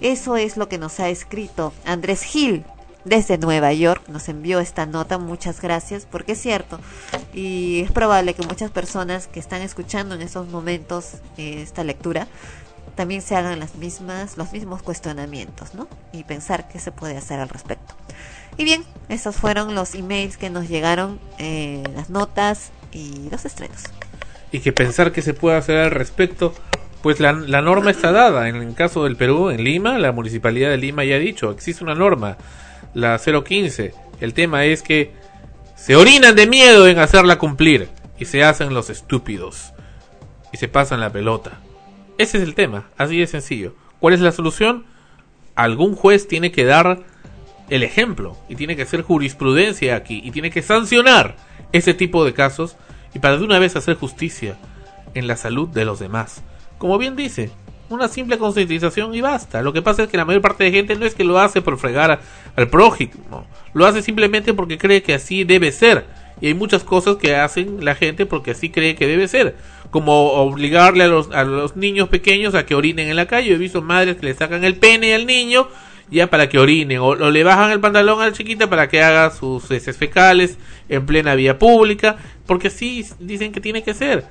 Eso 0.00 0.36
es 0.36 0.56
lo 0.56 0.68
que 0.68 0.78
nos 0.78 0.98
ha 0.98 1.10
escrito 1.10 1.72
Andrés 1.84 2.22
Gil 2.22 2.64
desde 3.08 3.38
Nueva 3.38 3.72
York. 3.72 4.02
Nos 4.08 4.28
envió 4.28 4.60
esta 4.60 4.86
nota, 4.86 5.18
muchas 5.18 5.60
gracias, 5.60 6.06
porque 6.10 6.32
es 6.32 6.40
cierto. 6.40 6.78
Y 7.34 7.80
es 7.80 7.90
probable 7.90 8.34
que 8.34 8.42
muchas 8.46 8.70
personas 8.70 9.26
que 9.26 9.40
están 9.40 9.62
escuchando 9.62 10.14
en 10.14 10.22
estos 10.22 10.48
momentos 10.48 11.14
eh, 11.36 11.62
esta 11.62 11.84
lectura 11.84 12.26
también 12.94 13.22
se 13.22 13.36
hagan 13.36 13.60
las 13.60 13.76
mismas, 13.76 14.36
los 14.36 14.52
mismos 14.52 14.82
cuestionamientos, 14.82 15.74
¿no? 15.74 15.88
Y 16.12 16.24
pensar 16.24 16.68
qué 16.68 16.80
se 16.80 16.90
puede 16.90 17.16
hacer 17.16 17.38
al 17.38 17.48
respecto. 17.48 17.94
Y 18.56 18.64
bien, 18.64 18.84
esos 19.08 19.36
fueron 19.36 19.74
los 19.74 19.94
emails 19.94 20.36
que 20.36 20.50
nos 20.50 20.68
llegaron, 20.68 21.20
eh, 21.38 21.84
las 21.94 22.10
notas 22.10 22.72
y 22.90 23.28
los 23.30 23.44
estrenos. 23.44 23.84
Y 24.50 24.60
que 24.60 24.72
pensar 24.72 25.12
qué 25.12 25.22
se 25.22 25.32
puede 25.32 25.56
hacer 25.56 25.76
al 25.76 25.90
respecto 25.92 26.54
pues 27.02 27.20
la, 27.20 27.32
la, 27.32 27.62
norma 27.62 27.90
está 27.90 28.12
dada. 28.12 28.48
En 28.48 28.56
el 28.56 28.74
caso 28.74 29.04
del 29.04 29.16
Perú, 29.16 29.50
en 29.50 29.62
Lima, 29.62 29.98
la 29.98 30.12
municipalidad 30.12 30.70
de 30.70 30.78
Lima 30.78 31.04
ya 31.04 31.14
ha 31.14 31.18
dicho, 31.18 31.50
existe 31.50 31.84
una 31.84 31.94
norma, 31.94 32.36
la 32.94 33.18
015. 33.18 33.94
El 34.20 34.34
tema 34.34 34.64
es 34.64 34.82
que 34.82 35.12
se 35.76 35.96
orinan 35.96 36.34
de 36.34 36.46
miedo 36.46 36.88
en 36.88 36.98
hacerla 36.98 37.38
cumplir 37.38 37.88
y 38.18 38.24
se 38.24 38.42
hacen 38.42 38.74
los 38.74 38.90
estúpidos 38.90 39.72
y 40.52 40.56
se 40.56 40.68
pasan 40.68 41.00
la 41.00 41.12
pelota. 41.12 41.60
Ese 42.18 42.38
es 42.38 42.44
el 42.44 42.54
tema, 42.54 42.88
así 42.96 43.18
de 43.18 43.26
sencillo. 43.26 43.74
¿Cuál 44.00 44.14
es 44.14 44.20
la 44.20 44.32
solución? 44.32 44.86
Algún 45.54 45.94
juez 45.94 46.26
tiene 46.26 46.50
que 46.50 46.64
dar 46.64 47.00
el 47.70 47.82
ejemplo 47.82 48.36
y 48.48 48.56
tiene 48.56 48.76
que 48.76 48.82
hacer 48.82 49.02
jurisprudencia 49.02 49.94
aquí 49.94 50.20
y 50.24 50.30
tiene 50.30 50.50
que 50.50 50.62
sancionar 50.62 51.36
ese 51.72 51.94
tipo 51.94 52.24
de 52.24 52.34
casos 52.34 52.76
y 53.14 53.18
para 53.18 53.36
de 53.36 53.44
una 53.44 53.58
vez 53.58 53.76
hacer 53.76 53.96
justicia 53.96 54.56
en 55.14 55.26
la 55.26 55.36
salud 55.36 55.68
de 55.68 55.84
los 55.84 55.98
demás. 55.98 56.42
Como 56.78 56.98
bien 56.98 57.16
dice, 57.16 57.50
una 57.88 58.08
simple 58.08 58.38
concientización 58.38 59.14
y 59.14 59.20
basta. 59.20 59.62
Lo 59.62 59.72
que 59.72 59.82
pasa 59.82 60.02
es 60.02 60.08
que 60.08 60.16
la 60.16 60.24
mayor 60.24 60.42
parte 60.42 60.64
de 60.64 60.70
gente 60.70 60.96
no 60.96 61.06
es 61.06 61.14
que 61.14 61.24
lo 61.24 61.38
hace 61.38 61.62
por 61.62 61.78
fregar 61.78 62.20
al 62.56 62.68
prójimo, 62.68 63.46
lo 63.72 63.86
hace 63.86 64.02
simplemente 64.02 64.54
porque 64.54 64.78
cree 64.78 65.02
que 65.02 65.14
así 65.14 65.44
debe 65.44 65.72
ser. 65.72 66.04
Y 66.40 66.46
hay 66.46 66.54
muchas 66.54 66.84
cosas 66.84 67.16
que 67.16 67.34
hacen 67.34 67.84
la 67.84 67.94
gente 67.94 68.26
porque 68.26 68.52
así 68.52 68.70
cree 68.70 68.94
que 68.94 69.06
debe 69.06 69.26
ser. 69.26 69.56
Como 69.90 70.32
obligarle 70.32 71.04
a 71.04 71.08
los, 71.08 71.30
a 71.32 71.44
los 71.44 71.76
niños 71.76 72.08
pequeños 72.08 72.54
a 72.54 72.64
que 72.64 72.74
orinen 72.74 73.08
en 73.08 73.16
la 73.16 73.26
calle. 73.26 73.52
He 73.52 73.58
visto 73.58 73.82
madres 73.82 74.16
que 74.16 74.26
le 74.26 74.34
sacan 74.34 74.62
el 74.62 74.76
pene 74.76 75.14
al 75.14 75.26
niño 75.26 75.68
ya 76.10 76.28
para 76.28 76.48
que 76.48 76.58
orinen. 76.58 76.98
O, 76.98 77.06
o 77.08 77.30
le 77.30 77.42
bajan 77.42 77.72
el 77.72 77.80
pantalón 77.80 78.20
a 78.20 78.26
la 78.26 78.32
chiquita 78.32 78.70
para 78.70 78.88
que 78.88 79.02
haga 79.02 79.30
sus 79.30 79.68
heces 79.70 79.96
fecales 79.96 80.58
en 80.88 81.06
plena 81.06 81.34
vía 81.34 81.58
pública. 81.58 82.16
Porque 82.46 82.68
así 82.68 83.04
dicen 83.18 83.50
que 83.50 83.60
tiene 83.60 83.82
que 83.82 83.94
ser 83.94 84.24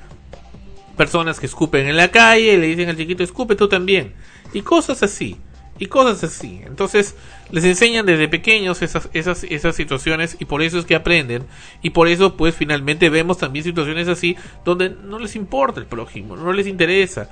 personas 0.97 1.39
que 1.39 1.45
escupen 1.45 1.87
en 1.87 1.95
la 1.95 2.09
calle 2.09 2.53
y 2.53 2.57
le 2.57 2.67
dicen 2.67 2.89
al 2.89 2.97
chiquito 2.97 3.23
escupe 3.23 3.55
tú 3.55 3.69
también 3.69 4.13
y 4.53 4.61
cosas 4.61 5.03
así 5.03 5.37
y 5.79 5.85
cosas 5.85 6.23
así. 6.23 6.61
Entonces 6.65 7.15
les 7.51 7.63
enseñan 7.63 8.05
desde 8.05 8.27
pequeños 8.27 8.81
esas 8.81 9.09
esas 9.13 9.43
esas 9.43 9.75
situaciones 9.75 10.35
y 10.39 10.45
por 10.45 10.61
eso 10.61 10.79
es 10.79 10.85
que 10.85 10.95
aprenden 10.95 11.43
y 11.81 11.91
por 11.91 12.07
eso 12.07 12.35
pues 12.35 12.55
finalmente 12.55 13.09
vemos 13.09 13.37
también 13.37 13.63
situaciones 13.63 14.07
así 14.07 14.35
donde 14.65 14.89
no 14.89 15.19
les 15.19 15.35
importa 15.35 15.79
el 15.79 15.85
prójimo 15.85 16.35
no 16.35 16.51
les 16.51 16.67
interesa. 16.67 17.29